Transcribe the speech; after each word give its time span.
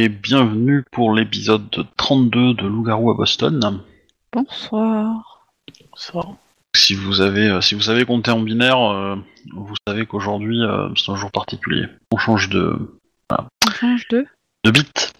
et 0.00 0.08
bienvenue 0.08 0.82
pour 0.92 1.12
l'épisode 1.12 1.68
32 1.98 2.54
de 2.54 2.66
Loup-garou 2.66 3.10
à 3.10 3.14
Boston. 3.14 3.82
Bonsoir. 4.32 5.46
Bonsoir. 5.90 6.36
Si 6.74 6.94
vous 6.94 7.20
avez, 7.20 7.48
euh, 7.48 7.60
si 7.60 7.74
vous 7.74 7.82
savez 7.82 8.06
compter 8.06 8.30
en 8.30 8.40
binaire, 8.40 8.80
euh, 8.80 9.16
vous 9.54 9.74
savez 9.86 10.06
qu'aujourd'hui 10.06 10.62
euh, 10.62 10.88
c'est 10.96 11.10
un 11.12 11.16
jour 11.16 11.30
particulier. 11.30 11.84
On 12.12 12.16
change 12.16 12.48
de, 12.48 12.78
On 13.30 13.70
change 13.72 14.08
de 14.08 14.24
de 14.64 14.70
bit. 14.70 15.12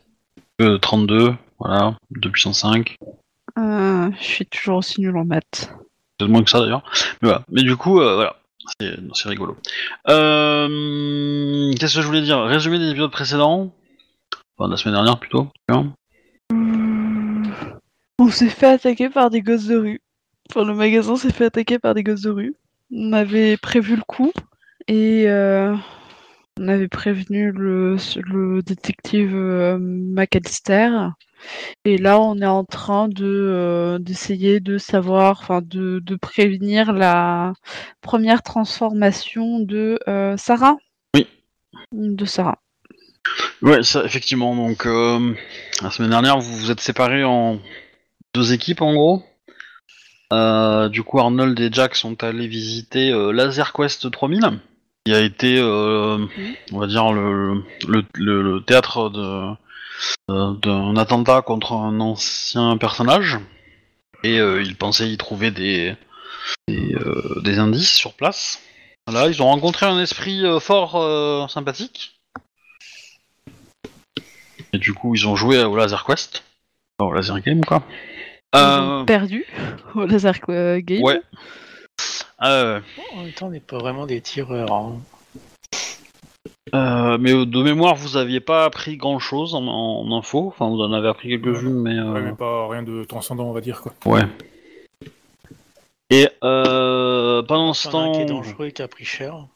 Euh, 0.62 0.78
32, 0.78 1.34
voilà, 1.58 1.98
2 2.12 2.30
puissance 2.30 2.60
5. 2.60 2.96
Euh, 3.58 4.10
Je 4.18 4.24
suis 4.24 4.46
toujours 4.46 4.78
aussi 4.78 5.02
nul 5.02 5.16
en 5.16 5.26
maths. 5.26 5.74
Peut-être 6.16 6.30
moins 6.30 6.42
que 6.42 6.50
ça 6.50 6.60
d'ailleurs. 6.60 6.82
Mais 7.20 7.28
voilà. 7.28 7.44
Mais 7.50 7.62
du 7.62 7.76
coup, 7.76 8.00
euh, 8.00 8.14
voilà. 8.14 8.36
C'est 8.80 8.96
c'est 9.14 9.28
rigolo. 9.28 9.58
Euh, 10.08 11.72
Qu'est-ce 11.78 11.96
que 11.96 12.00
je 12.02 12.06
voulais 12.06 12.22
dire? 12.22 12.40
Résumé 12.44 12.78
des 12.78 12.90
épisodes 12.90 13.10
précédents. 13.10 13.74
Enfin, 14.60 14.68
la 14.68 14.76
semaine 14.76 14.96
dernière 14.96 15.18
plutôt. 15.18 15.48
Hein 15.70 15.94
On 18.18 18.28
s'est 18.28 18.50
fait 18.50 18.66
attaquer 18.66 19.08
par 19.08 19.30
des 19.30 19.40
gosses 19.40 19.64
de 19.64 19.76
rue. 19.76 20.02
Enfin, 20.50 20.66
le 20.66 20.74
magasin 20.74 21.16
s'est 21.16 21.32
fait 21.32 21.46
attaquer 21.46 21.78
par 21.78 21.94
des 21.94 22.02
gosses 22.02 22.20
de 22.20 22.30
rue. 22.30 22.56
On 22.92 23.14
avait 23.14 23.56
prévu 23.56 23.96
le 23.96 24.02
coup 24.02 24.32
et 24.86 25.30
euh, 25.30 25.74
on 26.58 26.68
avait 26.68 26.88
prévenu 26.88 27.52
le, 27.52 27.96
le 28.16 28.60
détective 28.60 29.34
euh, 29.34 29.78
McAllister. 29.80 30.90
Et 31.86 31.96
là, 31.96 32.20
on 32.20 32.36
est 32.36 32.44
en 32.44 32.64
train 32.64 33.08
de 33.08 33.24
euh, 33.24 33.98
d'essayer 33.98 34.60
de 34.60 34.76
savoir, 34.76 35.38
enfin, 35.40 35.62
de, 35.62 36.00
de 36.00 36.16
prévenir 36.16 36.92
la 36.92 37.54
première 38.02 38.42
transformation 38.42 39.60
de 39.60 39.98
Sarah. 40.36 40.76
Oui. 41.14 41.26
De 41.92 42.26
Sarah. 42.26 42.58
Ouais, 43.62 43.82
ça, 43.82 44.04
effectivement. 44.04 44.54
Donc, 44.56 44.86
euh, 44.86 45.34
la 45.82 45.90
semaine 45.90 46.10
dernière, 46.10 46.38
vous 46.38 46.56
vous 46.56 46.70
êtes 46.70 46.80
séparés 46.80 47.24
en 47.24 47.58
deux 48.34 48.52
équipes, 48.52 48.82
en 48.82 48.94
gros. 48.94 49.24
Euh, 50.32 50.88
du 50.88 51.02
coup, 51.02 51.18
Arnold 51.18 51.58
et 51.58 51.70
Jack 51.72 51.94
sont 51.96 52.22
allés 52.22 52.46
visiter 52.46 53.10
euh, 53.10 53.32
Laser 53.32 53.72
Quest 53.72 54.10
3000, 54.10 54.60
qui 55.04 55.12
a 55.12 55.20
été, 55.20 55.58
euh, 55.58 56.24
on 56.72 56.78
va 56.78 56.86
dire, 56.86 57.12
le, 57.12 57.62
le, 57.88 58.04
le- 58.14 58.42
le 58.42 58.60
théâtre 58.64 59.10
d'un 60.28 60.96
attentat 60.96 61.42
contre 61.42 61.72
un 61.72 61.98
ancien 62.00 62.76
personnage. 62.76 63.38
Et 64.22 64.36
ils 64.36 64.76
pensaient 64.76 65.08
y 65.10 65.16
trouver 65.16 65.50
des, 65.50 65.96
des, 66.68 66.94
des 67.42 67.58
indices 67.58 67.94
sur 67.94 68.12
place. 68.12 68.60
Voilà, 69.06 69.28
ils 69.28 69.40
ont 69.42 69.46
rencontré 69.46 69.86
un 69.86 69.98
esprit 69.98 70.42
fort 70.60 71.48
sympathique. 71.50 72.19
Et 74.72 74.78
du 74.78 74.94
coup, 74.94 75.14
ils 75.14 75.26
ont 75.26 75.36
joué 75.36 75.62
au 75.64 75.76
Laser 75.76 76.04
Quest. 76.04 76.44
Au 76.98 77.12
Laser 77.12 77.40
Game, 77.40 77.64
quoi. 77.64 77.82
Ils 78.54 78.58
Euh, 78.58 79.00
ont 79.02 79.04
perdu 79.04 79.46
au 79.94 80.06
laser 80.06 80.34
euh, 80.48 80.80
game. 80.80 81.02
ouais. 81.02 81.20
Euh, 82.42 82.80
En 83.14 83.22
même 83.22 83.32
temps, 83.32 83.46
on 83.46 83.50
n'est 83.50 83.60
pas 83.60 83.78
vraiment 83.78 84.06
des 84.06 84.20
tireurs. 84.20 84.72
hein. 84.72 85.00
euh, 86.74 87.18
mais 87.18 87.32
euh, 87.32 87.44
de 87.46 87.62
mémoire, 87.62 87.94
vous 87.96 88.16
aviez 88.16 88.40
pas 88.40 88.64
appris 88.64 88.96
grand 88.96 89.18
chose 89.18 89.54
en, 89.54 89.66
en 89.66 90.16
info. 90.18 90.46
Enfin, 90.48 90.68
vous 90.68 90.80
en 90.80 90.92
avez 90.92 91.08
appris 91.08 91.28
quelques-unes, 91.28 91.80
mais. 91.80 91.96
euh, 91.98 92.12
Ouais, 92.12 92.22
mais 92.22 92.32
pas 92.32 92.68
rien 92.68 92.82
de 92.82 93.04
transcendant, 93.04 93.44
on 93.44 93.52
va 93.52 93.60
dire 93.60 93.82
quoi. 93.82 93.92
Ouais. 94.06 94.22
Et 96.10 96.28
euh, 96.42 97.42
pendant 97.42 97.72
ce 97.74 97.88
temps. 97.88 98.12
qui 98.12 98.20
est 98.22 98.24
dangereux 98.26 98.66
et 98.66 98.72
qui 98.72 98.82
a 98.82 98.88
pris 98.88 99.04
cher. 99.04 99.46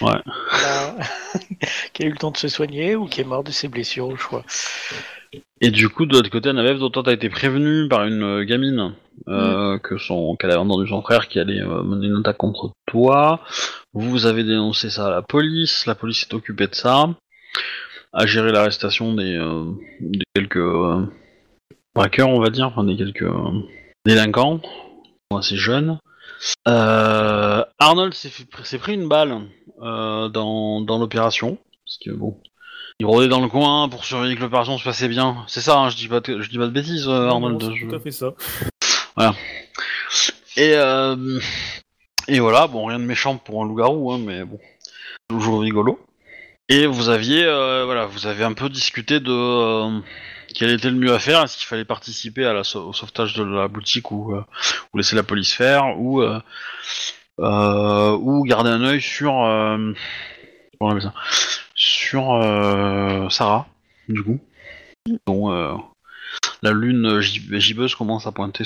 Ouais. 0.00 0.20
Qui 1.92 2.02
a 2.02 2.06
eu 2.06 2.10
le 2.10 2.16
temps 2.16 2.30
de 2.30 2.36
se 2.36 2.48
soigner 2.48 2.96
ou 2.96 3.06
qui 3.06 3.20
est 3.20 3.24
mort 3.24 3.44
de 3.44 3.50
ses 3.50 3.68
blessures 3.68 4.08
au 4.08 4.16
choix. 4.16 4.44
Et 5.60 5.70
du 5.70 5.88
coup, 5.88 6.06
de 6.06 6.12
l'autre 6.12 6.30
côté, 6.30 6.48
Annabeth, 6.48 6.78
dont 6.78 6.90
toi, 6.90 7.02
t'as 7.04 7.12
été 7.12 7.30
prévenu 7.30 7.88
par 7.88 8.04
une 8.04 8.22
euh, 8.22 8.44
gamine 8.44 8.94
euh, 9.28 9.78
que 9.78 9.98
son 9.98 10.34
qu'elle 10.36 10.50
avait 10.50 10.58
entendu 10.58 10.88
son 10.88 11.02
frère 11.02 11.28
qui 11.28 11.38
allait 11.38 11.60
euh, 11.60 11.82
mener 11.82 12.08
une 12.08 12.16
attaque 12.16 12.38
contre 12.38 12.72
toi. 12.86 13.40
Vous 13.92 14.26
avez 14.26 14.42
dénoncé 14.42 14.90
ça 14.90 15.06
à 15.06 15.10
la 15.10 15.22
police. 15.22 15.86
La 15.86 15.94
police 15.94 16.20
s'est 16.20 16.34
occupée 16.34 16.66
de 16.66 16.74
ça, 16.74 17.08
a 18.12 18.26
géré 18.26 18.52
l'arrestation 18.52 19.14
des, 19.14 19.36
euh, 19.36 19.64
des 20.00 20.24
quelques 20.34 20.64
braqueurs, 21.94 22.28
on 22.28 22.40
va 22.40 22.50
dire, 22.50 22.66
enfin 22.66 22.84
des 22.84 22.96
quelques 22.96 23.30
délinquants, 24.04 24.60
assez 25.36 25.56
jeunes. 25.56 25.98
Euh, 26.68 27.64
Arnold 27.78 28.14
s'est 28.14 28.28
fait- 28.28 28.46
s'est 28.64 28.78
pris 28.78 28.94
une 28.94 29.08
balle 29.08 29.42
euh, 29.82 30.28
dans, 30.28 30.80
dans 30.80 30.98
l'opération, 30.98 31.58
parce 31.84 31.98
que 32.04 32.10
bon, 32.10 32.38
il 32.98 33.06
rôdait 33.06 33.28
dans 33.28 33.40
le 33.40 33.48
coin 33.48 33.88
pour 33.88 34.04
surveiller 34.04 34.36
que 34.36 34.40
l'opération 34.40 34.78
se 34.78 34.84
passait 34.84 35.08
bien. 35.08 35.44
C'est 35.48 35.60
ça, 35.60 35.78
hein, 35.78 35.88
je 35.90 35.96
dis 35.96 36.08
pas, 36.08 36.20
de- 36.20 36.40
je 36.40 36.48
dis 36.50 36.58
pas 36.58 36.66
de 36.66 36.70
bêtises, 36.72 37.08
euh, 37.08 37.28
Arnold. 37.28 37.62
Non, 37.62 37.70
c'est 37.70 37.76
je- 37.76 37.86
tout 37.88 37.94
à 37.94 38.00
fait 38.00 38.10
ça. 38.10 38.32
Et 40.56 40.74
euh, 40.74 41.38
et 42.28 42.38
voilà, 42.40 42.66
bon, 42.66 42.86
rien 42.86 42.98
de 42.98 43.04
méchant 43.04 43.36
pour 43.36 43.62
un 43.62 43.66
loup-garou, 43.66 44.12
hein, 44.12 44.18
mais 44.24 44.44
bon, 44.44 44.58
toujours 45.28 45.60
rigolo. 45.62 45.98
Et 46.68 46.86
vous 46.86 47.08
aviez, 47.08 47.44
euh, 47.44 47.84
voilà, 47.84 48.06
vous 48.06 48.26
avez 48.26 48.44
un 48.44 48.52
peu 48.52 48.68
discuté 48.68 49.18
de 49.20 50.00
quel 50.52 50.70
était 50.70 50.90
le 50.90 50.96
mieux 50.96 51.12
à 51.12 51.18
faire. 51.18 51.42
Est-ce 51.42 51.56
qu'il 51.56 51.66
fallait 51.66 51.84
participer 51.84 52.46
au 52.46 52.92
sauvetage 52.92 53.34
de 53.34 53.44
la 53.44 53.68
boutique 53.68 54.10
ou, 54.10 54.34
euh, 54.34 54.44
laisser 54.94 55.16
la 55.16 55.22
police 55.22 55.52
faire, 55.52 55.98
ou 55.98 56.22
euh, 56.22 56.40
euh, 57.40 58.42
garder 58.44 58.70
un 58.70 58.82
œil 58.82 59.00
sur 59.00 59.32
Sarah, 63.30 63.66
du 64.08 64.22
coup, 64.22 64.40
dont 65.26 65.82
la 66.62 66.72
lune 66.72 67.20
gib- 67.20 67.58
gibbeuse 67.58 67.94
commence 67.94 68.26
à 68.26 68.32
pointer 68.32 68.64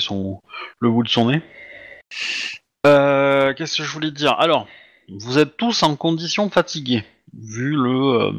le 0.79 0.89
bout 0.89 1.03
de 1.03 1.09
son 1.09 1.29
nez. 1.31 1.41
Qu'est-ce 2.83 3.77
que 3.77 3.83
je 3.83 3.91
voulais 3.91 4.11
dire? 4.11 4.33
Alors, 4.39 4.67
vous 5.09 5.39
êtes 5.39 5.57
tous 5.57 5.83
en 5.83 5.95
condition 5.95 6.49
fatiguée, 6.49 7.03
vu 7.33 7.71
le, 7.75 8.31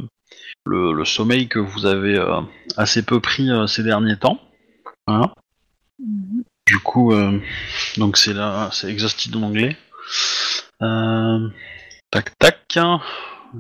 le, 0.65 0.93
le 0.93 1.05
sommeil 1.05 1.49
que 1.49 1.59
vous 1.59 1.87
avez 1.87 2.17
euh, 2.17 2.41
assez 2.77 3.03
peu 3.03 3.21
pris 3.21 3.51
euh, 3.51 3.67
ces 3.67 3.83
derniers 3.83 4.17
temps. 4.17 4.41
Voilà. 5.07 5.33
Mhm. 5.99 6.45
Du 6.67 6.79
coup, 6.81 7.13
euh, 7.13 7.41
donc 7.97 8.19
c'est 8.19 8.35
là, 8.35 8.69
c'est 8.73 8.91
exhausted 8.91 9.35
en 9.37 9.43
anglais. 9.43 9.77
Tac 12.11 12.39
tac. 12.39 12.79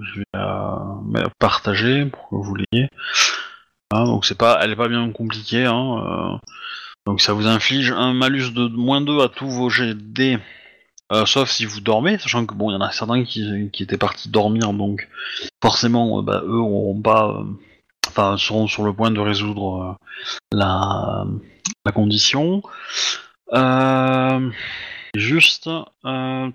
Je 0.01 0.19
vais 0.19 0.27
la, 0.35 1.01
partager 1.39 2.05
pour 2.07 2.29
que 2.29 2.35
vous 2.35 2.55
l'ayez. 2.55 2.89
Voilà, 3.91 4.07
donc 4.07 4.27
c'est 4.27 4.37
pas, 4.37 4.59
elle 4.63 4.73
est 4.73 4.77
pas 4.77 4.89
bien 4.89 5.11
compliquée. 5.13 5.65
Hein, 5.65 6.05
euh, 6.05 6.49
donc 7.07 7.21
ça 7.21 7.33
vous 7.33 7.47
inflige 7.47 7.91
un 7.91 8.13
malus 8.13 8.53
de 8.53 8.69
moins 8.69 9.01
2 9.01 9.21
à 9.21 9.29
tous 9.29 9.49
vos 9.49 9.71
GD, 9.71 10.39
euh, 11.11 11.25
sauf 11.25 11.51
si 11.51 11.65
vous 11.65 11.81
dormez, 11.81 12.19
sachant 12.19 12.45
que 12.45 12.55
bon, 12.55 12.71
il 12.71 12.75
y 12.75 12.77
en 12.77 12.83
a 12.83 12.93
certains 12.93 13.25
qui, 13.25 13.71
étaient 13.81 13.97
partis 13.97 14.29
dormir, 14.29 14.73
donc 14.75 15.09
forcément, 15.63 16.19
euh, 16.19 16.23
bah, 16.23 16.43
eux 16.45 16.59
auront 16.59 17.01
pas, 17.01 17.29
euh, 17.29 17.45
enfin, 18.07 18.37
seront 18.37 18.67
sur 18.67 18.83
le 18.83 18.93
point 18.93 19.11
de 19.11 19.21
résoudre 19.21 19.97
la, 20.53 21.25
condition. 21.95 22.63
Juste, 25.15 25.71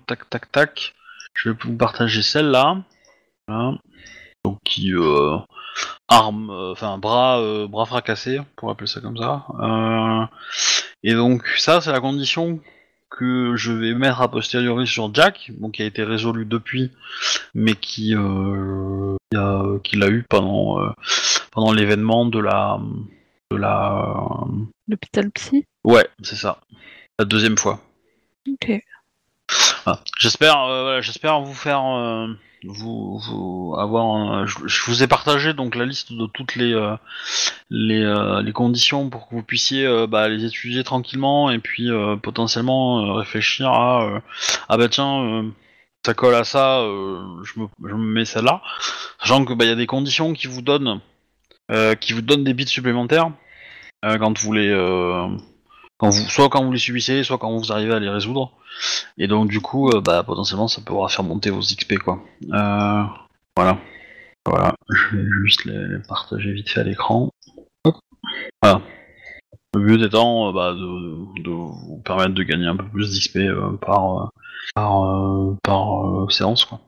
tac, 0.06 0.30
tac, 0.30 0.52
tac, 0.52 0.94
je 1.34 1.50
vais 1.50 1.56
vous 1.64 1.76
partager 1.76 2.22
celle-là, 2.22 2.76
Voilà. 3.48 3.74
donc 4.44 4.58
qui 4.64 4.92
arme, 6.06 6.50
enfin 6.50 6.98
bras, 6.98 7.66
bras 7.66 7.86
fracassés, 7.86 8.40
pour 8.54 8.70
appeler 8.70 8.86
ça 8.86 9.00
comme 9.00 9.16
ça. 9.16 9.44
Et 11.02 11.14
donc 11.14 11.48
ça, 11.58 11.80
c'est 11.80 11.90
la 11.90 12.00
condition 12.00 12.60
que 13.16 13.54
je 13.56 13.72
vais 13.72 13.94
mettre 13.94 14.20
a 14.20 14.28
posteriori 14.30 14.86
sur 14.86 15.14
Jack, 15.14 15.50
bon, 15.58 15.70
qui 15.70 15.82
a 15.82 15.86
été 15.86 16.02
résolu 16.04 16.44
depuis, 16.46 16.90
mais 17.54 17.74
qui, 17.74 18.14
euh, 18.14 19.16
a- 19.36 19.78
qui 19.84 19.96
l'a 19.96 20.08
eu 20.08 20.24
pendant 20.28 20.80
euh, 20.80 20.90
pendant 21.52 21.72
l'événement 21.72 22.24
de 22.26 22.40
la 22.40 22.80
de 23.50 23.56
la 23.56 24.44
L'hôpital 24.88 25.30
psy. 25.30 25.64
ouais, 25.84 26.08
c'est 26.22 26.36
ça, 26.36 26.58
la 27.18 27.24
deuxième 27.24 27.56
fois. 27.56 27.80
Ok. 28.48 28.72
Voilà. 29.84 30.00
J'espère, 30.18 30.60
euh, 30.62 30.82
voilà, 30.82 31.00
j'espère 31.00 31.40
vous 31.40 31.54
faire, 31.54 31.84
vous, 32.66 33.18
vous 33.18 33.76
avoir. 33.78 34.04
un- 34.16 34.46
je, 34.46 34.82
vous 34.86 35.02
ai 35.02 35.06
partagé 35.06 35.52
donc 35.54 35.74
la 35.76 35.84
liste 35.86 36.12
de 36.12 36.26
toutes 36.26 36.56
les 36.56 36.72
euh, 36.72 36.96
les, 37.70 38.02
euh, 38.02 38.42
les 38.42 38.52
conditions 38.52 39.10
pour 39.10 39.28
que 39.28 39.34
vous 39.34 39.42
puissiez 39.42 39.86
euh, 39.86 40.06
bah, 40.06 40.28
les 40.28 40.44
étudier 40.44 40.84
tranquillement 40.84 41.50
et 41.50 41.58
puis 41.58 41.90
euh, 41.90 42.16
potentiellement 42.16 43.00
euh, 43.06 43.12
réfléchir 43.14 43.68
à 43.68 44.04
euh, 44.04 44.20
ah 44.68 44.76
bah 44.76 44.88
tiens 44.88 45.22
euh, 45.22 45.42
ça 46.06 46.12
colle 46.14 46.34
à 46.34 46.44
ça, 46.44 46.80
euh, 46.80 47.22
je, 47.44 47.60
me, 47.60 47.66
je 47.88 47.94
me 47.94 48.12
mets 48.12 48.24
celle-là, 48.26 48.60
sachant 49.20 49.44
que 49.46 49.54
bah 49.54 49.64
il 49.64 49.68
y 49.68 49.72
a 49.72 49.76
des 49.76 49.86
conditions 49.86 50.34
qui 50.34 50.46
vous 50.48 50.60
donnent 50.60 51.00
euh, 51.70 51.94
qui 51.94 52.12
vous 52.12 52.20
donnent 52.20 52.44
des 52.44 52.52
bits 52.54 52.66
supplémentaires 52.66 53.30
euh, 54.04 54.18
quand 54.18 54.38
vous 54.38 54.52
les 54.52 54.68
euh, 54.68 55.26
soit 56.28 56.48
quand 56.48 56.64
vous 56.64 56.72
les 56.72 56.78
subissez, 56.78 57.22
soit 57.22 57.38
quand 57.38 57.56
vous 57.56 57.72
arrivez 57.72 57.94
à 57.94 57.98
les 57.98 58.08
résoudre. 58.08 58.52
Et 59.18 59.26
donc 59.26 59.48
du 59.48 59.60
coup, 59.60 59.88
euh, 59.90 60.00
bah 60.00 60.22
potentiellement 60.24 60.68
ça 60.68 60.82
pourra 60.82 61.08
faire 61.08 61.24
monter 61.24 61.50
vos 61.50 61.60
XP 61.60 61.98
quoi. 61.98 62.20
Euh, 62.52 63.02
voilà. 63.56 63.78
Voilà, 64.46 64.74
je 64.90 65.16
vais 65.16 65.24
juste 65.42 65.64
les, 65.64 65.98
partager 66.06 66.52
vite 66.52 66.68
fait 66.68 66.80
à 66.80 66.84
l'écran. 66.84 67.30
Voilà. 68.62 68.82
Le 69.74 69.80
but 69.80 70.02
étant 70.02 70.48
euh, 70.48 70.52
bah, 70.52 70.74
de, 70.74 71.50
vous 71.50 72.02
permettre 72.04 72.34
de 72.34 72.42
gagner 72.42 72.66
un 72.66 72.76
peu 72.76 72.84
plus 72.84 73.12
d'XP 73.12 73.38
par, 73.80 74.32
par, 74.74 75.56
par 75.62 76.30
séance. 76.30 76.66
Quoi. 76.66 76.80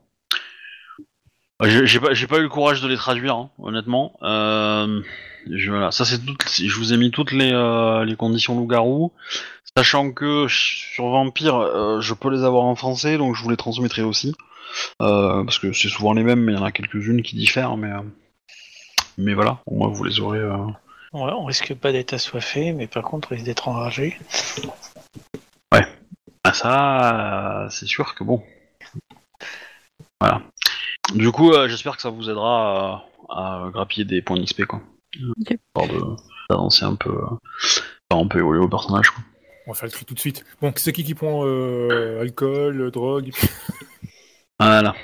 J'ai 1.62 2.00
pas, 2.00 2.12
j'ai 2.12 2.26
pas 2.26 2.38
eu 2.38 2.42
le 2.42 2.48
courage 2.48 2.82
de 2.82 2.88
les 2.88 2.96
traduire, 2.96 3.34
hein, 3.34 3.50
honnêtement. 3.58 4.18
Euh, 4.22 5.00
je, 5.50 5.70
voilà, 5.70 5.90
ça 5.90 6.04
c'est 6.04 6.18
toutes, 6.18 6.44
je 6.50 6.76
vous 6.76 6.92
ai 6.92 6.98
mis 6.98 7.10
toutes 7.10 7.32
les, 7.32 7.50
euh, 7.52 8.04
les 8.04 8.14
conditions 8.14 8.54
loup-garou, 8.56 9.12
sachant 9.76 10.12
que 10.12 10.46
sur 10.48 11.08
Vampire, 11.08 11.56
euh, 11.56 12.00
je 12.00 12.12
peux 12.12 12.30
les 12.30 12.44
avoir 12.44 12.64
en 12.64 12.76
français, 12.76 13.16
donc 13.16 13.36
je 13.36 13.42
vous 13.42 13.48
les 13.48 13.56
transmettrai 13.56 14.02
aussi. 14.02 14.34
Parce 14.98 15.58
que 15.58 15.72
c'est 15.72 15.88
souvent 15.88 16.12
les 16.12 16.22
mêmes, 16.22 16.40
mais 16.40 16.52
il 16.52 16.56
y 16.56 16.58
en 16.58 16.64
a 16.64 16.72
quelques-unes 16.72 17.22
qui 17.22 17.36
diffèrent, 17.36 17.78
mais, 17.78 17.92
mais 19.16 19.32
voilà, 19.32 19.60
au 19.64 19.76
moins 19.76 19.88
vous 19.88 20.04
les 20.04 20.20
aurez. 20.20 20.44
Ouais, 20.44 21.32
on 21.32 21.46
risque 21.46 21.74
pas 21.74 21.92
d'être 21.92 22.12
assoiffé, 22.12 22.72
mais 22.72 22.86
par 22.86 23.02
contre, 23.02 23.28
on 23.30 23.34
risque 23.34 23.46
d'être 23.46 23.68
enragé. 23.68 24.18
Ah, 26.44 26.52
ça, 26.52 27.68
c'est 27.70 27.86
sûr 27.86 28.14
que 28.14 28.22
bon. 28.22 28.42
Voilà. 30.20 30.42
Du 31.14 31.30
coup, 31.32 31.52
euh, 31.52 31.68
j'espère 31.68 31.96
que 31.96 32.02
ça 32.02 32.10
vous 32.10 32.28
aidera 32.28 33.04
à, 33.28 33.64
à 33.66 33.70
grappiller 33.70 34.04
des 34.04 34.22
points 34.22 34.38
d'XP, 34.38 34.64
quoi. 34.64 34.80
Ok. 35.40 35.56
De- 35.88 36.16
d'avancer 36.50 36.84
un 36.84 36.94
peu, 36.94 37.10
euh, 37.10 37.26
enfin, 38.10 38.22
un 38.24 38.26
peu 38.28 38.38
évoluer 38.38 38.60
au 38.60 38.68
personnage, 38.68 39.10
quoi. 39.10 39.22
On 39.66 39.72
va 39.72 39.76
faire 39.76 39.86
le 39.86 39.92
tri 39.92 40.04
tout 40.04 40.14
de 40.14 40.20
suite. 40.20 40.44
Bon, 40.60 40.72
c'est 40.76 40.92
qui 40.92 41.02
qui 41.02 41.14
prend 41.14 41.42
euh, 41.44 42.20
alcool, 42.20 42.90
drogue 42.92 43.30
Voilà. 44.60 44.94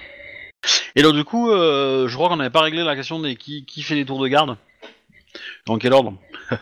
Et 0.95 1.03
donc 1.03 1.15
du 1.15 1.25
coup, 1.25 1.51
euh, 1.51 2.07
je 2.07 2.15
crois 2.15 2.29
qu'on 2.29 2.37
n'avait 2.37 2.51
pas 2.51 2.61
réglé 2.61 2.85
la 2.85 2.95
question 2.95 3.19
des 3.19 3.35
qui, 3.35 3.65
qui 3.65 3.83
fait 3.83 3.97
les 3.97 4.05
tours 4.05 4.21
de 4.23 4.29
garde. 4.29 4.57
Dans 5.67 5.79
quel 5.79 5.93
ordre? 5.93 6.15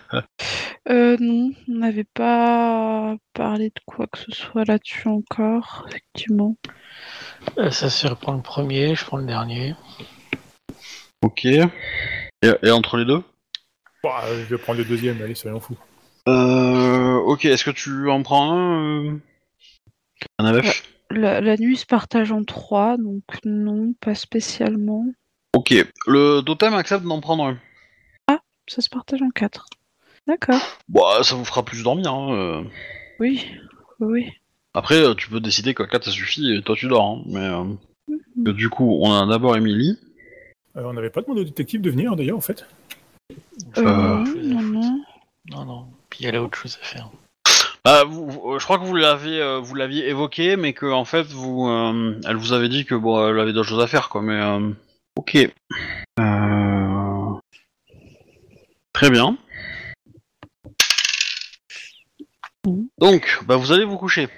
Euh, 0.89 1.17
non, 1.21 1.51
on 1.69 1.75
n'avait 1.75 2.05
pas 2.05 3.17
parlé 3.35 3.69
de 3.69 3.81
quoi 3.87 4.07
que 4.07 4.19
ce 4.19 4.33
soit 4.33 4.65
là-dessus 4.65 5.09
encore, 5.09 5.85
effectivement. 5.89 6.57
Euh, 7.59 7.71
ça 7.71 7.91
se 7.91 8.07
reprend 8.07 8.33
le 8.33 8.43
premier, 8.43 8.95
je 8.95 9.05
prends 9.05 9.19
le 9.19 9.27
dernier. 9.27 9.75
Ok. 11.23 11.45
Et, 11.45 11.61
et 12.43 12.71
entre 12.71 12.97
les 12.97 13.05
deux? 13.05 13.23
Bah, 14.03 14.23
Je 14.27 14.55
vais 14.55 14.59
prendre 14.59 14.79
le 14.79 14.85
deuxième, 14.87 15.21
allez, 15.23 15.35
soyons 15.35 15.61
fous. 15.61 15.77
euh, 16.29 17.17
Ok, 17.27 17.45
est-ce 17.45 17.65
que 17.65 17.71
tu 17.71 18.09
en 18.11 18.23
prends 18.23 18.53
un 18.53 19.05
euh... 19.05 19.19
Un 20.39 20.47
AVF 20.47 20.83
La, 21.11 21.41
la 21.43 21.57
nuit 21.57 21.77
se 21.77 21.87
partage 21.87 22.33
en 22.33 22.43
trois, 22.45 22.97
donc 22.97 23.23
non, 23.45 23.93
pas 24.01 24.15
spécialement. 24.15 25.05
Ok. 25.55 25.75
Le 26.07 26.41
totem 26.41 26.73
accepte 26.75 27.05
d'en 27.05 27.21
prendre 27.21 27.45
un? 27.45 27.59
Ça 28.69 28.81
se 28.81 28.89
partage 28.89 29.21
en 29.21 29.31
quatre. 29.31 29.67
D'accord. 30.27 30.61
Bah, 30.89 31.23
ça 31.23 31.35
vous 31.35 31.45
fera 31.45 31.65
plus 31.65 31.83
dormir. 31.83 32.13
Hein. 32.13 32.33
euh. 32.35 32.63
Oui, 33.19 33.47
oui. 34.01 34.29
Après, 34.75 34.97
euh, 34.97 35.15
tu 35.15 35.29
peux 35.29 35.41
décider 35.41 35.75
que 35.75 35.83
4 35.83 36.05
ça 36.05 36.11
suffit 36.11 36.55
et 36.55 36.63
toi 36.63 36.77
tu 36.77 36.87
dors. 36.89 37.05
Hein. 37.05 37.23
Mais 37.27 37.41
euh, 37.41 37.65
que 38.45 38.51
du 38.53 38.69
coup, 38.69 38.99
on 39.03 39.13
a 39.13 39.27
d'abord 39.27 39.57
Emily. 39.57 39.99
Euh, 40.77 40.83
on 40.85 40.93
n'avait 40.93 41.11
pas 41.11 41.23
demandé 41.23 41.41
au 41.41 41.45
détective 41.45 41.81
de 41.81 41.91
venir, 41.91 42.15
d'ailleurs, 42.15 42.37
en 42.39 42.43
fait. 42.43 42.65
Euh, 43.79 43.83
Euh, 43.83 44.25
non, 44.43 44.63
non. 44.63 45.03
Non, 45.51 45.65
non. 45.65 45.87
Puis 46.11 46.25
elle 46.27 46.37
a 46.37 46.43
autre 46.43 46.57
chose 46.57 46.79
à 46.81 46.85
faire. 46.85 47.11
Bah, 47.85 48.05
vous, 48.05 48.59
je 48.59 48.65
crois 48.65 48.79
que 48.79 48.85
vous 48.85 48.95
l'avez, 48.95 49.59
vous 49.63 49.75
l'aviez 49.75 50.09
évoqué, 50.09 50.57
mais 50.57 50.73
que 50.75 50.87
en 50.87 51.05
fait, 51.05 51.27
vous, 51.29 51.67
euh, 51.67 52.21
elle 52.29 52.37
vous 52.37 52.53
avait 52.53 52.69
dit 52.69 52.85
que 52.85 52.95
bon, 52.95 53.27
elle 53.27 53.41
avait 53.41 53.53
d'autres 53.53 53.69
choses 53.69 53.83
à 53.83 53.87
faire, 53.87 54.09
quoi. 54.11 54.21
Mais 54.23 54.41
euh, 54.41 54.71
ok. 55.17 55.37
Euh, 56.21 57.33
Très 58.93 59.11
bien. 59.11 59.31
Mhm. 59.33 59.39
Donc, 62.99 63.41
bah, 63.47 63.57
vous 63.57 63.73
allez 63.73 63.85
vous 63.85 63.97
coucher. 63.99 64.29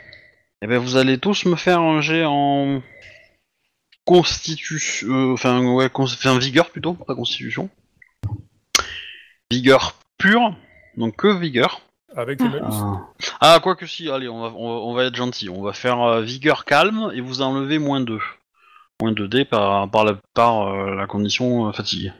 Et 0.63 0.67
ben, 0.67 0.79
vous 0.79 0.97
allez 0.97 1.19
tous 1.19 1.45
me 1.47 1.57
faire 1.57 1.81
un 1.81 2.01
jet 2.01 2.25
en 2.25 2.83
constitution, 4.05 5.09
euh, 5.09 5.33
enfin 5.33 5.61
ouais, 5.65 5.89
cons- 5.91 6.05
enfin 6.05 6.39
vigueur 6.39 6.71
plutôt, 6.71 6.95
pas 6.95 7.15
constitution. 7.15 7.69
Vigueur 9.51 9.95
pure, 10.19 10.57
donc 10.97 11.17
que 11.17 11.29
vigueur. 11.39 11.83
Avec 12.15 12.41
le 12.43 12.49
malus. 12.51 12.65
Ah, 13.41 13.59
quoi 13.63 13.75
que 13.75 13.87
si, 13.87 14.11
allez, 14.11 14.29
on 14.29 14.41
va, 14.43 14.49
on 14.57 14.69
va, 14.69 14.75
on 14.87 14.95
va 14.95 15.05
être 15.05 15.17
gentil. 15.17 15.49
On 15.49 15.63
va 15.63 15.73
faire 15.73 16.01
euh, 16.03 16.21
vigueur 16.23 16.65
calme 16.67 17.11
et 17.15 17.21
vous 17.23 17.41
enlevez 17.41 17.79
moins 17.79 18.01
2. 18.01 18.21
Moins 19.01 19.13
2 19.13 19.29
dés 19.29 19.45
par, 19.47 19.91
par, 19.91 20.05
la, 20.05 20.19
par 20.35 20.69
euh, 20.69 20.95
la 20.95 21.07
condition 21.07 21.69
euh, 21.69 21.73
fatigue. 21.73 22.13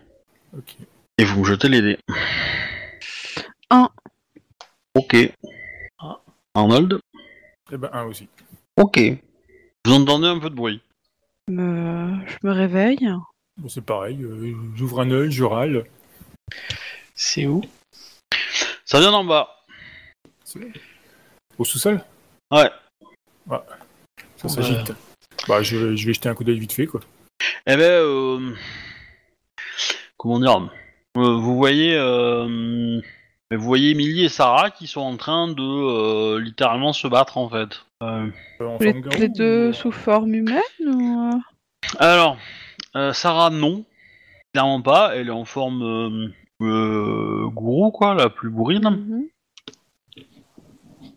Ok. 0.57 0.77
Et 1.19 1.25
vous 1.25 1.41
me 1.41 1.45
jetez 1.45 1.69
les 1.69 1.83
dés. 1.83 1.99
Un. 3.71 3.91
Ok. 4.95 5.15
Un. 6.55 6.61
Arnold 6.61 7.01
Eh 7.73 7.77
ben, 7.77 7.91
un 7.93 8.05
aussi. 8.05 8.29
Ok. 8.77 9.01
Vous 9.85 9.93
entendez 9.93 10.27
un 10.27 10.39
peu 10.39 10.51
de 10.51 10.55
bruit. 10.55 10.81
Me- 11.49 12.15
Je 12.27 12.47
me 12.47 12.53
réveille. 12.53 13.09
Bon, 13.57 13.69
c'est 13.69 13.85
pareil, 13.85 14.23
euh, 14.23 14.55
j'ouvre 14.75 15.01
un 15.01 15.11
œil, 15.11 15.31
je 15.31 15.45
râle. 15.45 15.85
C'est 17.15 17.47
où? 17.47 17.63
Ça 18.85 19.01
vient 19.01 19.11
d'en 19.11 19.25
bas. 19.25 19.49
C'est- 20.45 20.73
Au 21.59 21.65
sous-sol? 21.65 22.03
Ouais. 22.51 22.71
Ça 24.37 24.49
s'agite. 24.49 24.93
Bah, 25.49 25.63
je, 25.63 25.77
vais- 25.77 25.97
je 25.97 26.07
vais 26.07 26.15
jeter 26.15 26.29
un 26.29 26.35
coup 26.35 26.45
d'œil 26.45 26.59
vite 26.59 26.73
fait, 26.73 26.87
quoi. 26.87 27.01
Eh 27.67 27.77
ben, 27.77 27.81
euh, 27.83 28.55
comment 30.17 30.39
dire? 30.39 30.71
Euh, 31.17 31.37
Vous 31.37 31.57
voyez, 31.57 31.95
euh, 31.97 33.01
vous 33.57 33.65
voyez 33.65 33.91
Emily 33.91 34.25
et 34.25 34.29
Sarah 34.29 34.71
qui 34.71 34.87
sont 34.87 35.01
en 35.01 35.17
train 35.17 35.49
de 35.49 35.63
euh, 35.63 36.41
littéralement 36.41 36.93
se 36.93 37.07
battre 37.09 37.39
en 37.39 37.49
fait. 37.49 37.85
Euh, 38.03 38.29
en 38.61 38.79
Les, 38.81 38.93
forme 38.93 39.01
garou 39.03 39.21
les 39.21 39.29
deux 39.29 39.69
ou- 39.69 39.73
sous 39.73 39.93
forme 39.93 40.35
humaine 40.35 40.63
ou... 40.87 41.31
euh 41.35 41.39
Alors, 41.99 42.37
euh, 42.97 43.13
Sarah, 43.13 43.51
non. 43.51 43.85
Clairement 44.53 44.83
pas. 44.83 45.17
Elle 45.17 45.29
est 45.29 45.31
en 45.31 45.45
forme 45.45 45.83
euh, 45.83 46.29
euh, 46.63 47.47
gourou, 47.49 47.91
quoi, 47.91 48.15
la 48.15 48.29
plus 48.29 48.51
bourrine. 48.51 48.89
Mhm. 48.91 49.25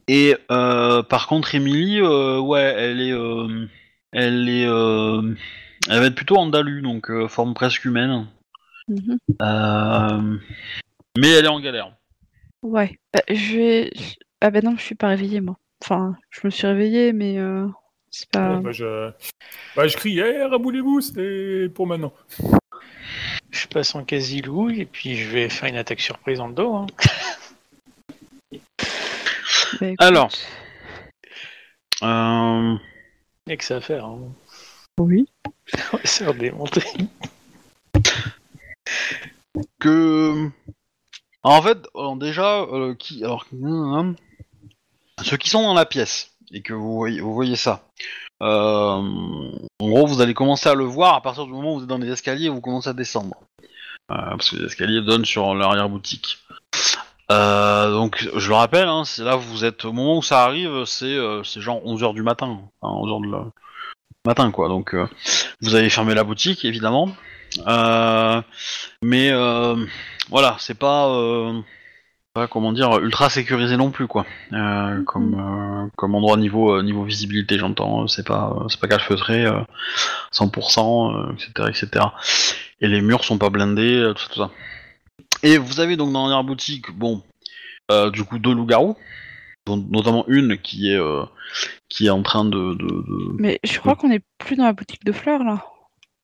Et 0.07 0.35
euh, 0.51 1.01
par 1.03 1.27
contre, 1.27 1.55
Emily, 1.55 1.99
euh, 1.99 2.39
ouais, 2.39 2.73
elle 2.77 3.01
est. 3.01 3.11
euh, 3.11 3.67
elle 4.11 4.47
est. 4.49 4.65
euh, 4.67 5.33
elle 5.89 5.99
va 5.99 6.05
être 6.05 6.15
plutôt 6.15 6.37
andalue, 6.37 6.81
donc 6.81 7.09
euh, 7.09 7.27
forme 7.27 7.53
presque 7.53 7.85
humaine. 7.85 8.27
Mhm. 8.87 9.17
Euh, 9.41 10.37
mais 11.17 11.29
elle 11.31 11.45
est 11.45 11.49
en 11.49 11.59
galère. 11.59 11.91
Ouais. 12.65 12.97
Bah, 13.13 13.21
je 13.29 13.57
vais... 13.57 13.91
Ah 14.41 14.49
bah 14.49 14.61
non, 14.61 14.75
je 14.75 14.81
suis 14.81 14.95
pas 14.95 15.09
réveillée, 15.09 15.39
moi. 15.39 15.55
Enfin, 15.83 16.17
je 16.31 16.41
me 16.45 16.49
suis 16.49 16.65
réveillée, 16.65 17.13
mais 17.13 17.37
euh, 17.37 17.67
c'est 18.09 18.27
pas... 18.29 18.55
Ouais, 18.55 18.61
bah, 18.61 18.71
je... 18.71 19.11
Bah, 19.75 19.87
je 19.87 19.95
crie, 19.95 20.17
hé, 20.17 20.43
raboulez-vous, 20.45 20.99
c'est 21.01 21.69
pour 21.75 21.85
maintenant. 21.85 22.11
Je 23.51 23.67
passe 23.67 23.93
en 23.93 24.03
quasi-loup 24.03 24.71
et 24.71 24.85
puis 24.85 25.15
je 25.15 25.29
vais 25.29 25.47
faire 25.47 25.69
une 25.69 25.77
attaque 25.77 25.99
surprise 26.01 26.39
dans 26.39 26.47
le 26.47 26.55
dos. 26.55 26.73
Hein. 26.73 26.87
Bah, 29.81 29.87
écoute, 29.87 30.01
Alors. 30.01 30.31
Euh, 32.03 32.75
Il 33.45 33.49
y 33.49 33.51
a 33.51 33.57
que 33.57 33.63
ça 33.63 33.77
à 33.77 33.81
faire. 33.81 34.05
Hein. 34.05 34.19
Oui. 34.99 35.27
On 35.93 35.97
va 35.97 36.05
se 36.05 36.23
faire 36.23 36.33
démonter. 36.33 36.83
que. 39.79 40.49
En 41.45 41.61
fait, 41.61 41.77
alors, 41.95 42.15
déjà, 42.15 42.61
euh, 42.61 42.95
qui. 42.95 43.23
Hum, 43.23 44.15
Ceux 45.23 45.37
qui 45.37 45.49
sont 45.49 45.61
dans 45.61 45.73
la 45.75 45.85
pièce 45.85 46.31
et 46.51 46.61
que 46.61 46.73
vous 46.73 47.07
voyez, 47.33 47.55
ça. 47.55 47.83
euh, 48.41 48.45
en 49.79 49.89
gros, 49.89 50.07
vous 50.07 50.21
allez 50.21 50.33
commencer 50.33 50.69
à 50.69 50.73
le 50.73 50.83
voir 50.85 51.13
à 51.15 51.21
partir 51.21 51.45
du 51.45 51.51
moment 51.51 51.73
où 51.73 51.77
vous 51.77 51.83
êtes 51.83 51.89
dans 51.89 51.97
les 51.99 52.11
escaliers 52.11 52.45
et 52.47 52.49
vous 52.49 52.61
commencez 52.61 52.89
à 52.89 52.93
descendre. 52.93 53.35
Euh, 54.11 54.15
parce 54.15 54.49
que 54.49 54.55
les 54.57 54.65
escaliers 54.65 55.01
donnent 55.01 55.25
sur 55.25 55.53
l'arrière-boutique. 55.53 56.39
Euh, 57.31 57.91
donc, 57.91 58.27
je 58.35 58.49
le 58.49 58.55
rappelle, 58.55 58.87
hein, 58.87 59.03
c'est 59.05 59.23
là 59.23 59.35
vous 59.35 59.65
êtes, 59.65 59.85
au 59.85 59.93
moment 59.93 60.17
où 60.17 60.21
ça 60.23 60.43
arrive, 60.43 60.85
c'est 60.85 61.05
euh, 61.05 61.43
genre 61.43 61.81
11h 61.83 62.13
du 62.13 62.23
matin. 62.23 62.59
Enfin, 62.81 62.93
11h 63.01 63.21
du 63.21 63.29
matin, 64.25 64.51
quoi. 64.51 64.67
Donc, 64.67 64.93
euh, 64.95 65.07
vous 65.61 65.75
avez 65.75 65.89
fermé 65.89 66.13
la 66.15 66.23
boutique, 66.23 66.65
évidemment. 66.65 67.09
Euh, 67.67 68.41
mais 69.01 69.29
euh, 69.31 69.75
voilà, 70.29 70.55
c'est 70.59 70.77
pas, 70.77 71.09
euh, 71.09 71.61
pas 72.33 72.47
comment 72.47 72.73
dire 72.73 72.99
ultra 72.99 73.29
sécurisé 73.29 73.77
non 73.77 73.91
plus 73.91 74.07
quoi. 74.07 74.25
Comme 75.05 75.35
euh, 75.39 75.89
comme 75.95 76.15
endroit 76.15 76.37
niveau 76.37 76.81
niveau 76.81 77.03
visibilité, 77.03 77.57
j'entends. 77.57 78.07
C'est 78.07 78.25
pas 78.25 78.65
c'est 78.69 78.79
pas 78.79 78.87
calfeutré 78.87 79.45
euh, 79.45 79.61
100%, 80.33 81.29
euh, 81.29 81.33
etc 81.33 81.69
etc. 81.69 82.05
Et 82.81 82.87
les 82.87 83.01
murs 83.01 83.23
sont 83.23 83.37
pas 83.37 83.49
blindés, 83.49 84.11
tout 84.15 84.23
ça 84.23 84.29
tout 84.29 84.39
ça. 84.39 84.51
Et 85.43 85.57
vous 85.57 85.79
avez 85.79 85.95
donc 85.95 86.11
dans 86.11 86.27
la 86.27 86.41
boutique, 86.43 86.91
bon, 86.91 87.21
euh, 87.91 88.09
du 88.09 88.23
coup 88.23 88.39
deux 88.39 88.53
loups-garous, 88.53 88.97
notamment 89.67 90.25
une 90.27 90.57
qui 90.57 90.89
est 90.89 90.97
euh, 90.97 91.23
qui 91.87 92.07
est 92.07 92.11
en 92.11 92.23
train 92.23 92.45
de, 92.45 92.73
de, 92.73 92.85
de... 92.87 93.35
Mais 93.37 93.59
je 93.63 93.79
crois 93.79 93.95
qu'on 93.95 94.11
est 94.11 94.23
plus 94.39 94.55
dans 94.55 94.65
la 94.65 94.73
boutique 94.73 95.05
de 95.05 95.11
fleurs, 95.11 95.43
là. 95.43 95.63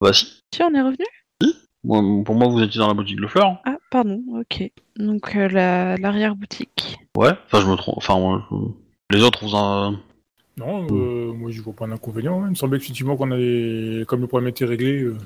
Bah 0.02 0.12
si. 0.14 0.42
Si, 0.54 0.64
on 0.64 0.74
est 0.74 0.82
revenu? 0.82 1.06
Moi, 1.84 2.02
pour 2.24 2.36
moi, 2.36 2.48
vous 2.48 2.62
étiez 2.62 2.80
dans 2.80 2.88
la 2.88 2.94
boutique 2.94 3.20
de 3.20 3.26
fleurs. 3.28 3.58
Ah, 3.66 3.76
pardon, 3.90 4.22
ok. 4.40 4.70
Donc 4.98 5.36
euh, 5.36 5.48
la- 5.50 5.98
l'arrière-boutique. 5.98 7.00
Ouais. 7.18 7.32
Enfin, 7.48 7.62
je 7.62 7.68
me 7.68 7.76
trompe. 7.76 7.96
Enfin, 7.98 8.20
moi, 8.20 8.46
je- 8.52 9.16
les 9.18 9.24
autres, 9.24 9.44
vous 9.44 9.56
en... 9.56 9.92
Non, 10.58 10.86
euh, 10.92 11.34
moi 11.34 11.50
je 11.50 11.62
vois 11.62 11.74
pas 11.74 11.88
d'inconvénient. 11.88 12.42
hein. 12.42 12.48
Il 12.48 12.50
me 12.52 12.56
semblait 12.56 12.78
effectivement 12.78 13.16
qu'on 13.16 13.32
avait, 13.32 14.04
comme 14.08 14.22
le 14.22 14.28
problème 14.28 14.50
était 14.50 14.66
réglé, 14.66 15.02
euh, 15.02 15.18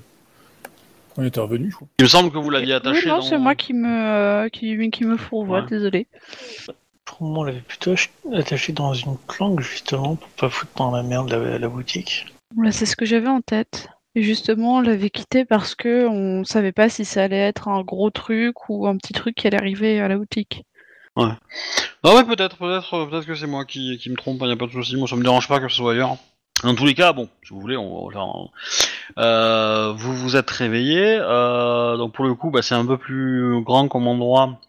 on 1.18 1.24
est 1.24 1.28
intervenu. 1.28 1.72
je 1.72 1.76
crois. 1.76 1.88
Il 2.00 2.04
me 2.04 2.08
semble 2.10 2.32
que 2.32 2.38
vous 2.38 2.50
l'aviez 2.50 2.74
attaché. 2.74 3.02
oui, 3.04 3.08
non, 3.10 3.16
dans- 3.18 3.22
c'est 3.22 3.38
moi 3.38 3.56
qui 3.56 3.74
me, 3.74 3.88
euh, 3.90 4.50
qui, 4.50 4.90
qui 4.92 5.04
me 5.04 5.18
fourvoie, 5.18 5.62
Ouais. 5.62 5.68
désolé. 5.70 6.08
Pour 7.04 7.28
moi, 7.28 7.40
on 7.40 7.44
l'avait 7.44 7.60
plutôt 7.60 7.92
ach- 7.92 8.10
attaché 8.34 8.72
dans 8.72 8.94
une 8.94 9.18
planque, 9.28 9.60
justement, 9.62 10.16
pour 10.16 10.30
pas 10.30 10.50
foutre 10.50 10.72
dans 10.78 10.92
la 10.92 11.04
merde 11.04 11.30
la, 11.30 11.58
la 11.60 11.68
boutique. 11.70 12.28
Là, 12.58 12.72
c'est 12.72 12.86
ce 12.86 12.96
que 12.96 13.06
j'avais 13.06 13.28
en 13.28 13.42
tête. 13.42 13.90
Et 14.16 14.22
justement, 14.22 14.78
on 14.78 14.82
l'avait 14.82 15.10
quitté 15.10 15.44
parce 15.46 15.76
que 15.76 16.08
on 16.08 16.44
savait 16.46 16.72
pas 16.72 16.88
si 16.90 17.04
ça 17.04 17.24
allait 17.24 17.38
être 17.38 17.68
un 17.68 17.82
gros 17.82 18.10
truc 18.10 18.70
ou 18.70 18.88
un 18.88 18.96
petit 18.98 19.14
truc 19.14 19.36
qui 19.36 19.48
allait 19.48 19.58
arriver 19.58 20.00
à 20.00 20.08
la 20.08 20.18
boutique. 20.18 20.64
Ah 21.18 21.38
ouais, 22.04 22.24
peut-être, 22.24 22.58
peut-être, 22.58 22.94
euh, 22.94 23.06
peut-être 23.06 23.26
que 23.26 23.36
c'est 23.36 23.48
moi 23.48 23.66
qui, 23.66 23.98
qui 23.98 24.10
me 24.10 24.16
trompe. 24.16 24.40
Il 24.42 24.50
y 24.50 24.52
a 24.52 24.56
pas 24.56 24.68
de 24.68 24.72
souci. 24.72 24.96
Moi, 24.96 25.08
ça 25.08 25.16
me 25.16 25.24
dérange 25.24 25.48
pas 25.48 25.60
que 25.60 25.68
ce 25.68 25.76
soit 25.78 25.94
ailleurs. 25.94 26.18
Dans 26.64 26.76
tous 26.76 26.86
les 26.86 26.94
cas, 26.94 27.14
bon, 27.14 27.30
si 27.44 27.54
vous 27.54 27.60
voulez, 27.60 27.78
on 27.78 28.08
va 28.08 28.22
Euh, 29.18 29.94
vous 29.94 30.16
vous 30.16 30.36
êtes 30.36 30.50
réveillé. 30.50 31.18
Euh, 31.20 31.98
donc 31.98 32.14
pour 32.14 32.26
le 32.26 32.34
coup, 32.36 32.52
bah, 32.52 32.62
c'est 32.62 32.76
un 32.76 32.86
peu 32.86 32.98
plus 32.98 33.62
grand 33.64 33.88
comme 33.88 34.08
endroit. 34.08 34.60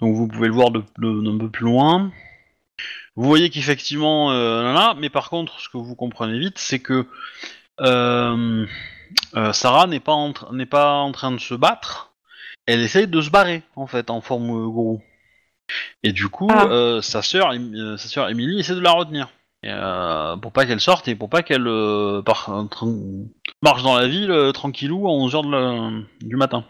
Donc 0.00 0.14
vous 0.14 0.28
pouvez 0.28 0.48
le 0.48 0.54
voir 0.54 0.70
de, 0.70 0.82
de- 0.98 1.22
d'un 1.22 1.38
peu 1.38 1.50
plus 1.50 1.64
loin. 1.64 2.12
Vous 3.16 3.24
voyez 3.26 3.50
qu'effectivement, 3.50 4.30
euh, 4.30 4.62
là, 4.62 4.72
là, 4.72 4.94
mais 4.96 5.10
par 5.10 5.28
contre, 5.28 5.58
ce 5.60 5.68
que 5.68 5.76
vous 5.76 5.96
comprenez 5.96 6.38
vite, 6.38 6.58
c'est 6.58 6.78
que 6.78 7.06
Sarah 9.52 9.86
n'est 9.86 10.00
pas, 10.00 10.12
en 10.12 10.32
n'est 10.52 10.66
pas 10.66 10.92
en 10.94 11.12
train 11.12 11.30
de 11.32 11.38
se 11.40 11.54
battre. 11.54 12.12
Elle 12.66 12.80
essaye 12.80 13.06
de 13.06 13.20
se 13.22 13.30
barrer, 13.30 13.62
en 13.76 13.86
fait, 13.86 14.10
en 14.10 14.20
forme 14.20 14.50
euh, 14.50 14.66
gourou. 14.68 15.02
Et 16.02 16.12
du 16.12 16.28
coup, 16.28 16.48
Ah. 16.50 16.66
euh, 16.66 17.00
sa 17.02 17.22
sœur, 17.22 17.52
euh, 17.52 17.96
sa 17.96 18.08
sœur 18.08 18.28
Emily 18.28 18.58
essaie 18.60 18.74
de 18.74 18.80
la 18.80 18.92
retenir. 18.92 19.28
Et, 19.62 19.70
euh, 19.72 20.36
pour 20.36 20.52
pas 20.52 20.66
qu'elle 20.66 20.80
sorte 20.80 21.08
et 21.08 21.14
pour 21.16 21.28
pas 21.30 21.42
qu'elle 21.42 21.66
euh, 21.66 22.22
euh, 22.22 22.94
marche 23.62 23.82
dans 23.82 23.96
la 23.98 24.06
ville 24.06 24.30
euh, 24.30 24.52
tranquillou 24.52 25.08
à 25.08 25.10
11h 25.10 25.42
de 25.46 25.50
la- 25.50 25.90
du 26.20 26.36
matin. 26.36 26.64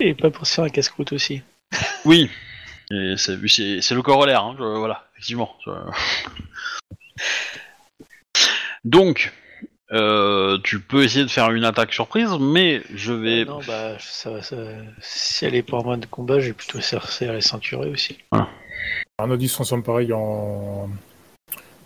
Et 0.00 0.14
pas 0.14 0.30
pour 0.30 0.46
se 0.46 0.54
faire 0.54 0.64
un 0.64 0.68
casse-croûte 0.68 1.12
aussi. 1.12 1.42
Oui, 2.04 2.28
et 2.90 3.14
c'est, 3.16 3.38
c'est, 3.48 3.80
c'est 3.80 3.94
le 3.94 4.02
corollaire, 4.02 4.42
hein, 4.44 4.54
je- 4.58 4.64
voilà, 4.64 5.04
effectivement. 5.14 5.54
je- 5.64 5.70
Donc, 8.84 9.32
euh, 9.92 10.58
tu 10.64 10.80
peux 10.80 11.04
essayer 11.04 11.24
de 11.24 11.30
faire 11.30 11.50
une 11.52 11.64
attaque 11.64 11.92
surprise, 11.92 12.30
mais 12.40 12.82
je 12.94 13.12
vais... 13.12 13.44
Non, 13.44 13.60
bah, 13.66 13.96
ça, 14.00 14.30
si 15.00 15.44
elle 15.44 15.54
est 15.54 15.62
pas 15.62 15.78
en 15.78 15.84
mode 15.84 16.06
combat, 16.06 16.40
j'ai 16.40 16.52
plutôt 16.52 16.80
serré 16.80 17.34
les 17.34 17.40
ceinturés 17.40 17.90
aussi. 17.90 18.18
On 19.18 19.30
a 19.30 19.36
dit 19.36 19.48
se 19.48 19.54
transforme 19.54 19.82
pareil 19.82 20.12
en, 20.12 20.88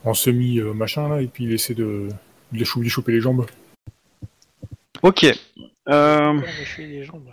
en 0.04 0.14
semi 0.14 0.58
euh, 0.58 0.72
machin 0.72 1.08
là, 1.08 1.20
et 1.20 1.26
puis 1.26 1.44
il 1.44 1.52
essaie 1.52 1.74
de, 1.74 2.08
de 2.52 2.58
les 2.58 2.88
choper 2.88 3.12
les 3.12 3.20
jambes. 3.20 3.46
Ok. 5.02 5.26
Euh, 5.88 6.40
les 6.78 7.04
jambes? 7.04 7.28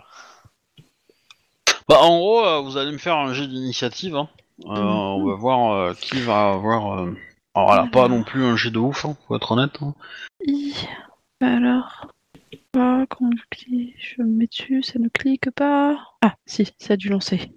bah, 1.88 1.98
en 2.00 2.18
gros, 2.18 2.44
euh, 2.44 2.60
vous 2.60 2.76
allez 2.76 2.92
me 2.92 2.98
faire 2.98 3.16
un 3.16 3.32
jet 3.32 3.46
d'initiative. 3.46 4.16
hein. 4.16 4.28
Euh, 4.66 4.68
Mhm. 4.68 4.76
On 4.76 5.26
va 5.26 5.34
voir 5.34 5.72
euh, 5.72 5.94
qui 5.94 6.20
va 6.20 6.50
avoir... 6.52 7.06
euh, 7.56 7.60
Alors 7.60 7.66
voilà, 7.68 7.86
pas 7.90 8.08
non 8.08 8.22
plus 8.22 8.44
un 8.44 8.56
jet 8.56 8.70
de 8.70 8.78
ouf, 8.78 9.04
hein, 9.04 9.16
faut 9.26 9.36
être 9.36 9.52
honnête. 9.52 9.76
hein. 9.82 9.94
Hi. 10.46 10.74
Alors, 11.40 12.08
pas 12.72 13.04
quand 13.08 13.30
je 13.36 13.42
clique, 13.50 13.94
je 13.98 14.22
me 14.22 14.28
mets 14.28 14.46
dessus, 14.46 14.82
ça 14.82 14.98
ne 14.98 15.08
clique 15.08 15.50
pas. 15.50 15.96
Ah, 16.22 16.34
si, 16.46 16.68
ça 16.78 16.94
a 16.94 16.96
dû 16.96 17.08
lancer. 17.08 17.52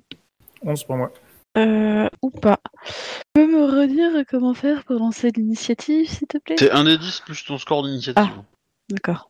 11 0.62 0.84
pour 0.84 0.98
moi. 0.98 1.12
Euh, 1.58 2.08
ou 2.22 2.30
pas. 2.30 2.60
Tu 2.86 3.24
peux 3.34 3.48
me 3.48 3.64
redire 3.66 4.24
comment 4.30 4.54
faire 4.54 4.84
pour 4.84 5.00
lancer 5.00 5.32
l'initiative, 5.36 6.08
s'il 6.08 6.28
te 6.28 6.38
plaît? 6.38 6.56
C'est 6.60 6.72
un 6.72 6.84
des 6.84 6.98
10 6.98 7.22
plus 7.26 7.44
ton 7.46 7.58
score 7.58 7.84
d'initiative. 7.84 8.44
D'accord. 8.90 9.30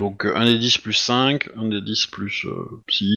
Donc 0.00 0.24
euh, 0.24 0.34
un 0.36 0.44
des 0.44 0.58
10 0.58 0.78
plus 0.78 0.92
5, 0.94 1.48
un 1.56 1.68
des 1.68 1.80
10 1.80 2.06
plus 2.06 2.46
euh, 2.46 2.82
psy. 2.86 3.14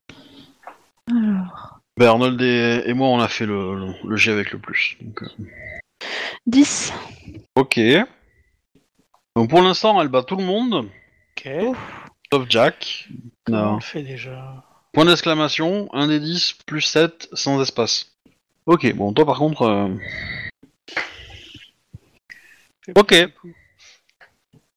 Alors, 1.10 1.80
Ben, 1.98 2.08
Arnold 2.08 2.42
et, 2.42 2.84
et 2.86 2.94
moi, 2.94 3.08
on 3.10 3.20
a 3.20 3.28
fait 3.28 3.46
le, 3.46 3.76
le, 3.76 3.94
le 4.08 4.16
jet 4.16 4.32
avec 4.32 4.52
le 4.52 4.60
plus. 4.60 4.98
Donc, 5.02 5.24
euh, 5.24 5.28
10. 6.48 6.94
Ok. 7.56 7.80
Donc 9.36 9.50
pour 9.50 9.62
l'instant, 9.62 10.02
elle 10.02 10.08
bat 10.10 10.24
tout 10.24 10.36
le 10.36 10.44
monde, 10.44 10.90
Ok. 11.38 11.50
sauf 12.32 12.46
Jack. 12.50 13.08
Comment 13.46 13.58
on 13.58 13.66
Non. 13.66 13.76
le 13.76 13.82
fait 13.82 14.04
déjà 14.04 14.64
Point 14.94 15.06
d'exclamation, 15.06 15.90
un 15.94 16.08
des 16.08 16.20
10 16.20 16.54
plus 16.66 16.82
7 16.82 17.30
sans 17.34 17.62
espace. 17.62 18.12
Ok, 18.66 18.94
bon, 18.94 19.14
toi 19.14 19.26
par 19.26 19.38
contre... 19.38 19.62
euh, 19.64 19.88
Ok. 22.96 23.16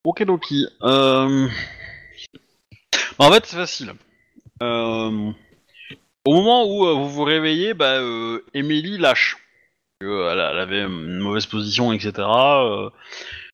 Ok, 0.05 0.23
Doki. 0.25 0.67
Euh... 0.83 1.49
En 3.19 3.33
fait, 3.33 3.47
c'est 3.47 3.57
facile. 3.57 3.93
Euh, 4.63 5.33
Au 6.27 6.33
moment 6.33 6.65
où 6.67 6.87
euh, 6.87 6.95
vous 6.95 7.09
vous 7.11 7.25
réveillez, 7.25 7.75
bah, 7.75 7.95
euh, 7.99 8.45
Emily 8.55 8.99
lâche. 8.99 9.37
Euh, 10.05 10.33
elle, 10.33 10.59
avait 10.59 10.83
une 10.83 11.19
mauvaise 11.19 11.47
position, 11.47 11.93
etc. 11.93 12.13
euh, 12.19 12.91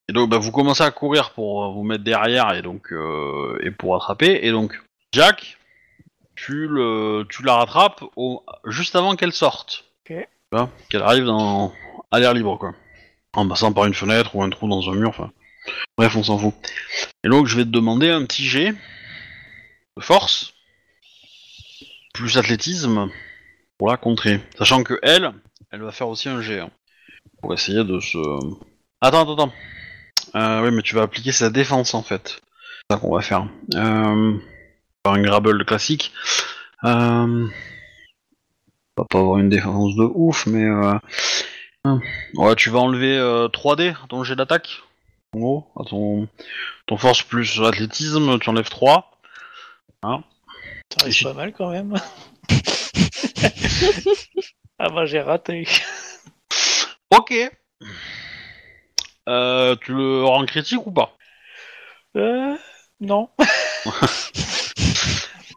Et 0.09 0.13
donc, 0.13 0.31
bah, 0.31 0.39
vous 0.39 0.53
commencez 0.53 0.83
à 0.83 0.91
courir 0.91 1.31
pour 1.33 1.65
euh, 1.65 1.73
vous 1.73 1.83
mettre 1.83 2.05
derrière 2.05 2.53
et 2.55 2.63
donc 2.63 2.93
euh, 2.93 3.59
et 3.63 3.71
pour 3.71 3.97
attraper. 3.97 4.41
Et 4.43 4.51
donc, 4.51 4.81
Jack, 5.13 5.59
tu 6.37 6.67
le, 6.67 7.25
tu 7.29 7.43
la 7.43 7.55
rattrapes 7.55 8.05
au... 8.17 8.45
juste 8.67 8.97
avant 8.97 9.17
qu'elle 9.17 9.33
sorte. 9.33 9.85
Qu'elle 10.89 11.03
arrive 11.03 11.25
dans 11.25 11.73
à 12.11 12.19
l'air 12.19 12.35
libre, 12.35 12.59
quoi. 12.59 12.75
En 13.35 13.47
passant 13.47 13.73
par 13.73 13.87
une 13.87 13.95
fenêtre 13.95 14.35
ou 14.35 14.43
un 14.43 14.51
trou 14.51 14.69
dans 14.69 14.91
un 14.91 14.95
mur, 14.95 15.11
enfin. 15.11 15.31
Bref, 15.97 16.17
on 16.17 16.23
s'en 16.23 16.39
fout. 16.39 16.55
Et 17.23 17.29
donc, 17.29 17.47
je 17.47 17.57
vais 17.57 17.65
te 17.65 17.69
demander 17.69 18.11
un 18.11 18.25
petit 18.25 18.45
jet 18.45 18.73
de 19.97 20.03
force, 20.03 20.55
plus 22.13 22.39
athlétisme, 22.39 23.11
pour 23.81 23.89
la 23.89 23.97
contrer. 23.97 24.41
Sachant 24.59 24.83
que 24.83 24.99
elle, 25.03 25.33
elle 25.73 25.83
va 25.83 25.93
faire 25.93 26.09
aussi 26.09 26.29
un 26.29 26.41
jet. 26.41 26.61
hein, 26.61 26.71
pour 27.43 27.53
essayer 27.55 27.85
de 27.85 28.01
se... 28.01 28.19
Attends, 29.01 29.23
attends, 29.23 29.35
attends. 29.35 29.53
Euh, 30.35 30.63
oui, 30.63 30.71
mais 30.73 30.83
tu 30.83 30.95
vas 30.95 31.03
appliquer 31.03 31.33
sa 31.33 31.51
défense, 31.51 31.95
en 31.95 32.03
fait. 32.03 32.41
C'est 32.89 32.95
ça 32.95 33.01
qu'on 33.01 33.15
va 33.15 33.23
faire. 33.23 33.47
Euh... 33.75 34.37
Un 35.07 35.23
grabble 35.23 35.65
classique. 35.65 36.13
Euh... 36.85 37.47
On 38.97 39.03
va 39.03 39.07
pas 39.09 39.19
avoir 39.21 39.39
une 39.39 39.49
défense 39.49 39.95
de 39.97 40.03
ouf, 40.15 40.47
mais... 40.47 40.65
Euh... 40.65 40.99
Ouais, 42.35 42.55
tu 42.57 42.69
vas 42.71 42.81
enlever 42.81 43.17
euh, 43.17 43.49
3D 43.49 43.93
à 43.95 44.07
ton 44.09 44.23
jet 44.25 44.37
d'attaque. 44.37 44.83
En 45.33 45.39
gros, 45.39 45.67
à 45.81 45.85
ton, 45.85 46.29
ton 46.87 46.97
force 46.99 47.23
plus 47.23 47.61
athlétisme, 47.63 48.39
tu 48.39 48.51
enlèves 48.51 48.69
3. 48.69 49.11
Ça 50.03 50.19
Et 51.01 51.05
reste 51.05 51.19
j'ai- 51.19 51.25
pas 51.25 51.35
mal 51.35 51.53
quand 51.57 51.71
même. 51.71 51.95
ah 54.81 54.89
bah 54.89 55.05
j'ai 55.07 55.21
raté. 55.21 55.69
Ok. 57.13 57.35
Euh, 59.29 59.77
tu 59.83 59.93
le 59.93 60.25
rends 60.25 60.47
critique 60.47 60.87
ou 60.87 60.93
pas? 60.93 61.17
Euh, 62.17 62.57
non. 63.01 63.29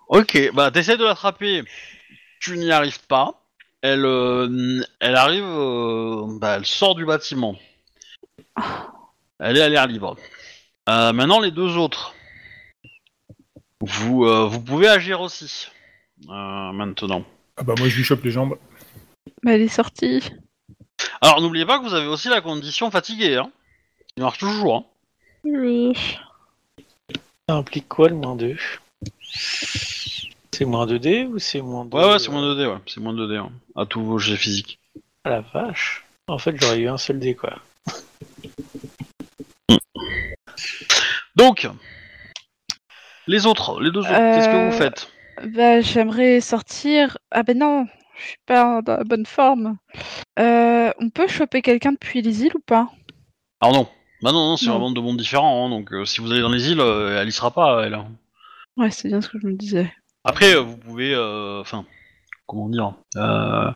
Ok, 0.09 0.51
bah 0.53 0.69
t'essaies 0.69 0.97
de 0.97 1.03
l'attraper, 1.03 1.63
tu 2.39 2.57
n'y 2.57 2.71
arrives 2.71 3.03
pas. 3.07 3.41
Elle, 3.81 4.05
euh, 4.05 4.83
elle 4.99 5.15
arrive, 5.15 5.43
euh, 5.43 6.27
bah, 6.39 6.57
elle 6.57 6.67
sort 6.67 6.93
du 6.93 7.03
bâtiment. 7.03 7.55
Elle 9.39 9.57
est 9.57 9.61
à 9.61 9.69
l'air 9.69 9.87
libre. 9.87 10.15
Euh, 10.87 11.11
maintenant 11.13 11.39
les 11.39 11.49
deux 11.49 11.77
autres. 11.77 12.13
Vous, 13.81 14.25
euh, 14.25 14.45
vous 14.45 14.61
pouvez 14.61 14.87
agir 14.87 15.19
aussi. 15.19 15.67
Euh, 16.29 16.71
maintenant. 16.71 17.25
Ah 17.57 17.63
bah 17.63 17.73
moi 17.77 17.89
je 17.89 17.97
lui 17.97 18.03
chope 18.03 18.23
les 18.23 18.31
jambes. 18.31 18.57
Bah, 19.43 19.53
elle 19.53 19.61
est 19.61 19.67
sortie. 19.67 20.21
Alors 21.21 21.41
n'oubliez 21.41 21.65
pas 21.65 21.79
que 21.79 21.83
vous 21.83 21.93
avez 21.93 22.07
aussi 22.07 22.29
la 22.29 22.41
condition 22.41 22.89
fatiguée, 22.91 23.35
hein. 23.37 23.51
Il 24.15 24.23
marche 24.23 24.37
toujours, 24.37 24.75
hein. 24.75 24.85
Oui. 25.43 25.93
Ça 27.49 27.55
implique 27.55 27.87
quoi 27.89 28.07
le 28.09 28.15
moins 28.15 28.35
2 28.35 28.55
C'est 30.51 30.65
moins 30.65 30.85
2D 30.85 31.25
ou 31.27 31.39
c'est 31.39 31.61
moins 31.61 31.83
2 31.85 31.97
Ouais, 31.97 32.05
ouais, 32.13 32.19
c'est 32.19 32.29
moins 32.31 32.41
2D, 32.43 32.67
ouais. 32.67 32.77
C'est 32.87 32.99
moins 33.01 33.13
2D, 33.13 33.37
hein. 33.37 33.51
À 33.75 33.85
tous 33.85 34.03
vos 34.03 34.17
jets 34.17 34.37
physiques. 34.37 34.79
Ah 35.25 35.29
la 35.31 35.41
vache. 35.41 36.05
En 36.27 36.37
fait 36.37 36.55
j'aurais 36.61 36.79
eu 36.79 36.87
un 36.87 36.97
seul 36.97 37.19
dé 37.19 37.35
quoi. 37.35 37.59
Donc, 41.35 41.67
les 43.27 43.45
autres, 43.45 43.81
les 43.81 43.91
deux 43.91 43.99
autres, 44.01 44.09
qu'est-ce 44.09 44.47
que 44.47 44.53
Euh, 44.53 44.69
vous 44.69 44.77
faites? 44.77 45.09
Bah, 45.55 45.81
j'aimerais 45.81 46.39
sortir. 46.41 47.17
Ah 47.31 47.43
ben 47.43 47.57
non, 47.57 47.87
je 48.23 48.27
suis 48.29 48.37
pas 48.45 48.81
dans 48.81 48.97
la 48.97 49.03
bonne 49.03 49.25
forme. 49.25 49.77
Euh, 50.39 50.91
on 50.99 51.09
peut 51.09 51.27
choper 51.27 51.61
quelqu'un 51.61 51.91
depuis 51.91 52.21
les 52.21 52.43
îles 52.43 52.55
ou 52.55 52.61
pas? 52.65 52.89
Alors 53.61 53.75
non. 53.75 53.87
Bah 54.21 54.31
non, 54.31 54.49
non 54.51 54.57
c'est 54.57 54.67
Non. 54.67 54.73
vraiment 54.73 54.91
deux 54.91 55.01
mondes 55.01 55.17
différents, 55.17 55.65
hein, 55.65 55.69
donc 55.69 55.91
euh, 55.91 56.05
si 56.05 56.21
vous 56.21 56.31
allez 56.31 56.41
dans 56.41 56.49
les 56.49 56.69
îles, 56.71 56.79
euh, 56.79 57.19
elle 57.21 57.27
y 57.27 57.31
sera 57.31 57.51
pas, 57.51 57.85
elle. 57.85 57.99
Ouais, 58.77 58.89
c'est 58.89 59.09
bien 59.09 59.19
ce 59.21 59.27
que 59.29 59.37
je 59.39 59.47
me 59.47 59.53
disais. 59.53 59.91
Après, 60.23 60.55
euh, 60.55 60.61
vous 60.61 60.77
pouvez, 60.77 61.13
euh, 61.13 61.59
enfin, 61.59 61.85
comment 62.47 62.69
dire, 62.69 62.93
euh, 63.17 63.69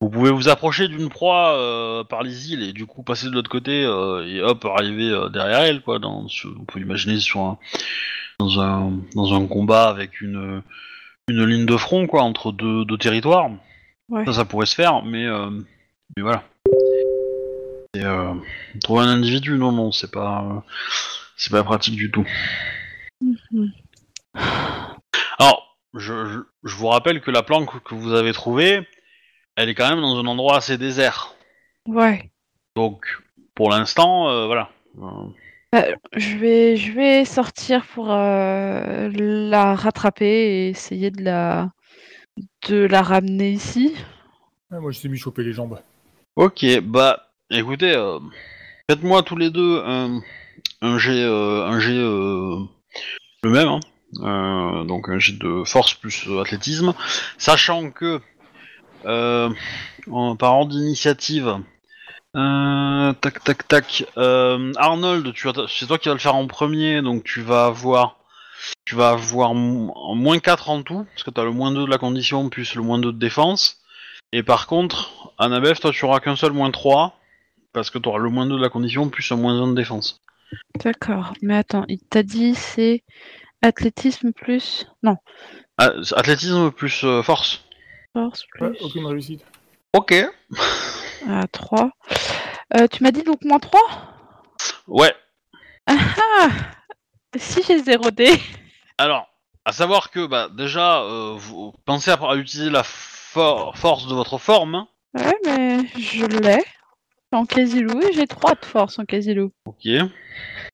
vous 0.00 0.08
pouvez 0.08 0.30
vous 0.30 0.48
approcher 0.48 0.88
d'une 0.88 1.10
proie 1.10 1.52
euh, 1.58 2.02
par 2.02 2.22
les 2.22 2.50
îles 2.50 2.62
et 2.62 2.72
du 2.72 2.86
coup 2.86 3.02
passer 3.02 3.26
de 3.26 3.32
l'autre 3.32 3.50
côté 3.50 3.84
euh, 3.84 4.26
et 4.26 4.40
hop 4.40 4.64
arriver 4.64 5.10
euh, 5.10 5.28
derrière 5.28 5.60
elle, 5.60 5.82
quoi. 5.82 5.98
Dans, 5.98 6.26
on 6.58 6.64
peut 6.64 6.80
imaginer 6.80 7.18
sur 7.20 7.40
un, 7.40 7.58
dans 8.38 8.60
un 8.60 8.92
dans 9.14 9.34
un 9.34 9.46
combat 9.46 9.88
avec 9.90 10.22
une 10.22 10.62
une 11.28 11.44
ligne 11.44 11.66
de 11.66 11.76
front, 11.76 12.06
quoi, 12.06 12.22
entre 12.22 12.52
deux, 12.52 12.86
deux 12.86 12.98
territoires. 12.98 13.50
Ouais. 14.08 14.24
Ça, 14.26 14.32
ça 14.32 14.44
pourrait 14.44 14.66
se 14.66 14.74
faire, 14.74 15.02
mais 15.02 15.24
euh, 15.24 15.50
mais 16.16 16.22
voilà. 16.22 16.44
Et, 17.94 18.04
euh, 18.04 18.34
trouver 18.82 19.04
un 19.04 19.08
individu, 19.08 19.56
non, 19.56 19.72
non, 19.72 19.92
c'est 19.92 20.10
pas 20.10 20.44
euh, 20.44 20.60
c'est 21.36 21.50
pas 21.50 21.64
pratique 21.64 21.96
du 21.96 22.10
tout. 22.10 22.26
Mhm. 23.20 23.72
Alors, 25.38 25.78
je, 25.94 26.26
je, 26.26 26.38
je 26.64 26.76
vous 26.76 26.88
rappelle 26.88 27.20
que 27.20 27.30
la 27.30 27.42
planque 27.42 27.82
que 27.82 27.94
vous 27.94 28.12
avez 28.12 28.32
trouvée, 28.32 28.86
elle 29.56 29.68
est 29.68 29.74
quand 29.74 29.88
même 29.88 30.00
dans 30.00 30.18
un 30.18 30.26
endroit 30.26 30.56
assez 30.56 30.76
désert. 30.76 31.34
Ouais. 31.86 32.30
Donc, 32.76 33.06
pour 33.54 33.70
l'instant, 33.70 34.46
voilà. 34.46 34.70
Euh, 35.74 35.94
Je 36.14 36.36
vais, 36.36 36.76
je 36.76 36.92
vais 36.92 37.24
sortir 37.24 37.84
pour 37.86 38.08
la 38.08 39.74
rattraper 39.74 40.26
et 40.26 40.68
essayer 40.68 41.10
de 41.10 41.22
la, 41.22 41.70
de 42.68 42.86
la 42.86 43.02
ramener 43.02 43.50
ici? 43.52 43.94
Ouais, 44.70 44.80
moi, 44.80 44.90
je 44.90 45.00
t'ai 45.00 45.08
mis 45.08 45.18
choper 45.18 45.44
les 45.44 45.52
jambes. 45.52 45.78
ok, 46.36 46.80
bah, 46.82 47.30
écoutez, 47.50 47.94
euh, 47.94 48.18
faites-moi 48.90 49.22
tous 49.22 49.36
les 49.36 49.50
deux 49.50 49.82
un, 49.84 50.20
un 50.82 50.98
jet, 50.98 51.22
euh, 51.22 51.64
un 51.66 51.78
jet 51.78 51.92
euh, 51.96 52.58
le 53.42 53.50
même, 53.50 53.68
hein. 53.68 53.80
Euh, 54.20 54.84
donc 54.84 55.08
un 55.08 55.18
jet 55.18 55.36
de 55.38 55.64
force 55.64 55.94
plus 55.94 56.28
athlétisme, 56.40 56.94
sachant 57.36 57.90
que 57.90 58.20
euh, 59.06 59.50
en- 60.10 60.36
par 60.36 60.54
ordre 60.54 60.72
d'initiative, 60.72 61.58
euh, 62.36 63.12
tac 63.14 63.42
tac 63.44 63.68
tac, 63.68 64.04
euh, 64.16 64.72
Arnold, 64.76 65.32
tu 65.34 65.48
c'est 65.68 65.86
toi 65.86 65.98
qui 65.98 66.08
vas 66.08 66.14
le 66.14 66.20
faire 66.20 66.36
en 66.36 66.46
premier, 66.46 67.02
donc 67.02 67.24
tu 67.24 67.42
vas 67.42 67.66
avoir, 67.66 68.18
tu 68.84 68.94
vas 68.94 69.10
avoir 69.10 69.54
mo- 69.54 69.94
moins 70.14 70.38
4 70.38 70.70
en 70.70 70.82
tout, 70.82 71.04
parce 71.12 71.22
que 71.22 71.30
tu 71.30 71.40
as 71.40 71.44
le 71.44 71.50
moins 71.52 71.72
2 71.72 71.84
de 71.84 71.90
la 71.90 71.98
condition 71.98 72.48
plus 72.48 72.74
le 72.74 72.82
moins 72.82 72.98
2 72.98 73.12
de 73.12 73.18
défense. 73.18 73.80
Et 74.32 74.42
par 74.42 74.66
contre, 74.66 75.32
Annabeth, 75.38 75.80
toi 75.80 75.90
tu 75.92 76.04
auras 76.04 76.20
qu'un 76.20 76.36
seul 76.36 76.52
moins 76.52 76.70
3, 76.70 77.18
parce 77.72 77.90
que 77.90 77.98
tu 77.98 78.08
auras 78.08 78.18
le 78.18 78.30
moins 78.30 78.46
2 78.46 78.56
de 78.56 78.62
la 78.62 78.68
condition 78.68 79.08
plus 79.08 79.30
un 79.32 79.36
moins 79.36 79.60
1 79.62 79.68
de 79.68 79.74
défense. 79.74 80.20
D'accord. 80.84 81.32
Mais 81.42 81.56
attends, 81.56 81.84
il 81.88 81.98
t'a 82.00 82.22
dit 82.22 82.54
c'est 82.54 83.02
athlétisme 83.62 84.32
plus. 84.32 84.86
Non, 85.02 85.16
Ah, 85.78 85.90
athlétisme 86.16 86.70
plus 86.70 87.02
euh, 87.04 87.22
force. 87.22 87.64
force 88.12 88.44
plus. 88.52 88.66
Ouais, 88.66 88.78
aucune 88.82 89.06
réussite. 89.06 89.44
Ok. 89.92 90.14
Ah, 91.28 91.46
3. 91.50 91.90
Euh, 92.76 92.86
tu 92.88 93.02
m'as 93.02 93.10
dit 93.10 93.22
donc 93.22 93.42
moins 93.44 93.58
3 93.58 93.80
Ouais. 94.86 95.14
Ah 95.86 96.48
Si 97.36 97.62
j'ai 97.66 97.82
0 97.82 98.10
D. 98.10 98.28
Alors, 98.98 99.28
à 99.64 99.72
savoir 99.72 100.10
que 100.10 100.26
bah 100.26 100.48
déjà, 100.52 101.02
euh, 101.02 101.34
vous 101.36 101.72
pensez 101.84 102.10
à, 102.10 102.14
à 102.14 102.36
utiliser 102.36 102.70
la 102.70 102.82
for- 102.84 103.76
force 103.76 104.06
de 104.06 104.14
votre 104.14 104.38
forme. 104.38 104.86
Ouais, 105.14 105.36
mais 105.44 105.86
je 105.98 106.26
l'ai. 106.26 106.62
En 107.32 107.46
quasi-loup 107.46 108.00
et 108.00 108.12
j'ai 108.12 108.28
3 108.28 108.54
de 108.54 108.64
force 108.64 108.98
en 109.00 109.04
quasi-loup. 109.04 109.50
Ok. 109.66 109.86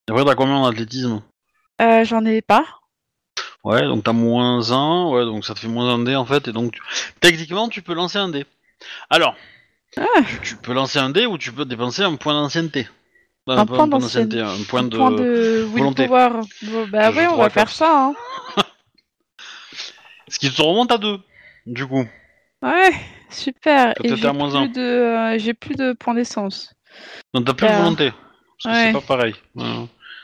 Après, 0.08 0.24
t'as 0.24 0.34
combien 0.34 0.56
en 0.56 0.66
athlétisme? 0.66 1.22
Euh, 1.80 2.04
J'en 2.04 2.24
ai 2.26 2.42
pas. 2.42 2.64
Ouais, 3.64 3.82
donc 3.82 4.04
t'as 4.04 4.12
moins 4.12 4.70
1, 4.70 5.08
ouais, 5.10 5.24
donc 5.24 5.44
ça 5.46 5.54
te 5.54 5.58
fait 5.60 5.68
moins 5.68 5.88
1 5.94 6.00
dé 6.04 6.16
en 6.16 6.24
fait, 6.26 6.48
et 6.48 6.52
donc 6.52 6.72
tu- 6.72 6.82
techniquement 7.20 7.68
tu 7.68 7.80
peux 7.82 7.94
lancer 7.94 8.18
un 8.18 8.28
dé. 8.30 8.44
Alors, 9.10 9.34
Ah. 9.98 10.02
tu, 10.26 10.40
tu 10.40 10.56
peux 10.56 10.72
lancer 10.74 10.98
un 10.98 11.10
dé 11.10 11.26
ou 11.26 11.36
tu 11.38 11.52
peux 11.52 11.64
dépenser 11.66 12.02
un 12.02 12.16
point 12.16 12.34
d'ancienneté. 12.34 12.88
Euh, 13.48 13.56
Un 13.56 13.66
point 13.66 13.86
d'ancienneté. 13.88 14.40
un 14.40 14.54
point 14.68 14.82
de. 14.84 14.96
point 14.96 15.10
de 15.12 15.62
volonté. 15.72 16.02
willpower. 16.06 16.40
Bah 16.92 17.10
oui, 17.10 17.24
on 17.30 17.36
va 17.36 17.50
faire 17.50 17.70
ça. 17.70 18.12
Hein. 18.12 18.14
Ce 20.28 20.38
qui 20.38 20.50
te 20.52 20.62
remonte 20.62 20.92
à 20.92 20.98
2, 20.98 21.18
du 21.66 21.86
coup. 21.86 22.06
Ouais, 22.62 22.92
super. 23.30 23.90
Et 23.92 24.02
t'étais 24.02 24.16
j'ai 24.16 24.26
un. 24.28 24.34
plus, 24.34 24.68
de, 24.68 24.80
euh, 24.80 25.38
j'ai 25.38 25.54
plus 25.54 25.74
de 25.74 25.92
points 25.92 26.14
d'essence. 26.14 26.72
Donc 27.34 27.46
t'as 27.46 27.54
plus 27.54 27.66
de 27.66 27.72
volonté. 27.72 28.12
Parce 28.62 28.76
que 28.76 28.82
c'est 28.86 28.92
pas 28.92 29.00
pareil. 29.16 29.34
Ouais. 29.56 29.64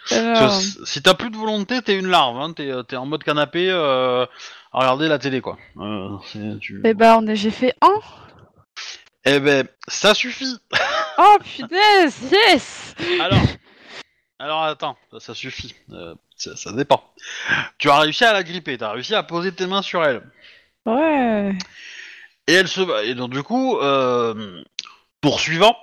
Parce 0.09 0.21
Alors, 0.21 0.59
que 0.59 0.87
si- 0.87 1.03
t'as 1.03 1.15
plus 1.15 1.31
de 1.31 1.37
volonté, 1.37 1.83
t'es 1.83 1.99
une 1.99 2.07
larve, 2.09 2.39
hein. 2.39 2.53
t'es, 2.53 2.71
t'es 2.87 2.95
en 2.97 3.07
mode 3.07 3.25
canapé 3.25 3.69
euh, 3.71 4.25
à 4.73 4.79
regarder 4.79 5.09
la 5.09 5.19
télé, 5.19 5.41
quoi. 5.41 5.57
Euh, 5.79 6.11
tu- 6.61 6.81
eh 6.85 6.95
ben, 6.95 7.17
on 7.21 7.27
a- 7.27 7.35
j'ai 7.35 7.51
fait 7.51 7.75
1. 7.81 7.89
Eh 9.25 9.41
ben, 9.41 9.67
ça 9.89 10.15
suffit 10.15 10.57
Oh 11.19 11.39
punaise, 11.43 12.31
yes 12.31 12.95
Alors, 13.21 13.41
alors 14.39 14.63
attends, 14.65 14.97
ça, 15.11 15.21
ça 15.21 15.35
suffit, 15.35 15.75
Euh, 15.93 16.15
ça, 16.37 16.57
ça 16.57 16.73
dépend. 16.73 17.03
Tu 17.79 17.89
as 17.89 17.99
réussi 18.01 18.25
à 18.25 18.33
la 18.33 18.43
gripper, 18.43 18.77
t'as 18.77 18.93
réussi 18.93 19.15
à 19.15 19.23
poser 19.23 19.53
tes 19.53 19.67
mains 19.67 19.83
sur 19.83 20.05
elle. 20.05 20.23
Ouais. 20.85 21.53
Et 22.47 22.53
elle 22.53 22.69
se. 22.69 23.05
Et 23.05 23.15
donc 23.15 23.31
du 23.31 23.43
coup, 23.43 23.79
euh, 23.79 24.63
poursuivant. 25.21 25.77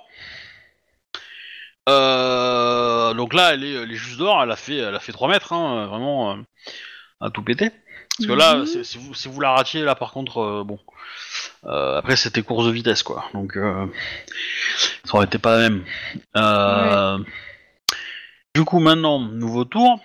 Euh, 1.88 3.12
donc 3.14 3.34
là, 3.34 3.52
elle 3.54 3.64
est, 3.64 3.74
elle 3.74 3.92
est 3.92 3.96
juste 3.96 4.18
dehors, 4.18 4.42
elle 4.42 4.50
a 4.50 4.56
fait, 4.56 4.76
elle 4.76 4.94
a 4.94 5.00
fait 5.00 5.12
3 5.12 5.28
mètres, 5.28 5.52
hein, 5.52 5.86
vraiment, 5.86 6.38
à 7.20 7.30
tout 7.30 7.42
péter. 7.42 7.70
Parce 8.16 8.28
que 8.28 8.32
là, 8.32 8.54
Mhm. 8.56 8.84
si 8.84 8.98
vous, 8.98 9.14
si 9.14 9.28
vous 9.28 9.40
la 9.40 9.52
ratiez, 9.52 9.82
là 9.82 9.94
par 9.94 10.12
contre, 10.12 10.38
euh, 10.38 10.64
bon. 10.64 10.78
Euh, 11.64 11.98
après, 11.98 12.16
c'était 12.16 12.42
course 12.42 12.66
de 12.66 12.70
vitesse, 12.70 13.02
quoi. 13.02 13.24
Donc, 13.34 13.56
euh, 13.56 13.86
ça 15.04 15.14
aurait 15.16 15.26
été 15.26 15.38
pas 15.38 15.56
la 15.58 15.68
même. 15.70 15.84
Euh, 16.36 17.18
Du 18.54 18.64
coup, 18.64 18.78
maintenant, 18.78 19.18
nouveau 19.18 19.64
tour. 19.64 19.98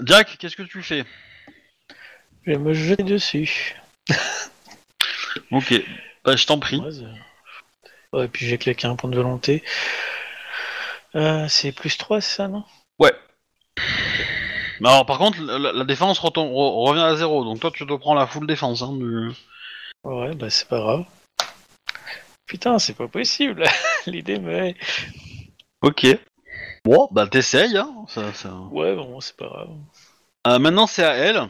Jack, 0.00 0.36
qu'est-ce 0.38 0.54
que 0.56 0.62
tu 0.62 0.80
fais? 0.82 1.04
Je 2.46 2.52
vais 2.52 2.58
me 2.58 2.72
jeter 2.72 3.02
dessus. 3.02 3.74
Ok, 5.50 5.74
bah, 6.24 6.36
je 6.36 6.46
t'en 6.46 6.58
prie. 6.60 6.80
Ouais, 8.12 8.28
puis 8.28 8.46
j'ai 8.46 8.58
claqué 8.58 8.86
un 8.86 8.94
point 8.94 9.10
de 9.10 9.16
volonté. 9.16 9.64
Euh, 11.16 11.46
c'est 11.48 11.72
plus 11.72 11.96
3, 11.98 12.20
c'est 12.20 12.36
ça, 12.36 12.48
non? 12.48 12.64
Ouais. 12.98 13.12
Mais 14.82 14.88
Alors, 14.88 15.06
par 15.06 15.18
contre, 15.18 15.40
la, 15.40 15.72
la 15.72 15.84
défense 15.84 16.18
retombe- 16.18 16.50
re- 16.52 16.88
revient 16.88 17.02
à 17.02 17.14
zéro, 17.14 17.44
donc 17.44 17.60
toi, 17.60 17.70
tu 17.72 17.86
te 17.86 17.94
prends 17.94 18.14
la 18.14 18.26
full 18.26 18.48
défense. 18.48 18.82
Hein, 18.82 18.94
du- 18.94 19.30
Ouais, 20.02 20.34
bah 20.34 20.50
c'est 20.50 20.66
pas 20.68 20.80
grave. 20.80 21.04
Putain, 22.46 22.80
c'est 22.80 22.94
pas 22.96 23.06
possible. 23.06 23.62
L'idée 24.08 24.40
me. 24.40 24.74
Ok. 25.82 26.06
Bon, 26.84 27.06
bah 27.12 27.28
t'essayes, 27.28 27.76
hein. 27.78 27.94
Ça, 28.08 28.32
ça... 28.32 28.52
Ouais, 28.72 28.96
bon, 28.96 29.20
c'est 29.20 29.36
pas 29.36 29.46
grave. 29.46 29.68
Euh, 30.48 30.58
maintenant, 30.58 30.88
c'est 30.88 31.04
à 31.04 31.12
elle. 31.14 31.48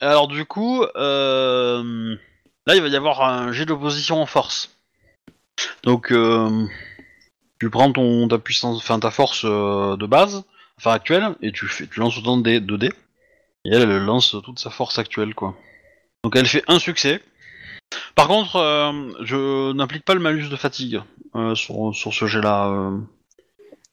Alors, 0.00 0.26
du 0.26 0.46
coup, 0.46 0.82
euh, 0.96 2.16
là, 2.66 2.74
il 2.74 2.80
va 2.80 2.88
y 2.88 2.96
avoir 2.96 3.20
un 3.22 3.52
jet 3.52 3.66
d'opposition 3.66 4.22
en 4.22 4.24
force. 4.24 4.74
Donc, 5.82 6.10
euh, 6.10 6.66
tu 7.60 7.68
prends 7.68 7.92
ton, 7.92 8.26
ta 8.28 8.38
puissance, 8.38 8.78
enfin 8.78 8.98
ta 8.98 9.10
force 9.10 9.42
euh, 9.44 9.98
de 9.98 10.06
base, 10.06 10.42
enfin 10.80 10.92
actuelle, 10.92 11.34
et 11.42 11.52
tu, 11.52 11.66
fais, 11.66 11.86
tu 11.86 12.00
lances 12.00 12.16
autant 12.18 12.38
de 12.38 12.42
dés, 12.42 12.60
de 12.60 12.76
dés. 12.76 12.92
Et 13.66 13.70
elle, 13.70 13.82
elle 13.82 14.04
lance 14.04 14.34
toute 14.42 14.58
sa 14.58 14.70
force 14.70 14.98
actuelle, 14.98 15.34
quoi. 15.34 15.54
Donc, 16.24 16.34
elle 16.36 16.46
fait 16.46 16.64
un 16.68 16.78
succès. 16.78 17.22
Par 18.14 18.28
contre, 18.28 18.56
euh, 18.56 19.12
je 19.22 19.72
n'applique 19.72 20.04
pas 20.04 20.14
le 20.14 20.20
malus 20.20 20.48
de 20.48 20.56
fatigue 20.56 21.02
euh, 21.34 21.54
sur, 21.54 21.94
sur 21.94 22.14
ce 22.14 22.26
jet-là. 22.26 22.68
euh. 22.68 22.98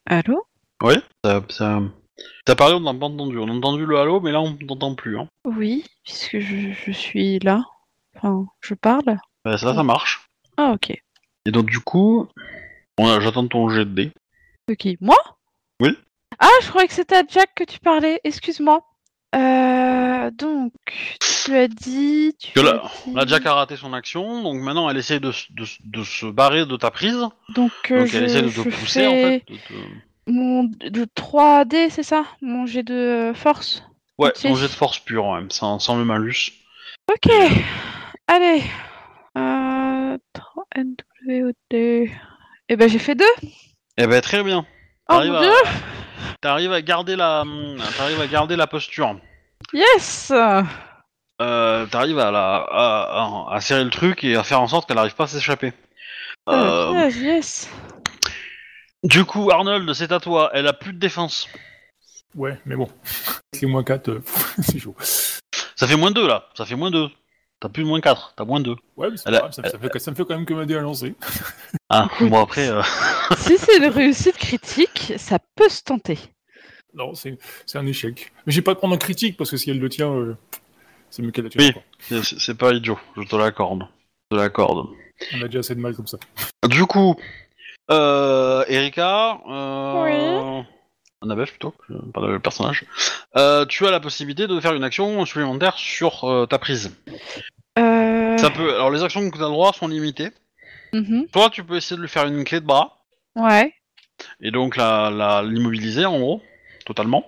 Allô? 0.05 0.45
Oui, 0.81 0.95
ça, 1.23 1.43
ça... 1.49 1.81
T'as 2.45 2.55
parlé, 2.55 2.75
on 2.75 2.79
n'a 2.79 2.93
pas 2.93 3.07
entendu. 3.07 3.37
On 3.37 3.47
a 3.49 3.51
entendu 3.51 3.85
le 3.85 3.97
halo, 3.99 4.21
mais 4.21 4.31
là, 4.31 4.39
on 4.39 4.55
t'entend 4.55 4.95
plus. 4.95 5.19
Hein. 5.19 5.27
Oui, 5.45 5.83
puisque 6.03 6.39
je, 6.39 6.71
je 6.71 6.91
suis 6.91 7.39
là. 7.39 7.63
Enfin, 8.15 8.47
je 8.61 8.73
parle. 8.73 9.17
Bah, 9.43 9.57
ça, 9.57 9.75
ça 9.75 9.83
marche. 9.83 10.27
Ah, 10.57 10.71
ok. 10.73 10.91
Et 11.45 11.51
donc, 11.51 11.65
du 11.67 11.79
coup, 11.79 12.27
on 12.97 13.07
a- 13.09 13.19
j'attends 13.19 13.47
ton 13.47 13.69
jet 13.69 13.85
de 13.85 13.91
dés. 13.91 14.11
Ok, 14.71 14.87
moi? 15.01 15.17
Ah, 16.39 16.49
je 16.63 16.69
croyais 16.69 16.87
que 16.87 16.93
c'était 16.93 17.15
à 17.17 17.23
Jack 17.27 17.49
que 17.55 17.63
tu 17.63 17.79
parlais. 17.79 18.19
Excuse-moi. 18.23 18.81
Euh, 19.35 20.31
donc, 20.31 20.71
tu 21.19 21.55
as 21.55 21.67
dit. 21.67 22.35
Tu 22.39 22.53
Que 22.53 22.59
là- 22.61 22.81
as 22.83 23.09
dit- 23.09 23.13
Là, 23.15 23.23
Jack 23.27 23.45
a 23.45 23.53
raté 23.53 23.75
son 23.75 23.93
action, 23.93 24.41
donc 24.43 24.61
maintenant, 24.61 24.89
elle 24.89 24.97
essaye 24.97 25.19
de, 25.19 25.31
de, 25.51 26.03
se 26.03 26.25
barrer 26.27 26.65
de 26.65 26.75
ta 26.77 26.91
prise. 26.91 27.25
Donc, 27.49 27.71
euh, 27.91 27.99
Donc, 28.03 28.13
elle 28.13 28.23
essaie 28.25 28.41
de 28.41 28.49
te 28.49 28.61
pousser, 28.69 29.05
en 29.07 29.11
fait. 29.11 29.43
de 29.49 29.55
te- 29.55 29.73
Mon 30.31 30.63
de 30.65 31.05
3D, 31.05 31.89
c'est 31.89 32.03
ça? 32.03 32.25
Mon 32.41 32.65
jet 32.65 32.83
de 32.83 33.31
force? 33.35 33.83
Ouais, 34.17 34.31
ton 34.31 34.55
jet 34.55 34.67
de 34.67 34.71
force 34.73 34.99
pure, 34.99 35.25
ouais, 35.27 35.41
sans, 35.49 35.79
sans 35.79 35.97
le 35.97 36.03
malus. 36.05 36.51
Ok. 37.11 37.31
Allez. 38.27 38.63
Euh, 39.37 40.17
3 40.33 40.65
NWOD. 40.75 41.53
Eh 42.69 42.75
ben, 42.75 42.89
j'ai 42.89 42.99
fait 42.99 43.15
2. 43.15 43.25
Eh 43.97 44.07
ben, 44.07 44.19
très 44.21 44.43
bien. 44.43 44.65
Oh 45.09 45.13
mon 45.13 45.33
à- 45.33 45.41
dieu 45.41 45.51
T'arrives 46.41 46.71
à 46.73 46.81
garder 46.81 47.15
la, 47.15 47.43
t'arrives 47.97 48.21
à 48.21 48.27
garder 48.27 48.55
la 48.55 48.67
posture. 48.67 49.19
Yes 49.73 50.31
Euh, 51.41 51.85
T'arrives 51.87 52.19
à, 52.19 52.31
la, 52.31 52.55
à, 52.55 53.47
à- 53.51 53.55
à 53.55 53.61
serrer 53.61 53.83
le 53.83 53.89
truc 53.89 54.23
et 54.23 54.35
à 54.35 54.43
faire 54.43 54.61
en 54.61 54.67
sorte 54.67 54.87
qu'elle 54.87 54.97
n'arrive 54.97 55.15
pas 55.15 55.25
à 55.25 55.27
s'échapper. 55.27 55.73
Euh, 56.49 56.91
Yes, 56.93 57.15
yes. 57.17 57.69
du 59.03 59.25
coup, 59.25 59.51
Arnold, 59.51 59.93
c'est 59.93 60.11
à 60.11 60.19
toi. 60.19 60.49
Elle 60.53 60.67
a 60.67 60.73
plus 60.73 60.93
de 60.93 60.99
défense. 60.99 61.47
Ouais, 62.35 62.57
mais 62.65 62.75
bon. 62.75 62.89
C'est 63.53 63.65
moins 63.65 63.83
4, 63.83 64.21
c'est 64.61 64.77
chaud. 64.79 64.95
Ça 65.75 65.87
fait 65.87 65.95
moins 65.95 66.11
2 66.11 66.27
là. 66.27 66.47
Ça 66.55 66.65
fait 66.65 66.75
moins 66.75 66.91
2. 66.91 67.09
T'as 67.59 67.69
plus 67.69 67.83
de 67.83 67.87
moins 67.87 67.99
4. 68.01 68.33
T'as 68.35 68.45
moins 68.45 68.59
2. 68.59 68.75
Ouais, 68.97 69.09
mais 69.09 69.17
c'est 69.17 69.23
pas 69.25 69.39
grave, 69.39 69.51
ça, 69.51 69.63
ça 69.67 69.79
fait, 69.79 69.99
ça 69.99 70.11
me 70.11 70.15
fait 70.15 70.23
quand 70.25 70.35
même 70.35 70.45
que 70.45 70.53
ma 70.53 70.65
dé 70.65 70.75
à 70.75 70.81
lancer. 70.81 71.15
Ah, 71.89 72.09
bon 72.19 72.41
après. 72.41 72.67
euh, 72.67 72.81
si 73.37 73.57
c'est 73.57 73.77
une 73.77 73.85
réussite 73.85 74.35
critique, 74.37 75.13
ça 75.17 75.39
peut 75.55 75.69
se 75.69 75.81
tenter. 75.83 76.19
Non, 76.93 77.13
c'est 77.15 77.37
un 77.75 77.85
échec. 77.87 78.33
Mais 78.45 78.51
j'ai 78.51 78.61
pas 78.61 78.73
de 78.73 78.79
prendre 78.79 78.93
en 78.93 78.97
critique 78.97 79.37
parce 79.37 79.51
que 79.51 79.57
si 79.57 79.69
elle 79.69 79.79
le 79.79 79.87
tient, 79.87 80.11
euh, 80.11 80.35
c'est 81.09 81.21
mieux 81.21 81.31
qu'elle 81.31 81.45
la 81.45 81.49
tue. 81.49 81.59
Oui. 81.59 81.71
c'est 82.01 82.23
c'est 82.23 82.57
pas 82.57 82.73
idiot. 82.73 82.99
Je 83.15 83.21
te 83.23 83.35
l'accorde. 83.37 83.83
Je 84.31 84.35
te 84.35 84.41
l'accorde. 84.41 84.87
On 85.33 85.41
a 85.41 85.45
déjà 85.45 85.59
assez 85.59 85.75
de 85.75 85.79
mal 85.79 85.95
comme 85.95 86.07
ça. 86.07 86.17
Du 86.67 86.85
coup, 86.85 87.15
euh, 87.89 88.65
Erika, 88.67 89.39
euh, 89.47 90.61
Oui. 91.21 91.27
Annabeth 91.27 91.49
plutôt, 91.49 91.73
pas 92.13 92.21
le 92.27 92.39
personnage, 92.39 92.85
euh, 93.35 93.65
tu 93.65 93.85
as 93.87 93.91
la 93.91 93.99
possibilité 93.99 94.47
de 94.47 94.59
faire 94.59 94.73
une 94.73 94.83
action 94.83 95.25
supplémentaire 95.25 95.75
sur 95.77 96.23
euh, 96.25 96.45
ta 96.45 96.59
prise. 96.59 96.95
Euh... 97.79 98.37
Ça 98.37 98.49
peut, 98.51 98.75
alors 98.75 98.91
les 98.91 99.03
actions 99.03 99.27
que 99.29 99.35
tu 99.35 99.41
as 99.43 99.47
le 99.47 99.51
droit 99.51 99.73
sont 99.73 99.87
limitées. 99.87 100.29
mhm. 100.93 101.27
Toi, 101.31 101.49
tu 101.49 101.63
peux 101.63 101.75
essayer 101.77 101.95
de 101.97 102.01
lui 102.01 102.09
faire 102.09 102.25
une 102.27 102.43
clé 102.43 102.59
de 102.59 102.65
bras 102.65 102.97
Ouais. 103.35 103.73
et 104.41 104.51
donc 104.51 104.75
la, 104.77 105.41
l'immobiliser 105.43 106.05
en 106.05 106.19
gros, 106.19 106.41
totalement. 106.85 107.25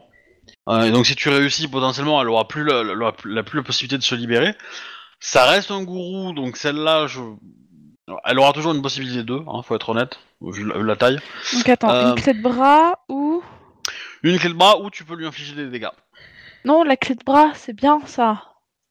Euh, 0.67 0.83
et 0.83 0.91
donc 0.91 1.05
si 1.07 1.15
tu 1.15 1.29
réussis, 1.29 1.67
potentiellement, 1.67 2.21
elle 2.21 2.29
aura 2.29 2.47
plus 2.47 2.63
la, 2.63 2.83
la- 2.83 2.93
la- 2.95 3.13
la- 3.25 3.43
plus 3.43 3.57
la 3.57 3.63
possibilité 3.63 3.97
de 3.97 4.03
se 4.03 4.15
libérer. 4.15 4.53
Ça 5.19 5.45
reste 5.45 5.71
un 5.71 5.83
gourou, 5.83 6.33
donc 6.33 6.57
celle-là, 6.57 7.07
je... 7.07 7.21
elle 8.25 8.39
aura 8.39 8.53
toujours 8.53 8.73
une 8.73 8.81
possibilité 8.81 9.17
de 9.17 9.23
deux, 9.23 9.41
hein, 9.47 9.61
faut 9.63 9.75
être 9.75 9.89
honnête, 9.89 10.19
vu 10.41 10.63
la- 10.83 10.95
taille. 10.95 11.19
Donc 11.53 11.69
attends, 11.69 11.89
une 12.11 12.15
clé 12.21 12.33
de 12.33 12.41
bras 12.41 12.99
ou... 13.09 13.43
Une 14.23 14.37
clé 14.39 14.49
de 14.49 14.53
bras 14.53 14.79
où 14.81 14.89
tu 14.89 15.03
peux 15.03 15.15
lui 15.15 15.25
infliger 15.25 15.55
des 15.55 15.67
dégâts. 15.69 15.87
Non, 16.65 16.83
la 16.83 16.97
clé 16.97 17.15
de 17.15 17.23
bras, 17.23 17.51
c'est 17.53 17.73
bien 17.73 17.99
ça. 18.05 18.43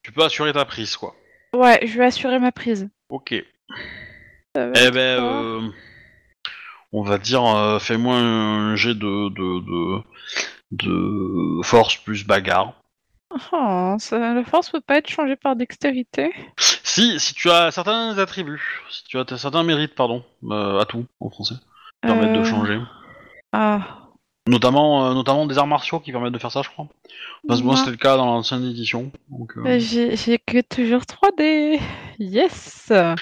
Tu 0.03 0.11
peux 0.11 0.23
assurer 0.23 0.53
ta 0.53 0.65
prise, 0.65 0.95
quoi. 0.97 1.15
Ouais, 1.53 1.79
je 1.85 1.97
vais 1.97 2.05
assurer 2.05 2.39
ma 2.39 2.51
prise. 2.51 2.89
Ok. 3.09 3.31
Eh 3.33 3.43
ben, 4.55 4.97
euh, 4.97 5.61
on 6.91 7.03
va 7.03 7.17
dire, 7.17 7.45
euh, 7.45 7.79
fais-moi 7.79 8.15
un 8.15 8.75
jet 8.75 8.95
de, 8.95 9.29
de, 9.29 9.59
de, 9.61 10.01
de 10.71 11.63
force 11.63 11.95
plus 11.97 12.25
bagarre. 12.25 12.73
Oh, 13.51 13.95
ça- 13.99 14.33
la 14.33 14.43
force 14.43 14.71
peut 14.71 14.81
pas 14.81 14.97
être 14.97 15.09
changée 15.09 15.35
par 15.35 15.55
dextérité. 15.55 16.33
Si, 16.57 17.19
si 17.19 17.35
tu 17.35 17.51
as 17.51 17.69
certains 17.69 18.17
attributs, 18.17 18.81
si 18.89 19.03
tu 19.03 19.19
as 19.19 19.37
certains 19.37 19.61
mérites, 19.63 19.93
pardon, 19.93 20.23
euh, 20.45 20.79
atouts 20.79 21.05
en 21.19 21.29
français, 21.29 21.55
permettent 22.01 22.33
de 22.33 22.39
Euh, 22.39 22.45
changer. 22.45 22.79
Ah. 23.53 24.08
Notamment, 24.49 25.05
euh, 25.07 25.13
notamment 25.13 25.45
des 25.45 25.57
arts 25.57 25.67
martiaux 25.67 25.99
qui 25.99 26.11
permettent 26.11 26.33
de 26.33 26.39
faire 26.39 26.51
ça, 26.51 26.61
je 26.63 26.69
crois. 26.69 26.87
Parce 27.47 27.61
que 27.61 27.65
moi, 27.65 27.75
c'était 27.77 27.91
le 27.91 27.97
cas 27.97 28.17
dans 28.17 28.25
l'ancienne 28.25 28.63
édition. 28.65 29.11
Donc, 29.29 29.53
euh, 29.57 29.63
Euh, 29.65 29.79
J'ai 29.79 30.15
j'ai 30.15 30.39
que 30.39 30.59
toujours 30.61 31.01
3D. 31.05 31.79
Yes. 32.19 32.91
Alors, 32.91 33.15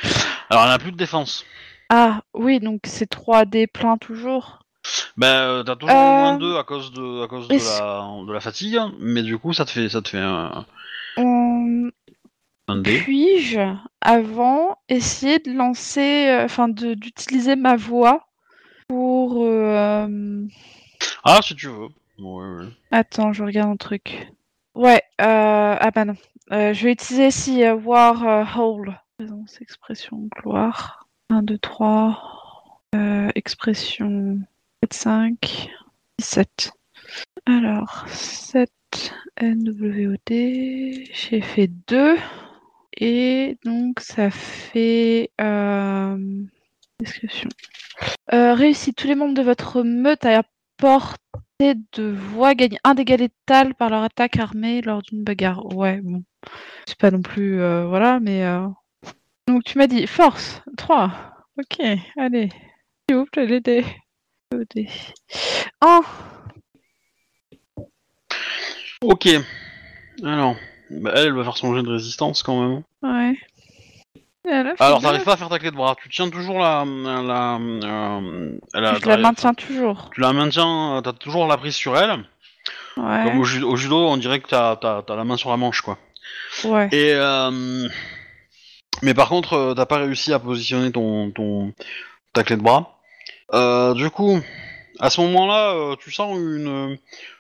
elle 0.64 0.70
n'a 0.70 0.80
plus 0.80 0.92
de 0.92 0.98
défense. 0.98 1.44
Ah, 1.90 2.22
oui, 2.34 2.60
donc 2.60 2.82
c'est 2.86 3.10
3D 3.10 3.68
plein 3.68 3.98
toujours. 3.98 4.60
Ben, 5.18 5.28
euh, 5.28 5.64
t'as 5.64 5.76
toujours 5.76 5.96
Euh, 5.96 6.18
moins 6.18 6.38
2 6.38 6.56
à 6.58 6.64
cause 6.64 6.92
de, 6.94 7.24
à 7.24 7.28
cause 7.28 7.48
de 7.48 7.54
est-ce- 7.56 7.80
la, 7.82 8.08
de 8.26 8.32
la 8.34 8.40
fatigue, 8.40 8.80
mais 9.00 9.22
du 9.24 9.38
coup, 9.38 9.52
ça 9.54 9.66
te 9.66 9.72
fait, 9.72 9.90
ça 9.90 10.02
te 10.02 10.10
fait 10.10 10.18
un, 10.20 10.66
On... 11.18 11.90
un 12.70 12.76
dé. 12.78 13.00
Puis-je, 13.00 13.60
avant, 14.02 14.78
essayer 14.90 15.40
de 15.40 15.52
lancer, 15.52 16.28
euh, 16.30 16.46
enfin, 16.46 16.70
de- 16.70 16.94
d'utiliser 16.94 17.56
ma 17.56 17.76
voix 17.76 18.28
pour. 18.88 19.40
euh, 19.46 20.08
Ah, 21.24 21.40
si 21.42 21.56
tu 21.56 21.68
veux. 21.68 21.88
Ouais. 22.20 22.66
Attends, 22.92 23.34
je 23.34 23.44
regarde 23.44 23.70
un 23.70 23.78
truc. 23.78 24.32
Ouais, 24.76 25.02
euh... 25.22 25.76
ah 25.80 25.92
bah 25.92 26.06
non. 26.06 26.16
Euh, 26.52 26.74
je 26.74 26.86
vais 26.86 26.94
utiliser 26.94 27.28
ici 27.28 27.64
euh, 27.64 27.76
War 27.76 28.24
euh, 28.26 28.44
Hole. 28.56 29.00
Présence, 29.18 29.60
expression, 29.62 30.30
gloire. 30.42 31.08
1, 31.30 31.42
2, 31.42 31.58
3. 31.58 32.82
Euh, 32.96 33.30
expression 33.36 34.40
4, 34.82 34.94
5, 34.94 35.70
17. 36.20 36.72
Alors, 37.46 38.06
7 38.08 38.72
NWOD. 39.42 40.18
J'ai 40.30 41.42
fait 41.42 41.68
2. 41.88 42.16
Et 43.00 43.58
donc, 43.66 44.00
ça 44.00 44.30
fait. 44.30 45.32
Euh... 45.42 46.18
Description. 47.00 47.50
Euh, 48.34 48.54
réussi. 48.54 48.94
Tous 48.94 49.08
les 49.08 49.16
membres 49.16 49.34
de 49.34 49.42
votre 49.42 49.84
meute 49.84 50.26
à 50.26 50.44
portée 50.78 51.76
de 51.94 52.12
voix 52.12 52.54
gagnent 52.56 52.78
un 52.84 52.94
dégât 52.94 53.18
létal 53.18 53.74
par 53.76 53.90
leur 53.90 54.04
attaque 54.04 54.38
armée 54.38 54.82
lors 54.82 55.02
d'une 55.02 55.24
bagarre. 55.24 55.66
Ouais, 55.76 56.00
bon. 56.02 56.24
C'est 56.88 56.98
pas 56.98 57.12
non 57.12 57.22
plus. 57.22 57.60
euh, 57.62 57.86
voilà, 57.88 58.20
mais. 58.20 58.46
euh, 58.46 58.68
Donc, 59.48 59.64
tu 59.64 59.78
m'as 59.78 59.88
dit 59.88 60.06
force 60.08 60.62
3. 60.78 61.12
Ok, 61.60 61.86
allez. 62.18 62.50
S'il 63.10 63.18
vous 63.18 63.26
plaît, 63.26 63.46
les 63.48 63.60
dés. 63.62 63.86
Le 64.52 64.66
dé. 64.74 64.88
Oh 65.84 66.02
Ok. 69.02 69.28
Alors, 70.24 70.56
bah, 70.90 71.12
elle, 71.16 71.28
elle 71.28 71.34
va 71.34 71.44
faire 71.44 71.58
son 71.58 71.76
jet 71.76 71.84
de 71.84 71.90
résistance 71.90 72.44
quand 72.44 72.62
même. 72.62 72.84
Ouais. 73.02 73.36
Et 74.48 74.52
elle 74.52 74.68
a 74.68 74.76
fait 74.76 74.84
Alors, 74.84 75.02
t'arrives 75.02 75.24
pas 75.24 75.34
à 75.34 75.38
faire 75.38 75.50
ta 75.50 75.60
clé 75.60 75.72
de 75.72 75.76
bras. 75.76 75.96
Tu 76.02 76.08
tiens 76.10 76.30
toujours 76.30 76.60
la. 76.60 76.86
la, 76.86 77.58
euh, 77.58 78.58
elle 78.74 78.86
a- 78.86 78.96
Je 78.96 79.06
la 79.08 79.18
maintiens 79.18 79.54
toujours. 79.54 80.10
Tu 80.14 80.22
la 80.22 80.32
maintiens, 80.34 80.98
euh, 80.98 81.02
t'as 81.02 81.14
toujours 81.14 81.48
la 81.48 81.58
prise 81.58 81.76
sur 81.76 81.98
elle. 81.98 82.12
Ouais. 82.96 83.24
Comme 83.26 83.40
au, 83.40 83.44
ju- 83.44 83.64
au 83.64 83.76
judo, 83.76 83.98
on 84.08 84.18
dirait 84.18 84.40
que 84.40 84.48
t'as 84.48 84.76
t'as- 84.78 85.04
t'as 85.06 85.16
la 85.16 85.24
main 85.26 85.38
sur 85.38 85.50
la 85.50 85.58
manche, 85.58 85.82
quoi. 85.82 85.98
Ouais. 86.64 86.88
Et 86.92 87.12
euh, 87.14 87.88
mais 89.04 89.14
par 89.14 89.30
contre, 89.30 89.54
euh, 89.54 89.74
t'as 89.74 89.86
pas 89.86 89.98
réussi 89.98 90.34
à 90.34 90.40
positionner 90.40 90.92
ton, 90.92 91.30
ton 91.32 91.74
ta 92.34 92.44
clé 92.44 92.56
de 92.56 92.62
bras. 92.62 92.98
Euh, 93.54 93.94
du 93.94 94.10
coup, 94.10 94.40
à 95.00 95.10
ce 95.10 95.22
moment-là, 95.22 95.96
tu 96.00 96.12
sens 96.12 96.38
une 96.38 96.98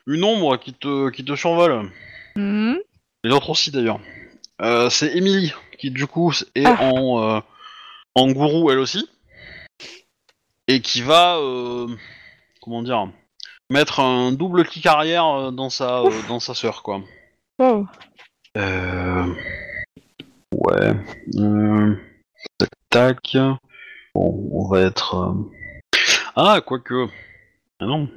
une 0.07 0.23
ombre 0.23 0.57
qui 0.57 0.73
te 0.73 1.09
qui 1.09 1.23
te 1.25 1.35
survole. 1.35 1.89
Mhm. 2.35 2.77
Les 3.23 3.31
autres 3.31 3.49
aussi 3.49 3.71
d'ailleurs. 3.71 3.99
Euh, 4.61 4.89
c'est 4.89 5.15
Emily 5.15 5.53
qui 5.77 5.91
du 5.91 6.07
coup 6.07 6.33
est 6.55 6.65
Ah. 6.65 6.81
en 6.81 7.21
euh, 7.21 7.39
en 8.15 8.31
gourou 8.31 8.71
elle 8.71 8.79
aussi 8.79 9.07
et 10.67 10.81
qui 10.81 11.01
va 11.01 11.37
euh, 11.37 11.87
comment 12.61 12.81
dire 12.81 13.07
mettre 13.69 13.99
un 13.99 14.31
double 14.31 14.65
kick 14.65 14.87
arrière 14.87 15.25
euh, 15.27 15.51
dans 15.51 15.69
sa 15.69 15.99
euh, 15.99 16.11
dans 16.27 16.39
sa 16.39 16.55
sœur 16.55 16.81
quoi. 16.81 17.01
Euh... 18.57 19.33
Ouais. 20.55 20.95
Tac 22.57 22.69
tac. 22.89 23.37
Bon, 24.15 24.49
on 24.51 24.67
va 24.67 24.81
être. 24.81 25.35
Ah, 26.35 26.61
quoique. 26.65 27.07
Ah 27.79 27.85
non. 27.85 28.09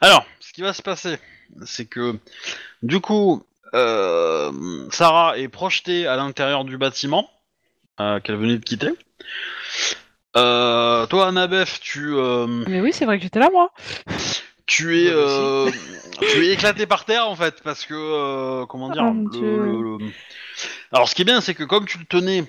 Alors, 0.00 0.24
ce 0.40 0.52
qui 0.52 0.62
va 0.62 0.72
se 0.72 0.82
passer, 0.82 1.18
c'est 1.64 1.84
que 1.84 2.18
du 2.82 3.00
coup, 3.00 3.44
Sarah 3.72 5.38
est 5.38 5.48
projetée 5.48 6.06
à 6.06 6.16
l'intérieur 6.16 6.64
du 6.64 6.76
bâtiment 6.78 7.30
euh, 8.00 8.20
qu'elle 8.20 8.36
venait 8.36 8.58
de 8.58 8.64
quitter. 8.64 8.90
Euh, 10.36 11.06
toi, 11.06 11.26
Annabeth, 11.28 11.80
tu, 11.80 12.14
euh, 12.14 12.46
Mais 12.68 12.80
oui, 12.80 12.92
c'est 12.92 13.04
vrai 13.04 13.16
que 13.18 13.22
j'étais 13.24 13.40
là, 13.40 13.48
moi. 13.52 13.72
tu 14.66 14.96
es, 15.00 15.10
euh, 15.10 15.68
tu 16.30 16.46
es 16.46 16.52
éclaté 16.52 16.86
par 16.86 17.04
terre 17.04 17.26
en 17.28 17.34
fait 17.34 17.60
parce 17.64 17.84
que 17.84 17.94
euh, 17.94 18.66
comment 18.66 18.88
dire 18.90 19.02
Oh, 19.04 19.12
mon 19.12 19.24
le- 19.24 19.30
Dieu. 19.30 19.56
le- 19.98 19.98
le- 20.06 20.12
Alors 20.92 21.08
ce 21.08 21.14
qui 21.16 21.22
est 21.22 21.24
bien 21.24 21.40
c'est 21.40 21.54
que 21.54 21.64
comme 21.64 21.86
tu 21.86 21.98
le 21.98 22.04
tenais 22.04 22.44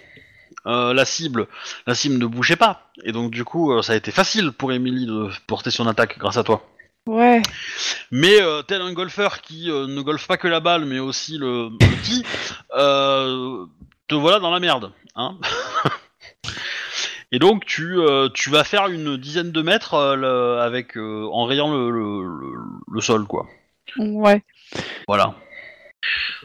euh, 0.68 0.94
la 0.94 1.06
cible, 1.06 1.48
la 1.88 1.96
cible 1.96 2.20
ne 2.20 2.26
bougeait 2.28 2.56
pas 2.56 2.92
et 3.04 3.12
donc 3.12 3.32
du 3.32 3.44
coup 3.44 3.72
euh, 3.74 3.82
ça 3.82 3.94
a 3.94 3.96
été 3.96 4.12
facile 4.12 4.52
pour 4.52 4.72
Emily 4.72 5.08
de 5.08 5.30
porter 5.48 5.72
son 5.72 5.88
attaque 5.88 6.20
grâce 6.20 6.38
à 6.38 6.44
toi. 6.44 6.64
Ouais. 7.08 7.42
Mais 8.12 8.42
euh, 8.42 8.62
tel 8.62 8.82
un 8.82 8.94
golfeur 8.94 9.42
qui 9.42 9.70
euh, 9.72 9.88
ne 9.88 10.02
golfe 10.02 10.28
pas 10.28 10.38
que 10.38 10.48
la 10.48 10.60
balle 10.60 10.86
mais 10.86 11.00
aussi 11.00 11.38
le, 11.38 11.70
le 11.70 12.02
tee, 12.04 12.24
euh, 12.78 13.66
te 14.08 14.16
voilà 14.16 14.40
dans 14.40 14.52
la 14.52 14.60
merde. 14.60 14.92
Hein 15.16 15.38
Et 17.34 17.40
donc 17.40 17.66
tu, 17.66 17.98
tu 18.34 18.50
vas 18.50 18.64
faire 18.66 18.88
une 18.88 19.16
dizaine 19.16 19.52
de 19.54 19.62
mètres 19.62 20.16
le- 20.16 20.60
avec 20.60 20.98
en 20.98 21.46
rayant 21.46 21.72
le, 21.72 21.90
le, 21.90 22.24
le- 22.24 22.54
le 22.92 23.02
sol 23.02 23.26
quoi. 23.26 23.48
Ouais. 23.98 24.44
Voilà. 25.08 25.34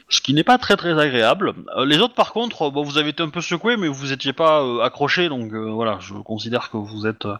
Ce 0.08 0.20
qui 0.20 0.32
n'est 0.32 0.44
pas 0.44 0.58
très 0.58 0.76
très 0.76 0.96
agréable. 0.98 1.54
Euh, 1.76 1.84
les 1.84 1.98
autres 1.98 2.14
par 2.14 2.32
contre, 2.32 2.62
euh, 2.68 2.70
bon, 2.70 2.84
vous 2.84 2.98
avez 2.98 3.08
été 3.10 3.22
un 3.22 3.30
peu 3.30 3.40
secoués 3.40 3.76
mais 3.76 3.88
vous 3.88 4.12
étiez 4.12 4.32
pas 4.32 4.62
accrochés 4.84 5.28
donc 5.28 5.52
euh, 5.52 5.70
voilà, 5.70 5.98
je 6.00 6.14
considère 6.14 6.70
que 6.70 6.76
vous 6.76 7.06
êtes 7.08 7.26
euh, 7.26 7.36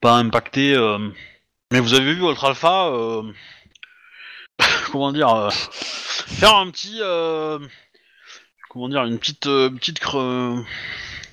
pas 0.00 0.14
impacté. 0.16 0.74
Mais 1.72 1.80
vous 1.80 1.94
avez 1.94 2.14
vu 2.14 2.20
votre 2.20 2.44
alpha, 2.44 2.88
euh, 2.88 3.22
comment 4.92 5.12
dire, 5.12 5.28
euh, 5.28 5.50
faire 5.50 6.56
un 6.56 6.70
petit, 6.70 6.98
euh, 7.00 7.58
comment 8.68 8.88
dire, 8.88 9.04
une 9.04 9.18
petite, 9.18 9.46
euh, 9.46 9.70
petite, 9.70 10.00
cre- 10.00 10.64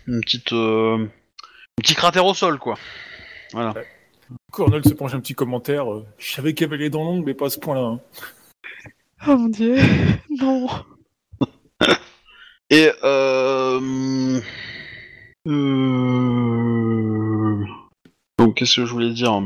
une 0.08 0.22
petite, 0.22 0.54
euh, 0.54 1.06
un 1.06 1.82
petit 1.82 1.96
cratère 1.96 2.26
au 2.26 2.34
sol, 2.36 2.60
quoi. 2.60 2.76
Voilà. 3.54 3.74
Coup, 4.52 4.64
Arnold 4.64 4.88
se 4.88 4.94
penche 4.94 5.14
un 5.14 5.20
petit 5.22 5.36
commentaire. 5.36 5.92
euh, 5.92 6.06
je 6.20 6.34
savais 6.34 6.54
qu'il 6.54 6.66
y 6.66 6.70
avait 6.70 6.78
les 6.78 6.90
dents 6.90 7.04
longues, 7.04 7.26
mais 7.26 7.34
pas 7.34 7.48
à 7.48 7.50
ce 7.50 7.60
point-là. 7.60 7.82
hein. 7.82 8.00
Oh 9.28 9.38
mon 9.38 9.50
dieu, 9.50 9.78
non. 10.30 10.68
Et 12.70 12.92
euh... 13.04 14.40
euh, 15.48 17.66
donc 18.38 18.56
qu'est-ce 18.56 18.76
que 18.82 18.86
je 18.86 18.92
voulais 18.92 19.14
dire? 19.14 19.42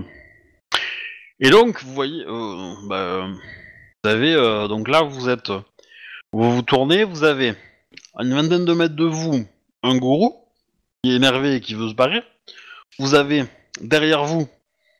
Et 1.41 1.49
donc 1.49 1.81
vous 1.83 1.93
voyez, 1.93 2.23
euh, 2.27 2.73
bah, 2.87 3.27
vous 4.03 4.09
avez 4.09 4.33
euh, 4.33 4.67
donc 4.67 4.87
là 4.87 5.01
vous 5.01 5.27
êtes, 5.29 5.49
vous 6.31 6.51
vous 6.51 6.61
tournez, 6.61 7.03
vous 7.03 7.23
avez 7.23 7.55
à 8.15 8.23
une 8.23 8.33
vingtaine 8.35 8.65
de 8.65 8.73
mètres 8.73 8.95
de 8.95 9.05
vous 9.05 9.43
un 9.83 9.97
gourou 9.97 10.45
qui 11.03 11.11
est 11.11 11.15
énervé 11.15 11.55
et 11.55 11.61
qui 11.61 11.73
veut 11.73 11.89
se 11.89 11.93
barrer. 11.95 12.21
Vous 12.99 13.15
avez 13.15 13.45
derrière 13.81 14.23
vous 14.25 14.47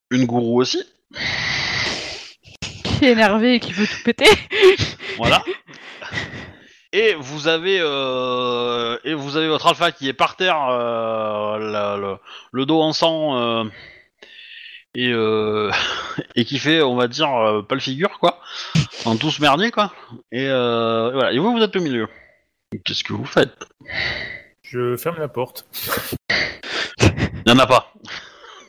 une 0.09 0.25
gourou 0.25 0.59
aussi, 0.61 0.83
Qui 2.83 3.05
est 3.05 3.11
énervé 3.11 3.55
et 3.55 3.59
qui 3.59 3.73
veut 3.73 3.87
tout 3.87 4.03
péter. 4.03 4.25
Voilà. 5.17 5.43
Et 6.93 7.13
vous 7.15 7.47
avez 7.47 7.79
euh, 7.79 8.97
et 9.03 9.13
vous 9.13 9.37
avez 9.37 9.47
votre 9.47 9.67
alpha 9.67 9.91
qui 9.91 10.07
est 10.09 10.13
par 10.13 10.35
terre, 10.35 10.57
euh, 10.69 11.57
la- 11.71 11.97
le, 11.97 12.15
le 12.51 12.65
dos 12.65 12.81
en 12.81 12.91
sang 12.93 13.37
euh, 13.37 13.63
et 14.95 15.11
euh, 15.11 15.71
et 16.35 16.45
qui 16.45 16.59
fait, 16.59 16.81
on 16.81 16.95
va 16.95 17.07
dire, 17.07 17.33
euh, 17.33 17.61
pas 17.61 17.75
le 17.75 17.81
figure 17.81 18.19
quoi, 18.19 18.39
en 19.05 19.15
tous 19.15 19.39
merdier 19.39 19.71
quoi. 19.71 19.93
Et, 20.31 20.47
euh, 20.47 21.11
voilà. 21.13 21.33
Et 21.33 21.39
vous, 21.39 21.51
vous 21.51 21.61
êtes 21.61 21.75
au 21.75 21.81
milieu. 21.81 22.07
Qu'est-ce 22.83 23.03
que 23.03 23.13
vous 23.13 23.25
faites? 23.25 23.65
Je 24.63 24.95
ferme 24.95 25.19
la 25.19 25.27
porte. 25.27 25.65
Il 26.99 27.49
y 27.49 27.51
en 27.51 27.59
a 27.59 27.67
pas. 27.67 27.93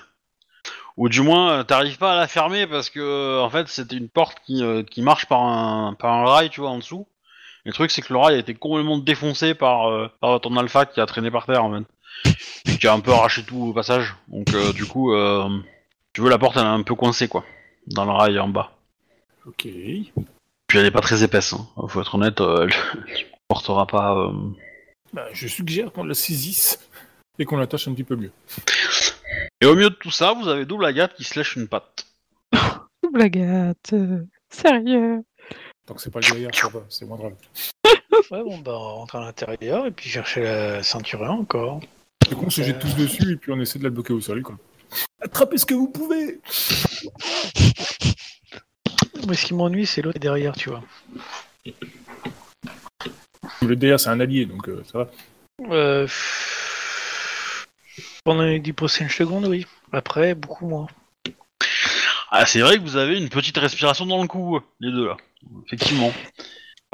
Ou 0.97 1.09
du 1.09 1.21
moins, 1.21 1.51
euh, 1.51 1.63
t'arrives 1.63 1.97
pas 1.97 2.13
à 2.13 2.15
la 2.15 2.27
fermer 2.27 2.67
parce 2.67 2.89
que 2.89 3.39
en 3.41 3.49
fait 3.49 3.67
c'était 3.67 3.97
une 3.97 4.09
porte 4.09 4.37
qui, 4.45 4.63
qui 4.89 5.01
marche 5.01 5.25
par 5.25 5.41
un, 5.41 5.93
par 5.93 6.13
un 6.13 6.25
rail, 6.25 6.49
tu 6.49 6.61
vois, 6.61 6.69
en 6.69 6.77
dessous. 6.77 7.07
Et 7.65 7.69
le 7.69 7.73
truc 7.73 7.91
c'est 7.91 8.01
que 8.01 8.11
le 8.11 8.19
rail 8.19 8.35
a 8.35 8.39
été 8.39 8.53
complètement 8.53 8.97
défoncé 8.97 9.53
par, 9.53 9.89
euh, 9.89 10.09
par 10.19 10.41
ton 10.41 10.55
alpha 10.57 10.85
qui 10.85 10.99
a 10.99 11.05
traîné 11.05 11.29
par 11.29 11.45
terre 11.45 11.63
en 11.63 11.73
fait. 11.73 11.85
Et 12.65 12.77
qui 12.77 12.87
a 12.87 12.93
un 12.93 12.99
peu 12.99 13.11
arraché 13.11 13.43
tout 13.43 13.67
au 13.69 13.73
passage. 13.73 14.15
Donc 14.27 14.53
euh, 14.53 14.73
du 14.73 14.85
coup, 14.85 15.13
euh, 15.13 15.47
tu 16.13 16.21
veux 16.21 16.29
la 16.29 16.37
porte 16.37 16.57
elle 16.57 16.63
est 16.63 16.67
un 16.67 16.83
peu 16.83 16.95
coincée 16.95 17.27
quoi, 17.27 17.43
dans 17.87 18.05
le 18.05 18.11
rail 18.11 18.39
en 18.39 18.47
bas. 18.49 18.71
Ok. 19.45 19.63
Puis 19.63 20.77
elle 20.79 20.85
est 20.85 20.91
pas 20.91 21.01
très 21.01 21.23
épaisse, 21.23 21.53
hein. 21.53 21.67
faut 21.87 22.01
être 22.01 22.15
honnête, 22.15 22.41
euh, 22.41 22.67
elle 22.67 22.73
elle 23.07 23.25
portera 23.47 23.87
pas. 23.87 24.15
euh, 24.15 24.31
Bah, 25.13 25.27
je 25.33 25.47
suggère 25.47 25.91
qu'on 25.91 26.03
la 26.03 26.13
saisisse 26.13 26.79
et 27.39 27.45
qu'on 27.45 27.57
l'attache 27.57 27.87
un 27.87 27.93
petit 27.93 28.03
peu 28.03 28.15
mieux. 28.15 28.31
Et 29.61 29.65
au 29.65 29.75
milieu 29.75 29.89
de 29.89 29.95
tout 29.95 30.11
ça, 30.11 30.33
vous 30.33 30.47
avez 30.47 30.65
double 30.65 30.85
agate 30.85 31.13
qui 31.15 31.23
se 31.23 31.37
lèche 31.37 31.55
une 31.55 31.67
patte. 31.67 32.05
Double 33.03 33.21
Agathe. 33.21 33.93
euh, 33.93 34.25
Sérieux. 34.49 35.23
Tant 35.85 35.95
que 35.95 36.01
c'est 36.01 36.11
pas 36.11 36.19
le 36.19 36.47
va, 36.69 36.79
c'est 36.89 37.05
moins 37.05 37.17
grave. 37.17 37.33
Ouais, 38.29 38.43
bon, 38.43 38.59
bah, 38.59 38.73
on 38.73 38.95
rentre 38.95 39.15
à 39.15 39.21
l'intérieur 39.21 39.85
et 39.87 39.91
puis 39.91 40.07
chercher 40.09 40.43
la 40.43 40.83
ceinture 40.83 41.21
encore. 41.23 41.79
Du 42.29 42.35
coup, 42.35 42.45
on 42.45 42.49
se 42.49 42.61
jette 42.61 42.79
tous 42.79 42.95
dessus 42.95 43.31
et 43.31 43.35
puis 43.35 43.51
on 43.51 43.59
essaie 43.59 43.79
de 43.79 43.83
la 43.83 43.89
bloquer 43.89 44.13
au 44.13 44.21
sol, 44.21 44.41
quoi. 44.43 44.57
Attrapez 45.21 45.57
ce 45.57 45.65
que 45.65 45.73
vous 45.73 45.89
pouvez 45.89 46.39
Moi, 49.25 49.35
ce 49.35 49.45
qui 49.45 49.53
m'ennuie, 49.53 49.85
c'est 49.85 50.01
l'autre 50.01 50.19
derrière, 50.19 50.55
tu 50.55 50.69
vois. 50.69 50.83
Le 53.61 53.75
derrière, 53.75 53.99
c'est 53.99 54.09
un 54.09 54.19
allié, 54.19 54.45
donc 54.45 54.67
euh, 54.67 54.83
ça 54.91 54.97
va. 54.99 55.11
Euh... 55.69 56.07
Pendant 58.23 58.43
les 58.43 58.59
10 58.59 58.73
prochaines 58.73 59.09
secondes, 59.09 59.45
oui. 59.45 59.65
Après, 59.91 60.35
beaucoup 60.35 60.67
moins. 60.67 60.87
Ah, 62.31 62.45
c'est 62.45 62.61
vrai 62.61 62.77
que 62.77 62.81
vous 62.81 62.95
avez 62.95 63.17
une 63.17 63.29
petite 63.29 63.57
respiration 63.57 64.05
dans 64.05 64.21
le 64.21 64.27
cou, 64.27 64.59
les 64.79 64.91
deux 64.91 65.07
là. 65.07 65.17
Effectivement. 65.65 66.13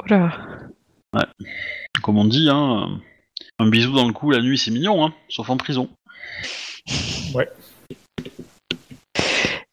Voilà. 0.00 0.36
Comme 2.02 2.18
on 2.18 2.24
dit, 2.24 2.48
hein, 2.50 3.00
un 3.58 3.68
bisou 3.68 3.92
dans 3.92 4.06
le 4.06 4.12
cou 4.12 4.30
la 4.30 4.40
nuit 4.40 4.58
c'est 4.58 4.70
mignon, 4.70 5.04
hein, 5.04 5.14
sauf 5.28 5.48
en 5.50 5.56
prison. 5.56 5.88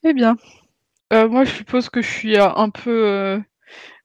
Eh 0.02 0.12
bien. 0.12 0.36
Euh, 1.12 1.28
moi, 1.28 1.44
je 1.44 1.52
suppose 1.54 1.88
que 1.88 2.02
je 2.02 2.10
suis 2.10 2.36
euh, 2.36 2.48
un 2.54 2.70
peu 2.70 3.06
euh, 3.06 3.38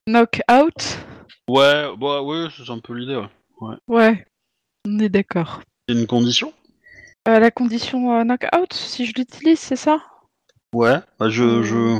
knock-out. 0.07 0.99
Ouais, 1.47 1.85
bah 1.97 2.21
ouais, 2.21 2.47
c'est 2.55 2.69
un 2.71 2.79
peu 2.79 2.93
l'idée. 2.93 3.19
Ouais. 3.59 3.75
Ouais. 3.87 4.25
On 4.87 4.99
est 4.99 5.09
d'accord. 5.09 5.61
C'est 5.87 5.95
une 5.95 6.07
condition? 6.07 6.53
Euh, 7.27 7.39
la 7.39 7.51
condition 7.51 8.13
euh, 8.19 8.23
knock-out, 8.23 8.73
si 8.73 9.05
je 9.05 9.13
l'utilise, 9.15 9.59
c'est 9.59 9.75
ça? 9.75 9.99
Ouais. 10.73 10.97
Bah 11.19 11.29
je, 11.29 11.61
je, 11.63 11.99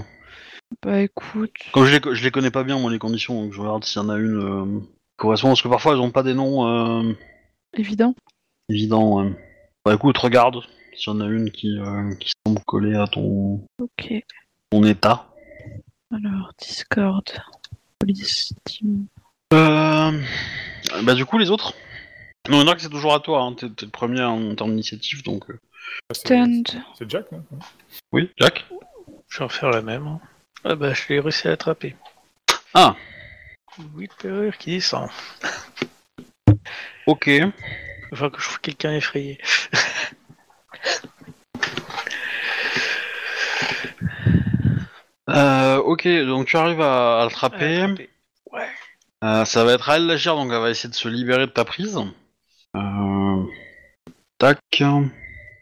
Bah 0.82 1.02
écoute. 1.02 1.52
comme 1.74 1.86
je 1.86 1.98
les, 1.98 2.16
je 2.16 2.24
les 2.24 2.32
connais 2.32 2.50
pas 2.52 2.64
bien 2.64 2.80
moi 2.80 2.90
les 2.92 2.98
conditions, 3.00 3.44
donc 3.44 3.54
je 3.54 3.60
regarde 3.60 3.84
s'il 3.84 4.02
y 4.02 4.06
en 4.06 4.10
a 4.10 4.18
une 4.18 4.40
euh, 4.40 4.80
qui 4.80 5.18
correspond 5.18 5.50
parce 5.50 5.62
que 5.62 5.68
parfois 5.68 5.94
elles 5.94 6.00
ont 6.00 6.10
pas 6.12 6.24
des 6.24 6.34
noms 6.34 6.68
euh, 6.68 7.14
Évident. 7.76 8.16
évidents. 8.70 9.22
ouais. 9.22 9.32
Bah 9.86 9.94
écoute, 9.94 10.18
regarde 10.18 10.58
s'il 10.96 11.14
y 11.14 11.16
en 11.16 11.22
a 11.22 11.26
une 11.28 11.52
qui, 11.52 11.78
euh, 11.80 12.14
qui 12.16 12.32
semble 12.46 12.62
coller 12.66 12.96
à 12.96 13.08
ton, 13.08 13.66
Ok. 13.80 14.14
ton 14.70 14.84
état. 14.84 15.28
Alors, 16.14 16.52
Discord. 16.60 17.24
Police 18.00 18.54
Team. 18.66 19.06
Euh... 19.54 20.22
Bah 21.04 21.14
du 21.14 21.26
coup 21.26 21.38
les 21.38 21.52
autres. 21.52 21.74
Non, 22.50 22.66
que 22.74 22.82
c'est 22.82 22.90
toujours 22.90 23.14
à 23.14 23.20
toi. 23.20 23.42
Hein. 23.44 23.54
T'es, 23.54 23.70
t'es 23.70 23.86
le 23.86 23.92
premier 23.92 24.22
en 24.24 24.56
termes 24.56 24.72
d'initiative, 24.72 25.24
donc. 25.24 25.50
euh. 25.50 25.60
C'est- 26.12 26.22
Stand. 26.26 26.64
C'est 26.98 27.10
Jack, 27.10 27.32
non? 27.32 27.44
Oui, 28.12 28.32
Jack. 28.38 28.66
Je 29.30 29.40
vais 29.40 29.46
refaire 29.46 29.70
la 29.70 29.82
même. 29.82 30.08
hein. 30.08 30.20
Ah 30.64 30.76
bah, 30.76 30.94
je 30.94 31.04
l'ai 31.10 31.20
réussi 31.20 31.48
à 31.48 31.52
l'attraper. 31.52 31.96
Ah. 32.74 32.96
8 33.96 34.12
perrures 34.22 34.58
qui 34.58 34.72
descend. 34.72 35.10
Ok. 37.08 37.30
Enfin, 38.12 38.30
que 38.30 38.40
je 38.42 38.46
trouve 38.46 38.60
quelqu'un 38.62 38.94
effrayé. 38.94 39.40
Euh, 45.30 45.78
ok, 45.78 46.08
donc 46.26 46.48
tu 46.48 46.58
arrives 46.58 46.82
à, 46.82 47.22
à 47.22 47.24
l'attraper. 47.24 47.82
Attraper. 47.82 48.10
Ouais. 48.52 48.68
Euh, 49.24 49.46
ça 49.46 49.64
va 49.64 49.74
être 49.74 49.90
à 49.90 49.96
elle 49.98 50.08
d'agir, 50.08 50.36
donc 50.36 50.52
elle 50.52 50.60
va 50.60 50.70
essayer 50.70 50.90
de 50.90 50.96
se 50.96 51.08
libérer 51.08 51.46
de 51.46 51.52
ta 51.52 51.64
prise. 51.64 51.98
Euh... 52.76 53.44
Tac. 54.38 54.60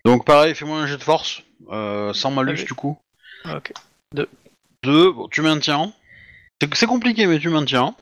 Donc 0.05 0.25
pareil, 0.25 0.55
fais-moi 0.55 0.79
un 0.79 0.88
jet 0.88 0.97
de 0.97 1.03
force, 1.03 1.43
sans 1.69 2.32
malus 2.32 2.63
du 2.63 2.73
coup. 2.73 2.97
Ok. 3.45 3.73
2, 4.13 5.12
bon, 5.12 5.27
tu 5.27 5.41
maintiens. 5.41 5.93
C'est 6.73 6.88
compliqué, 6.88 7.27
mais 7.27 7.38
tu 7.39 7.49
maintiens. 7.49 7.95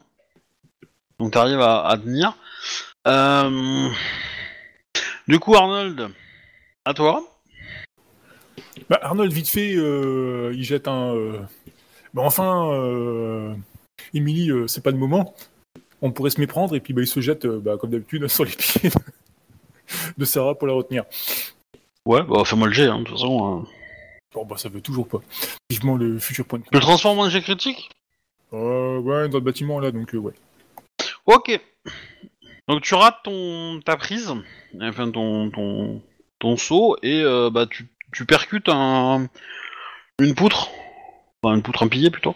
Donc 1.20 1.34
tu 1.34 1.38
arrives 1.38 1.62
à, 1.62 1.88
à 1.88 1.98
tenir. 1.98 2.38
Du 5.28 5.40
coup, 5.40 5.56
Arnold, 5.56 6.12
à 6.88 6.94
toi. 6.94 7.24
Bah, 8.90 9.00
Arnold, 9.02 9.32
vite 9.34 9.50
fait, 9.50 9.76
euh, 9.76 10.54
il 10.56 10.64
jette 10.64 10.88
un. 10.88 11.14
euh, 11.16 11.40
Bah, 12.14 12.22
enfin, 12.24 12.72
euh... 12.72 13.54
Emily, 14.14 14.50
euh, 14.52 14.68
c'est 14.68 14.82
pas 14.84 14.92
le 14.92 14.98
moment. 14.98 15.36
On 16.02 16.12
pourrait 16.12 16.30
se 16.30 16.40
méprendre 16.40 16.76
et 16.76 16.80
puis 16.80 16.94
bah, 16.94 17.02
il 17.02 17.08
se 17.08 17.20
jette, 17.20 17.46
bah, 17.46 17.76
comme 17.78 17.90
d'habitude, 17.90 18.28
sur 18.30 18.46
les 18.46 18.52
pieds 18.52 18.90
de 20.18 20.26
Sarah 20.26 20.56
pour 20.56 20.68
la 20.68 20.74
retenir. 20.74 21.04
Ouais, 22.06 22.24
bah 22.24 22.44
fais-moi 22.46 22.68
le 22.68 22.74
jet, 22.74 22.88
hein, 22.88 23.00
de 23.00 23.04
toute 23.04 23.16
façon. 23.16 23.62
euh. 23.62 23.68
Bon, 24.34 24.46
bah, 24.46 24.58
ça 24.58 24.70
veut 24.70 24.82
toujours 24.82 25.08
pas. 25.08 25.20
Vivement 25.70 25.98
le 25.98 26.20
futur 26.20 26.46
point 26.46 26.60
de 26.60 26.66
le 26.72 26.80
transformes 26.80 27.20
en 27.20 27.30
jet 27.30 27.42
critique? 27.42 27.90
Euh, 28.54 29.00
ouais, 29.00 29.28
dans 29.28 29.40
le 29.40 29.44
bâtiment 29.44 29.80
là, 29.80 29.92
donc 29.92 30.12
ouais. 30.14 30.34
Ok. 31.26 31.60
Donc 32.70 32.82
tu 32.82 32.94
rates 32.96 33.18
ton 33.24 33.80
ta 33.84 33.98
prise, 33.98 34.32
enfin 34.82 35.12
ton 35.12 35.50
ton 35.52 36.02
ton 36.40 36.58
saut 36.58 36.98
et 37.04 37.22
euh, 37.22 37.50
bah 37.50 37.66
tu, 37.68 37.88
tu 38.14 38.26
percutes 38.26 38.70
un 38.70 39.28
une 40.20 40.36
poutre, 40.36 40.70
enfin 41.42 41.56
une 41.56 41.62
poutre, 41.62 41.84
un 41.84 41.88
pilier 41.88 42.10
plutôt, 42.10 42.36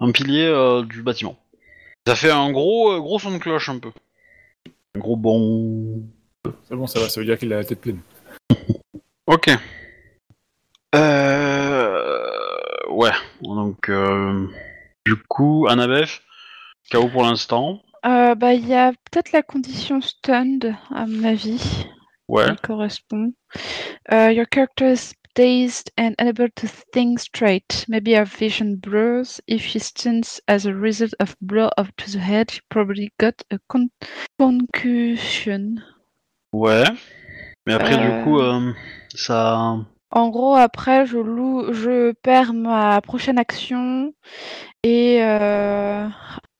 un 0.00 0.10
pilier 0.12 0.46
euh, 0.46 0.82
du 0.84 1.02
bâtiment. 1.02 1.38
Ça 2.06 2.16
fait 2.16 2.30
un 2.30 2.50
gros 2.50 2.92
euh, 2.92 2.98
gros 2.98 3.18
son 3.18 3.32
de 3.32 3.38
cloche 3.38 3.68
un 3.68 3.78
peu, 3.78 3.92
un 4.94 4.98
gros 4.98 5.16
bon. 5.16 6.02
C'est 6.68 6.74
bon, 6.74 6.86
ça 6.86 7.00
va, 7.00 7.08
ça 7.08 7.20
veut 7.20 7.26
dire 7.26 7.38
qu'il 7.38 7.52
a 7.52 7.56
la 7.56 7.64
tête 7.64 7.80
pleine. 7.80 8.00
Ok. 9.28 9.50
Euh... 10.96 12.02
Ouais. 12.90 13.12
Donc 13.40 13.88
euh... 13.88 14.48
du 15.06 15.14
coup 15.14 15.66
Annabeth, 15.68 16.20
KO 16.90 17.08
pour 17.08 17.22
l'instant. 17.22 17.80
Euh, 18.04 18.34
bah, 18.34 18.54
il 18.54 18.66
y 18.66 18.74
a 18.74 18.92
peut-être 18.92 19.32
la 19.32 19.42
condition 19.42 20.00
stunned, 20.00 20.74
à 20.92 21.06
mon 21.06 21.24
avis. 21.24 21.86
Ouais. 22.28 22.50
qui 22.50 22.56
correspond. 22.62 23.32
Euh, 24.12 24.30
your 24.32 24.46
character 24.46 24.86
is 24.92 25.12
dazed 25.34 25.90
and 25.98 26.14
unable 26.18 26.48
to 26.56 26.66
think 26.92 27.18
straight. 27.18 27.84
Maybe 27.88 28.14
her 28.14 28.24
vision 28.26 28.76
blurs. 28.76 29.40
If 29.46 29.62
she 29.62 29.78
stunts 29.78 30.40
as 30.48 30.66
a 30.66 30.74
result 30.74 31.14
of 31.20 31.34
blow 31.40 31.70
up 31.78 31.88
to 31.98 32.10
the 32.10 32.18
head, 32.20 32.50
she 32.50 32.60
probably 32.68 33.12
got 33.18 33.42
a 33.50 33.58
con- 33.68 33.90
concussion. 34.38 35.76
Ouais. 36.52 36.84
Mais 37.66 37.74
après, 37.74 37.94
Euh. 37.96 38.18
du 38.18 38.24
coup, 38.24 38.40
euh, 38.40 38.72
ça. 39.14 39.76
En 40.10 40.28
gros, 40.28 40.54
après, 40.54 41.06
je, 41.06 41.16
loue, 41.16 41.72
je 41.72 42.12
perds 42.22 42.52
ma 42.52 43.00
prochaine 43.00 43.38
action 43.38 44.12
et 44.82 45.22
euh, 45.22 46.06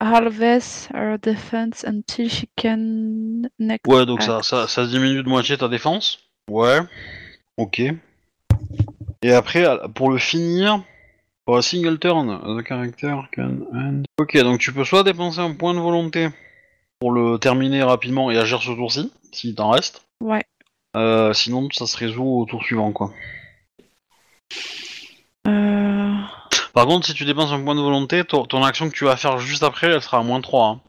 halves 0.03 0.88
her 0.95 1.17
defense 1.19 1.85
until 1.85 2.29
she 2.29 2.47
can 2.57 3.43
next 3.59 3.87
Ouais, 3.87 4.05
donc 4.05 4.23
ça, 4.23 4.37
act. 4.37 4.45
ça, 4.45 4.69
ça 4.69 4.87
diminue 4.87 5.23
de 5.23 5.29
moitié 5.29 5.57
ta 5.57 5.69
défense. 5.69 6.19
Ouais. 6.51 6.81
Ok. 7.57 7.81
Et 9.23 9.33
après, 9.33 9.65
pour 9.95 10.11
le 10.11 10.19
finir, 10.19 10.83
pour 11.45 11.57
un 11.57 11.62
single 11.62 11.99
turn, 11.99 12.41
the 12.59 12.67
character 12.67 13.15
can 13.35 13.59
end. 13.73 14.03
Ok, 14.19 14.37
donc 14.38 14.59
tu 14.61 14.73
peux 14.73 14.85
soit 14.85 15.05
dépenser 15.05 15.41
un 15.41 15.55
point 15.55 15.75
de 15.75 15.79
volonté 15.79 16.29
pour 16.99 17.12
le 17.12 17.38
terminer 17.38 17.83
rapidement 17.83 18.31
et 18.31 18.38
agir 18.38 18.62
ce 18.62 18.71
tour-ci, 18.71 19.12
s'il 19.33 19.55
t'en 19.55 19.71
reste. 19.71 20.03
Ouais. 20.21 20.45
Euh, 20.97 21.33
sinon, 21.33 21.69
ça 21.73 21.87
se 21.87 21.97
résout 21.97 22.25
au 22.25 22.45
tour 22.45 22.62
suivant, 22.62 22.93
quoi. 22.93 23.12
Euh, 25.49 26.15
Par 26.75 26.87
contre, 26.87 27.07
si 27.07 27.15
tu 27.15 27.25
dépenses 27.25 27.53
un 27.53 27.63
point 27.63 27.75
de 27.75 27.81
volonté, 27.81 28.25
ton, 28.25 28.45
ton 28.45 28.63
action 28.65 28.89
que 28.89 28.95
tu 28.95 29.05
vas 29.05 29.17
faire 29.17 29.39
juste 29.39 29.63
après, 29.63 29.89
elle 29.89 30.03
sera 30.03 30.19
à 30.19 30.23
moins 30.23 30.41
3. 30.41 30.67
hein. 30.69 30.81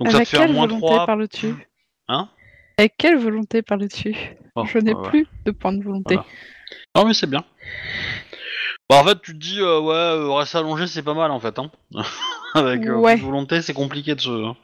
Donc 0.00 0.08
ça 0.08 0.12
te 0.12 0.16
avec 0.16 0.28
fait 0.28 0.36
un 0.38 0.46
quelle 0.46 0.52
moins 0.54 0.66
volonté 0.66 0.86
3. 0.86 1.06
parles-tu 1.06 1.54
Hein 2.08 2.28
Avec 2.78 2.94
quelle 2.98 3.16
volonté 3.18 3.62
parles-tu 3.62 4.14
Oh, 4.56 4.64
Je 4.66 4.78
n'ai 4.78 4.94
ouais, 4.94 5.08
plus 5.10 5.26
de 5.44 5.50
points 5.50 5.72
de 5.72 5.82
volonté. 5.82 6.14
Voilà. 6.14 6.28
Non, 6.96 7.04
mais 7.06 7.14
c'est 7.14 7.26
bien. 7.28 7.44
Bah, 8.90 8.96
en 9.00 9.04
fait, 9.04 9.20
tu 9.22 9.32
te 9.32 9.38
dis, 9.38 9.60
euh, 9.60 9.80
ouais, 9.80 9.94
euh, 9.94 10.32
rester 10.32 10.58
allongé, 10.58 10.86
c'est 10.86 11.02
pas 11.02 11.14
mal, 11.14 11.30
en 11.30 11.40
fait. 11.40 11.58
Hein. 11.58 11.70
Avec 12.54 12.82
euh, 12.86 12.94
Ouais. 12.96 13.16
de 13.16 13.22
volonté, 13.22 13.62
c'est 13.62 13.72
compliqué 13.72 14.14
de 14.14 14.20
se, 14.20 14.28
de 14.30 14.54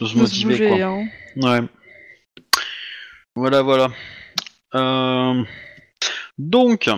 se 0.00 0.02
De 0.04 0.06
se 0.08 0.16
motiver, 0.16 0.50
bouger, 0.56 0.68
quoi. 0.68 0.78
hein. 0.86 1.06
Ouais. 1.36 1.60
Voilà, 3.36 3.62
voilà. 3.62 3.88
Euh, 4.74 5.42
Donc, 6.38 6.88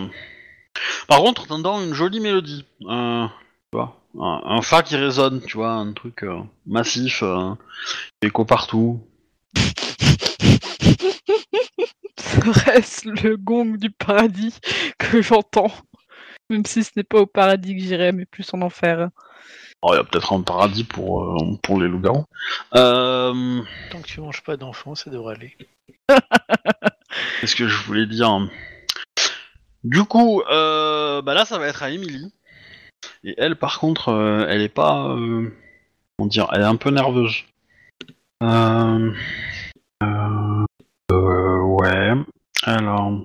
par 1.07 1.19
contre, 1.19 1.47
t'entends 1.47 1.81
une 1.83 1.93
jolie 1.93 2.19
mélodie. 2.19 2.65
Euh, 2.83 3.27
tu 3.71 3.77
vois, 3.77 3.97
un, 4.19 4.41
un 4.45 4.61
fa 4.61 4.83
qui 4.83 4.95
résonne, 4.95 5.41
tu 5.41 5.57
vois, 5.57 5.71
un 5.71 5.93
truc 5.93 6.23
euh, 6.23 6.39
massif, 6.65 7.21
euh, 7.23 7.53
écho 8.21 8.45
partout. 8.45 9.01
Serait-ce 12.19 13.09
le 13.09 13.37
gong 13.37 13.77
du 13.77 13.89
paradis 13.89 14.55
que 14.97 15.21
j'entends 15.21 15.71
Même 16.49 16.65
si 16.65 16.83
ce 16.83 16.91
n'est 16.95 17.03
pas 17.03 17.19
au 17.19 17.25
paradis 17.25 17.75
que 17.75 17.81
j'irai, 17.81 18.11
mais 18.11 18.25
plus 18.25 18.47
en 18.53 18.61
enfer. 18.61 19.09
Oh, 19.81 19.93
il 19.93 19.97
y 19.97 19.99
a 19.99 20.03
peut-être 20.03 20.33
un 20.33 20.41
paradis 20.41 20.83
pour, 20.83 21.23
euh, 21.23 21.55
pour 21.61 21.79
les 21.79 21.87
loups-garous. 21.87 22.25
Euh, 22.75 23.61
Tant 23.91 24.01
que 24.01 24.07
tu 24.07 24.21
manges 24.21 24.43
pas 24.43 24.57
d'enfants, 24.57 24.95
ça 24.95 25.09
devrait 25.11 25.35
aller. 25.35 25.55
Qu'est-ce 27.41 27.55
que 27.55 27.67
je 27.67 27.83
voulais 27.83 28.07
dire? 28.07 28.47
Du 29.83 30.03
coup, 30.03 30.41
euh, 30.51 31.21
bah 31.21 31.33
là, 31.33 31.45
ça 31.45 31.57
va 31.57 31.67
être 31.67 31.83
à 31.83 31.89
Emily. 31.91 32.33
Et 33.23 33.35
elle, 33.37 33.55
par 33.55 33.79
contre, 33.79 34.09
euh, 34.09 34.45
elle 34.49 34.61
est 34.61 34.69
pas. 34.69 35.09
euh, 35.09 35.53
comment 36.17 36.27
dire 36.27 36.47
Elle 36.53 36.61
est 36.61 36.65
un 36.65 36.75
peu 36.75 36.89
nerveuse. 36.89 37.43
Euh, 38.43 39.11
euh, 40.03 40.65
euh, 41.11 41.59
ouais. 41.61 42.13
Alors. 42.63 43.21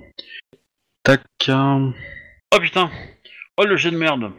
Tac. 1.04 1.22
euh, 1.48 1.90
Oh 2.54 2.58
putain 2.60 2.90
Oh 3.56 3.64
le 3.64 3.76
jet 3.76 3.90
de 3.90 3.96
merde 3.96 4.30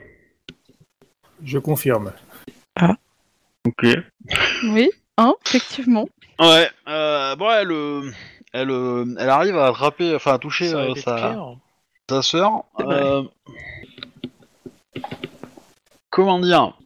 Je 1.43 1.58
confirme. 1.58 2.13
Ok. 3.65 3.86
Oui, 4.65 4.89
hein, 5.17 5.34
effectivement. 5.45 6.08
Ouais, 6.39 6.69
euh, 6.88 7.36
bon, 7.36 7.49
elle, 7.52 7.71
euh, 7.71 8.12
elle, 8.52 8.69
euh, 8.71 9.06
elle 9.17 9.30
arrive 9.30 9.58
à 9.58 9.67
attraper, 9.67 10.15
enfin 10.15 10.34
à 10.34 10.38
toucher 10.38 10.67
Ça 10.69 10.78
euh, 10.78 10.95
sa, 10.95 11.15
pire. 11.15 11.58
Sa 12.10 12.22
sœur. 12.22 12.63
Euh, 12.80 13.24
Comment 16.10 16.39
dire 16.39 16.78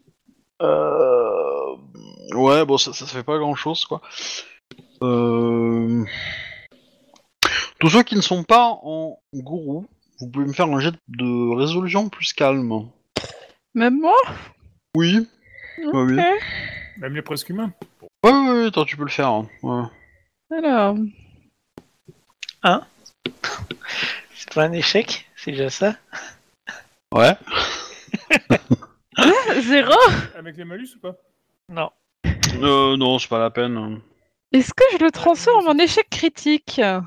euh, 0.62 1.76
Ouais, 2.34 2.66
bon, 2.66 2.78
ça, 2.78 2.94
ça 2.94 3.06
fait 3.06 3.24
pas 3.24 3.38
grand 3.38 3.56
chose, 3.56 3.86
quoi. 3.86 4.02
Euh, 5.02 6.04
Tous 7.80 7.90
ceux 7.90 8.04
qui 8.04 8.16
ne 8.16 8.22
sont 8.22 8.44
pas 8.44 8.70
en 8.84 9.20
gourou, 9.34 9.86
vous 10.20 10.30
pouvez 10.30 10.46
me 10.46 10.54
faire 10.54 10.68
un 10.68 10.80
jet 10.80 10.94
de 11.10 11.56
résolution 11.58 12.10
plus 12.10 12.34
calme. 12.34 12.90
Même 13.74 14.00
moi? 14.00 14.16
Oui. 14.96 15.28
Ouais, 15.80 16.02
oui. 16.04 16.16
Même 16.98 17.14
les 17.16 17.22
presque 17.22 17.50
humains. 17.50 17.72
Ouais, 18.24 18.32
ouais, 18.32 18.50
ouais, 18.52 18.66
attends, 18.68 18.86
tu 18.86 18.98
peux 18.98 19.04
le 19.04 19.10
faire. 19.12 19.30
hein. 19.30 19.48
Ouais. 19.62 19.84
Alors, 20.52 20.96
C'est 24.48 24.54
pas 24.56 24.64
un 24.64 24.72
échec 24.72 25.30
C'est 25.36 25.52
déjà 25.52 25.70
ça? 25.70 25.96
Ouais. 27.14 27.36
zéro? 29.62 29.94
Avec 30.38 30.58
les 30.58 30.66
malus 30.66 30.90
ou 30.96 31.00
pas? 31.00 31.16
Non. 31.70 31.90
Euh, 32.62 32.96
non, 32.98 33.20
c'est 33.20 33.28
pas 33.28 33.40
la 33.40 33.50
peine. 33.50 34.00
Est-ce 34.54 34.74
que 34.74 34.84
je 34.98 35.04
le 35.04 35.12
transforme 35.12 35.68
en 35.68 35.78
échec 35.78 36.10
critique? 36.10 36.80
Ah, 36.84 37.04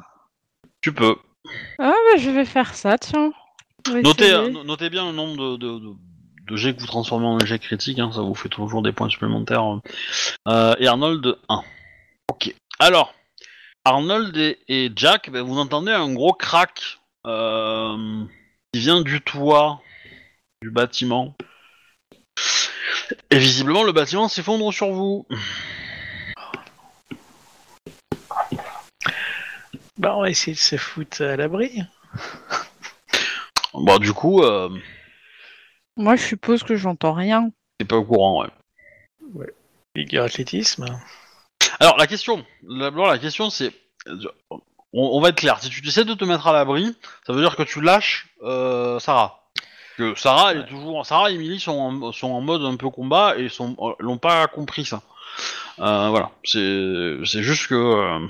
Tu 0.83 0.93
peux. 0.93 1.17
bah, 1.79 1.93
je 2.19 2.31
vais 2.31 2.45
faire 2.45 2.75
ça, 2.75 2.99
tiens. 2.99 3.33
Notez, 3.89 4.33
euh, 4.33 4.51
notez 4.65 4.91
bien 4.91 5.07
le 5.07 5.13
nombre 5.13 5.37
de, 5.37 5.57
de, 5.57 5.79
de, 5.79 5.91
de 6.51 6.57
jets 6.57 6.75
que 6.75 6.81
vous 6.81 6.87
transformez 6.87 7.27
en 7.27 7.39
jets 7.41 7.59
critiques, 7.59 7.99
hein, 7.99 8.11
ça 8.13 8.21
vous 8.21 8.35
fait 8.35 8.51
toujours 8.51 8.83
des 8.83 8.93
points 8.93 9.09
supplémentaires. 9.09 9.65
Euh, 10.47 10.75
et 10.79 10.87
Arnold, 10.87 11.39
1. 11.49 11.63
Ok. 12.31 12.55
Alors, 12.79 13.15
Arnold 13.87 14.37
et, 14.37 14.59
et 14.69 14.93
Jack, 14.95 15.31
ben, 15.31 15.43
vous 15.43 15.59
entendez 15.59 15.93
un 15.93 16.13
gros 16.13 16.35
crack 16.35 17.00
qui 17.25 18.79
vient 18.81 19.03
du 19.03 19.21
toit 19.21 19.83
du 20.63 20.71
bâtiment. 20.71 21.35
Et 23.31 23.39
visiblement, 23.39 23.83
le 23.83 23.93
bâtiment 23.93 24.29
s'effondre 24.29 24.73
sur 24.73 24.91
vous. 24.91 25.27
Bah, 29.99 30.17
on 30.17 30.23
va 30.23 30.31
essayer 30.31 30.55
de 30.55 30.59
se 30.59 30.77
foutre 30.77 31.23
à 31.23 31.37
l'abri. 31.37 31.83
Bon, 33.73 33.99
du 33.99 34.13
coup, 34.13 34.43
euh, 34.43 34.69
Moi, 35.97 36.17
je 36.17 36.23
suppose 36.25 36.65
que 36.65 36.75
j'entends 36.75 37.13
rien. 37.13 37.51
t'es 37.79 37.85
pas 37.85 37.97
au 37.97 38.05
courant, 38.05 38.45
ouais. 39.33 39.47
Figure 39.97 40.25
athlétisme. 40.25 40.87
Alors 41.79 41.97
la 41.97 42.09
question, 42.09 42.45
d'abord 42.63 43.07
la 43.07 43.19
question 43.19 43.49
c'est, 43.49 43.73
on, 44.93 45.03
on 45.17 45.21
va 45.21 45.31
être 45.31 45.37
clair. 45.37 45.59
Si 45.61 45.71
tu 45.71 45.87
essaies 45.87 46.05
de 46.05 46.15
te 46.15 46.25
mettre 46.25 46.47
à 46.47 46.53
l'abri, 46.53 46.95
ça 47.27 47.33
veut 47.33 47.41
dire 47.41 47.57
que 47.57 47.63
tu 47.63 47.81
lâches 47.81 48.29
euh, 48.43 48.99
Sarah. 48.99 49.37
Que 49.97 50.15
Sarah, 50.15 50.53
elle 50.53 50.61
est 50.61 50.67
toujours, 50.67 51.05
Sarah 51.05 51.31
et 51.31 51.35
Emily 51.35 51.61
sont 51.61 51.73
en, 51.73 52.13
sont 52.13 52.31
en 52.31 52.41
mode 52.41 52.65
un 52.65 52.77
peu 52.77 52.89
combat 52.91 53.37
et 53.37 53.49
sont, 53.49 53.77
euh, 53.81 53.93
l'ont 53.99 54.19
pas 54.19 54.47
compris 54.47 54.85
ça. 54.85 55.03
Euh, 55.79 56.09
voilà, 56.09 56.31
c'est, 56.45 57.43
juste 57.43 57.69
que, 57.69 57.75
euh, 57.75 58.27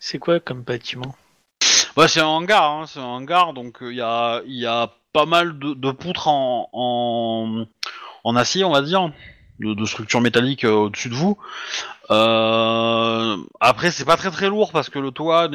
C'est 0.00 0.18
quoi 0.18 0.40
comme 0.40 0.62
bâtiment? 0.62 1.14
Ouais, 1.96 2.08
c'est 2.08 2.20
un 2.20 2.26
hangar, 2.26 2.70
hein, 2.70 2.86
c'est 2.86 3.00
un 3.00 3.04
hangar, 3.04 3.52
donc 3.52 3.78
il 3.80 3.94
y 3.94 4.00
a, 4.00 4.40
y 4.46 4.66
a 4.66 4.90
pas 5.12 5.26
mal 5.26 5.58
de, 5.58 5.74
de 5.74 5.90
poutres 5.90 6.28
en, 6.28 6.68
en, 6.72 7.64
en 8.24 8.36
acier, 8.36 8.64
on 8.64 8.72
va 8.72 8.82
dire, 8.82 9.10
de, 9.58 9.74
de 9.74 9.84
structures 9.84 10.20
métalliques 10.20 10.64
euh, 10.64 10.72
au-dessus 10.72 11.08
de 11.08 11.14
vous. 11.14 11.38
Euh, 12.10 13.36
après, 13.60 13.90
c'est 13.90 14.04
pas 14.04 14.16
très 14.16 14.30
très 14.30 14.48
lourd 14.48 14.72
parce 14.72 14.88
que 14.88 14.98
le 14.98 15.10
toit, 15.10 15.48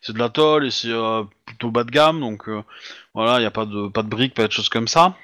c'est 0.00 0.12
de 0.12 0.18
la 0.18 0.28
tôle 0.28 0.66
et 0.66 0.70
c'est 0.70 0.90
euh, 0.90 1.22
plutôt 1.44 1.70
bas 1.70 1.84
de 1.84 1.90
gamme, 1.90 2.20
donc 2.20 2.48
euh, 2.48 2.62
voilà, 3.14 3.38
il 3.38 3.42
y 3.42 3.46
a 3.46 3.50
pas 3.50 3.64
de 3.64 3.88
pas 3.88 4.02
de 4.02 4.08
briques, 4.08 4.34
pas 4.34 4.46
de 4.46 4.52
choses 4.52 4.68
comme 4.68 4.88
ça. 4.88 5.14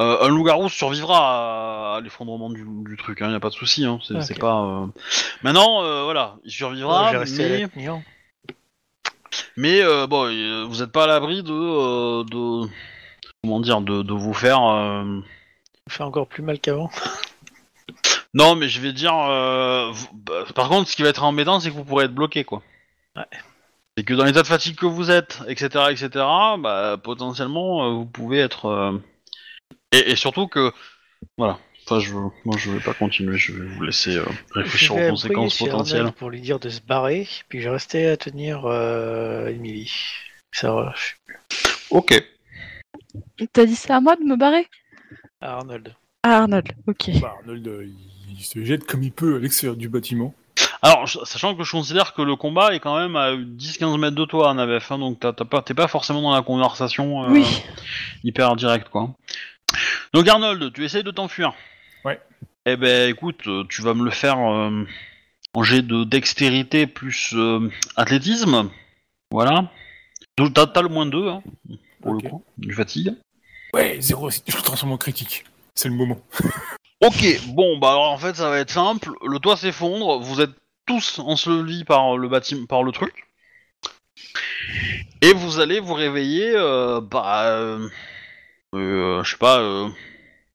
Un 0.00 0.28
loup-garou 0.28 0.68
survivra 0.68 1.94
à, 1.94 1.96
à 1.96 2.00
l'effondrement 2.00 2.50
du, 2.50 2.64
du 2.64 2.96
truc, 2.96 3.18
il 3.20 3.32
y 3.32 3.34
a 3.34 3.40
pas 3.40 3.48
de 3.48 3.54
souci. 3.54 3.84
Hein, 3.84 3.98
c'est 4.20 4.38
pas. 4.38 4.86
Maintenant, 5.42 5.82
voilà, 6.04 6.36
il 6.44 6.52
survivra, 6.52 7.12
mais 7.12 7.66
mais 9.56 10.06
bon, 10.06 10.66
vous 10.68 10.82
êtes 10.84 10.92
pas 10.92 11.04
à 11.04 11.06
l'abri 11.08 11.42
de, 11.42 12.22
de 12.22 12.68
comment 13.42 13.58
dire, 13.58 13.80
de, 13.80 14.02
de 14.02 14.12
vous 14.12 14.34
faire. 14.34 14.60
fait 15.88 16.04
encore 16.04 16.28
plus 16.28 16.44
mal 16.44 16.60
qu'avant. 16.60 16.90
Non, 18.34 18.54
mais 18.56 18.68
je 18.68 18.80
vais 18.80 18.92
dire. 18.92 19.14
euh, 19.14 19.90
vous- 19.92 20.08
bah, 20.14 20.44
Par 20.54 20.68
contre, 20.68 20.88
ce 20.90 20.96
qui 20.96 21.02
va 21.02 21.08
être 21.08 21.22
embêtant, 21.24 21.60
c'est 21.60 21.70
que 21.70 21.74
vous 21.74 21.84
pourrez 21.84 22.04
être 22.06 22.14
bloqué, 22.14 22.44
quoi. 22.44 22.62
Ouais. 23.16 23.24
C'est 23.96 24.04
que 24.04 24.14
dans 24.14 24.24
l'état 24.24 24.42
de 24.42 24.46
fatigue 24.46 24.76
que 24.76 24.86
vous 24.86 25.10
êtes, 25.10 25.40
etc., 25.48 25.86
etc., 25.90 26.08
bah, 26.58 26.96
potentiellement, 27.02 27.86
euh, 27.86 27.90
vous 27.94 28.06
pouvez 28.06 28.38
être. 28.38 28.66
euh, 28.66 28.98
Et, 29.92 30.10
et 30.12 30.16
surtout 30.16 30.46
que, 30.46 30.72
voilà. 31.36 31.58
Enfin, 31.84 32.00
je, 32.00 32.12
moi, 32.12 32.56
je 32.58 32.70
vais 32.70 32.80
pas 32.80 32.92
continuer. 32.92 33.38
Je 33.38 33.52
vais 33.52 33.66
vous 33.66 33.82
laisser 33.82 34.16
euh, 34.18 34.24
réfléchir 34.52 34.88
Je 34.88 34.92
aux 34.92 34.96
vais 34.98 35.08
conséquences 35.08 35.56
potentielles. 35.56 36.12
Pour 36.12 36.28
lui 36.28 36.42
dire 36.42 36.60
de 36.60 36.68
se 36.68 36.82
barrer, 36.82 37.26
puis 37.48 37.62
je 37.62 37.68
restais 37.70 38.06
à 38.08 38.16
tenir 38.18 38.66
euh, 38.66 39.46
Emily. 39.48 39.90
Ça 40.52 40.72
va, 40.74 40.94
je- 40.96 41.34
Ok. 41.90 42.22
T'as 43.52 43.64
dit 43.64 43.74
ça 43.76 43.96
à 43.96 44.00
moi 44.00 44.16
de 44.16 44.22
me 44.22 44.36
barrer? 44.36 44.68
Arnold. 45.40 45.94
Ah, 46.22 46.42
Arnold, 46.42 46.68
ok. 46.86 47.10
Bah, 47.20 47.36
Arnold, 47.38 47.66
euh, 47.68 47.84
il, 47.86 48.17
il 48.38 48.44
se 48.44 48.64
jette 48.64 48.84
comme 48.84 49.02
il 49.02 49.12
peut 49.12 49.36
à 49.36 49.38
l'extérieur 49.38 49.76
du 49.76 49.88
bâtiment. 49.88 50.34
Alors, 50.82 51.08
sachant 51.26 51.54
que 51.56 51.64
je 51.64 51.70
considère 51.72 52.14
que 52.14 52.22
le 52.22 52.36
combat 52.36 52.74
est 52.74 52.80
quand 52.80 52.96
même 52.98 53.16
à 53.16 53.32
10-15 53.36 53.98
mètres 53.98 54.14
de 54.16 54.24
toi, 54.24 54.54
Navef, 54.54 54.90
hein, 54.92 54.98
donc 54.98 55.18
t'as 55.20 55.32
t'as 55.32 55.44
pas- 55.44 55.62
t'es 55.62 55.74
pas 55.74 55.88
forcément 55.88 56.22
dans 56.22 56.32
la 56.34 56.42
conversation 56.42 57.24
euh, 57.24 57.28
Oui. 57.30 57.44
hyper 58.24 58.54
directe, 58.56 58.88
quoi. 58.88 59.10
Donc 60.14 60.26
Arnold, 60.28 60.72
tu 60.72 60.84
essayes 60.84 61.02
de 61.02 61.10
t'enfuir. 61.10 61.52
Ouais. 62.04 62.20
Eh 62.66 62.76
ben, 62.76 63.10
écoute, 63.10 63.46
euh, 63.46 63.64
tu 63.68 63.82
vas 63.82 63.94
me 63.94 64.04
le 64.04 64.10
faire 64.10 64.38
euh, 64.38 64.84
en 65.54 65.62
jet 65.62 65.82
de 65.82 66.04
dextérité 66.04 66.86
plus 66.86 67.32
euh, 67.34 67.68
athlétisme. 67.96 68.70
Voilà. 69.30 69.70
Donc, 70.38 70.54
T'as 70.54 70.66
t'as 70.66 70.82
le 70.82 70.88
moins 70.88 71.06
2, 71.06 71.28
hein, 71.28 71.42
pour 72.02 72.12
Ok. 72.12 72.22
le 72.22 72.28
coup, 72.30 72.44
du 72.56 72.72
fatigue. 72.72 73.14
Ouais, 73.74 73.96
zéro, 74.00 74.30
je 74.30 74.38
le 74.56 74.62
transforme 74.62 74.92
en 74.92 74.96
critique. 74.98 75.44
C'est 75.74 75.88
le 75.88 75.94
moment. 75.94 76.18
Ok, 77.00 77.24
bon, 77.54 77.78
bah 77.78 77.90
alors 77.90 78.10
en 78.10 78.18
fait 78.18 78.34
ça 78.34 78.50
va 78.50 78.58
être 78.58 78.70
simple. 78.70 79.10
Le 79.24 79.38
toit 79.38 79.56
s'effondre, 79.56 80.18
vous 80.18 80.40
êtes 80.40 80.50
tous 80.86 81.18
ensevelis 81.20 81.84
par 81.84 82.16
le 82.16 82.28
bâtiment, 82.28 82.66
par 82.66 82.82
le 82.82 82.90
truc, 82.92 83.28
et 85.20 85.32
vous 85.32 85.60
allez 85.60 85.78
vous 85.80 85.94
réveiller, 85.94 86.52
euh, 86.56 87.00
bah, 87.00 87.50
euh, 87.50 87.88
euh, 88.74 89.22
je 89.22 89.30
sais 89.30 89.36
pas, 89.36 89.60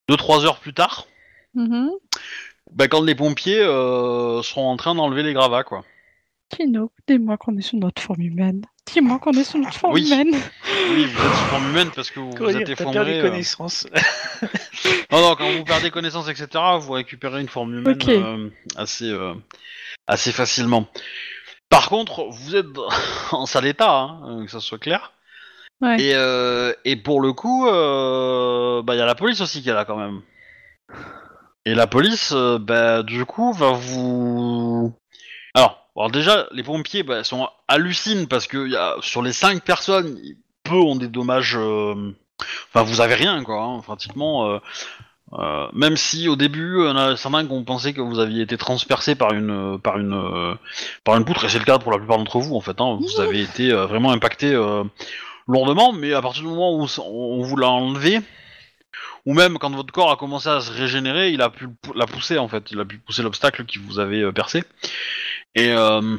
2-3 0.10 0.46
heures 0.46 0.60
plus 0.60 0.74
tard, 0.74 1.08
Mhm. 1.54 1.92
bah, 2.72 2.88
quand 2.88 3.04
les 3.04 3.16
pompiers 3.16 3.62
euh, 3.62 4.42
seront 4.42 4.70
en 4.70 4.76
train 4.78 4.96
d'enlever 4.96 5.24
les 5.24 5.34
gravats, 5.34 5.64
quoi. 5.64 5.86
Kino, 6.50 6.92
dis-moi 7.08 7.38
qu'on 7.38 7.58
est 7.58 7.62
sur 7.62 7.78
notre 7.78 8.02
forme 8.02 8.22
humaine. 8.22 8.66
Dis-moi 8.92 9.18
qu'on 9.20 9.32
est 9.32 9.44
sur 9.44 9.60
notre 9.60 9.78
forme 9.78 9.94
Oui. 9.94 10.06
humaine. 10.06 10.40
Oui, 10.92 11.06
vous 11.06 11.26
êtes 11.26 11.32
sous 11.34 11.46
forme 11.46 11.70
humaine 11.70 11.90
parce 11.96 12.12
que 12.12 12.20
vous, 12.20 12.32
vous 12.32 12.58
êtes 12.58 12.70
effondré. 12.70 12.94
perdu 12.94 13.12
euh. 13.14 13.22
connaissance. 13.30 13.88
Non, 15.12 15.22
non, 15.22 15.36
quand 15.36 15.50
vous 15.52 15.64
perdez 15.64 15.92
connaissance, 15.92 16.28
etc., 16.28 16.48
vous 16.80 16.94
récupérez 16.94 17.40
une 17.40 17.48
forme 17.48 17.76
humaine 17.76 17.98
euh, 18.10 18.50
assez, 18.76 19.10
euh, 19.10 19.34
assez 20.08 20.32
facilement. 20.32 20.88
Par 21.70 21.88
contre, 21.88 22.26
vous 22.30 22.56
êtes 22.56 22.66
en 23.32 23.46
sale 23.46 23.68
état, 23.68 23.92
hein, 23.92 24.44
que 24.46 24.52
ça 24.52 24.60
soit 24.60 24.80
clair. 24.80 25.14
Ouais. 25.82 26.02
Et, 26.02 26.12
euh, 26.16 26.74
et 26.84 26.96
pour 26.96 27.22
le 27.22 27.32
coup, 27.34 27.68
euh, 27.68 28.82
bah, 28.82 28.96
il 28.96 28.98
y 28.98 29.02
a 29.02 29.06
la 29.06 29.16
police 29.16 29.42
aussi 29.42 29.62
qui 29.62 29.70
est 29.70 29.74
là 29.74 29.86
quand 29.86 29.98
même. 29.98 30.22
Et 31.66 31.76
la 31.76 31.88
police, 31.88 32.32
euh, 32.36 32.58
bah, 32.60 33.04
du 33.04 33.26
coup, 33.26 33.54
va 33.54 33.72
vous... 33.72 34.94
Alors, 35.54 35.88
alors 35.96 36.12
déjà, 36.12 36.48
les 36.52 36.64
pompiers 36.64 37.04
bah, 37.04 37.24
sont 37.24 37.48
hallucinent 37.68 38.28
parce 38.28 38.48
que 38.48 38.68
y 38.68 38.76
a, 38.76 38.96
sur 39.02 39.22
les 39.22 39.34
5 39.34 39.64
personnes, 39.64 40.18
peu 40.64 40.76
ont 40.76 40.96
des 40.96 41.08
dommages... 41.08 41.56
euh, 41.58 42.16
Enfin, 42.74 42.84
vous 42.84 43.00
avez 43.00 43.14
rien, 43.16 43.44
quoi, 43.44 43.62
hein, 43.64 43.80
pratiquement. 43.82 44.50
euh, 44.50 44.60
euh, 45.34 45.68
même 45.74 45.96
si 45.98 46.28
au 46.28 46.36
début, 46.36 46.80
il 46.82 46.86
y 46.86 46.90
en 46.90 46.98
a 46.98 47.16
certains 47.16 47.46
qui 47.46 47.52
ont 47.54 47.64
pensé 47.64 47.94
que 47.94 48.02
vous 48.02 48.20
aviez 48.20 48.42
été 48.42 48.58
transpercé 48.58 49.16
par 49.16 49.32
une, 49.34 49.80
par 49.80 49.98
une, 49.98 50.58
par 51.04 51.16
une 51.16 51.26
poutre, 51.26 51.46
et 51.46 51.50
c'est 51.50 51.60
le 51.60 51.66
cas 51.66 51.80
pour 51.80 51.92
la 51.92 51.98
plupart 52.00 52.18
d'entre 52.18 52.40
vous, 52.40 52.56
en 52.56 52.62
fait. 52.62 52.80
Hein, 52.82 53.00
vous 53.00 53.22
avez 53.22 53.42
été 53.42 53.72
vraiment 53.72 54.12
impacté 54.12 54.52
lourdement, 55.48 55.94
mais 55.94 56.14
à 56.14 56.22
partir 56.22 56.44
du 56.44 56.50
moment 56.50 56.76
où 56.76 56.88
on 57.02 57.42
vous 57.44 57.56
l'a 57.56 57.70
enlevé, 57.70 58.20
ou 59.26 59.34
même 59.34 59.58
quand 59.58 59.72
votre 59.72 59.94
corps 59.94 60.12
a 60.12 60.18
commencé 60.18 60.50
à 60.50 60.60
se 60.60 60.72
régénérer, 60.72 61.32
il 61.32 61.42
a 61.42 61.50
pu 61.50 61.68
la 61.96 62.06
pousser, 62.06 62.38
en 62.38 62.48
fait. 62.48 62.72
Il 62.72 62.80
a 62.80 62.86
pu 62.86 62.98
pousser 62.98 63.22
l'obstacle 63.24 63.66
qui 63.66 63.80
vous 63.80 64.00
avait 64.00 64.32
percé. 64.34 64.64
Et 65.56 65.70
euh, 65.72 66.18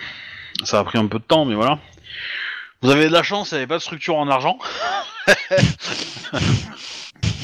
ça 0.65 0.79
a 0.79 0.85
pris 0.85 0.99
un 0.99 1.07
peu 1.07 1.19
de 1.19 1.25
temps, 1.25 1.45
mais 1.45 1.55
voilà. 1.55 1.79
Vous 2.83 2.91
avez 2.91 3.09
de 3.09 3.13
la 3.13 3.23
chance, 3.23 3.51
il 3.51 3.55
n'y 3.55 3.59
avait 3.59 3.67
pas 3.67 3.79
de 3.79 3.83
structure 3.83 4.17
en 4.17 4.29
argent. 4.29 4.59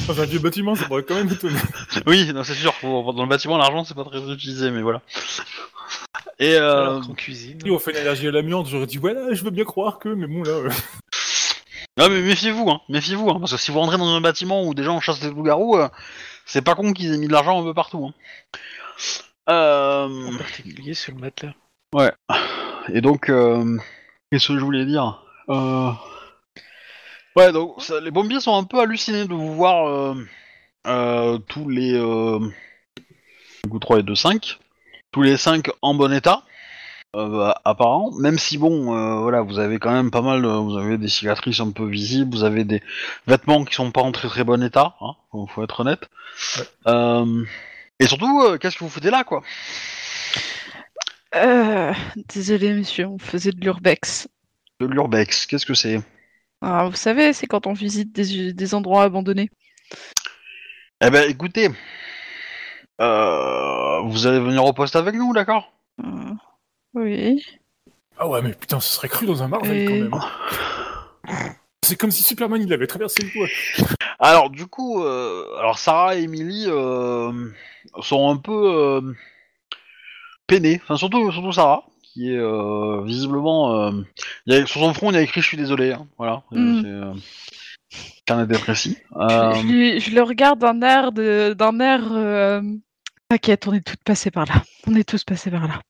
Dans 0.06 0.20
un 0.20 0.24
vieux 0.26 0.38
bâtiment, 0.40 0.74
ça 0.74 0.86
pourrait 0.86 1.04
quand 1.04 1.14
même 1.14 1.30
étonner. 1.30 1.58
Oui, 2.06 2.30
non, 2.32 2.44
c'est 2.44 2.54
sûr. 2.54 2.74
Dans 2.82 3.22
le 3.22 3.28
bâtiment, 3.28 3.56
l'argent, 3.56 3.84
c'est 3.84 3.94
pas 3.94 4.04
très 4.04 4.20
utilisé, 4.30 4.70
mais 4.70 4.82
voilà. 4.82 5.02
Et 6.38 6.54
euh, 6.54 6.82
Alors 6.82 7.06
qu'en 7.06 7.14
cuisine. 7.14 7.58
Si 7.62 7.70
on 7.70 7.78
fait 7.78 7.92
une 7.92 7.98
allergie 7.98 8.28
à 8.28 8.30
l'amiante, 8.30 8.66
j'aurais 8.68 8.86
dit, 8.86 8.98
ouais, 8.98 9.14
là, 9.14 9.32
je 9.32 9.44
veux 9.44 9.50
bien 9.50 9.64
croire 9.64 9.98
que, 9.98 10.08
mais 10.08 10.26
bon, 10.26 10.42
là. 10.42 10.50
euh, 10.50 10.70
non, 11.96 12.08
mais 12.08 12.20
méfiez-vous, 12.22 12.68
hein, 12.70 12.80
méfiez-vous, 12.88 13.30
hein, 13.30 13.36
parce 13.40 13.52
que 13.52 13.58
si 13.58 13.70
vous 13.70 13.78
rentrez 13.80 13.98
dans 13.98 14.08
un 14.08 14.20
bâtiment 14.20 14.64
où 14.64 14.74
des 14.74 14.82
gens 14.82 15.00
chassent 15.00 15.20
des 15.20 15.30
loups-garous, 15.30 15.76
euh, 15.78 15.88
c'est 16.46 16.62
pas 16.62 16.74
con 16.74 16.92
qu'ils 16.92 17.12
aient 17.14 17.18
mis 17.18 17.28
de 17.28 17.32
l'argent 17.32 17.60
un 17.60 17.64
peu 17.64 17.74
partout. 17.74 18.06
Hein. 18.08 18.14
Euh, 19.48 20.28
En 20.34 20.36
particulier 20.38 20.94
sur 20.94 21.14
le 21.14 21.20
matelas. 21.20 21.54
Et 22.92 23.00
donc, 23.00 23.28
euh, 23.28 23.78
qu'est-ce 24.30 24.48
que 24.48 24.58
je 24.58 24.64
voulais 24.64 24.86
dire 24.86 25.22
Euh, 25.48 25.90
Ouais, 27.36 27.52
donc 27.52 27.80
ça- 27.82 28.00
les 28.00 28.10
pompiers 28.12 28.40
sont 28.40 28.56
un 28.56 28.64
peu 28.64 28.80
hallucinés 28.80 29.24
de 29.24 29.34
vous 29.34 29.54
voir 29.54 29.88
euh, 29.88 30.14
euh, 30.86 31.38
tous 31.38 31.68
les 31.68 31.92
du 33.64 33.70
coup, 33.70 33.78
3 33.78 33.98
et 33.98 34.02
2, 34.02 34.14
5. 34.14 34.58
Tous 35.12 35.22
les 35.22 35.36
5 35.36 35.68
en 35.82 35.94
bon 35.94 36.12
état. 36.12 36.42
Euh, 37.16 37.50
apparent, 37.64 38.12
même 38.20 38.38
si 38.38 38.56
bon, 38.56 38.84
voilà, 39.22 39.42
vous 39.42 39.58
avez 39.58 39.80
quand 39.80 39.90
même 39.90 40.12
pas 40.12 40.22
mal, 40.22 40.46
vous 40.46 40.76
avez 40.78 40.96
des 40.96 41.08
cicatrices 41.08 41.58
un 41.58 41.72
peu 41.72 41.84
visibles, 41.88 42.32
vous 42.36 42.44
avez 42.44 42.62
des 42.62 42.80
vêtements 43.26 43.64
qui 43.64 43.74
sont 43.74 43.90
pas 43.90 44.02
en 44.02 44.12
très 44.12 44.28
très 44.28 44.44
bon 44.44 44.62
état, 44.62 44.94
hein, 45.00 45.14
faut 45.32 45.48
faut 45.48 45.64
être 45.64 45.80
honnête. 45.80 46.08
Ouais. 46.86 47.44
Et 47.98 48.06
surtout, 48.06 48.56
qu'est-ce 48.60 48.76
que 48.78 48.84
vous 48.84 48.90
foutez 48.90 49.10
là, 49.10 49.24
quoi? 49.24 49.42
Euh, 51.34 51.92
désolé, 52.28 52.72
monsieur, 52.74 53.06
on 53.06 53.18
faisait 53.18 53.52
de 53.52 53.60
l'urbex. 53.60 54.28
De 54.80 54.86
l'urbex, 54.86 55.46
qu'est-ce 55.46 55.66
que 55.66 55.74
c'est? 55.74 56.00
Ah, 56.60 56.86
vous 56.88 56.96
savez, 56.96 57.32
c'est 57.32 57.46
quand 57.46 57.66
on 57.66 57.72
visite 57.72 58.12
des, 58.12 58.52
des 58.52 58.74
endroits 58.74 59.04
abandonnés. 59.04 59.50
Eh 61.00 61.10
ben, 61.10 61.28
écoutez, 61.30 61.70
euh, 63.00 64.00
vous 64.02 64.26
allez 64.26 64.40
venir 64.40 64.64
au 64.64 64.72
poste 64.72 64.96
avec 64.96 65.14
nous, 65.14 65.32
d'accord? 65.32 65.72
Euh, 66.04 66.32
oui. 66.94 67.44
Ah 68.18 68.28
ouais, 68.28 68.42
mais 68.42 68.52
putain, 68.52 68.80
ce 68.80 68.92
serait 68.92 69.08
cru 69.08 69.26
dans 69.26 69.42
un 69.42 69.48
Marvel 69.48 69.78
Et- 69.78 69.84
quand 69.86 69.94
même. 69.94 70.14
hein. 70.14 71.56
C'est 71.82 71.96
comme 71.96 72.10
si 72.10 72.22
Superman 72.22 72.62
il 72.62 72.72
avait 72.72 72.86
traversé 72.86 73.22
le 73.22 73.30
toit. 73.30 73.48
Alors, 74.18 74.50
du 74.50 74.66
coup, 74.66 75.02
euh, 75.02 75.44
alors 75.58 75.78
Sarah 75.78 76.14
et 76.16 76.22
Emily 76.22 76.66
euh, 76.68 77.32
sont 78.02 78.30
un 78.30 78.36
peu 78.36 79.02
euh, 80.52 80.56
peinées, 80.56 80.80
enfin 80.84 80.96
surtout, 80.96 81.30
surtout 81.32 81.52
Sarah, 81.52 81.84
qui 82.02 82.30
est 82.32 82.36
euh, 82.38 83.02
visiblement, 83.04 83.74
euh, 83.88 83.92
il 84.46 84.54
y 84.54 84.56
a, 84.56 84.66
sur 84.66 84.80
son 84.80 84.92
front 84.94 85.10
il 85.10 85.14
y 85.14 85.18
a 85.18 85.22
écrit 85.22 85.40
je 85.40 85.46
suis 85.46 85.56
désolé, 85.56 85.92
hein, 85.92 86.06
voilà, 86.18 86.42
Mm. 86.50 86.82
c'est 86.82 86.88
euh, 86.88 88.46
dépressif. 88.46 88.96
Je, 89.12 89.18
Euh, 89.34 89.54
je 89.54 89.66
lui- 89.66 90.00
je 90.00 90.14
le 90.14 90.22
regarde 90.22 90.58
d'un 90.60 90.80
air 90.82 91.12
de, 91.12 91.52
d'un 91.54 91.78
air. 91.80 92.00
euh, 92.12 92.62
T'inquiète, 93.28 93.68
on 93.68 93.72
est 93.74 93.86
toutes 93.86 94.02
passées 94.02 94.32
par 94.32 94.44
là. 94.46 94.62
On 94.88 94.94
est 94.96 95.08
tous 95.08 95.22
passés 95.22 95.52
par 95.52 95.68
là. 95.68 95.80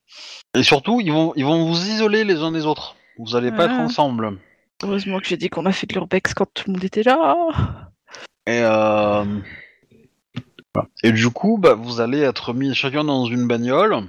et 0.54 0.62
surtout, 0.62 1.00
ils 1.00 1.10
vont, 1.10 1.32
ils 1.36 1.44
vont 1.44 1.64
vous 1.64 1.88
isoler 1.88 2.22
les 2.24 2.36
uns 2.42 2.52
des 2.52 2.66
autres. 2.66 2.96
Vous 3.18 3.34
allez 3.36 3.50
pas 3.50 3.64
être 3.64 3.74
ensemble. 3.80 4.38
Heureusement 4.82 5.18
que 5.20 5.26
j'ai 5.26 5.36
dit 5.38 5.48
qu'on 5.48 5.64
a 5.66 5.72
fait 5.72 5.86
de 5.86 5.92
l'urbex 5.94 6.34
quand 6.34 6.46
tout 6.52 6.64
le 6.66 6.72
monde 6.74 6.84
était 6.84 7.02
là. 7.02 7.34
Et, 8.46 8.60
euh, 8.62 9.24
voilà. 10.74 10.88
et 11.02 11.12
du 11.12 11.30
coup, 11.30 11.56
bah, 11.58 11.74
vous 11.74 12.00
allez 12.00 12.20
être 12.20 12.52
mis 12.54 12.74
chacun 12.74 13.04
dans 13.04 13.24
une 13.26 13.46
bagnole 13.46 14.04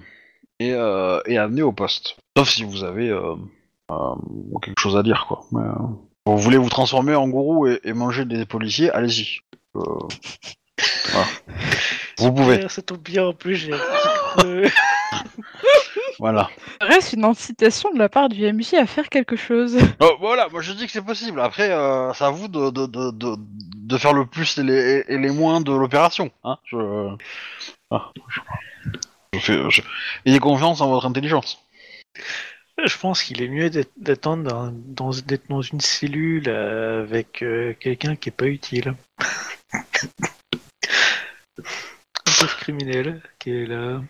et, 0.67 0.73
euh, 0.73 1.19
et 1.25 1.37
amené 1.37 1.61
au 1.61 1.71
poste. 1.71 2.17
Sauf 2.37 2.49
si 2.49 2.63
vous 2.63 2.83
avez 2.83 3.09
euh, 3.09 3.35
euh, 3.91 3.95
quelque 4.61 4.79
chose 4.79 4.95
à 4.97 5.03
dire, 5.03 5.25
quoi. 5.27 5.41
Mais, 5.51 5.61
euh, 5.61 5.73
vous 6.25 6.37
voulez 6.37 6.57
vous 6.57 6.69
transformer 6.69 7.15
en 7.15 7.27
gourou 7.27 7.67
et, 7.67 7.79
et 7.83 7.93
manger 7.93 8.25
des 8.25 8.45
policiers, 8.45 8.89
allez-y. 8.91 9.39
Euh, 9.75 9.81
voilà. 11.11 11.27
Vous 12.19 12.31
pouvez, 12.31 12.69
Ça 12.69 12.81
tombe 12.83 12.99
bien 13.01 13.25
en 13.25 13.33
plus, 13.33 13.55
j'ai 13.55 13.73
un 13.73 13.77
petit 13.77 14.37
creux. 14.37 14.63
voilà. 16.19 16.49
Reste 16.79 17.13
une 17.13 17.25
incitation 17.25 17.91
de 17.91 17.97
la 17.97 18.09
part 18.09 18.29
du 18.29 18.51
MJ 18.53 18.75
à 18.75 18.85
faire 18.85 19.09
quelque 19.09 19.35
chose. 19.35 19.77
Oh, 19.99 20.11
voilà, 20.19 20.47
moi 20.49 20.61
je 20.61 20.73
dis 20.73 20.85
que 20.85 20.91
c'est 20.91 21.01
possible. 21.01 21.39
Après, 21.41 21.71
euh, 21.71 22.13
c'est 22.13 22.23
à 22.25 22.29
vous 22.29 22.47
de, 22.47 22.69
de, 22.69 22.85
de, 22.85 23.09
de, 23.11 23.35
de 23.39 23.97
faire 23.97 24.13
le 24.13 24.27
plus 24.27 24.55
et 24.59 24.63
les, 24.63 25.03
et 25.07 25.17
les 25.17 25.31
moins 25.31 25.61
de 25.61 25.71
l'opération. 25.73 26.29
Hein 26.43 26.57
je... 26.65 26.77
ah, 27.89 28.11
je- 28.29 28.41
je 29.33 29.39
fais- 29.39 29.69
je- 29.69 29.81
Ayez 30.25 30.39
confiance 30.39 30.81
en 30.81 30.89
votre 30.89 31.05
intelligence. 31.05 31.63
Je 32.83 32.97
pense 32.97 33.23
qu'il 33.23 33.41
est 33.41 33.47
mieux 33.47 33.69
d'être- 33.69 33.91
d'attendre 33.97 34.43
dans, 34.43 34.71
dans- 34.73 35.21
d'être 35.25 35.47
dans 35.49 35.61
une 35.61 35.79
cellule 35.81 36.45
euh, 36.49 37.03
avec 37.03 37.41
euh, 37.43 37.73
quelqu'un 37.79 38.15
qui 38.15 38.29
est 38.29 38.33
pas 38.33 38.47
utile. 38.47 38.95
Un 41.57 42.31
pauvre 42.39 42.57
criminel 42.57 43.21
qui 43.39 43.51
est 43.51 43.65
là. 43.65 44.01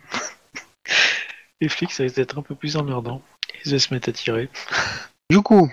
Les 1.60 1.70
flics, 1.70 1.92
ça 1.92 2.04
risque 2.04 2.16
d'être 2.16 2.38
un 2.38 2.42
peu 2.42 2.56
plus 2.56 2.78
emmerdant. 2.78 3.22
Ils 3.66 3.72
vont 3.72 3.80
se 3.80 3.94
mettre 3.94 4.10
à 4.10 4.12
tirer. 4.14 4.50
Du 5.30 5.42
coup, 5.42 5.70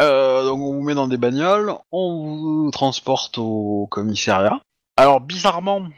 euh, 0.00 0.44
donc 0.44 0.60
on 0.60 0.72
vous 0.74 0.82
met 0.82 0.94
dans 0.94 1.08
des 1.08 1.16
bagnoles, 1.16 1.74
on 1.92 2.36
vous 2.36 2.70
transporte 2.70 3.38
au 3.38 3.86
commissariat. 3.90 4.60
Alors 4.96 5.20
bizarrement, 5.20 5.88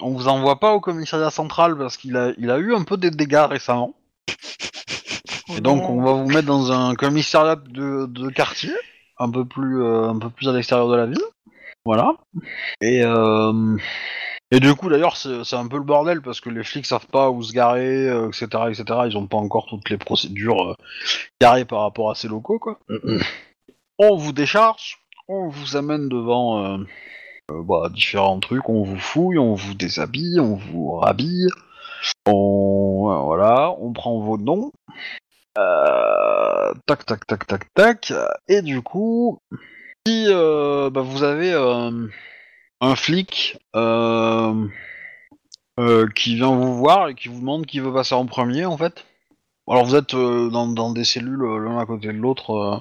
on 0.00 0.10
vous 0.10 0.28
envoie 0.28 0.60
pas 0.60 0.72
au 0.72 0.80
commissariat 0.80 1.30
central 1.30 1.76
parce 1.76 1.96
qu'il 1.96 2.16
a, 2.16 2.32
il 2.38 2.50
a 2.50 2.58
eu 2.58 2.74
un 2.74 2.84
peu 2.84 2.96
des 2.96 3.10
dégâts 3.10 3.46
récemment. 3.48 3.94
Et 5.56 5.60
donc 5.60 5.88
on 5.88 6.02
va 6.02 6.12
vous 6.12 6.28
mettre 6.28 6.46
dans 6.46 6.72
un 6.72 6.94
commissariat 6.94 7.56
de, 7.56 8.06
de 8.06 8.30
quartier 8.30 8.72
un 9.18 9.30
peu 9.30 9.44
plus, 9.44 9.82
euh, 9.82 10.08
un 10.08 10.18
peu 10.18 10.30
plus 10.30 10.48
à 10.48 10.52
l'extérieur 10.52 10.88
de 10.88 10.96
la 10.96 11.06
ville. 11.06 11.22
Voilà. 11.84 12.14
Et, 12.80 13.02
euh, 13.04 13.76
et 14.50 14.60
du 14.60 14.74
coup, 14.74 14.88
d'ailleurs, 14.88 15.16
c'est 15.16 15.44
c'est 15.44 15.56
un 15.56 15.68
peu 15.68 15.76
le 15.76 15.84
bordel 15.84 16.22
parce 16.22 16.40
que 16.40 16.50
les 16.50 16.64
flics 16.64 16.86
savent 16.86 17.06
pas 17.06 17.30
où 17.30 17.42
se 17.42 17.52
garer, 17.52 18.08
euh, 18.08 18.28
etc., 18.28 18.46
etc. 18.68 18.84
Ils 19.06 19.16
ont 19.16 19.26
pas 19.26 19.36
encore 19.36 19.66
toutes 19.66 19.88
les 19.90 19.98
procédures 19.98 20.76
carrées 21.38 21.64
par 21.64 21.82
rapport 21.82 22.10
à 22.10 22.14
ces 22.14 22.28
locaux, 22.28 22.58
quoi. 22.58 22.78
on 23.98 24.16
vous 24.16 24.32
décharge, 24.32 24.98
on 25.28 25.48
vous 25.48 25.76
amène 25.76 26.08
devant 26.08 26.78
bah, 27.64 27.88
différents 27.92 28.40
trucs, 28.40 28.68
on 28.68 28.82
vous 28.82 28.98
fouille, 28.98 29.38
on 29.38 29.54
vous 29.54 29.74
déshabille, 29.74 30.40
on 30.40 30.56
vous 30.56 30.92
rhabille, 30.96 31.48
on 32.26 33.10
euh, 33.10 33.18
voilà, 33.22 33.74
on 33.78 33.92
prend 33.92 34.18
vos 34.20 34.38
noms. 34.38 34.72
Euh, 35.58 36.72
tac, 36.86 37.04
tac, 37.06 37.26
tac, 37.26 37.46
tac, 37.46 37.74
tac. 37.74 38.12
Et 38.48 38.62
du 38.62 38.82
coup, 38.82 39.40
si 40.06 40.26
euh, 40.28 40.90
bah, 40.90 41.02
vous 41.02 41.22
avez 41.22 41.52
euh, 41.52 42.06
un 42.80 42.96
flic 42.96 43.58
euh, 43.76 44.66
euh, 45.78 46.08
qui 46.14 46.36
vient 46.36 46.54
vous 46.54 46.76
voir 46.76 47.08
et 47.08 47.14
qui 47.14 47.28
vous 47.28 47.40
demande 47.40 47.66
qui 47.66 47.80
veut 47.80 47.92
passer 47.92 48.14
en 48.14 48.26
premier, 48.26 48.64
en 48.64 48.76
fait. 48.76 49.04
Alors 49.68 49.84
vous 49.84 49.96
êtes 49.96 50.14
euh, 50.14 50.50
dans, 50.50 50.66
dans 50.68 50.92
des 50.92 51.04
cellules 51.04 51.42
euh, 51.42 51.58
l'un 51.58 51.78
à 51.78 51.86
côté 51.86 52.08
de 52.08 52.12
l'autre. 52.12 52.50
euh, 52.52 52.78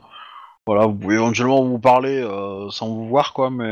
voilà, 0.68 0.86
vous 0.86 0.96
pouvez 0.96 1.16
éventuellement 1.16 1.64
vous 1.64 1.80
parler 1.80 2.22
euh, 2.22 2.70
sans 2.70 2.90
vous 2.90 3.08
voir, 3.08 3.34
quoi, 3.34 3.50
mais... 3.50 3.72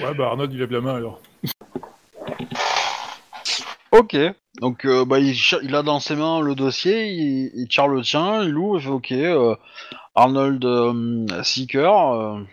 Ouais, 0.00 0.14
bah 0.14 0.28
Arnold, 0.28 0.52
il 0.52 0.58
lève 0.58 0.70
la 0.70 0.80
main 0.80 0.96
alors. 0.96 1.20
Ok, 3.90 4.16
donc 4.60 4.84
euh, 4.84 5.04
bah, 5.04 5.18
il, 5.18 5.74
a 5.74 5.82
dans 5.82 5.98
ses 5.98 6.14
mains 6.14 6.40
le 6.40 6.54
dossier, 6.54 7.08
il, 7.08 7.50
il 7.54 7.68
tire 7.68 7.88
le 7.88 8.02
tien, 8.02 8.44
il 8.44 8.56
ouvre, 8.56 8.78
il 8.78 8.82
fait 8.82 8.90
ok, 8.90 9.12
euh, 9.12 9.56
Arnold 10.14 10.64
euh, 10.64 11.42
Seeker, 11.42 12.44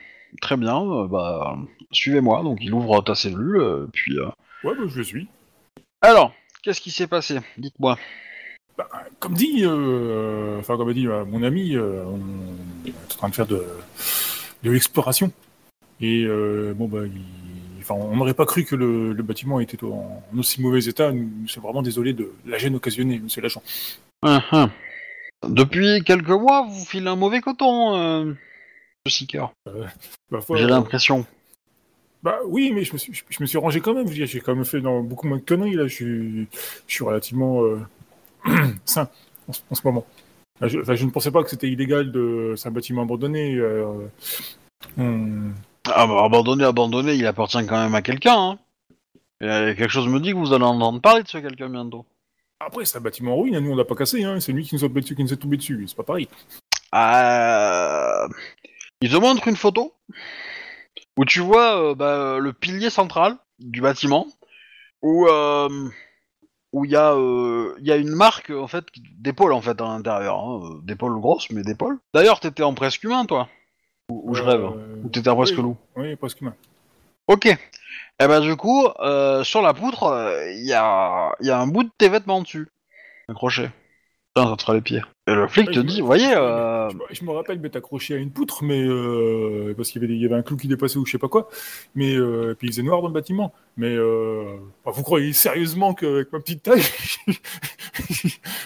très 0.42 0.58
bien, 0.58 1.06
bah 1.08 1.58
suivez-moi, 1.92 2.42
donc 2.42 2.60
il 2.62 2.74
ouvre 2.74 3.02
ta 3.04 3.16
cellule, 3.16 3.88
puis... 3.94 4.18
Ouais, 4.64 4.74
bah 4.76 4.84
je 4.88 4.98
le 4.98 5.04
suis. 5.04 5.28
Alors, 6.02 6.34
qu'est-ce 6.64 6.82
qui 6.82 6.92
s'est 6.92 7.08
passé? 7.08 7.40
Dites-moi. 7.58 7.98
Comme 9.20 9.34
dit, 9.34 9.66
enfin 9.66 10.78
comme 10.78 10.90
a 10.90 10.94
dit 10.94 11.08
mon 11.08 11.44
ami, 11.44 11.78
on 11.78 12.88
est 12.88 12.92
en 12.92 13.08
train 13.08 13.30
de 13.30 13.36
faire 13.36 13.48
de, 13.48 13.64
de 14.64 14.72
l'exploration. 14.72 15.32
Et 16.02 16.24
euh, 16.26 16.74
bon 16.76 16.88
bah, 16.88 17.06
il- 17.06 17.22
enfin, 17.82 17.96
on 17.96 18.16
n'aurait 18.18 18.34
pas 18.34 18.46
cru 18.46 18.66
que 18.66 18.76
le, 18.76 19.14
le 19.14 19.24
bâtiment 19.24 19.60
était 19.60 19.82
en, 19.84 20.24
aussi 20.38 20.62
mauvais 20.62 20.84
état. 20.86 21.12
Nous, 21.12 21.30
nous 21.42 21.48
sommes 21.48 21.64
vraiment 21.64 21.82
désolés 21.82 22.14
de 22.14 22.32
la 22.46 22.58
gêne 22.58 22.76
occasionnée, 22.76 23.20
Monsieur 23.20 23.42
l'agent. 23.42 23.62
Hum, 24.24 24.42
hum. 24.52 24.70
Depuis 25.48 26.02
quelques 26.04 26.30
mois, 26.30 26.66
vous 26.68 26.86
filez 26.86 27.08
un 27.08 27.16
mauvais 27.16 27.40
coton, 27.42 27.96
euh, 27.96 28.34
le 29.06 29.12
Seeker, 29.12 29.52
Bah, 30.32 30.42
foi, 30.42 30.58
j'ai 30.58 30.64
euh, 30.64 30.68
l'impression. 30.68 31.26
bah 32.24 32.40
oui, 32.48 32.72
mais 32.74 32.84
je 32.84 32.94
me 32.94 32.98
suis, 32.98 33.14
je, 33.14 33.22
je 33.30 33.38
me 33.42 33.46
suis 33.46 33.58
rangé 33.60 33.80
quand 33.82 33.94
même. 33.94 34.08
J'ai 34.08 34.40
quand 34.40 34.56
même 34.56 34.66
fait 34.66 34.82
dans 34.82 35.02
beaucoup 35.02 35.28
moins 35.28 35.38
de 35.38 35.44
conneries 35.44 35.76
là. 35.76 35.86
Je 35.88 35.94
suis, 35.94 36.48
je 36.88 36.94
suis 36.94 37.04
relativement 37.04 37.64
euh, 37.64 37.80
sain 38.86 39.08
en, 39.48 39.54
ce- 39.54 39.62
en 39.70 39.76
ce 39.76 39.82
moment. 39.86 40.06
Je, 40.62 40.80
ne 40.80 41.10
pensais 41.12 41.32
pas 41.32 41.44
que 41.44 41.50
c'était 41.50 41.70
illégal 41.70 42.12
de, 42.12 42.54
c'est 42.58 42.68
un 42.70 42.72
bâtiment 42.72 43.04
abandonné. 43.04 43.56
euh, 43.56 43.86
on- 44.98 45.52
Ah 45.94 46.08
bah 46.08 46.24
abandonné, 46.24 46.64
abandonné, 46.64 47.16
il 47.16 47.26
appartient 47.28 47.66
quand 47.66 47.84
même 47.84 47.96
à 47.96 48.02
quelqu'un, 48.02 48.38
hein. 48.38 48.60
Et, 49.42 49.46
euh, 49.46 49.76
quelque 49.76 49.90
chose 49.90 50.08
me 50.08 50.20
dit 50.20 50.32
que 50.32 50.38
vous 50.38 50.54
allez 50.54 50.64
entendre 50.64 51.02
parler 51.02 51.24
de 51.24 51.28
ce 51.28 51.38
quelqu'un 51.38 51.70
bientôt. 51.70 52.06
Après, 52.60 52.86
c'est 52.86 52.98
un 52.98 53.02
bâtiment 53.02 53.34
en 53.34 53.42
ruine, 53.42 53.56
hein, 53.56 53.62
nous 53.62 53.72
on 53.72 53.76
l'a 53.76 53.86
pas 53.86 53.96
cassé, 53.96 54.24
hein, 54.24 54.40
c'est 54.40 54.54
lui 54.54 54.64
qui 54.64 54.76
nous, 54.76 54.86
a, 54.86 54.90
qui 54.90 55.24
nous 55.24 55.34
est 55.34 55.38
tombé 55.38 55.58
dessus, 55.58 55.86
c'est 55.88 55.98
pas 55.98 56.04
pareil. 56.04 56.28
Euh... 56.94 58.28
Il 59.02 59.12
te 59.12 59.18
montre 59.18 59.48
une 59.48 59.58
photo 59.58 59.94
où 61.18 61.26
tu 61.26 61.40
vois 61.42 61.92
euh, 61.92 61.96
bah, 61.96 62.38
le 62.40 62.54
pilier 62.54 62.90
central 62.90 63.38
du 63.60 63.82
bâtiment 63.82 64.28
où 65.02 65.28
euh, 65.28 65.90
où 66.72 66.86
il 66.86 66.92
y 66.92 66.96
a 66.96 67.14
euh, 67.14 67.76
il 67.80 67.88
y 67.88 67.92
a 67.92 67.98
une 67.98 68.16
marque 68.16 68.50
en 68.50 68.68
fait 68.68 68.86
d'épaule 69.18 69.54
en 69.54 69.62
fait 69.62 69.80
à 69.82 69.86
l'intérieur, 69.86 70.40
hein, 70.40 70.80
d'épaule 70.84 71.20
grosse 71.20 71.50
mais 71.52 71.64
d'épaule. 71.64 72.00
D'ailleurs 72.14 72.40
t'étais 72.40 72.64
en 72.64 72.74
presque 72.74 73.04
humain 73.04 73.26
toi 73.26 73.50
ou, 74.10 74.34
je 74.36 74.42
Euh, 74.44 74.46
rêve 74.46 74.64
ou 75.04 75.10
t'étais 75.10 75.30
en 75.30 75.36
presque 75.36 75.56
oui. 75.58 75.64
loup. 75.64 75.78
Oui, 75.96 76.16
presque 76.16 76.42
humain. 76.42 76.56
Ok. 77.28 77.46
Et 77.48 77.58
ben 78.28 78.40
du 78.40 78.56
coup 78.56 78.88
euh, 79.00 79.44
sur 79.44 79.62
la 79.62 79.74
poutre 79.74 80.04
euh, 80.04 80.52
il 80.52 80.66
y 80.66 80.74
a 80.74 81.32
y 81.42 81.50
a 81.50 81.60
un 81.60 81.68
bout 81.68 81.84
de 81.84 81.90
tes 81.98 82.08
vêtements 82.10 82.42
dessus 82.42 82.68
accroché. 83.28 83.70
Putain, 84.36 84.50
ça 84.50 84.56
te 84.58 84.62
fera 84.62 84.74
les 84.76 84.82
pieds. 84.82 85.02
Et 85.28 85.34
le 85.34 85.48
flic 85.48 85.68
Ouais, 85.70 85.74
te 85.74 85.80
dit, 85.80 86.02
me- 86.02 86.06
voyez, 86.06 86.34
euh, 86.36 86.90
Je, 87.10 87.24
me- 87.24 87.32
rappelle 87.32 87.58
m'être 87.60 87.78
accroché 87.78 88.14
à 88.16 88.18
une 88.18 88.32
poutre, 88.32 88.64
mais 88.64 88.82
euh, 88.86 89.74
parce 89.78 89.90
qu'il 89.90 90.02
y, 90.02 90.06
avait 90.06 90.14
des- 90.14 90.20
il 90.20 90.22
y 90.22 90.26
avait 90.26 90.36
un 90.36 90.44
clou 90.44 90.58
qui 90.58 90.68
dépassait 90.68 90.98
ou 91.00 91.06
je 91.06 91.12
sais 91.14 91.18
pas 91.18 91.30
quoi, 91.30 91.50
mais 91.96 92.14
euh, 92.16 92.54
puis 92.54 92.68
il 92.68 92.72
faisait 92.72 92.84
noir 92.84 93.02
dans 93.02 93.08
le 93.08 93.14
bâtiment. 93.14 93.54
Mais 93.78 93.96
euh, 93.96 94.58
enfin, 94.84 94.96
vous 94.96 95.04
croyez 95.04 95.32
sérieusement 95.34 95.94
qu'avec 95.94 96.32
ma 96.34 96.40
petite 96.42 96.64
taille, 96.64 96.84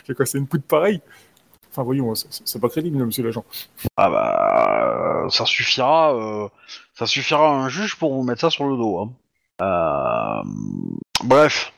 j'ai 0.07 0.15
cassé 0.15 0.37
une 0.39 0.47
poutre 0.47 0.65
pareille? 0.65 1.01
Enfin 1.72 1.84
voyons, 1.84 2.15
c'est- 2.15 2.28
c'est 2.45 2.59
pas 2.59 2.70
crédible, 2.70 2.97
monsieur 3.05 3.24
l'agent. 3.24 3.45
Ah 3.97 4.09
bah 4.09 5.24
euh, 5.26 5.30
ça 5.30 5.45
suffira, 5.45 6.13
euh, 6.15 6.47
ça 6.95 7.05
suffira 7.05 7.49
un 7.49 7.70
juge 7.70 7.95
pour 7.95 8.13
vous 8.13 8.24
mettre 8.24 8.41
ça 8.41 8.49
sur 8.49 8.65
le 8.65 8.76
dos. 8.78 8.97
hein. 8.99 9.11
Euh, 9.61 10.43
bref. 11.24 11.74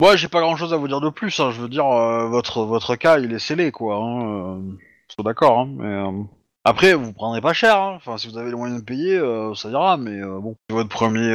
Moi 0.00 0.14
j'ai 0.16 0.28
pas 0.28 0.40
grand 0.40 0.56
chose 0.56 0.72
à 0.72 0.76
vous 0.76 0.88
dire 0.88 1.00
de 1.00 1.10
plus. 1.10 1.38
hein. 1.40 1.50
Je 1.52 1.60
veux 1.60 1.68
dire 1.68 1.86
euh, 1.86 2.28
votre 2.28 2.62
votre 2.64 2.96
cas 2.96 3.18
il 3.18 3.32
est 3.32 3.38
scellé 3.38 3.72
quoi. 3.72 3.96
Hein. 3.96 4.60
d'accord. 5.24 5.60
Hein. 5.60 6.26
Après 6.64 6.94
vous 6.94 7.12
prendrez 7.12 7.40
pas 7.40 7.52
cher. 7.52 7.80
Hein. 7.80 7.94
Enfin 7.96 8.16
si 8.18 8.28
vous 8.28 8.36
avez 8.38 8.50
les 8.50 8.56
moyens 8.56 8.80
de 8.80 8.84
payer 8.84 9.18
ça 9.56 9.70
ira. 9.70 9.96
Mais 9.96 10.20
bon 10.22 10.54
c'est 10.68 10.74
votre 10.76 10.88
premier 10.90 11.34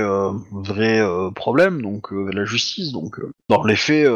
vrai 0.52 1.02
problème 1.36 1.82
donc 1.82 2.10
la 2.12 2.46
justice 2.46 2.92
donc 2.94 3.20
dans 3.50 3.64
les 3.64 3.76
faits. 3.76 4.08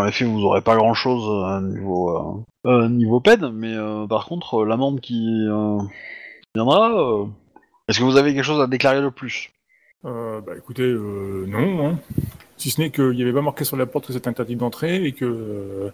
Euh, 0.00 0.06
les 0.06 0.12
faits, 0.12 0.28
vous 0.28 0.42
aurez 0.44 0.60
pas 0.60 0.76
grand 0.76 0.94
chose 0.94 1.24
à 1.46 1.60
niveau 1.60 2.10
euh, 2.10 2.70
euh, 2.70 2.88
niveau 2.88 3.20
peine, 3.20 3.50
mais 3.52 3.74
euh, 3.74 4.06
par 4.06 4.26
contre, 4.26 4.62
euh, 4.62 4.66
l'amende 4.66 5.00
qui 5.00 5.46
euh, 5.48 5.78
viendra, 6.54 6.90
euh, 6.92 7.24
est-ce 7.88 7.98
que 7.98 8.04
vous 8.04 8.16
avez 8.16 8.34
quelque 8.34 8.44
chose 8.44 8.60
à 8.60 8.66
déclarer 8.66 9.02
de 9.02 9.08
plus? 9.08 9.50
Euh, 10.04 10.40
bah 10.40 10.52
écoutez, 10.56 10.82
euh, 10.82 11.46
non. 11.48 11.86
Hein. 11.86 11.98
Si 12.56 12.70
ce 12.70 12.80
n'est 12.80 12.90
qu'il 12.90 13.10
n'y 13.10 13.22
avait 13.22 13.32
pas 13.32 13.42
marqué 13.42 13.64
sur 13.64 13.76
la 13.76 13.86
porte 13.86 14.06
que 14.06 14.12
c'était 14.12 14.28
interdit 14.28 14.56
d'entrer 14.56 15.04
et 15.04 15.12
que. 15.12 15.24
euh, 15.24 15.90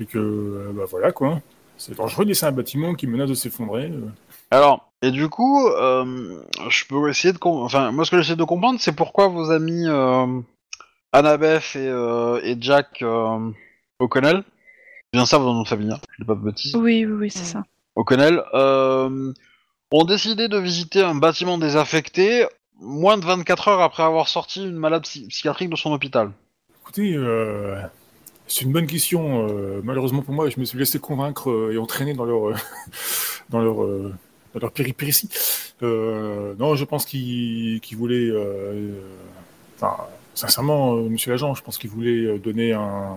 et 0.00 0.06
que. 0.06 0.18
euh, 0.18 0.72
bah 0.74 0.84
voilà 0.90 1.12
quoi. 1.12 1.40
C'est 1.76 1.96
dangereux 1.96 2.24
de 2.24 2.28
laisser 2.30 2.46
un 2.46 2.52
bâtiment 2.52 2.94
qui 2.94 3.06
menace 3.06 3.28
de 3.28 3.34
s'effondrer. 3.34 3.86
euh. 3.86 4.06
Alors, 4.50 4.92
et 5.02 5.10
du 5.10 5.28
coup, 5.28 5.66
euh, 5.68 6.40
je 6.68 6.84
peux 6.86 7.08
essayer 7.08 7.32
de... 7.32 7.38
Enfin, 7.42 7.90
moi, 7.90 8.04
ce 8.04 8.10
que 8.10 8.20
j'essaie 8.22 8.36
de 8.36 8.44
comprendre, 8.44 8.78
c'est 8.80 8.94
pourquoi 8.94 9.26
vos 9.28 9.50
amis 9.50 9.84
euh, 9.86 10.26
Annabeth 11.18 11.76
et, 11.76 11.78
euh, 11.88 12.40
et 12.42 12.56
Jack 12.60 13.00
euh, 13.02 13.50
O'Connell, 14.00 14.42
c'est 14.42 15.18
bien 15.18 15.26
ça 15.26 15.38
votre 15.38 15.52
nom 15.54 15.62
de 15.62 15.68
famille, 15.68 15.92
hein, 15.92 16.00
je 16.18 16.22
dis 16.22 16.26
pas 16.26 16.34
bêtises, 16.34 16.74
Oui, 16.74 17.06
oui, 17.06 17.12
oui, 17.12 17.30
c'est 17.30 17.44
ça. 17.44 17.62
O'Connell, 17.94 18.42
euh, 18.52 19.32
ont 19.92 20.04
décidé 20.04 20.48
de 20.48 20.58
visiter 20.58 21.02
un 21.02 21.14
bâtiment 21.14 21.56
désaffecté 21.56 22.46
moins 22.80 23.16
de 23.16 23.24
24 23.24 23.68
heures 23.68 23.80
après 23.80 24.02
avoir 24.02 24.26
sorti 24.26 24.64
une 24.64 24.74
malade 24.74 25.02
psy- 25.04 25.28
psychiatrique 25.28 25.70
de 25.70 25.76
son 25.76 25.92
hôpital. 25.92 26.32
Écoutez, 26.82 27.14
euh, 27.14 27.80
c'est 28.48 28.64
une 28.64 28.72
bonne 28.72 28.88
question. 28.88 29.46
euh, 29.48 29.80
malheureusement 29.84 30.22
pour 30.22 30.34
moi, 30.34 30.48
je 30.50 30.58
me 30.58 30.64
suis 30.64 30.76
laissé 30.76 30.98
convaincre 30.98 31.48
euh, 31.48 31.72
et 31.72 31.78
entraîner 31.78 32.14
dans 32.14 32.24
leur, 32.24 32.48
euh, 32.48 32.54
dans 33.50 33.60
leur, 33.60 33.84
euh, 33.84 34.12
dans 34.52 34.60
leur 34.60 34.72
péripétie. 34.72 35.28
Euh, 35.84 36.54
non, 36.58 36.74
je 36.74 36.84
pense 36.84 37.04
qu'ils 37.06 37.80
qu'ils 37.80 37.96
voulaient. 37.96 38.30
euh, 38.30 38.72
euh, 38.74 39.00
Enfin, 39.76 39.96
sincèrement, 40.34 40.94
euh, 40.96 41.08
monsieur 41.08 41.30
l'agent, 41.30 41.54
je 41.54 41.62
pense 41.62 41.78
qu'ils 41.78 41.90
voulaient 41.90 42.26
euh, 42.26 42.38
donner 42.38 42.72
un. 42.72 43.16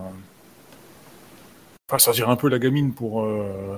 Enfin, 1.89 1.99
sortir 1.99 2.30
un 2.30 2.36
peu 2.36 2.49
la 2.49 2.59
gamine 2.59 2.93
pour. 2.93 3.24
Euh... 3.24 3.78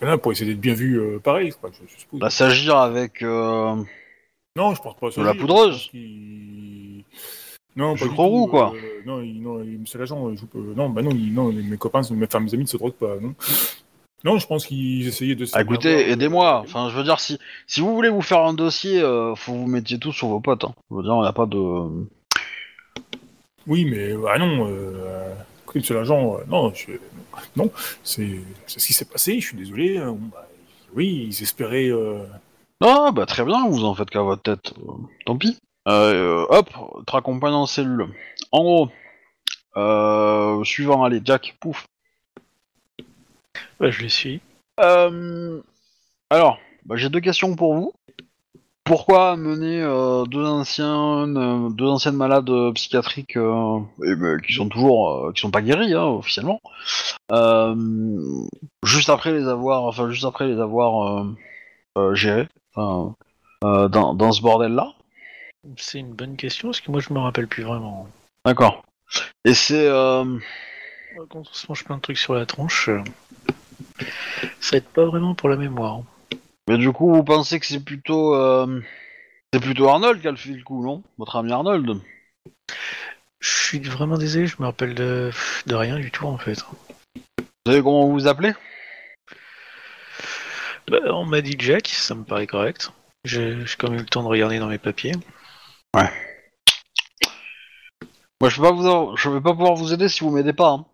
voilà, 0.00 0.18
pour 0.18 0.32
essayer 0.32 0.50
d'être 0.52 0.60
bien 0.60 0.74
vu 0.74 0.98
euh, 1.00 1.18
pareil, 1.18 1.52
quoi, 1.60 1.70
je, 1.72 1.92
je 1.92 2.00
suppose. 2.00 2.20
Bah, 2.20 2.30
s'agir 2.30 2.76
avec... 2.76 3.22
Non, 3.22 4.74
je 4.74 4.82
pense 4.82 4.96
pas. 4.96 5.08
De 5.10 5.22
la 5.24 5.32
Je 5.32 5.38
poudreuse 5.38 5.88
qu'il- 5.90 7.04
Non, 7.76 7.94
Du 7.94 8.00
pas 8.00 8.06
du 8.06 8.10
gros 8.12 8.24
tout, 8.24 8.30
roux, 8.30 8.46
quoi. 8.48 8.72
non, 9.06 9.22
il- 9.22 9.40
non, 9.42 9.62
il- 9.62 9.78
monsieur 9.80 9.98
l'agent, 9.98 10.30
pas- 10.52 10.58
non, 10.76 10.90
bah 10.90 11.00
non, 11.02 11.14
non, 11.14 11.52
mes 11.52 11.76
copains, 11.78 12.02
mes, 12.10 12.26
enfin, 12.26 12.40
mes 12.40 12.52
amis 12.52 12.64
ne 12.64 12.68
se 12.68 12.76
droguent 12.76 12.92
pas, 12.94 13.16
non. 13.20 13.34
Non, 14.24 14.38
je 14.38 14.46
pense 14.46 14.66
qu'ils 14.66 15.08
essayaient 15.08 15.34
de. 15.34 15.46
se 15.46 15.56
Ah, 15.56 15.62
écoutez, 15.62 16.10
aidez-moi. 16.10 16.60
Enfin, 16.64 16.90
je 16.90 16.96
veux 16.96 17.02
dire, 17.02 17.18
si 17.18 17.38
si 17.66 17.80
vous 17.80 17.92
voulez 17.94 18.08
vous 18.08 18.20
faire 18.22 18.40
un 18.44 18.54
dossier, 18.54 19.00
euh, 19.00 19.34
faut 19.34 19.52
vous 19.52 19.66
mettiez 19.66 19.98
tout 19.98 20.12
sur 20.12 20.28
vos 20.28 20.38
potes. 20.38 20.62
Hein. 20.64 20.74
Je 20.90 20.96
veux 20.96 21.02
dire, 21.02 21.14
il 21.16 21.22
n'y 21.22 21.26
a 21.26 21.32
pas 21.32 21.46
de. 21.46 21.58
Oui, 23.66 23.84
mais 23.84 24.12
ah 24.28 24.38
non, 24.38 24.68
euh, 24.70 25.34
monsieur 25.74 25.94
l'agent, 25.94 26.36
euh, 26.38 26.44
non, 26.48 26.72
je- 26.74 26.92
non, 27.56 27.70
c'est 28.02 28.40
c'est 28.66 28.80
ce 28.80 28.86
qui 28.86 28.92
s'est 28.92 29.04
passé. 29.04 29.40
Je 29.40 29.46
suis 29.48 29.56
désolé. 29.56 29.98
euh, 29.98 30.06
bon, 30.10 30.28
bah, 30.32 30.48
oui, 30.94 31.26
ils 31.30 31.42
espéraient. 31.42 31.88
euh, 31.90 32.24
Ah, 32.80 33.10
bah 33.12 33.26
très 33.26 33.44
bien, 33.44 33.68
vous 33.68 33.84
en 33.84 33.94
faites 33.94 34.10
qu'à 34.10 34.22
votre 34.22 34.42
tête. 34.42 34.72
euh, 34.78 34.92
tant 35.26 35.36
pis. 35.38 35.56
Hop, 35.86 36.68
te 37.06 37.12
raccompagne 37.12 37.52
en 37.54 37.66
cellule. 37.66 38.08
En 38.50 38.62
gros, 38.62 38.88
euh, 39.76 40.62
suivant, 40.64 41.04
allez, 41.04 41.20
Jack, 41.24 41.56
pouf. 41.60 41.84
Ouais, 43.80 43.92
je 43.92 44.02
le 44.02 44.08
suis. 44.08 44.40
Euh, 44.80 45.60
Alors, 46.30 46.58
bah, 46.84 46.96
j'ai 46.96 47.08
deux 47.08 47.20
questions 47.20 47.54
pour 47.56 47.74
vous. 47.74 47.92
Pourquoi 48.84 49.30
amener 49.30 49.80
euh, 49.80 50.24
deux 50.24 50.44
anciens, 50.44 51.28
euh, 51.36 51.70
deux 51.70 51.86
anciennes 51.86 52.16
malades 52.16 52.50
euh, 52.50 52.72
psychiatriques 52.72 53.36
et, 53.36 54.14
bah, 54.16 54.38
qui 54.44 54.54
sont 54.54 54.68
toujours, 54.68 55.26
euh, 55.26 55.32
qui 55.32 55.40
sont 55.40 55.52
pas 55.52 55.62
guéris 55.62 55.94
hein, 55.94 56.04
officiellement, 56.04 56.60
juste 58.82 59.08
après 59.08 59.32
les 59.32 59.46
avoir, 59.46 59.84
enfin 59.84 60.10
juste 60.10 60.24
après 60.24 60.48
les 60.48 60.60
avoir 60.60 61.26
euh, 61.96 63.88
dans, 63.88 64.14
dans 64.14 64.32
ce 64.32 64.42
bordel 64.42 64.72
là. 64.72 64.92
C'est 65.76 66.00
une 66.00 66.12
bonne 66.12 66.36
question, 66.36 66.68
parce 66.68 66.80
que 66.80 66.90
moi 66.90 67.00
je 67.00 67.12
me 67.12 67.20
rappelle 67.20 67.46
plus 67.46 67.62
vraiment. 67.62 68.08
D'accord. 68.44 68.82
Et 69.44 69.54
c'est 69.54 69.86
euh, 69.86 70.24
Quand 71.30 71.38
on 71.38 71.44
se 71.44 71.66
mange 71.68 71.84
plein 71.84 71.96
de 71.96 72.02
trucs 72.02 72.18
sur 72.18 72.34
la 72.34 72.46
tronche, 72.46 72.90
ça 74.60 74.76
aide 74.76 74.86
pas 74.86 75.04
vraiment 75.04 75.36
pour 75.36 75.48
la 75.48 75.56
mémoire. 75.56 76.00
Mais 76.68 76.78
du 76.78 76.92
coup, 76.92 77.12
vous 77.12 77.24
pensez 77.24 77.58
que 77.58 77.66
c'est 77.66 77.84
plutôt, 77.84 78.34
euh, 78.34 78.80
c'est 79.52 79.60
plutôt 79.60 79.88
Arnold 79.88 80.20
qui 80.20 80.28
a 80.28 80.30
le 80.30 80.36
fait 80.36 80.50
le 80.50 80.62
coup, 80.62 80.82
non? 80.84 81.02
Votre 81.18 81.36
ami 81.36 81.52
Arnold. 81.52 82.00
Je 83.40 83.48
suis 83.50 83.80
vraiment 83.80 84.16
désolé, 84.18 84.46
je 84.46 84.56
me 84.60 84.66
rappelle 84.66 84.94
de, 84.94 85.30
de 85.66 85.74
rien 85.74 85.98
du 85.98 86.10
tout 86.12 86.26
en 86.26 86.38
fait. 86.38 86.64
Vous 87.38 87.44
savez 87.66 87.82
comment 87.82 88.06
vous 88.06 88.12
vous 88.12 88.28
appelez? 88.28 88.52
Bah, 90.88 90.98
on 91.06 91.24
m'a 91.24 91.40
dit 91.40 91.56
Jack, 91.58 91.88
ça 91.88 92.14
me 92.14 92.24
paraît 92.24 92.46
correct. 92.46 92.92
J'ai 93.24 93.64
j'ai 93.66 93.76
quand 93.76 93.88
même 93.88 93.98
eu 93.98 94.02
le 94.02 94.08
temps 94.08 94.22
de 94.22 94.28
regarder 94.28 94.58
dans 94.58 94.68
mes 94.68 94.78
papiers. 94.78 95.14
Moi, 98.40 98.50
je 98.50 98.56
peux 98.56 98.62
pas 98.62 98.72
vous, 98.72 99.16
je 99.16 99.28
vais 99.28 99.40
pas 99.40 99.52
pouvoir 99.52 99.74
vous 99.74 99.92
aider 99.92 100.08
si 100.08 100.20
vous 100.20 100.30
m'aidez 100.30 100.52
pas. 100.52 100.70
hein. 100.70 100.86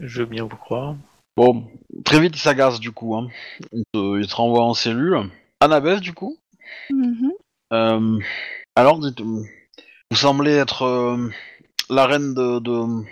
Je 0.00 0.20
veux 0.20 0.26
bien 0.26 0.44
vous 0.44 0.56
croire. 0.56 0.96
Bon, 1.36 1.66
très 2.04 2.20
vite, 2.20 2.34
il 2.36 2.40
s'agace 2.40 2.80
du 2.80 2.92
coup. 2.92 3.14
Hein. 3.16 3.28
Il, 3.72 3.82
te, 3.92 4.18
il 4.20 4.26
te 4.26 4.34
renvoie 4.34 4.64
en 4.64 4.74
cellule. 4.74 5.30
Annabeth, 5.60 6.00
du 6.00 6.12
coup. 6.14 6.36
Mhm. 6.90 7.32
Euh, 7.72 8.18
alors, 8.74 8.98
dites, 9.00 9.20
vous 9.20 9.44
semblez 10.16 10.52
être 10.52 10.82
euh, 10.82 11.28
la 11.90 12.06
reine 12.06 12.34
de, 12.34 12.58
de- 12.60 13.04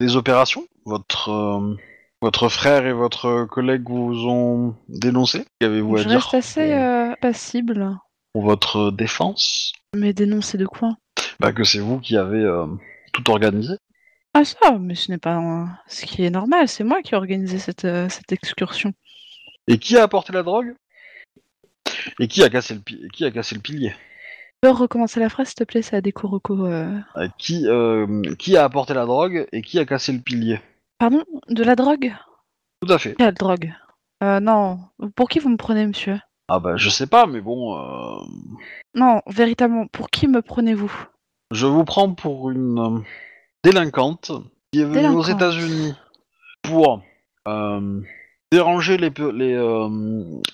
des 0.00 0.16
opérations. 0.16 0.66
Votre 0.84 1.30
euh, 1.30 1.76
votre 2.20 2.48
frère 2.48 2.86
et 2.86 2.92
votre 2.92 3.44
collègue 3.44 3.84
vous 3.88 4.26
ont 4.28 4.74
dénoncé. 4.88 5.44
Qu'avez-vous 5.60 5.96
à 5.96 6.02
Je 6.02 6.08
dire 6.08 6.20
reste 6.20 6.34
assez 6.34 6.72
euh, 6.72 7.14
passible. 7.20 7.96
pour 8.32 8.42
votre 8.44 8.90
défense? 8.90 9.72
Mais 9.94 10.12
dénoncer 10.12 10.56
de 10.58 10.66
quoi? 10.66 10.96
Bah 11.40 11.52
que 11.52 11.64
c'est 11.64 11.78
vous 11.80 11.98
qui 12.00 12.16
avez 12.16 12.42
tout 13.12 13.30
organisé. 13.30 13.74
Ah 14.34 14.44
ça, 14.44 14.78
mais 14.80 14.94
ce 14.94 15.10
n'est 15.12 15.18
pas 15.18 15.40
ce 15.86 16.06
qui 16.06 16.24
est 16.24 16.30
normal. 16.30 16.68
C'est 16.68 16.84
moi 16.84 17.02
qui 17.02 17.14
ai 17.14 17.16
organisé 17.16 17.58
cette, 17.58 17.84
euh, 17.84 18.08
cette 18.08 18.32
excursion. 18.32 18.92
Et 19.68 19.78
qui 19.78 19.96
a 19.96 20.02
apporté 20.02 20.32
la 20.32 20.42
drogue? 20.42 20.74
Et 22.18 22.26
qui 22.28 22.42
a 22.42 22.50
cassé 22.50 22.74
le 22.74 22.80
pi- 22.80 23.00
et 23.04 23.08
qui 23.08 23.24
a 23.24 23.30
cassé 23.30 23.54
le 23.54 23.60
pilier? 23.60 23.94
Peux 24.60 24.70
recommencer 24.70 25.20
la 25.20 25.28
phrase, 25.28 25.48
s'il 25.48 25.56
te 25.56 25.64
plaît 25.64 25.82
Ça 25.82 25.96
a 25.98 26.00
des 26.00 26.12
euh. 26.16 26.98
Euh, 27.16 27.28
qui, 27.38 27.66
euh, 27.68 28.22
qui 28.38 28.56
a 28.56 28.64
apporté 28.64 28.94
la 28.94 29.06
drogue 29.06 29.46
et 29.52 29.62
qui 29.62 29.78
a 29.78 29.84
cassé 29.84 30.12
le 30.12 30.20
pilier? 30.20 30.60
Pardon? 30.98 31.22
De 31.48 31.62
la 31.62 31.76
drogue? 31.76 32.12
Tout 32.80 32.92
à 32.92 32.98
fait. 32.98 33.14
Quelle 33.14 33.34
drogue? 33.34 33.72
Euh, 34.22 34.40
Non. 34.40 34.80
Pour 35.16 35.28
qui 35.28 35.38
vous 35.38 35.48
me 35.50 35.56
prenez, 35.56 35.86
monsieur? 35.86 36.18
Ah 36.48 36.58
bah 36.60 36.76
je 36.76 36.90
sais 36.90 37.06
pas, 37.06 37.26
mais 37.26 37.40
bon, 37.40 37.78
euh, 37.78 38.18
Non, 38.94 39.22
véritablement, 39.26 39.86
pour 39.86 40.10
qui 40.10 40.26
me 40.28 40.42
prenez-vous? 40.42 40.92
Je 41.50 41.66
vous 41.66 41.84
prends 41.84 42.12
pour 42.12 42.50
une 42.50 42.78
euh, 42.78 43.00
délinquante 43.64 44.30
qui 44.72 44.80
est 44.80 44.84
venue 44.84 45.08
aux. 45.08 45.22
États-Unis 45.24 45.94
pour 46.62 47.02
euh, 47.48 48.00
déranger 48.52 48.96
les, 48.96 49.10
pe- 49.10 49.32
les, 49.32 49.54
euh, 49.54 49.88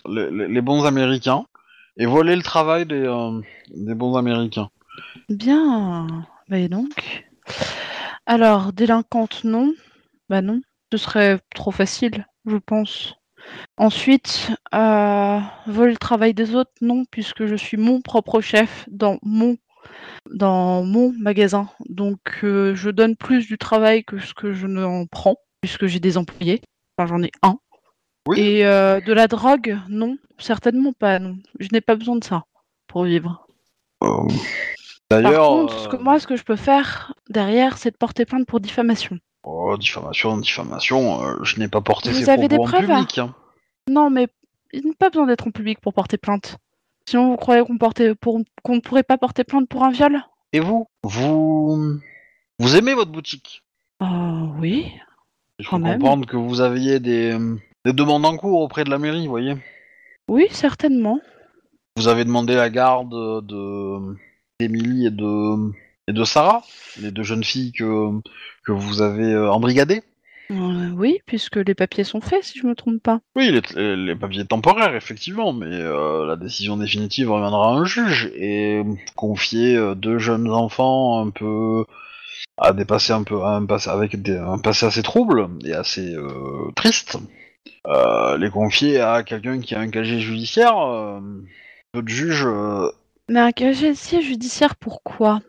les, 0.08 0.30
les- 0.30 0.48
les 0.48 0.60
bons 0.60 0.84
Américains 0.84 1.44
et 1.96 2.06
voler 2.06 2.36
le 2.36 2.42
travail 2.42 2.86
des, 2.86 3.04
euh, 3.04 3.40
des 3.74 3.94
bons 3.94 4.16
Américains. 4.16 4.70
Bien. 5.28 6.06
Bah 6.48 6.58
et 6.58 6.68
donc? 6.68 7.26
Alors, 8.26 8.72
délinquante, 8.72 9.44
non. 9.44 9.72
Bah 10.28 10.42
non. 10.42 10.60
Ce 10.92 10.98
serait 10.98 11.38
trop 11.54 11.70
facile, 11.70 12.26
je 12.46 12.56
pense. 12.56 13.14
Ensuite, 13.76 14.50
euh, 14.74 15.38
vol 15.66 15.90
le 15.90 15.96
travail 15.96 16.34
des 16.34 16.54
autres, 16.54 16.72
non, 16.80 17.04
puisque 17.10 17.46
je 17.46 17.54
suis 17.54 17.76
mon 17.76 18.00
propre 18.00 18.40
chef 18.40 18.86
dans 18.90 19.18
mon 19.22 19.56
dans 20.30 20.82
mon 20.84 21.12
magasin. 21.18 21.68
Donc 21.88 22.18
euh, 22.44 22.74
je 22.74 22.90
donne 22.90 23.16
plus 23.16 23.46
du 23.46 23.58
travail 23.58 24.04
que 24.04 24.18
ce 24.18 24.34
que 24.34 24.52
je 24.52 24.66
n'en 24.66 25.06
prends, 25.06 25.36
puisque 25.60 25.86
j'ai 25.86 26.00
des 26.00 26.16
employés. 26.18 26.60
Enfin 26.98 27.06
j'en 27.08 27.22
ai 27.22 27.30
un. 27.42 27.58
Oui. 28.28 28.38
Et 28.40 28.66
euh, 28.66 29.00
de 29.00 29.12
la 29.12 29.26
drogue, 29.28 29.78
non, 29.88 30.16
certainement 30.38 30.92
pas, 30.92 31.18
non. 31.18 31.36
Je 31.58 31.68
n'ai 31.72 31.80
pas 31.80 31.96
besoin 31.96 32.16
de 32.16 32.24
ça 32.24 32.44
pour 32.86 33.04
vivre. 33.04 33.46
Euh, 34.04 34.08
Par 35.08 35.22
D'ailleurs, 35.22 35.48
contre, 35.48 35.78
ce 35.78 35.88
que 35.88 35.96
moi, 35.96 36.18
ce 36.20 36.26
que 36.26 36.36
je 36.36 36.42
peux 36.44 36.56
faire 36.56 37.14
derrière, 37.30 37.78
c'est 37.78 37.90
de 37.90 37.96
porter 37.96 38.26
plainte 38.26 38.46
pour 38.46 38.60
diffamation. 38.60 39.18
oh, 39.42 39.76
diffamation, 39.78 40.36
diffamation, 40.38 41.24
euh, 41.24 41.36
je 41.42 41.58
n'ai 41.58 41.68
pas 41.68 41.80
porté 41.80 42.10
Vous 42.10 42.18
ces 42.18 42.28
avez 42.30 42.46
des 42.48 42.56
en 42.56 42.64
preuves, 42.64 42.86
public. 42.86 43.18
hein. 43.18 43.34
Non, 43.88 44.10
mais 44.10 44.28
il 44.72 44.84
n'y 44.84 44.90
a 44.90 44.94
pas 44.98 45.08
besoin 45.10 45.26
d'être 45.26 45.46
en 45.48 45.50
public 45.50 45.80
pour 45.80 45.94
porter 45.94 46.18
plainte. 46.18 46.58
Sinon, 47.10 47.30
vous 47.30 47.36
croyez 47.36 47.64
qu'on 47.64 47.76
pour 48.20 48.38
ne 48.38 48.78
pourrait 48.78 49.02
pas 49.02 49.18
porter 49.18 49.42
plainte 49.42 49.68
pour 49.68 49.82
un 49.82 49.90
viol? 49.90 50.22
Et 50.52 50.60
vous? 50.60 50.86
Vous 51.02 51.98
vous 52.60 52.76
aimez 52.76 52.94
votre 52.94 53.10
boutique? 53.10 53.64
Ah 53.98 54.44
oui. 54.60 54.86
Quand 55.68 55.80
même. 55.80 55.94
comprendre 55.94 56.28
que 56.28 56.36
vous 56.36 56.60
aviez 56.60 57.00
des, 57.00 57.36
des 57.84 57.92
demandes 57.92 58.24
en 58.24 58.36
cours 58.36 58.60
auprès 58.60 58.84
de 58.84 58.90
la 58.90 58.98
mairie, 58.98 59.24
vous 59.24 59.30
voyez. 59.30 59.56
Oui, 60.28 60.46
certainement. 60.52 61.18
Vous 61.96 62.06
avez 62.06 62.24
demandé 62.24 62.54
la 62.54 62.70
garde 62.70 63.10
de 63.44 64.16
d'Emily 64.60 65.06
et 65.06 65.10
de 65.10 65.72
et 66.06 66.12
de 66.12 66.22
Sarah, 66.22 66.62
les 67.00 67.10
deux 67.10 67.24
jeunes 67.24 67.42
filles 67.42 67.72
que 67.72 68.20
que 68.64 68.70
vous 68.70 69.02
avez 69.02 69.32
euh, 69.32 69.50
embrigadées? 69.50 70.04
Euh, 70.50 70.90
oui, 70.96 71.20
puisque 71.26 71.56
les 71.56 71.74
papiers 71.74 72.02
sont 72.04 72.20
faits, 72.20 72.42
si 72.44 72.58
je 72.58 72.66
me 72.66 72.74
trompe 72.74 73.00
pas. 73.02 73.20
Oui, 73.36 73.52
les, 73.52 73.60
les- 73.76 73.96
les 73.96 74.16
papiers 74.16 74.44
temporaires, 74.44 74.96
effectivement, 74.96 75.52
mais 75.52 75.66
euh, 75.70 76.26
la 76.26 76.34
décision 76.36 76.76
définitive 76.76 77.30
reviendra 77.30 77.68
à 77.68 77.72
un 77.74 77.84
juge 77.84 78.30
et 78.34 78.82
confier 79.14 79.76
euh, 79.76 79.94
deux 79.94 80.18
jeunes 80.18 80.50
enfants 80.50 81.24
un 81.24 81.30
peu 81.30 81.84
à 82.58 82.72
des 82.72 82.84
passés 82.84 83.12
un 83.12 83.24
peu 83.24 83.42
à 83.42 83.50
un 83.56 83.66
passé 83.66 83.90
avec 83.90 84.20
des, 84.22 84.36
un 84.36 84.58
passé 84.58 84.86
assez 84.86 85.02
trouble 85.02 85.48
et 85.64 85.74
assez 85.74 86.14
euh, 86.14 86.72
triste. 86.76 87.18
Euh, 87.86 88.38
les 88.38 88.50
confier 88.50 89.00
à 89.00 89.22
quelqu'un 89.24 89.60
qui 89.60 89.74
a 89.74 89.80
un 89.80 89.90
casier 89.90 90.20
judiciaire, 90.20 90.78
euh, 90.78 91.20
peu 91.92 92.02
de 92.02 92.08
juges 92.08 92.46
euh, 92.46 92.90
Mais 93.30 93.40
un 93.40 93.52
casier 93.52 93.94
judiciaire, 94.20 94.76
pourquoi? 94.76 95.40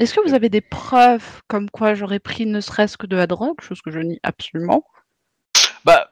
Est-ce 0.00 0.14
que 0.14 0.26
vous 0.26 0.34
avez 0.34 0.48
des 0.48 0.62
preuves 0.62 1.42
comme 1.46 1.68
quoi 1.70 1.94
j'aurais 1.94 2.18
pris 2.20 2.46
ne 2.46 2.60
serait-ce 2.60 2.96
que 2.96 3.06
de 3.06 3.16
la 3.16 3.26
drogue, 3.26 3.60
chose 3.60 3.82
que 3.82 3.90
je 3.90 4.00
nie 4.00 4.18
absolument? 4.22 4.82
Bah, 5.84 6.08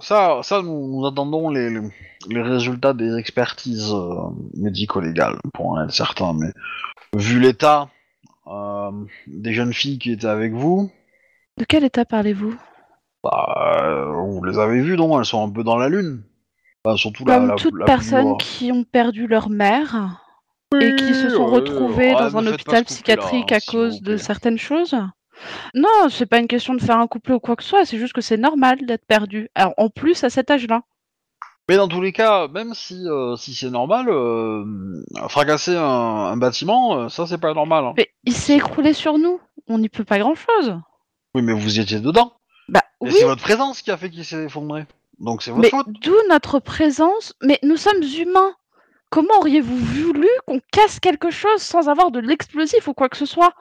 ça, 0.00 0.40
ça 0.42 0.62
nous, 0.62 0.88
nous 0.88 1.06
attendons 1.06 1.50
les, 1.50 1.68
les, 1.70 1.80
les 2.28 2.42
résultats 2.42 2.94
des 2.94 3.16
expertises 3.16 3.92
euh, 3.92 4.30
médico-légales 4.56 5.36
pour 5.52 5.68
en 5.70 5.84
être 5.84 5.92
certain. 5.92 6.32
Mais 6.32 6.50
vu 7.14 7.38
l'état 7.40 7.88
euh, 8.46 8.90
des 9.26 9.52
jeunes 9.52 9.74
filles 9.74 9.98
qui 9.98 10.12
étaient 10.12 10.26
avec 10.26 10.52
vous, 10.54 10.90
De 11.58 11.64
quel 11.64 11.84
état 11.84 12.04
parlez-vous? 12.06 12.56
bah, 13.22 13.82
euh, 13.84 14.12
vous 14.12 14.42
les 14.44 14.58
avez 14.58 14.80
vues, 14.80 14.96
non? 14.96 15.18
Elles 15.18 15.26
sont 15.26 15.46
un 15.46 15.50
peu 15.50 15.62
dans 15.64 15.76
la 15.76 15.88
lune. 15.90 16.22
Enfin, 16.84 16.96
surtout 16.96 17.24
Comme 17.24 17.48
la, 17.48 17.54
toutes 17.56 17.74
la 17.74 17.96
loin. 18.22 18.36
qui 18.38 18.72
ont 18.72 18.84
perdu 18.84 19.26
leur 19.26 19.50
mère 19.50 20.24
et 20.80 20.94
qui 20.96 21.14
se 21.14 21.30
sont 21.30 21.48
ouais, 21.48 22.12
dans 22.12 22.42
ne 22.42 22.48
un 22.50 22.52
hôpital 22.52 22.84
psychiatrique 22.84 23.52
hein, 23.52 23.56
à 23.56 23.60
cause 23.60 24.02
de 24.02 24.16
certaines 24.16 24.58
choses? 24.58 24.94
Non, 25.74 26.08
c'est 26.10 26.26
pas 26.26 26.38
une 26.38 26.48
question 26.48 26.74
de 26.74 26.80
faire 26.82 26.98
un 26.98 27.06
couplet 27.06 27.34
ou 27.34 27.40
quoi 27.40 27.56
que 27.56 27.62
ce 27.62 27.68
soit, 27.70 27.84
c'est 27.84 27.98
juste 27.98 28.12
que 28.12 28.20
c'est 28.20 28.36
normal 28.36 28.84
d'être 28.84 29.06
perdu. 29.06 29.48
Alors, 29.54 29.72
en 29.76 29.88
plus, 29.88 30.24
à 30.24 30.30
cet 30.30 30.50
âge-là. 30.50 30.82
Mais 31.68 31.76
dans 31.76 31.88
tous 31.88 32.00
les 32.00 32.12
cas, 32.12 32.48
même 32.48 32.72
si, 32.74 33.06
euh, 33.06 33.36
si 33.36 33.54
c'est 33.54 33.70
normal, 33.70 34.06
euh, 34.08 34.64
fracasser 35.28 35.76
un, 35.76 35.82
un 35.84 36.36
bâtiment, 36.38 36.98
euh, 36.98 37.08
ça 37.08 37.26
c'est 37.26 37.36
pas 37.38 37.52
normal. 37.52 37.84
hein. 37.84 37.92
Mais 37.96 38.08
il 38.24 38.32
s'est 38.32 38.56
écroulé 38.56 38.94
sur 38.94 39.18
nous, 39.18 39.38
on 39.68 39.78
n'y 39.78 39.90
peut 39.90 40.04
pas 40.04 40.18
grand-chose. 40.18 40.76
Oui, 41.34 41.42
mais 41.42 41.52
vous 41.52 41.78
y 41.78 41.82
étiez 41.82 42.00
dedans. 42.00 42.32
Bah 42.70 42.80
Et 43.02 43.08
oui, 43.08 43.12
c'est 43.18 43.24
votre 43.26 43.42
présence 43.42 43.82
qui 43.82 43.90
a 43.90 43.98
fait 43.98 44.08
qu'il 44.08 44.24
s'est 44.24 44.44
effondré. 44.44 44.86
Donc 45.18 45.42
c'est 45.42 45.50
votre 45.50 45.60
mais 45.60 45.68
faute. 45.68 45.88
d'où 46.02 46.14
notre 46.30 46.58
présence? 46.58 47.34
Mais 47.42 47.58
nous 47.62 47.76
sommes 47.76 48.02
humains. 48.02 48.54
Comment 49.10 49.38
auriez-vous 49.40 49.76
voulu 49.76 50.28
qu'on 50.46 50.60
casse 50.72 51.00
quelque 51.00 51.30
chose 51.30 51.60
sans 51.62 51.88
avoir 51.88 52.10
de 52.10 52.20
l'explosif 52.20 52.88
ou 52.88 52.94
quoi 52.94 53.08
que 53.08 53.16
ce 53.16 53.26
soit? 53.26 53.52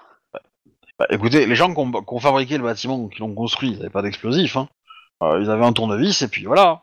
Bah, 0.99 1.05
écoutez, 1.09 1.45
les 1.45 1.55
gens 1.55 1.73
qui 1.73 1.79
ont, 1.79 1.91
qui 1.91 2.13
ont 2.13 2.19
fabriqué 2.19 2.57
le 2.57 2.63
bâtiment, 2.63 3.07
qui 3.07 3.19
l'ont 3.19 3.33
construit, 3.35 3.69
ils 3.69 3.77
n'avaient 3.77 3.89
pas 3.89 4.01
d'explosif. 4.01 4.57
Hein. 4.57 4.67
Euh, 5.23 5.39
ils 5.41 5.49
avaient 5.49 5.65
un 5.65 5.73
tournevis 5.73 6.21
et 6.21 6.27
puis 6.27 6.45
voilà. 6.45 6.81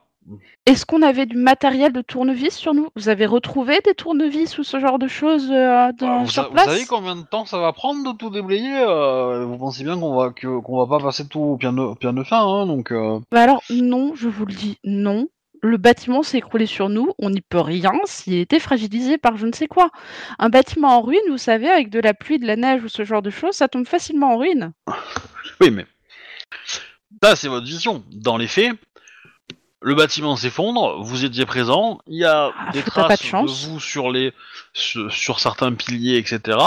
Est-ce 0.65 0.87
qu'on 0.87 1.03
avait 1.03 1.27
du 1.27 1.37
matériel 1.37 1.93
de 1.93 2.01
tournevis 2.01 2.55
sur 2.57 2.73
nous? 2.73 2.89
Vous 2.97 3.11
avez 3.11 3.27
retrouvé 3.27 3.81
des 3.85 3.93
tournevis 3.95 4.57
ou 4.57 4.63
ce 4.65 4.81
genre 4.81 4.99
de 4.99 5.07
choses 5.09 5.51
euh, 5.51 5.93
dans, 5.99 6.21
vous, 6.23 6.31
sur 6.31 6.43
sa- 6.45 6.49
vous 6.49 6.55
place? 6.55 6.65
savez 6.67 6.87
combien 6.87 7.17
de 7.17 7.23
temps 7.23 7.45
ça 7.45 7.59
va 7.59 7.73
prendre 7.75 8.11
de 8.11 8.17
tout 8.17 8.31
déblayer 8.31 8.75
euh, 8.89 9.45
Vous 9.45 9.59
pensez 9.59 9.85
bien 9.85 9.99
qu'on 9.99 10.17
va 10.17 10.31
qu'on 10.31 10.79
va 10.79 10.87
pas 10.99 11.05
passer 11.05 11.29
tout 11.29 11.41
au 11.41 11.57
piano, 11.59 11.91
au 11.91 11.95
piano 11.95 12.25
fin, 12.25 12.41
hein, 12.41 12.67
donc. 12.67 12.91
euh, 12.93 13.21
Bah 13.33 13.43
alors 13.43 13.63
non, 13.69 14.13
je 14.15 14.29
vous 14.29 14.47
le 14.47 14.55
dis, 14.55 14.79
non. 14.85 15.29
Le 15.65 15.79
bâtiment 15.79 16.23
s'est 16.23 16.39
écroulé 16.39 16.67
sur 16.67 16.91
nous, 16.91 17.13
on 17.19 17.31
n'y 17.31 17.41
peut 17.41 17.59
rien 17.61 17.93
s'il 18.05 18.35
était 18.35 18.61
fragilisé 18.61 19.17
par 19.17 19.39
je 19.39 19.47
ne 19.47 19.53
sais 19.53 19.67
quoi. 19.67 19.91
Un 20.39 20.51
bâtiment 20.51 20.99
en 20.99 21.01
ruine, 21.01 21.23
vous 21.31 21.39
savez, 21.39 21.71
avec 21.71 21.89
de 21.89 22.01
la 22.01 22.13
pluie, 22.13 22.39
de 22.39 22.47
la 22.47 22.57
neige 22.57 22.85
ou 22.85 22.89
ce 22.89 23.03
genre 23.05 23.23
de 23.23 23.31
choses, 23.31 23.55
ça 23.55 23.67
tombe 23.67 23.87
facilement 23.87 24.35
en 24.35 24.39
ruine. 24.39 24.73
Oui, 25.61 25.71
mais 25.71 25.87
ça, 27.23 27.37
c'est 27.37 27.49
votre 27.49 27.65
vision. 27.67 28.05
Dans 28.11 28.37
les 28.37 28.49
faits, 28.49 28.73
le 29.81 29.95
bâtiment 29.95 30.37
s'effondre, 30.37 31.01
vous 31.03 31.25
étiez 31.25 31.47
présent, 31.47 32.01
il 32.09 32.19
y 32.19 32.25
a 32.25 32.51
Ah, 32.59 32.71
des 32.73 32.83
traces 32.83 33.21
de 33.21 33.25
chance. 33.25 33.67
vous 33.67 33.79
sur 33.81 34.11
les 34.11 34.33
sur, 34.73 35.11
sur 35.13 35.39
certains 35.41 35.73
piliers, 35.73 36.17
etc. 36.19 36.59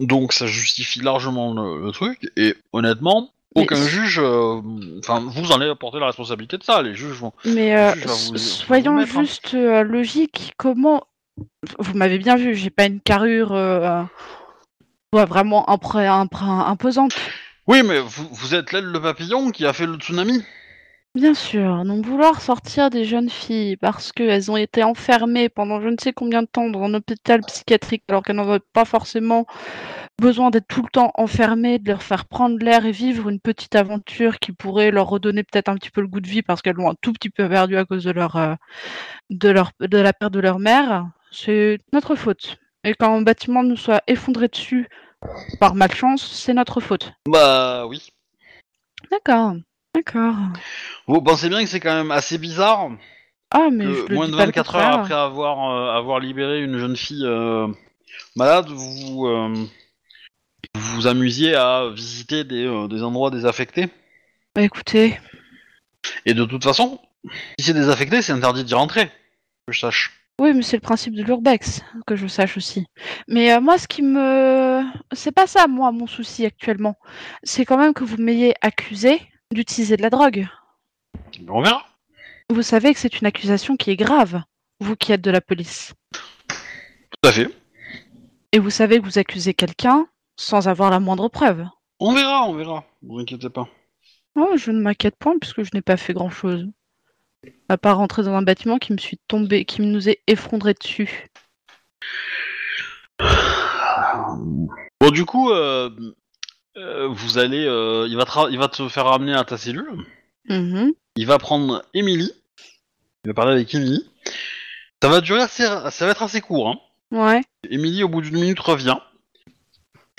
Donc 0.00 0.32
ça 0.32 0.46
justifie 0.46 1.00
largement 1.00 1.52
le, 1.52 1.84
le 1.84 1.92
truc. 1.92 2.30
Et 2.36 2.56
honnêtement, 2.72 3.30
aucun 3.54 3.76
juge, 3.76 4.18
euh, 4.22 4.60
enfin, 5.00 5.20
vous 5.26 5.52
en 5.52 5.60
allez 5.60 5.74
porter 5.74 5.98
la 5.98 6.06
responsabilité 6.06 6.56
de 6.58 6.62
ça. 6.64 6.82
Les 6.82 6.94
juges 6.94 7.18
vont. 7.18 7.32
Mais 7.44 7.76
euh, 7.76 7.92
vous- 8.06 8.32
vous 8.32 8.38
soyons 8.38 8.94
mettre, 8.94 9.18
juste 9.20 9.54
euh, 9.54 9.82
logiques. 9.82 10.52
Comment 10.56 11.02
Vous 11.78 11.94
m'avez 11.94 12.18
bien 12.18 12.36
vu, 12.36 12.54
j'ai 12.54 12.70
pas 12.70 12.86
une 12.86 13.00
carrure 13.00 13.50
ouais, 15.12 15.24
vraiment 15.24 15.68
imposante. 15.68 17.14
Oui, 17.66 17.82
mais 17.84 18.00
vous, 18.00 18.28
vous 18.30 18.54
êtes 18.54 18.72
l'aile 18.72 18.92
de 18.92 18.98
papillon 18.98 19.50
qui 19.50 19.64
a 19.66 19.72
fait 19.72 19.86
le 19.86 19.96
tsunami. 19.96 20.44
Bien 21.16 21.34
sûr, 21.34 21.84
donc 21.84 22.06
vouloir 22.06 22.40
sortir 22.40 22.88
des 22.88 23.04
jeunes 23.04 23.30
filles 23.30 23.76
parce 23.76 24.12
qu'elles 24.12 24.48
ont 24.48 24.56
été 24.56 24.84
enfermées 24.84 25.48
pendant 25.48 25.80
je 25.80 25.88
ne 25.88 25.96
sais 26.00 26.12
combien 26.12 26.42
de 26.42 26.46
temps 26.46 26.68
dans 26.68 26.84
un 26.84 26.94
hôpital 26.94 27.40
psychiatrique 27.40 28.04
alors 28.08 28.22
qu'elles 28.22 28.36
n'avaient 28.36 28.60
pas 28.72 28.84
forcément 28.84 29.44
besoin 30.20 30.50
d'être 30.50 30.68
tout 30.68 30.82
le 30.82 30.88
temps 30.88 31.10
enfermées, 31.16 31.80
de 31.80 31.88
leur 31.88 32.04
faire 32.04 32.26
prendre 32.26 32.58
l'air 32.64 32.86
et 32.86 32.92
vivre 32.92 33.28
une 33.28 33.40
petite 33.40 33.74
aventure 33.74 34.38
qui 34.38 34.52
pourrait 34.52 34.92
leur 34.92 35.08
redonner 35.08 35.42
peut-être 35.42 35.68
un 35.68 35.74
petit 35.74 35.90
peu 35.90 36.00
le 36.00 36.06
goût 36.06 36.20
de 36.20 36.28
vie 36.28 36.42
parce 36.42 36.62
qu'elles 36.62 36.76
l'ont 36.76 36.90
un 36.90 36.96
tout 37.00 37.12
petit 37.12 37.30
peu 37.30 37.48
perdu 37.48 37.76
à 37.76 37.84
cause 37.84 38.04
de 38.04 38.12
leur, 38.12 38.36
euh, 38.36 38.54
de 39.30 39.48
leur 39.48 39.72
de 39.80 39.98
la 39.98 40.12
perte 40.12 40.32
de 40.32 40.40
leur 40.40 40.60
mère, 40.60 41.08
c'est 41.32 41.78
notre 41.92 42.14
faute. 42.14 42.56
Et 42.84 42.94
quand 42.94 43.12
un 43.12 43.22
bâtiment 43.22 43.64
nous 43.64 43.76
soit 43.76 44.02
effondré 44.06 44.46
dessus 44.46 44.88
par 45.58 45.74
malchance, 45.74 46.22
c'est 46.22 46.54
notre 46.54 46.80
faute. 46.80 47.12
Bah 47.26 47.84
oui. 47.88 48.10
D'accord, 49.10 49.56
d'accord. 49.94 50.34
Vous 51.06 51.20
pensez 51.22 51.48
bien 51.48 51.62
que 51.62 51.68
c'est 51.68 51.80
quand 51.80 51.94
même 51.94 52.10
assez 52.10 52.38
bizarre 52.38 52.90
Ah 53.50 53.68
mais 53.72 53.84
je 53.94 54.02
que 54.04 54.08
le 54.08 54.14
moins 54.14 54.26
dis 54.26 54.32
de 54.32 54.36
pas 54.36 54.46
le 54.46 54.52
24 54.52 54.76
heures 54.76 54.82
contraire. 54.82 55.00
après 55.00 55.14
avoir, 55.14 55.70
euh, 55.70 55.98
avoir 55.98 56.20
libéré 56.20 56.62
une 56.62 56.78
jeune 56.78 56.96
fille 56.96 57.24
euh, 57.26 57.66
malade, 58.36 58.68
vous 58.68 59.26
euh, 59.26 59.52
vous 60.74 60.94
vous 60.96 61.06
amusiez 61.06 61.54
à 61.54 61.88
visiter 61.90 62.44
des, 62.44 62.64
euh, 62.66 62.86
des 62.88 63.02
endroits 63.02 63.30
désaffectés. 63.30 63.88
Bah, 64.54 64.62
écoutez, 64.62 65.18
Et 66.26 66.34
de 66.34 66.44
toute 66.44 66.64
façon, 66.64 67.00
si 67.58 67.66
c'est 67.66 67.74
désaffecté, 67.74 68.22
c'est 68.22 68.32
interdit 68.32 68.64
d'y 68.64 68.74
rentrer. 68.74 69.06
Que 69.66 69.72
je 69.72 69.80
sache. 69.80 70.12
oui, 70.40 70.52
mais 70.54 70.62
c'est 70.62 70.76
le 70.76 70.80
principe 70.82 71.14
de 71.14 71.22
l'urbex, 71.22 71.82
que 72.06 72.16
je 72.16 72.26
sache 72.26 72.56
aussi. 72.56 72.86
Mais 73.28 73.52
euh, 73.52 73.60
moi, 73.60 73.78
ce 73.78 73.86
qui 73.88 74.02
me... 74.02 74.82
C'est 75.12 75.32
pas 75.32 75.46
ça, 75.46 75.66
moi, 75.68 75.92
mon 75.92 76.06
souci 76.06 76.46
actuellement. 76.46 76.96
C'est 77.42 77.64
quand 77.64 77.76
même 77.78 77.94
que 77.94 78.04
vous 78.04 78.16
m'ayez 78.16 78.54
accusé 78.60 79.20
d'utiliser 79.52 79.96
de 79.96 80.02
la 80.02 80.10
drogue. 80.10 80.46
Mais 81.40 81.50
on 81.50 81.62
verra. 81.62 81.84
Vous 82.50 82.62
savez 82.62 82.92
que 82.92 83.00
c'est 83.00 83.20
une 83.20 83.26
accusation 83.26 83.76
qui 83.76 83.90
est 83.90 83.96
grave, 83.96 84.42
vous 84.80 84.96
qui 84.96 85.12
êtes 85.12 85.20
de 85.20 85.30
la 85.30 85.40
police. 85.40 85.94
Tout 86.48 87.28
à 87.28 87.32
fait. 87.32 87.48
Et 88.52 88.58
vous 88.58 88.70
savez 88.70 88.98
que 88.98 89.04
vous 89.04 89.18
accusez 89.18 89.54
quelqu'un 89.54 90.06
sans 90.36 90.68
avoir 90.68 90.90
la 90.90 91.00
moindre 91.00 91.28
preuve. 91.28 91.66
On 92.00 92.12
verra, 92.12 92.48
on 92.48 92.54
verra. 92.54 92.84
Vous 93.02 93.18
inquiétez 93.18 93.50
pas. 93.50 93.68
Oh, 94.36 94.56
je 94.56 94.70
ne 94.70 94.80
m'inquiète 94.80 95.16
point 95.16 95.38
puisque 95.38 95.62
je 95.62 95.70
n'ai 95.74 95.82
pas 95.82 95.96
fait 95.96 96.12
grand-chose. 96.12 96.66
À 97.68 97.78
part 97.78 97.98
rentrer 97.98 98.22
dans 98.22 98.34
un 98.34 98.42
bâtiment 98.42 98.78
qui 98.78 98.92
me 98.92 98.98
suis 98.98 99.18
tombé, 99.28 99.64
qui 99.64 99.82
nous 99.82 100.08
est 100.08 100.20
effondré 100.26 100.74
dessus. 100.74 101.28
Bon, 105.00 105.10
du 105.10 105.24
coup, 105.24 105.50
euh, 105.50 105.90
euh, 106.76 107.08
vous 107.08 107.38
allez, 107.38 107.64
euh, 107.66 108.06
il 108.08 108.16
va, 108.16 108.24
te 108.24 108.30
ra- 108.30 108.48
il 108.50 108.58
va 108.58 108.68
te 108.68 108.88
faire 108.88 109.06
ramener 109.06 109.34
à 109.34 109.44
ta 109.44 109.56
cellule. 109.58 110.04
Mhm. 110.48 110.92
Il 111.16 111.26
va 111.26 111.38
prendre 111.38 111.82
Emily. 111.94 112.32
Il 113.24 113.28
va 113.28 113.34
parler 113.34 113.52
avec 113.52 113.74
Emily. 113.74 114.08
Ça 115.02 115.08
va 115.08 115.20
durer 115.20 115.40
assez, 115.42 115.64
ça 115.64 116.04
va 116.06 116.10
être 116.10 116.22
assez 116.22 116.40
court. 116.40 116.68
Hein. 116.68 116.78
Ouais. 117.10 117.42
Emily, 117.68 118.02
au 118.02 118.08
bout 118.08 118.20
d'une 118.22 118.34
minute, 118.40 118.60
revient. 118.60 118.96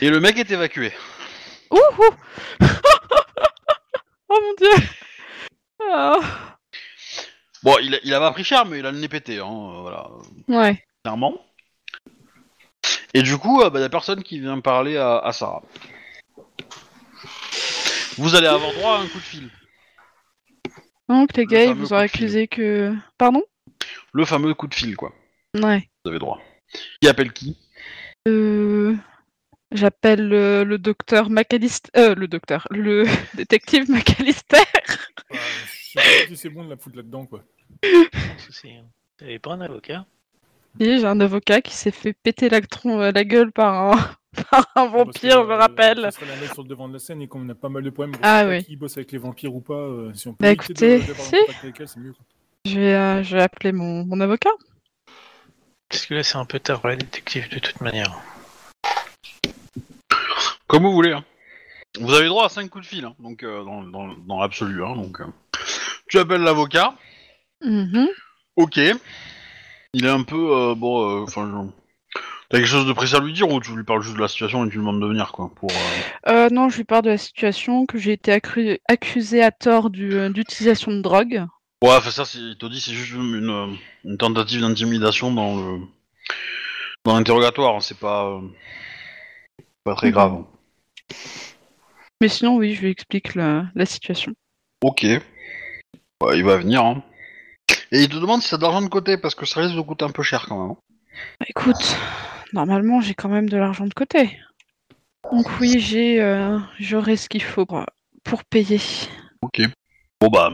Et 0.02 0.10
le 0.10 0.20
mec 0.20 0.38
est 0.38 0.50
évacué. 0.52 0.92
Ouh 1.72 1.78
ouh 1.78 2.14
Oh 4.30 4.40
mon 4.42 4.54
dieu 4.58 4.88
Ah. 5.92 6.20
Bon, 7.64 7.78
il 7.82 7.96
a, 7.96 8.00
il 8.04 8.14
a 8.14 8.20
pas 8.20 8.32
pris 8.32 8.44
cher, 8.44 8.66
mais 8.66 8.80
il 8.80 8.86
a 8.86 8.92
le 8.92 8.98
nez 8.98 9.08
pété, 9.10 9.40
hein, 9.40 9.46
euh, 9.46 9.82
voilà, 9.82 10.08
Ouais. 10.48 10.84
clairement. 11.04 11.46
Et 13.14 13.22
du 13.22 13.38
coup, 13.38 13.62
il 13.62 13.80
y 13.80 13.84
a 13.84 13.90
personne 13.90 14.24
qui 14.24 14.40
vient 14.40 14.60
parler 14.62 14.98
à, 14.98 15.18
à 15.20 15.32
Sarah. 15.32 15.62
Vous 18.18 18.36
allez 18.36 18.48
avoir 18.48 18.72
droit 18.74 18.98
à 18.98 19.02
un 19.02 19.08
coup 19.08 19.18
de 19.18 19.24
fil. 19.24 19.50
Donc 21.10 21.36
les 21.36 21.44
Le 21.44 21.50
gars, 21.50 21.64
ils 21.66 21.74
vous 21.74 21.94
ont 21.94 21.98
accusé 21.98 22.48
que... 22.48 22.96
Pardon? 23.18 23.44
Le 24.14 24.26
fameux 24.26 24.54
coup 24.54 24.68
de 24.68 24.74
fil, 24.74 24.96
quoi. 24.96 25.14
Ouais. 25.56 25.90
Vous 26.04 26.10
avez 26.12 26.20
droit. 26.20 26.42
Qui 27.02 27.08
appelle 27.10 27.34
qui? 27.34 27.58
Euh... 28.28 28.96
J'appelle 29.74 30.28
le, 30.28 30.64
le 30.64 30.78
docteur 30.78 31.30
McAllister... 31.30 31.90
Euh, 31.98 32.14
le 32.16 32.28
docteur. 32.28 32.68
Le 32.72 33.06
détective 33.36 33.90
McAllister. 33.90 34.58
Je 35.32 35.38
sais 35.38 35.96
pas 35.96 36.28
si 36.28 36.38
c'est 36.38 36.50
bon 36.50 36.66
de 36.66 36.70
la 36.70 36.78
foutre 36.78 36.98
là-dedans, 36.98 37.26
quoi. 37.26 37.44
T'avais 39.18 39.40
pas 39.40 39.52
un 39.54 39.62
avocat? 39.62 40.06
Et 40.80 40.98
j'ai 41.00 41.06
un 41.06 41.20
avocat 41.20 41.62
qui 41.62 41.74
s'est 41.74 41.92
fait 41.92 42.14
péter 42.14 42.50
la, 42.50 42.62
tron- 42.62 43.00
euh, 43.02 43.12
la 43.12 43.24
gueule 43.26 43.52
par 43.52 43.94
un, 43.94 44.16
un 44.76 44.88
que, 44.88 44.92
vampire, 44.92 45.42
je 45.42 45.48
me 45.48 45.52
euh, 45.54 45.58
rappelle. 45.58 46.12
Serait 46.12 46.26
la 46.26 46.54
sur 46.54 46.64
le 46.64 46.70
devant 46.70 46.88
de 46.88 46.94
la 46.94 47.00
scène 47.00 47.22
et 47.22 47.28
comme 47.28 47.46
on 47.46 47.50
a 47.50 47.56
pas 47.56 47.70
mal 47.70 47.84
de 47.84 47.90
problèmes 47.90 48.16
Ah 48.24 48.46
oui. 48.48 48.64
qui 48.64 48.76
bosse 48.76 48.98
avec 48.98 49.12
les 49.12 49.18
vampires 49.18 49.54
ou 49.54 49.62
pas, 49.62 49.74
euh, 49.74 50.14
si 50.14 50.28
on 50.28 50.32
peut 50.34 50.46
Bah, 50.46 50.52
écoutez, 50.52 51.00
de- 51.00 51.12
un 51.12 51.16
si. 51.16 51.36
avec 51.64 51.80
elle, 51.80 51.88
mieux. 52.02 52.14
Je 52.66 52.80
vais, 52.80 52.94
euh, 52.96 53.24
je 53.24 53.36
vais 53.36 53.42
appeler 53.44 53.72
mon, 53.72 54.06
mon 54.06 54.20
avocat. 54.22 54.52
Parce 55.90 56.06
que 56.06 56.14
là, 56.14 56.24
c'est 56.24 56.38
un 56.38 56.46
peu 56.46 56.60
tard 56.60 56.80
pour 56.80 56.90
la 56.90 56.96
détective 56.96 57.50
de 57.50 57.60
toute 57.60 57.82
manière. 57.82 58.18
Comme 60.68 60.84
vous 60.84 60.94
voulez. 60.94 61.12
hein. 61.12 61.26
Vous 62.00 62.14
avez 62.14 62.28
droit 62.28 62.46
à 62.46 62.50
5 62.50 62.70
coups 62.70 62.86
de 62.86 62.90
fil, 62.90 63.04
hein, 63.04 63.14
donc 63.20 63.44
euh, 63.44 63.66
dans, 63.66 63.84
dans, 63.84 64.08
dans 64.16 64.40
l'absolu. 64.40 64.82
Hein, 64.86 64.96
donc, 64.96 65.20
euh. 65.20 65.26
Tu 66.08 66.18
appelles 66.20 66.42
l'avocat. 66.42 66.94
Mhm. 67.62 68.08
Ok. 68.56 68.78
Il 69.94 70.06
est 70.06 70.10
un 70.10 70.24
peu 70.24 70.56
euh, 70.56 70.76
bon. 70.76 71.02
euh, 71.20 71.24
Enfin, 71.24 71.74
t'as 72.52 72.58
quelque 72.58 72.68
chose 72.68 72.86
de 72.88 72.94
précis 72.94 73.16
à 73.16 73.20
lui 73.20 73.34
dire 73.34 73.50
ou 73.50 73.60
tu 73.62 73.76
lui 73.76 73.84
parles 73.84 74.02
juste 74.02 74.16
de 74.18 74.22
la 74.22 74.28
situation 74.28 74.66
et 74.66 74.68
tu 74.70 74.74
lui 74.76 74.80
demandes 74.82 75.02
de 75.02 75.08
venir 75.08 75.32
quoi 75.32 75.50
pour. 75.56 75.72
euh, 75.72 76.32
Euh, 76.32 76.50
non, 76.52 76.70
je 76.70 76.78
lui 76.78 76.84
parle 76.84 77.04
de 77.04 77.10
la 77.10 77.18
situation, 77.18 77.86
que 77.86 77.98
j'ai 77.98 78.12
été 78.14 78.32
accru- 78.32 78.80
accusée 78.90 79.42
à 79.42 79.52
tort 79.52 79.90
du- 79.90 80.14
euh, 80.14 80.30
d'utilisation 80.30 80.92
de 80.92 81.02
drogue. 81.02 81.46
Ouais, 81.84 82.00
ça, 82.12 82.26
c'est- 82.26 82.38
il 82.38 82.58
te 82.58 82.66
dit 82.68 82.80
c'est 82.80 82.92
juste 82.94 83.14
une, 83.14 83.78
une, 84.04 84.18
tentative 84.18 84.62
d'intimidation 84.62 85.34
dans 85.34 85.56
le 85.56 85.80
dans 87.06 87.16
l'interrogatoire. 87.16 87.76
hein, 87.76 87.80
C'est 87.80 87.98
pas 87.98 88.26
euh, 88.28 88.42
pas 89.84 89.96
très 89.96 90.12
grave. 90.12 90.44
Mais 92.22 92.28
sinon, 92.28 92.58
oui, 92.58 92.76
je 92.76 92.82
lui 92.82 92.90
explique 92.92 93.34
la, 93.34 93.66
la 93.74 93.86
situation. 93.88 94.34
Ok. 94.84 95.04
Ouais, 96.22 96.38
il 96.38 96.44
va 96.44 96.58
venir. 96.58 96.84
Hein. 96.86 97.02
Et 97.92 98.02
il 98.04 98.10
te 98.10 98.16
demande 98.18 98.42
si 98.44 98.50
t'as 98.52 98.58
de 98.58 98.62
l'argent 98.62 98.82
de 98.84 98.88
côté 98.90 99.18
parce 99.18 99.34
que 99.34 99.46
ça 99.48 99.62
risque 99.62 99.76
de 99.76 99.82
coûter 99.82 100.06
un 100.06 100.12
peu 100.12 100.22
cher 100.22 100.46
quand 100.48 100.62
même. 100.62 100.72
hein. 100.72 100.78
Bah, 101.40 101.46
écoute, 101.50 101.98
normalement, 102.54 103.02
j'ai 103.02 103.14
quand 103.14 103.30
même 103.30 103.50
de 103.50 103.58
l'argent 103.58 103.86
de 103.88 103.94
côté. 103.94 104.38
Donc 105.32 105.48
oui, 105.60 105.80
j'ai, 105.80 106.22
euh, 106.22 106.58
j'aurai 106.80 107.16
ce 107.18 107.30
qu'il 107.30 107.44
faut 107.44 107.66
pour, 107.66 107.86
pour 108.24 108.44
payer. 108.44 108.80
Ok. 109.42 109.62
Bon 110.20 110.28
bah, 110.30 110.52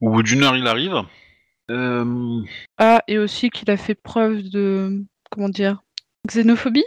au 0.00 0.10
bout 0.10 0.22
d'une 0.22 0.42
heure, 0.42 0.56
il 0.56 0.66
arrive. 0.66 0.94
Euh, 1.70 2.42
Ah, 2.78 3.02
et 3.06 3.18
aussi 3.18 3.50
qu'il 3.50 3.70
a 3.70 3.76
fait 3.76 3.94
preuve 3.94 4.48
de, 4.50 5.04
comment 5.30 5.48
dire, 5.48 5.82
xénophobie 6.26 6.84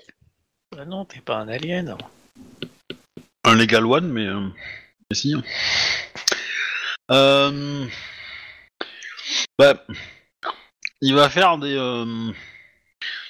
Ah 0.77 0.85
non, 0.85 1.05
t'es 1.05 1.19
pas 1.21 1.37
un 1.37 1.47
alien. 1.47 1.95
un 3.45 3.55
legal 3.55 3.85
one, 3.85 4.07
mais, 4.11 4.25
euh, 4.25 4.47
mais 5.09 5.15
si. 5.15 5.33
hein. 5.35 5.43
Euh, 7.11 7.85
bah, 9.59 9.85
il 11.01 11.13
va 11.13 11.29
faire 11.29 11.57
des. 11.57 11.75
euh, 11.75 12.31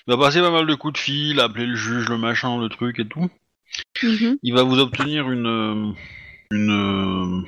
il 0.07 0.13
va 0.15 0.17
passer 0.17 0.41
pas 0.41 0.51
mal 0.51 0.65
de 0.67 0.75
coups 0.75 0.93
de 0.93 0.97
fil, 0.99 1.39
appeler 1.39 1.65
le 1.65 1.75
juge, 1.75 2.09
le 2.09 2.17
machin, 2.17 2.59
le 2.59 2.69
truc 2.69 2.99
et 2.99 3.07
tout. 3.07 3.29
Mhm. 4.03 4.37
Il 4.43 4.53
va 4.53 4.63
vous 4.63 4.79
obtenir 4.79 5.31
une. 5.31 5.47
euh, 5.47 5.91
une. 6.51 6.69
euh, 6.71 7.41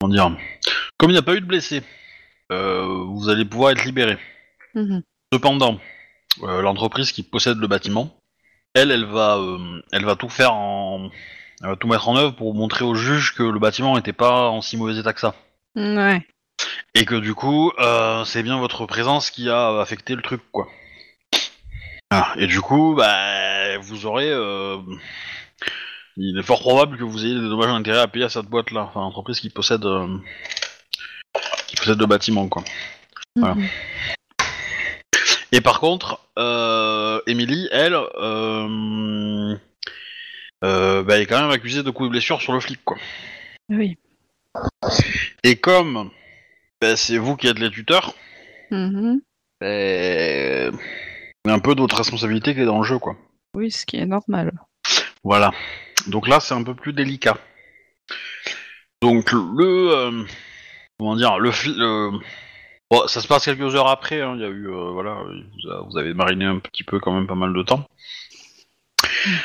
comment 0.00 0.12
dire 0.12 0.36
Comme 0.96 1.10
il 1.10 1.14
n'y 1.14 1.18
a 1.18 1.22
pas 1.22 1.34
eu 1.34 1.40
de 1.40 1.46
blessés, 1.46 1.82
euh, 2.52 3.04
vous 3.08 3.28
allez 3.28 3.44
pouvoir 3.44 3.72
être 3.72 3.84
libéré. 3.84 4.16
Mhm. 4.74 5.02
Cependant, 5.32 5.78
euh, 6.42 6.62
l'entreprise 6.62 7.12
qui 7.12 7.22
possède 7.22 7.58
le 7.58 7.66
bâtiment, 7.66 8.16
elle, 8.74 8.90
elle 8.90 9.04
va, 9.04 9.36
euh, 9.36 9.82
elle 9.92 10.04
va 10.04 10.16
tout 10.16 10.28
faire 10.28 10.54
en, 10.54 11.10
elle 11.62 11.68
va 11.70 11.76
tout 11.76 11.88
mettre 11.88 12.08
en 12.08 12.16
œuvre 12.16 12.34
pour 12.36 12.54
montrer 12.54 12.84
au 12.84 12.94
juge 12.94 13.34
que 13.34 13.42
le 13.42 13.58
bâtiment 13.58 13.96
n'était 13.96 14.12
pas 14.12 14.48
en 14.48 14.60
si 14.62 14.76
mauvais 14.76 14.98
état 14.98 15.12
que 15.12 15.20
ça. 15.20 15.34
Ouais. 15.76 16.26
et 16.94 17.04
que 17.04 17.14
du 17.16 17.34
coup, 17.34 17.72
c'est 18.24 18.42
bien 18.42 18.58
votre 18.58 18.86
présence 18.86 19.30
qui 19.30 19.48
a 19.50 19.78
affecté 19.80 20.14
le 20.14 20.22
truc, 20.22 20.40
quoi. 20.50 20.66
Ah, 22.10 22.32
et 22.38 22.46
du 22.46 22.60
coup, 22.60 22.94
bah, 22.96 23.78
vous 23.78 24.06
aurez. 24.06 24.30
euh, 24.30 24.78
il 26.16 26.38
est 26.38 26.42
fort 26.42 26.60
probable 26.60 26.96
que 26.98 27.04
vous 27.04 27.24
ayez 27.24 27.34
des 27.34 27.40
dommages 27.48 27.68
et 27.70 27.74
intérêts 27.74 28.00
à 28.00 28.08
payer 28.08 28.24
à 28.24 28.28
cette 28.28 28.46
boîte-là, 28.46 28.82
enfin, 28.82 29.00
entreprise 29.00 29.40
qui 29.40 29.50
possède. 29.50 29.84
euh, 29.84 30.16
qui 31.66 31.76
possède 31.76 31.98
le 32.00 32.06
bâtiment, 32.06 32.48
quoi. 32.48 32.64
Voilà. 33.36 33.54
Mhm. 33.54 33.68
Et 35.52 35.60
par 35.60 35.80
contre, 35.80 36.20
euh, 36.38 37.20
Emily, 37.26 37.68
elle, 37.72 37.94
euh, 37.94 39.56
euh, 40.64 41.02
bah, 41.02 41.16
elle 41.16 41.22
est 41.22 41.26
quand 41.26 41.40
même 41.40 41.50
accusée 41.50 41.82
de 41.82 41.90
coups 41.90 42.08
de 42.08 42.12
blessure 42.12 42.40
sur 42.40 42.52
le 42.52 42.60
flic, 42.60 42.80
quoi. 42.84 42.96
Oui. 43.68 43.96
Et 45.44 45.56
comme 45.56 46.10
bah, 46.80 46.96
c'est 46.96 47.18
vous 47.18 47.36
qui 47.36 47.48
êtes 47.48 47.58
les 47.58 47.70
tuteurs, 47.70 48.14
Mhm. 48.70 49.20
Un 51.50 51.58
peu 51.58 51.74
de 51.74 51.80
votre 51.80 51.96
responsabilité 51.96 52.54
qui 52.54 52.60
est 52.60 52.64
dans 52.66 52.78
le 52.78 52.84
jeu, 52.84 52.98
quoi. 52.98 53.16
Oui, 53.54 53.70
ce 53.70 53.86
qui 53.86 53.96
est 53.96 54.06
normal. 54.06 54.52
Voilà. 55.24 55.50
Donc 56.06 56.28
là, 56.28 56.40
c'est 56.40 56.54
un 56.54 56.62
peu 56.62 56.74
plus 56.74 56.92
délicat. 56.92 57.36
Donc 59.02 59.32
le, 59.32 59.90
euh, 59.94 60.24
comment 60.98 61.16
dire, 61.16 61.38
le, 61.38 61.50
le- 61.76 62.18
bon, 62.90 63.06
ça 63.06 63.20
se 63.20 63.28
passe 63.28 63.44
quelques 63.44 63.74
heures 63.74 63.88
après. 63.88 64.20
hein, 64.20 64.34
Il 64.36 64.40
y 64.42 64.44
a 64.44 64.48
eu, 64.48 64.68
euh, 64.68 64.90
voilà, 64.92 65.22
vous, 65.88 65.98
avez 65.98 66.14
mariné 66.14 66.44
un 66.44 66.58
petit 66.58 66.82
peu, 66.84 66.98
quand 66.98 67.12
même, 67.12 67.26
pas 67.26 67.34
mal 67.34 67.52
de 67.52 67.62
temps. 67.62 67.86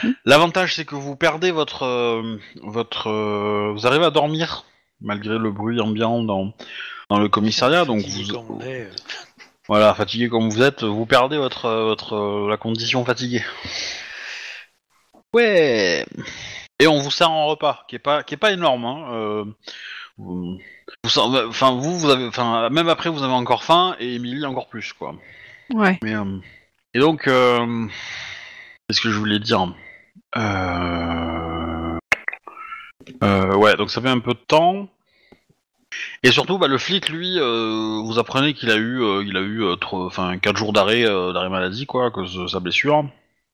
Mhm. 0.03 0.15
L'avantage, 0.25 0.75
c'est 0.75 0.85
que 0.85 0.95
vous 0.95 1.15
perdez 1.15 1.51
votre, 1.51 1.83
euh, 1.83 2.37
votre, 2.61 3.07
euh, 3.09 3.71
vous 3.73 3.85
arrivez 3.87 4.05
à 4.05 4.11
dormir 4.11 4.65
malgré 5.01 5.37
le 5.37 5.51
bruit 5.51 5.79
ambiant 5.81 6.23
dans, 6.23 6.53
dans 7.09 7.19
le 7.19 7.27
commissariat. 7.29 7.85
Donc 7.85 8.01
vous, 8.01 8.59
voilà, 9.67 9.93
fatigué 9.93 10.29
comme 10.29 10.49
vous 10.49 10.61
êtes, 10.61 10.83
vous 10.83 11.05
perdez 11.05 11.37
votre, 11.37 11.65
euh, 11.65 11.85
votre 11.85 12.13
euh, 12.15 12.49
la 12.49 12.57
condition 12.57 13.03
fatiguée. 13.05 13.43
Ouais. 15.33 16.05
Et 16.79 16.87
on 16.87 16.99
vous 16.99 17.11
sert 17.11 17.29
un 17.29 17.45
repas 17.45 17.85
qui 17.87 17.95
est 17.95 17.99
pas 17.99 18.23
qui 18.23 18.33
est 18.33 18.37
pas 18.37 18.51
énorme. 18.51 18.85
Hein. 18.85 19.05
euh, 19.13 19.45
vous, 20.17 20.57
vous- 21.03 21.19
enfin 21.19 21.71
vous 21.71 21.97
vous 21.97 22.09
avez, 22.09 22.27
enfin 22.27 22.69
même 22.69 22.89
après 22.89 23.09
vous 23.09 23.23
avez 23.23 23.33
encore 23.33 23.63
faim 23.63 23.95
et 23.99 24.15
Emily 24.15 24.45
encore 24.45 24.67
plus 24.67 24.93
quoi. 24.93 25.15
Ouais. 25.73 25.97
Mais 26.03 26.13
euh, 26.15 26.37
et 26.93 26.99
donc 26.99 27.27
euh, 27.27 27.87
qu'est-ce 28.87 29.01
que 29.01 29.09
je 29.09 29.17
voulais 29.17 29.39
dire 29.39 29.73
euh... 30.37 31.97
euh, 33.23 33.55
Ouais, 33.55 33.75
donc 33.75 33.89
ça 33.89 34.01
fait 34.01 34.09
un 34.09 34.19
peu 34.19 34.33
de 34.33 34.39
temps. 34.47 34.87
Et 36.23 36.31
surtout, 36.31 36.57
bah, 36.57 36.67
le 36.67 36.77
flic, 36.77 37.09
lui, 37.09 37.37
euh, 37.39 38.01
vous 38.03 38.17
apprenez 38.19 38.53
qu'il 38.53 38.69
a 38.71 38.75
eu, 38.75 39.01
euh, 39.01 39.23
il 39.25 39.35
a 39.37 39.41
eu, 39.41 39.63
euh, 39.63 39.75
4 40.41 40.57
jours 40.57 40.73
d'arrêt, 40.73 41.05
euh, 41.05 41.33
d'arrêt 41.33 41.49
maladie, 41.49 41.85
quoi, 41.85 42.09
de 42.15 42.47
sa 42.47 42.59
blessure. 42.59 43.05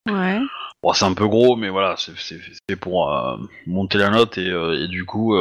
Ouais. 0.07 0.39
Bon, 0.81 0.93
c'est 0.93 1.05
un 1.05 1.13
peu 1.13 1.27
gros, 1.27 1.55
mais 1.55 1.69
voilà, 1.69 1.95
c'est 1.97 2.17
c'est- 2.17 2.39
c'est 2.69 2.75
pour 2.75 3.11
monter 3.67 3.97
la 3.97 4.09
note 4.09 4.37
et, 4.37 4.47
et 4.47 4.87
du 4.87 5.03
coup 5.05 5.35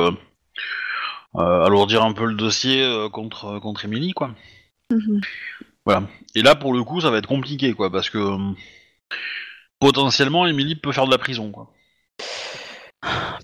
alourdir 1.35 2.03
un 2.03 2.13
peu 2.13 2.25
le 2.25 2.35
dossier 2.35 2.85
contre 3.13 3.59
contre 3.61 3.85
Emily, 3.85 4.13
quoi. 4.13 4.31
Mhm. 4.91 5.21
Voilà. 5.85 6.03
Et 6.35 6.43
là, 6.43 6.55
pour 6.57 6.73
le 6.73 6.83
coup, 6.83 7.01
ça 7.01 7.11
va 7.11 7.19
être 7.19 7.29
compliqué, 7.29 7.73
quoi, 7.73 7.91
parce 7.91 8.11
que 8.11 8.19
potentiellement, 9.79 10.47
Emily 10.47 10.75
peut 10.75 10.93
faire 10.93 11.07
de 11.07 11.11
la 11.13 11.19
prison, 11.19 11.51
quoi. 11.51 11.71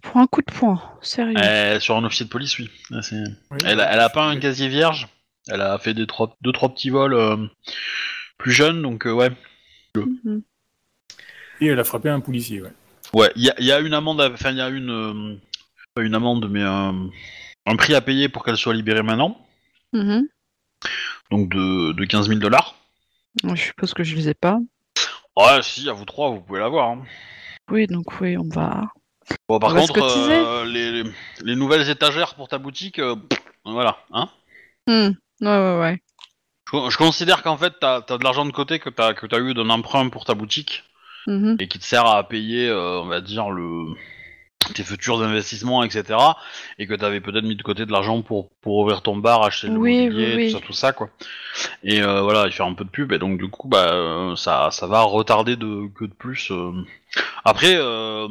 Pour 0.02 0.16
un 0.16 0.26
coup 0.26 0.42
de 0.42 0.52
poing, 0.52 0.80
sérieux. 1.00 1.36
Euh, 1.38 1.78
sur 1.80 1.96
un 1.96 2.04
officier 2.04 2.26
de 2.26 2.30
police, 2.30 2.58
oui. 2.58 2.70
Là, 2.90 3.02
c'est- 3.02 3.22
Oui, 3.50 3.58
Elle, 3.64 3.80
a- 3.80 3.92
elle 3.92 4.00
a 4.00 4.08
pas 4.10 4.24
un 4.24 4.38
casier 4.38 4.68
vierge. 4.68 5.08
Elle 5.48 5.60
a 5.60 5.78
fait 5.78 5.94
des 5.94 6.06
trois, 6.06 6.36
deux 6.42 6.52
trois 6.52 6.70
petits 6.74 6.90
vols 6.90 7.14
euh, 7.14 7.36
plus 8.38 8.52
jeunes, 8.52 8.82
donc 8.82 9.06
euh, 9.06 9.12
ouais. 9.12 9.30
Mhm. 9.96 10.42
Et 11.60 11.66
elle 11.66 11.78
a 11.78 11.84
frappé 11.84 12.08
un 12.08 12.20
policier, 12.20 12.62
ouais. 12.62 12.72
Ouais, 13.12 13.30
il 13.36 13.44
y 13.44 13.50
a, 13.50 13.54
il 13.58 13.64
y 13.66 13.72
a 13.72 13.78
une 13.80 13.94
amende, 13.94 14.20
à- 14.20 14.30
enfin 14.30 14.50
il 14.50 14.56
y 14.56 14.60
a 14.60 14.68
une, 14.68 14.90
euh, 14.90 15.36
pas 15.94 16.02
une 16.02 16.14
amende, 16.14 16.48
mais 16.50 16.62
un, 16.62 17.08
un 17.66 17.76
prix 17.76 17.94
à 17.94 18.00
payer 18.00 18.28
pour 18.28 18.44
qu'elle 18.44 18.56
soit 18.56 18.74
libérée 18.74 19.02
maintenant, 19.02 19.46
Mhm. 19.92 20.26
donc 21.30 21.48
de, 21.50 21.92
de 21.92 22.04
15 22.04 22.26
000 22.28 22.40
dollars. 22.40 22.74
Je 23.44 23.54
suppose 23.54 23.94
que 23.94 24.02
je 24.02 24.16
les 24.16 24.28
ai 24.30 24.34
pas. 24.34 24.58
Ouais, 25.36 25.62
si, 25.62 25.88
à 25.88 25.92
vous 25.92 26.04
trois, 26.04 26.30
vous 26.30 26.40
pouvez 26.40 26.60
l'avoir. 26.60 26.90
Hein. 26.90 27.04
Oui, 27.70 27.86
donc 27.86 28.20
oui, 28.20 28.36
on 28.36 28.48
va. 28.48 28.88
Bon, 29.48 29.58
par 29.58 29.70
On 29.70 29.74
va 29.74 29.82
se 29.82 29.92
contre, 29.92 30.00
cotiser. 30.00 30.32
euh, 30.34 30.64
les, 30.64 31.02
les, 31.02 31.10
les 31.42 31.56
nouvelles 31.56 31.88
étagères 31.88 32.34
pour 32.34 32.48
ta 32.48 32.58
boutique, 32.58 32.98
euh, 32.98 33.16
pff, 33.16 33.40
voilà, 33.64 33.98
hein. 34.12 34.28
Hmm. 34.86 35.10
Ouais, 35.40 35.48
ouais, 35.58 35.80
ouais. 35.80 36.02
Je, 36.72 36.90
je 36.90 36.96
considère 36.96 37.42
qu'en 37.42 37.56
fait, 37.56 37.74
t'as 37.80 38.00
as 38.08 38.18
de 38.18 38.24
l'argent 38.24 38.44
de 38.44 38.52
côté 38.52 38.78
que 38.78 38.90
t'as 38.90 39.14
que 39.14 39.26
t'as 39.26 39.38
eu 39.38 39.54
d'un 39.54 39.70
emprunt 39.70 40.08
pour 40.08 40.24
ta 40.24 40.34
boutique. 40.34 40.84
Mhm. 41.26 41.56
et 41.58 41.68
qui 41.68 41.78
te 41.78 41.84
sert 41.84 42.04
à 42.04 42.22
payer, 42.28 42.68
euh, 42.68 43.00
on 43.00 43.06
va 43.06 43.22
dire, 43.22 43.48
le 43.48 43.86
tes 44.74 44.84
futurs 44.84 45.22
investissements, 45.22 45.82
etc. 45.82 46.18
Et 46.78 46.86
que 46.86 46.92
tu 46.92 47.02
avais 47.02 47.22
peut-être 47.22 47.44
mis 47.44 47.56
de 47.56 47.62
côté 47.62 47.86
de 47.86 47.92
l'argent 47.92 48.20
pour, 48.20 48.50
pour 48.60 48.76
ouvrir 48.76 49.00
ton 49.00 49.16
bar, 49.16 49.42
acheter 49.42 49.68
le 49.68 49.78
Oui, 49.78 50.04
mobilier, 50.04 50.36
oui, 50.36 50.36
oui. 50.36 50.52
tout 50.52 50.58
ça, 50.58 50.66
tout 50.66 50.72
ça, 50.74 50.92
quoi. 50.92 51.08
Et 51.82 52.02
euh, 52.02 52.20
voilà, 52.20 52.44
il 52.46 52.52
fait 52.52 52.62
un 52.62 52.74
peu 52.74 52.84
de 52.84 52.90
pub, 52.90 53.10
et 53.12 53.18
donc 53.18 53.38
du 53.38 53.48
coup, 53.48 53.68
bah, 53.68 53.92
euh, 53.94 54.36
ça, 54.36 54.68
ça 54.70 54.86
va 54.86 55.00
retarder 55.00 55.56
de, 55.56 55.88
que 55.94 56.04
de 56.04 56.12
plus. 56.12 56.50
euh. 56.50 56.72
Après, 57.46 57.74
euh, 57.74 58.28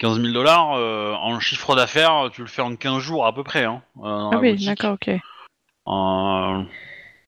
15 0.00 0.20
000 0.20 0.32
dollars 0.32 0.72
euh, 0.76 1.12
en 1.14 1.38
chiffre 1.40 1.76
d'affaires, 1.76 2.30
tu 2.32 2.40
le 2.40 2.46
fais 2.48 2.62
en 2.62 2.74
15 2.74 2.98
jours 3.00 3.26
à 3.26 3.34
peu 3.34 3.44
près, 3.44 3.64
hein. 3.64 3.82
euh, 3.98 4.30
Ah 4.32 4.38
oui, 4.38 4.64
d'accord, 4.64 4.94
ok. 4.94 5.08
Euh, 5.88 6.62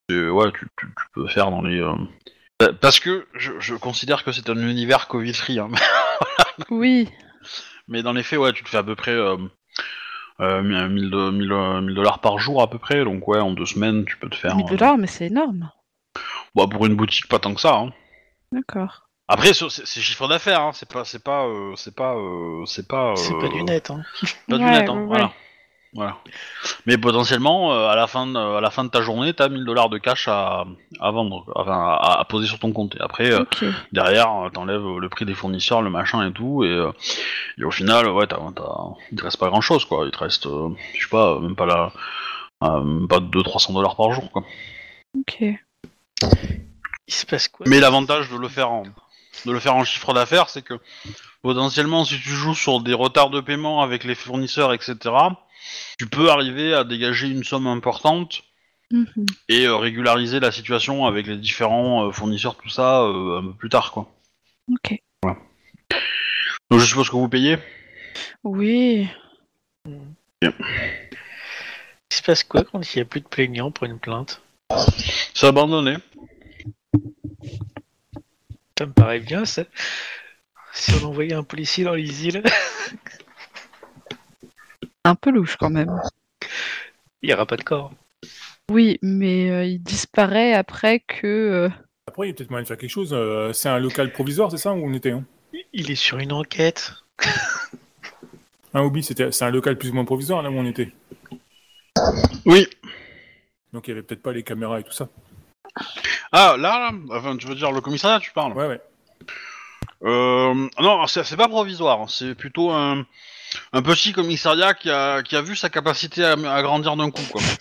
et 0.09 0.29
ouais, 0.31 0.51
tu, 0.53 0.67
tu- 0.79 0.87
tu 0.87 1.05
peux 1.15 1.27
faire 1.29 1.51
dans 1.51 1.63
les. 1.63 1.81
euh, 1.81 1.95
euh, 2.63 2.73
Parce 2.81 2.99
que 2.99 3.27
je, 3.35 3.53
je 3.61 3.75
considère 3.75 4.25
que 4.25 4.33
c'est 4.33 4.49
un 4.51 4.57
univers 4.57 5.07
Covid-free, 5.09 5.59
hein. 5.59 5.69
Oui. 6.71 7.09
mais 7.89 8.03
dans 8.03 8.13
les 8.13 8.23
faits, 8.23 8.39
ouais, 8.39 8.53
tu 8.53 8.65
te 8.65 8.69
fais 8.71 8.79
à 8.79 8.83
peu 8.83 8.95
près 8.97 9.13
euh, 9.13 9.37
euh, 10.41 10.63
1000 10.63 11.11
de- 11.11 11.31
1000, 11.31 11.53
euh, 11.53 11.81
1000 11.83 11.95
dollars 11.95 12.21
par 12.21 12.39
jour 12.39 12.63
à 12.63 12.71
peu 12.71 12.79
près, 12.79 13.05
donc 13.05 13.29
ouais, 13.29 13.39
en 13.41 13.53
deux 13.53 13.67
semaines, 13.67 14.05
tu 14.07 14.17
peux 14.17 14.29
te 14.31 14.37
faire. 14.37 14.57
1000 14.57 14.65
euh, 14.67 14.69
dollars, 14.71 14.97
mais 14.97 15.07
c'est 15.07 15.27
énorme. 15.27 15.71
bah, 16.55 16.65
pour 16.71 16.87
une 16.87 16.95
boutique, 16.97 17.29
pas 17.29 17.39
tant 17.39 17.53
que 17.55 17.61
ça. 17.61 17.75
Hein. 17.77 17.93
D'accord. 18.51 19.09
Après, 19.33 19.53
c'est 19.55 20.01
chiffre 20.01 20.29
d'affaires, 20.29 20.61
hein, 20.61 20.71
c'est 20.75 20.89
pas, 20.93 21.05
c'est 21.05 21.23
pas, 21.25 21.47
euh, 21.47 21.73
c'est 21.77 21.95
pas, 21.97 22.15
euh, 22.15 22.65
c'est 22.67 22.87
pas. 22.87 23.15
C'est 23.17 23.33
euh, 23.35 23.41
pas 23.41 23.49
du 23.49 23.63
net, 23.63 23.91
hein. 23.91 24.03
Pas 24.49 24.59
du 24.59 24.65
Ouais, 24.65 24.71
net, 24.71 24.89
hein, 24.91 24.95
ouais, 25.01 25.07
voilà. 25.07 25.33
Voilà. 25.95 26.17
Mais 26.87 26.97
potentiellement, 26.97 27.73
euh, 27.75 27.87
à 27.89 27.97
la 27.97 28.07
fin, 28.07 28.27
de, 28.27 28.39
à 28.39 28.61
la 28.63 28.71
fin 28.71 28.83
de 28.85 28.89
ta 28.89 29.03
journée, 29.03 29.35
t'as 29.35 29.49
1000 29.51 29.65
dollars 29.65 29.91
de 29.91 29.99
cash 29.99 30.27
à, 30.29 30.65
à 31.01 31.11
vendre, 31.11 31.45
enfin 31.55 31.73
à, 32.01 32.19
à 32.21 32.25
poser 32.25 32.47
sur 32.47 32.59
ton 32.59 32.73
compte. 32.73 32.95
Et 32.97 33.01
après, 33.01 33.31
euh, 33.31 33.45
derrière, 33.93 34.47
euh, 34.47 34.49
t'enlèves 34.51 34.85
euh, 34.87 34.99
le 34.99 35.09
prix 35.11 35.27
des 35.27 35.35
fournisseurs, 35.35 35.83
le 35.83 35.91
machin 35.91 36.27
et 36.27 36.33
tout, 36.33 36.65
et, 36.65 36.69
euh, 36.71 36.93
et 37.59 37.65
au 37.65 37.71
final, 37.71 38.09
ouais, 38.09 38.27
t'as, 38.27 38.39
t'as- 38.57 38.89
il 39.13 39.19
te 39.19 39.23
reste 39.25 39.39
pas 39.39 39.49
grand 39.49 39.61
chose, 39.61 39.85
quoi. 39.85 40.05
Il 40.07 40.11
te 40.13 40.19
reste, 40.19 40.47
euh, 40.47 40.71
je 40.95 41.03
sais 41.03 41.11
pas, 41.11 41.33
euh, 41.33 41.41
même 41.41 41.57
pas 41.57 41.67
la, 41.67 41.93
euh, 42.65 42.81
même 42.83 43.09
pas 43.09 43.21
200-300 43.21 43.75
dollars 43.75 43.97
par 43.97 44.13
jour, 44.13 44.31
quoi. 44.31 44.45
Ok. 45.19 45.43
Il 47.09 47.15
se 47.15 47.27
passe 47.27 47.49
quoi? 47.49 47.67
Mais 47.69 47.81
l'avantage 47.81 48.31
de 48.31 48.37
le 48.37 48.49
faire 48.49 48.71
en, 48.71 48.85
de 49.47 49.53
le 49.53 49.61
faire 49.61 49.75
en 49.75 49.85
chiffre 49.85 50.13
d'affaires, 50.15 50.49
c'est 50.49 50.63
que 50.63 50.75
potentiellement, 51.43 52.05
si 52.05 52.15
tu 52.21 52.31
joues 52.31 52.55
sur 52.55 52.81
des 52.81 52.95
retards 52.95 53.31
de 53.31 53.41
paiement 53.41 53.83
avec 53.83 54.05
les 54.05 54.15
fournisseurs, 54.15 54.73
etc., 54.73 54.97
tu 55.99 56.07
peux 56.07 56.31
arriver 56.31 56.75
à 56.75 56.85
dégager 56.85 57.29
une 57.29 57.45
somme 57.45 57.67
importante 57.67 58.43
Mhm. 58.93 59.25
et 59.49 59.65
euh, 59.65 59.77
régulariser 59.77 60.39
la 60.39 60.53
situation 60.53 61.07
avec 61.07 61.27
les 61.27 61.39
différents 61.39 62.09
euh, 62.09 62.13
fournisseurs, 62.13 62.57
tout 62.57 62.69
ça, 62.69 63.01
euh, 63.01 63.39
un 63.39 63.43
peu 63.47 63.55
plus 63.55 63.69
tard, 63.71 63.91
quoi. 63.91 64.13
Ok. 64.71 65.01
Donc 66.71 66.81
je 66.81 66.85
suppose 66.85 67.09
que 67.09 67.17
vous 67.17 67.29
payez? 67.29 67.57
Oui. 68.45 69.09
Il 70.43 70.53
se 72.11 72.23
passe 72.23 72.45
quoi 72.45 72.65
quand 72.65 72.81
il 72.83 72.99
n'y 72.99 73.03
a 73.03 73.05
plus 73.07 73.21
de 73.21 73.29
plaignants 73.29 73.71
pour 73.71 73.87
une 73.87 73.99
plainte? 73.99 74.43
C'est 75.35 75.47
abandonné. 75.47 75.97
Ça 78.79 78.87
me 78.87 78.93
paraît 78.93 79.21
bien, 79.21 79.45
ça. 79.45 79.65
Si 80.73 80.93
on 81.03 81.07
envoyait 81.09 81.35
un 81.35 81.43
policier 81.45 81.85
dans 81.85 81.95
les 81.95 82.27
îles, 82.27 82.43
Un 85.05 85.15
peu 85.17 85.31
louche 85.31 85.57
quand 85.57 85.69
même. 85.71 85.91
il 87.23 87.29
n'y 87.29 87.35
aura 87.35 87.45
pas 87.45 87.57
de 87.57 87.65
corps. 87.65 87.93
Oui, 88.71 88.99
mais 89.03 89.51
euh, 89.51 89.65
il 89.65 89.83
disparaît 89.83 90.55
après 90.55 91.01
que. 91.01 91.27
euh, 91.27 91.69
Après, 92.07 92.27
il 92.27 92.31
y 92.31 92.33
a 92.33 92.35
peut-être 92.37 92.51
moyen 92.51 92.63
de 92.63 92.69
faire 92.69 92.79
quelque 92.79 92.89
chose. 92.91 93.13
euh, 93.13 93.53
c'est 93.53 93.69
un 93.69 93.81
local 93.81 94.13
provisoire, 94.13 94.51
c'est 94.51 94.59
ça 94.59 94.73
où 94.73 94.77
on 94.77 94.95
était 94.95 95.11
hein? 95.11 95.25
Il 95.73 95.91
est 95.91 95.97
sur 95.97 96.19
une 96.19 96.33
enquête. 96.33 96.93
Un 98.75 98.81
hobby, 98.81 99.03
c'était, 99.03 99.31
c'est 99.33 99.45
un 99.45 99.51
local 99.51 99.77
plus 99.77 99.91
ou 99.91 99.95
moins 99.95 100.07
provisoire 100.07 100.41
là 100.41 100.51
où 100.51 100.55
on 100.55 100.65
était? 100.65 100.91
Oui. 102.47 102.67
Donc 103.75 103.87
il 103.87 103.91
y 103.91 103.93
avait 103.93 104.03
peut-être 104.03 104.23
pas 104.23 104.33
les 104.33 104.43
caméras 104.43 104.81
et 104.81 104.83
tout 104.83 104.93
ça. 104.93 105.11
Ah, 106.33 106.57
là, 106.59 106.91
là 106.91 106.93
enfin, 107.11 107.37
tu 107.37 107.47
veux 107.47 107.55
dire 107.55 107.73
le 107.73 107.81
commissariat, 107.81 108.19
tu 108.21 108.33
parles 108.33 108.53
Ouais, 108.55 108.67
ouais. 108.67 108.81
Euh, 110.05 110.69
non, 110.81 111.07
c'est 111.07 111.23
c'est 111.25 111.37
pas 111.37 111.49
provisoire, 111.49 112.01
hein. 112.01 112.07
c'est 112.09 112.35
plutôt 112.35 112.71
un, 112.73 113.07
un 113.73 113.83
petit 113.83 114.13
commissariat 114.13 114.75
qui 114.75 114.91
a, 114.91 115.23
qui 115.23 115.37
a 115.37 115.43
vu 115.43 115.55
sa 115.55 115.69
capacité 115.69 116.25
à, 116.25 116.33
à 116.33 116.63
grandir 116.63 116.97
d'un 116.97 117.11
coup, 117.11 117.23
quoi. 117.31 117.41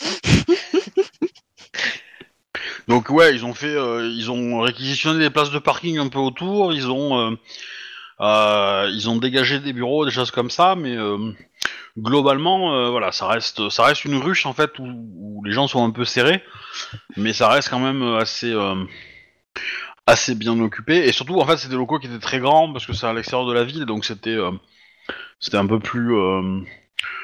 Donc 2.88 3.10
ouais, 3.10 3.36
ils 3.36 3.46
ont 3.46 3.54
fait, 3.54 3.68
euh, 3.76 4.10
ils 4.12 4.32
ont 4.32 4.62
réquisitionné 4.62 5.20
des 5.20 5.30
places 5.30 5.52
de 5.52 5.60
parking 5.60 6.00
un 6.00 6.08
peu 6.08 6.18
autour, 6.20 6.74
ils 6.74 6.90
ont, 6.90 7.20
euh, 7.20 7.36
euh, 8.22 8.90
ils 8.92 9.10
ont 9.10 9.18
dégagé 9.18 9.60
des 9.60 9.72
bureaux, 9.74 10.04
des 10.06 10.12
choses 10.12 10.32
comme 10.32 10.50
ça, 10.50 10.76
mais 10.76 10.96
euh, 10.96 11.32
globalement, 11.98 12.74
euh, 12.74 12.90
voilà, 12.90 13.12
ça 13.12 13.28
reste, 13.28 13.70
ça 13.70 13.86
reste 13.86 14.06
une 14.06 14.16
ruche 14.16 14.46
en 14.46 14.54
fait 14.54 14.80
où, 14.80 14.86
où 14.86 15.44
les 15.44 15.52
gens 15.52 15.68
sont 15.68 15.84
un 15.86 15.92
peu 15.92 16.06
serrés, 16.06 16.44
mais 17.18 17.34
ça 17.34 17.50
reste 17.50 17.70
quand 17.70 17.80
même 17.80 18.02
assez, 18.16 18.52
euh, 18.52 18.76
assez 20.08 20.36
bien 20.36 20.60
occupé. 20.60 21.08
Et 21.08 21.12
surtout, 21.12 21.40
en 21.40 21.46
fait, 21.46 21.58
c'est 21.58 21.70
des 21.70 21.76
locaux 21.76 22.00
qui 22.00 22.08
étaient 22.08 22.20
très 22.20 22.40
grands 22.40 22.72
parce 22.72 22.86
que 22.86 22.94
c'est 22.94 23.08
à 23.08 23.14
l'extérieur 23.14 23.48
de 23.48 23.54
la 23.54 23.64
ville, 23.64 23.86
donc 23.86 24.06
c'était, 24.06 24.30
euh, 24.30 24.52
c'était 25.40 25.58
un 25.58 25.68
peu 25.68 25.80
plus, 25.80 26.16
euh, 26.16 26.60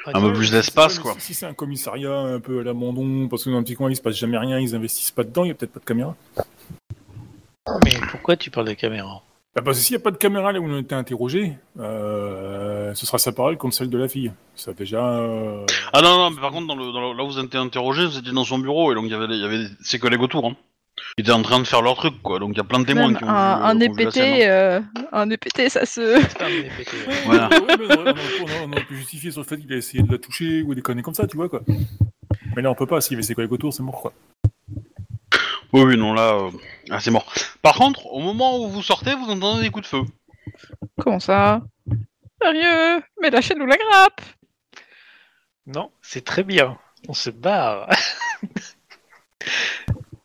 un 0.06 0.20
peu 0.20 0.32
plus 0.32 0.50
d'espace 0.50 0.98
quoi. 0.98 1.14
Si 1.18 1.34
c'est 1.34 1.46
un 1.46 1.54
commissariat 1.54 2.16
un 2.18 2.40
peu 2.40 2.60
à 2.60 2.62
l'abandon, 2.64 3.28
parce 3.28 3.44
que 3.44 3.50
dans 3.50 3.58
un 3.58 3.62
petit 3.62 3.74
coin 3.74 3.90
il 3.90 3.96
se 3.96 4.02
passe 4.02 4.16
jamais 4.16 4.38
rien, 4.38 4.58
ils 4.58 4.74
investissent 4.74 5.10
pas 5.10 5.24
dedans, 5.24 5.44
il 5.44 5.48
y 5.48 5.50
a 5.50 5.54
peut-être 5.54 5.72
pas 5.72 5.80
de 5.80 5.84
caméra. 5.84 6.16
Mais 7.84 7.92
pourquoi 8.10 8.36
tu 8.36 8.50
parles 8.50 8.68
de 8.68 8.72
caméra? 8.72 9.22
Bah 9.58 9.62
parce 9.64 9.78
que 9.78 9.84
s'il 9.84 9.96
n'y 9.96 10.00
a 10.00 10.04
pas 10.04 10.12
de 10.12 10.16
caméra 10.16 10.52
là 10.52 10.60
où 10.60 10.64
on 10.70 10.76
a 10.76 10.78
été 10.78 10.94
interrogé, 10.94 11.54
euh, 11.80 12.94
ce 12.94 13.04
sera 13.06 13.18
sa 13.18 13.32
parole 13.32 13.56
contre 13.56 13.74
celle 13.74 13.90
de 13.90 13.98
la 13.98 14.06
fille. 14.06 14.30
Ça 14.54 14.72
déjà. 14.72 14.98
euh, 15.04 15.66
Ah 15.92 16.00
non, 16.00 16.16
non, 16.16 16.30
mais 16.30 16.40
par 16.40 16.52
contre, 16.52 16.68
dans 16.68 16.76
le, 16.76 16.92
dans 16.92 17.10
le- 17.12 17.16
là 17.18 17.24
où 17.24 17.28
vous 17.28 17.40
étiez 17.40 17.58
interrogé, 17.58 18.06
vous 18.06 18.18
étiez 18.18 18.32
dans 18.32 18.44
son 18.44 18.58
bureau 18.60 18.92
et 18.92 18.94
donc 18.94 19.06
il 19.06 19.10
y 19.10 19.14
avait, 19.14 19.26
il 19.34 19.40
y 19.40 19.44
avait 19.44 19.64
ses 19.82 19.98
collègues 19.98 20.22
autour. 20.22 20.46
Hein. 20.46 20.54
Ils 21.16 21.22
étaient 21.22 21.32
en 21.32 21.42
train 21.42 21.58
de 21.58 21.64
faire 21.66 21.82
leur 21.82 21.96
truc, 21.96 22.22
quoi. 22.22 22.38
Donc 22.38 22.50
il 22.52 22.58
y 22.58 22.60
a 22.60 22.64
plein 22.64 22.78
de 22.78 22.84
témoins 22.84 23.08
Même 23.08 23.16
qui 23.16 23.24
ont 23.24 23.28
un, 23.28 23.32
vu, 23.32 23.40
euh, 23.40 23.66
un 23.66 23.78
qui 23.78 23.88
ont 23.88 23.92
vu 23.94 23.98
la 23.98 24.08
EPT, 24.08 24.14
scène, 24.14 24.34
hein. 24.34 24.46
euh, 24.48 24.80
un 25.12 25.30
EPT, 25.30 25.68
ça 25.70 25.86
se. 25.86 26.20
C'est 26.28 26.38
pas 26.38 26.44
un 26.46 26.48
ouais. 26.50 26.70
Voilà. 27.26 27.48
Ouais, 27.48 27.76
mais 27.78 27.86
on, 27.96 28.00
aurait- 28.00 28.12
on 28.40 28.42
aurait- 28.44 28.64
on 28.66 28.72
aurait 28.72 28.84
pu 28.84 28.96
justifier 28.96 29.30
sur 29.32 29.40
le 29.40 29.46
fait 29.46 29.58
qu'il 29.58 29.72
a 29.72 29.76
essayé 29.76 30.04
de 30.04 30.12
la 30.12 30.18
toucher 30.18 30.62
ou 30.62 30.74
des 30.74 30.82
conneries 30.82 31.02
comme 31.02 31.14
ça, 31.14 31.26
tu 31.26 31.36
vois 31.36 31.48
quoi. 31.48 31.62
Mais 32.54 32.62
là 32.62 32.70
on 32.70 32.74
peut 32.76 32.86
pas, 32.86 33.00
s'il 33.00 33.14
y 33.14 33.16
avait 33.16 33.22
ses 33.24 33.34
collègues 33.34 33.52
autour, 33.52 33.72
c'est 33.74 33.82
mort 33.82 34.00
quoi. 34.00 34.12
Oui, 35.72 35.82
oui, 35.82 35.96
non, 35.96 36.14
là, 36.14 36.34
euh, 36.34 36.50
ah, 36.90 37.00
c'est 37.00 37.10
mort. 37.10 37.30
Par 37.62 37.74
contre, 37.74 38.06
au 38.06 38.20
moment 38.20 38.58
où 38.58 38.68
vous 38.68 38.82
sortez, 38.82 39.14
vous 39.14 39.30
entendez 39.30 39.62
des 39.62 39.70
coups 39.70 39.84
de 39.84 39.88
feu. 39.98 40.02
Comment 41.00 41.20
ça? 41.20 41.60
Sérieux? 42.42 43.02
Mais 43.20 43.30
lâchez-nous 43.30 43.66
la 43.66 43.76
grappe 43.76 44.20
Non, 45.66 45.90
c'est 46.00 46.24
très 46.24 46.42
bien. 46.44 46.78
On 47.08 47.12
se 47.14 47.30
barre. 47.30 47.88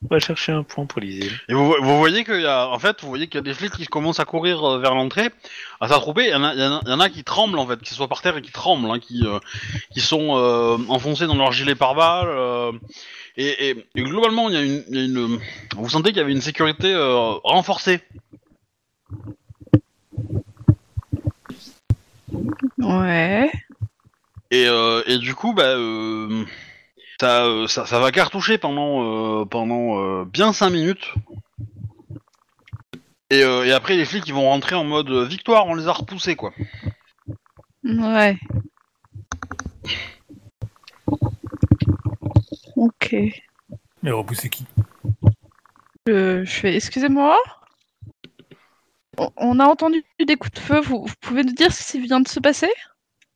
On 0.05 0.15
va 0.15 0.19
chercher 0.19 0.51
un 0.51 0.63
point 0.63 0.85
pour 0.85 0.99
l'isile. 1.01 1.31
Et 1.47 1.53
vous, 1.53 1.73
vous 1.81 1.97
voyez 1.97 2.23
qu'il 2.25 2.41
y 2.41 2.45
a, 2.45 2.67
en 2.67 2.77
fait, 2.77 3.01
vous 3.01 3.07
voyez 3.07 3.27
qu'il 3.27 3.35
y 3.35 3.39
a 3.39 3.41
des 3.41 3.53
flics 3.53 3.71
qui 3.73 3.85
commencent 3.87 4.19
à 4.19 4.25
courir 4.25 4.63
euh, 4.63 4.77
vers 4.79 4.93
l'entrée, 4.95 5.29
à 5.79 5.87
s'attrouper. 5.87 6.25
Il 6.25 6.31
y, 6.31 6.35
en 6.35 6.43
a- 6.43 6.53
il 6.53 6.59
y 6.59 6.63
en 6.63 6.73
a- 6.77 6.81
il 6.85 6.89
y 6.89 6.93
en 6.93 6.99
a 6.99 7.09
qui 7.09 7.23
tremblent, 7.23 7.57
en 7.57 7.65
fait, 7.65 7.79
qui 7.81 7.93
soient 7.93 8.09
par 8.09 8.21
terre 8.21 8.35
et 8.37 8.41
qui 8.41 8.51
tremblent, 8.51 8.89
hein, 8.91 8.99
qui, 8.99 9.25
euh, 9.25 9.39
qui 9.93 10.01
sont 10.01 10.35
euh, 10.37 10.77
enfoncés 10.89 11.25
dans 11.25 11.35
leur 11.35 11.51
gilet 11.53 11.73
pare-balles. 11.73 12.27
euh, 12.27 12.71
et, 13.38 13.69
et- 13.69 13.86
et 13.95 14.01
globalement, 14.03 14.49
il 14.49 14.55
y 14.55 14.57
a 14.57 14.61
une, 14.63 14.84
il 14.89 14.95
y 14.95 14.99
a 14.99 15.03
une- 15.05 15.39
vous 15.75 15.89
sentez 15.89 16.09
qu'il 16.09 16.17
y 16.17 16.21
avait 16.21 16.31
une 16.31 16.41
sécurité 16.41 16.93
euh, 16.93 17.34
renforcée. 17.43 18.01
Ouais. 22.77 23.51
Et, 24.51 24.65
euh, 24.67 25.01
et 25.07 25.17
du 25.17 25.34
coup, 25.36 25.53
bah, 25.53 25.63
euh, 25.75 26.45
ça, 27.19 27.45
euh, 27.45 27.67
ça, 27.67 27.86
ça 27.86 27.99
va 27.99 28.11
cartoucher 28.11 28.57
pendant, 28.57 29.41
euh, 29.41 29.45
pendant 29.45 29.99
euh, 29.99 30.25
bien 30.25 30.53
5 30.53 30.69
minutes. 30.69 31.13
Et, 33.29 33.41
euh, 33.43 33.65
et 33.65 33.71
après, 33.71 33.95
les 33.95 34.05
flics 34.05 34.27
ils 34.27 34.34
vont 34.34 34.47
rentrer 34.49 34.75
en 34.75 34.84
mode 34.84 35.09
euh, 35.09 35.25
victoire, 35.25 35.65
on 35.65 35.73
les 35.73 35.88
a 35.88 35.91
repoussés 35.91 36.36
quoi. 36.36 36.53
Ouais. 37.84 38.38
Ok. 42.76 43.15
Mais 44.01 44.11
repousser 44.11 44.49
qui? 44.49 44.65
Je, 46.07 46.43
je 46.43 46.51
fais. 46.51 46.76
Excusez-moi 46.76 47.38
on, 49.38 49.59
a 49.59 49.65
entendu 49.65 50.03
des 50.26 50.36
coups 50.36 50.53
de 50.53 50.59
feu. 50.59 50.80
Vous, 50.82 51.05
vous 51.05 51.13
pouvez 51.21 51.43
nous 51.43 51.53
dire 51.53 51.71
ce 51.71 51.91
qui 51.91 51.99
vient 52.01 52.19
de 52.19 52.28
se 52.28 52.39
passer? 52.39 52.71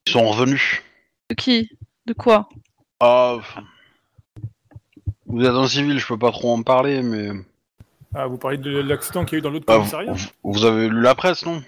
Ils 0.07 0.11
sont 0.13 0.27
revenus. 0.27 0.81
De 1.29 1.35
qui? 1.35 1.69
De 2.05 2.13
quoi? 2.13 2.49
Ah, 2.99 3.37
vous 5.27 5.43
êtes 5.43 5.51
un 5.51 5.67
civil, 5.67 5.99
je 5.99 6.07
peux 6.07 6.17
pas 6.17 6.31
trop 6.31 6.53
en 6.53 6.63
parler, 6.63 7.03
mais 7.03 7.29
Ah, 8.15 8.27
vous 8.27 8.37
parlez 8.37 8.57
de 8.57 8.79
l'accident 8.79 9.25
qu'il 9.25 9.33
y 9.33 9.35
a 9.35 9.39
eu 9.39 9.41
dans 9.41 9.49
l'autre 9.49 9.65
Ah, 9.67 9.73
commissariat? 9.75 10.13
vous, 10.13 10.53
vous 10.53 10.65
avez 10.65 10.89
lu 10.89 11.01
la 11.01 11.15
presse, 11.15 11.45
non? 11.45 11.61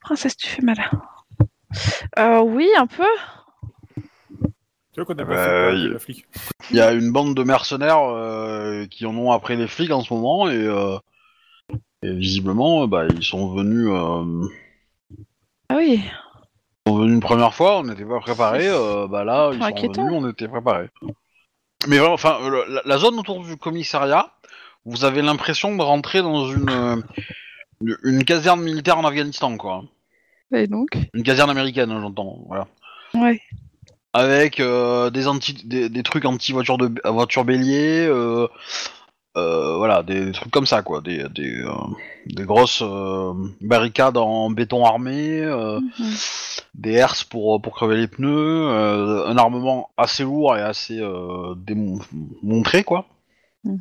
Princesse, 0.00 0.36
tu 0.36 0.48
fais 0.48 0.62
mal. 0.62 0.78
Euh, 2.18 2.40
oui, 2.40 2.68
un 2.76 2.86
peu. 2.86 3.06
Tu 4.98 5.04
vois 5.04 5.14
qu'on 5.14 5.22
a 5.22 5.24
pas 5.26 5.32
Bah, 5.32 5.44
fait 5.44 5.50
peur, 5.50 5.74
il- 5.74 5.92
la 5.92 5.98
flic. 6.00 6.26
Il 6.70 6.76
y 6.76 6.80
a 6.80 6.92
une 6.92 7.12
bande 7.12 7.36
de 7.36 7.42
mercenaires 7.44 8.00
euh, 8.02 8.84
qui 8.86 9.06
en 9.06 9.16
ont 9.16 9.30
après 9.30 9.54
les 9.54 9.68
flics 9.68 9.92
en 9.92 10.00
ce 10.00 10.12
moment 10.12 10.50
et, 10.50 10.56
euh, 10.56 10.98
et 12.02 12.12
visiblement, 12.12 12.82
euh, 12.82 12.86
bah, 12.88 13.04
ils 13.06 13.22
sont 13.22 13.54
venus. 13.54 13.86
euh, 13.90 14.48
Ah 15.68 15.76
oui. 15.76 16.02
Ils 16.86 16.90
sont 16.90 16.96
venus 16.98 17.14
une 17.14 17.20
première 17.20 17.54
fois, 17.54 17.78
on 17.78 17.84
n'était 17.84 18.04
pas 18.04 18.18
préparés. 18.18 18.66
euh, 18.68 19.06
bah 19.06 19.22
là, 19.22 19.50
ils 19.52 19.58
sont 19.58 19.64
Inquiétant. 19.66 20.04
venus, 20.06 20.18
on 20.20 20.28
était 20.30 20.48
préparés. 20.48 20.88
Mais 21.86 21.98
vraiment, 21.98 22.14
enfin, 22.14 22.38
euh, 22.42 22.64
la, 22.68 22.82
la 22.84 22.98
zone 22.98 23.20
autour 23.20 23.44
du 23.44 23.56
commissariat, 23.56 24.32
vous 24.84 25.04
avez 25.04 25.22
l'impression 25.22 25.76
de 25.76 25.82
rentrer 25.82 26.22
dans 26.22 26.48
une 26.48 27.04
une- 27.80 27.96
une 28.02 28.24
caserne 28.24 28.62
militaire 28.62 28.98
en 28.98 29.04
Afghanistan, 29.04 29.56
quoi. 29.56 29.84
Et 30.52 30.66
donc? 30.66 30.88
Une 31.14 31.22
caserne 31.22 31.50
américaine, 31.50 31.96
j'entends. 32.00 32.38
Voilà. 32.48 32.66
Ouais. 33.14 33.40
Avec 34.12 34.60
euh, 34.60 35.10
des, 35.10 35.28
anti 35.28 35.52
des, 35.64 35.88
des 35.88 36.02
trucs 36.02 36.24
anti 36.24 36.52
voiture 36.52 36.78
de 36.78 36.90
voiture 37.10 37.44
bélier 37.44 38.06
euh, 38.06 38.48
euh, 39.36 39.76
voilà 39.76 40.02
des, 40.02 40.26
des 40.26 40.32
trucs 40.32 40.50
comme 40.50 40.66
ça 40.66 40.82
quoi. 40.82 41.00
Des 41.00 41.28
des, 41.28 41.62
des 42.26 42.44
grosses 42.44 42.82
barricades 43.60 44.16
en 44.16 44.50
béton 44.50 44.84
armé 44.84 45.42
Mhm. 45.42 46.14
des 46.74 46.92
herses 46.92 47.24
pour 47.24 47.60
pour 47.60 47.74
crever 47.74 47.96
les 47.96 48.08
pneus 48.08 48.68
un 48.68 49.36
armement 49.36 49.90
assez 49.96 50.24
lourd 50.24 50.56
et 50.56 50.62
assez 50.62 51.00
démontré 51.56 52.84
quoi. 52.84 53.06
Mhm. 53.64 53.80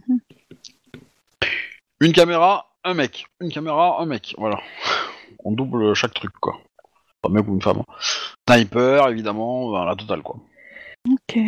une 2.02 2.12
caméra 2.14 2.66
un 2.84 2.94
mec. 2.94 3.26
Une 3.42 3.52
caméra 3.52 4.02
un 4.02 4.06
mec. 4.06 4.36
Voilà. 4.38 4.60
On 5.44 5.52
double 5.52 5.94
chaque 5.96 6.14
truc 6.14 6.32
quoi 6.40 6.60
un 7.24 7.30
mec 7.30 7.48
ou 7.48 7.54
une 7.56 7.62
femme 7.62 7.84
sniper 8.48 9.10
évidemment 9.10 9.72
ben, 9.72 9.86
la 9.86 9.96
totale 9.96 10.22
quoi 10.22 10.38
Ok. 11.10 11.40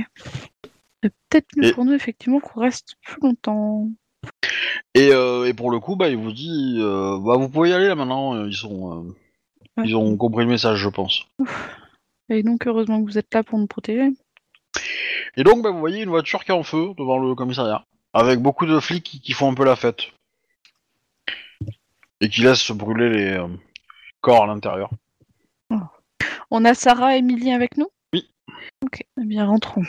C'est 1.03 1.13
peut-être 1.29 1.47
mieux 1.57 1.69
Et- 1.69 1.73
pour 1.73 1.85
nous, 1.85 1.93
effectivement, 1.93 2.39
qu'on 2.39 2.59
reste 2.61 2.95
plus 3.01 3.21
longtemps. 3.21 3.87
Et, 4.95 5.09
euh, 5.13 5.45
et 5.45 5.53
pour 5.53 5.71
le 5.71 5.79
coup, 5.79 5.95
bah, 5.95 6.09
il 6.09 6.17
vous 6.17 6.31
dit, 6.33 6.77
euh, 6.79 7.17
bah, 7.19 7.35
vous 7.37 7.47
pouvez 7.49 7.69
y 7.69 7.73
aller 7.73 7.87
là 7.87 7.95
maintenant. 7.95 8.35
euh, 8.35 8.47
Ils 8.47 8.55
sont, 8.55 8.91
euh, 9.05 9.15
Ouais. 9.77 9.83
ils 9.87 9.95
ont 9.95 10.15
compris 10.17 10.43
le 10.43 10.49
message, 10.49 10.77
je 10.79 10.89
pense. 10.89 11.23
Et 12.29 12.43
donc, 12.43 12.67
heureusement 12.67 13.01
que 13.03 13.09
vous 13.09 13.17
êtes 13.17 13.33
là 13.33 13.43
pour 13.43 13.59
nous 13.59 13.67
protéger. 13.67 14.09
Et 15.37 15.43
donc, 15.43 15.61
bah, 15.63 15.71
vous 15.71 15.79
voyez 15.79 16.03
une 16.03 16.09
voiture 16.09 16.43
qui 16.43 16.51
est 16.51 16.55
en 16.55 16.63
feu 16.63 16.89
devant 16.97 17.17
le 17.17 17.33
commissariat, 17.35 17.85
avec 18.13 18.39
beaucoup 18.39 18.65
de 18.65 18.79
flics 18.79 19.03
qui, 19.03 19.21
qui 19.21 19.31
font 19.33 19.49
un 19.51 19.55
peu 19.55 19.63
la 19.65 19.75
fête 19.77 20.03
et 22.21 22.29
qui 22.29 22.41
laissent 22.41 22.61
se 22.61 22.73
brûler 22.73 23.09
les 23.09 23.31
euh, 23.37 23.47
corps 24.21 24.43
à 24.43 24.47
l'intérieur. 24.47 24.89
On 26.51 26.65
a 26.65 26.73
Sarah 26.73 27.15
et 27.15 27.19
Emily 27.19 27.51
avec 27.51 27.77
nous? 27.77 27.89
Oui. 28.11 28.27
Ok, 28.83 29.03
eh 29.21 29.25
bien, 29.25 29.45
rentrons. 29.45 29.83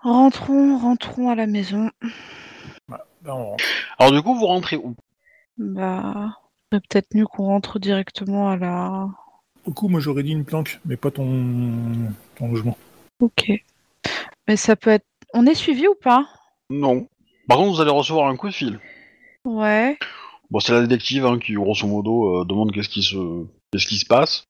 Rentrons, 0.00 0.78
rentrons 0.78 1.30
à 1.30 1.36
la 1.36 1.46
maison. 1.46 1.90
Bah, 2.88 3.06
on 3.24 3.50
rentre. 3.50 3.64
Alors 3.98 4.12
du 4.12 4.20
coup, 4.20 4.34
vous 4.34 4.46
rentrez 4.46 4.76
où? 4.76 4.96
Bah, 5.58 6.40
c'est 6.72 6.84
peut-être 6.88 7.14
mieux 7.14 7.26
qu'on 7.26 7.44
rentre 7.44 7.78
directement 7.78 8.50
à 8.50 8.56
la. 8.56 9.08
Au 9.64 9.70
coup, 9.70 9.86
moi 9.86 10.00
j'aurais 10.00 10.24
dit 10.24 10.32
une 10.32 10.44
planque, 10.44 10.80
mais 10.84 10.96
pas 10.96 11.12
ton, 11.12 11.82
ton 12.34 12.48
logement. 12.48 12.76
Ok. 13.20 13.48
Mais 14.48 14.56
ça 14.56 14.74
peut 14.74 14.90
être. 14.90 15.06
On 15.34 15.46
est 15.46 15.54
suivi 15.54 15.86
ou 15.86 15.94
pas? 15.94 16.26
Non. 16.68 17.06
Par 17.46 17.58
contre, 17.58 17.76
vous 17.76 17.80
allez 17.80 17.90
recevoir 17.90 18.26
un 18.26 18.36
coup 18.36 18.48
de 18.48 18.54
fil. 18.54 18.80
Ouais. 19.44 19.96
Bon, 20.50 20.58
c'est 20.58 20.72
la 20.72 20.82
détective 20.82 21.26
hein, 21.26 21.38
qui, 21.38 21.54
grosso 21.54 21.86
modo, 21.86 22.40
euh, 22.40 22.44
demande 22.44 22.72
qu'est-ce 22.72 22.88
qui 22.88 23.02
se, 23.02 23.46
qu'est-ce 23.72 23.86
qui 23.86 23.98
se 23.98 24.06
passe, 24.06 24.46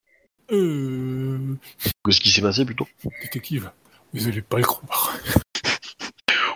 Euh. 0.51 1.55
qu'est-ce 2.05 2.21
qui 2.21 2.31
s'est 2.31 2.43
passé 2.43 2.65
plutôt. 2.65 2.87
Détective, 3.23 3.71
vous 4.13 4.29
allez 4.29 4.43
pas 4.43 4.59
le 4.59 4.65
croire. 4.65 5.13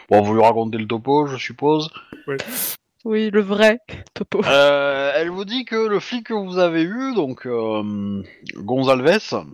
Bon, 0.09 0.23
vous 0.23 0.35
lui 0.35 0.41
racontez 0.43 0.79
le 0.79 0.87
topo, 0.87 1.27
je 1.27 1.37
suppose. 1.37 1.91
Oui, 3.05 3.29
le 3.31 3.41
vrai 3.41 3.81
topo. 4.15 4.41
Euh, 4.45 5.11
elle 5.17 5.31
vous 5.31 5.45
dit 5.45 5.65
que 5.65 5.75
le 5.75 5.99
flic 5.99 6.29
que 6.29 6.35
vous 6.35 6.59
avez 6.59 6.83
eu, 6.83 7.13
donc 7.17 7.45
euh, 7.45 8.23
Gonzalves, 8.55 9.45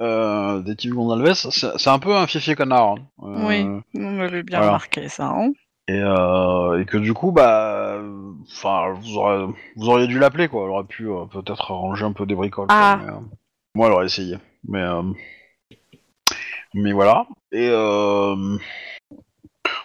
euh, 0.00 0.60
détective 0.60 0.94
Gonzalves, 0.94 1.34
c'est 1.50 1.90
un 1.90 1.98
peu 1.98 2.16
un 2.16 2.26
fiefie 2.26 2.54
connard. 2.54 2.94
hein. 2.94 2.96
Euh, 3.24 3.46
Oui. 3.46 3.82
On 3.94 4.20
avait 4.20 4.42
bien 4.42 4.58
voilà. 4.60 4.72
remarqué 4.72 5.10
ça. 5.10 5.26
Hein 5.26 5.52
Et, 5.90 6.00
euh, 6.00 6.80
et 6.80 6.84
que 6.84 6.98
du 6.98 7.14
coup, 7.14 7.32
bah, 7.32 7.98
enfin, 8.52 8.92
vous, 9.00 9.16
aurez- 9.16 9.46
vous 9.76 9.88
auriez 9.88 10.06
dû 10.06 10.18
l'appeler 10.20 10.46
quoi. 10.48 10.64
Elle 10.64 10.70
aurait 10.70 10.84
pu 10.84 11.08
euh, 11.10 11.24
peut-être 11.24 11.70
arranger 11.72 12.04
un 12.04 12.12
peu 12.12 12.26
des 12.26 12.34
bricoles. 12.36 12.68
quoi, 12.68 12.76
Ah. 12.78 13.00
mais, 13.02 13.10
euh, 13.10 13.16
moi, 13.74 13.86
elle 13.88 13.92
aurait 13.94 14.06
essayé. 14.06 14.36
Mais, 14.68 14.80
euh, 14.82 15.02
mais 16.74 16.92
voilà. 16.92 17.26
Et 17.52 17.68
euh, 17.70 18.56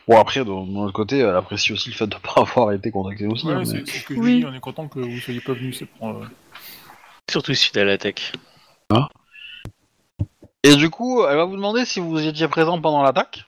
Bon 0.07 0.19
après, 0.19 0.41
de, 0.41 0.45
de 0.45 0.49
l'autre 0.75 0.93
côté, 0.93 1.17
elle 1.17 1.35
apprécie 1.35 1.73
aussi 1.73 1.89
le 1.89 1.95
fait 1.95 2.05
de 2.05 2.15
pas 2.17 2.33
avoir 2.41 2.71
été 2.73 2.91
contacté 2.91 3.25
aussi. 3.25 3.47
hein, 3.49 3.53
Ouais, 3.53 3.59
mais- 3.59 3.65
c'est 3.65 3.87
c'est 3.87 3.97
ce 3.99 4.05
que 4.05 4.13
je 4.15 4.19
Oui. 4.19 4.39
dis, 4.41 4.45
on 4.45 4.53
est 4.53 4.59
content 4.59 4.87
que 4.87 4.99
vous 4.99 5.17
soyez 5.19 5.41
pas 5.41 5.53
venus. 5.53 5.79
C'est 5.79 5.87
pour, 5.87 6.09
euh, 6.09 6.25
Surtout 7.31 7.55
suite 7.55 7.75
à 7.77 7.83
l'attaque. 7.83 8.33
Et 10.63 10.75
du 10.75 10.89
coup, 10.91 11.23
elle 11.25 11.37
va 11.37 11.45
vous 11.45 11.55
demander 11.55 11.85
si 11.85 11.99
vous 11.99 12.19
étiez 12.25 12.47
présent 12.47 12.79
pendant 12.79 13.01
l'attaque? 13.01 13.45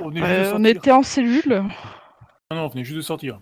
On, 0.00 0.14
est 0.14 0.22
Euh, 0.22 0.64
était 0.64 0.90
en 0.92 1.02
cellule. 1.02 1.64
Non, 2.50 2.56
non, 2.56 2.64
on 2.64 2.68
venait 2.68 2.84
juste 2.84 2.96
de 2.96 3.02
sortir. 3.02 3.40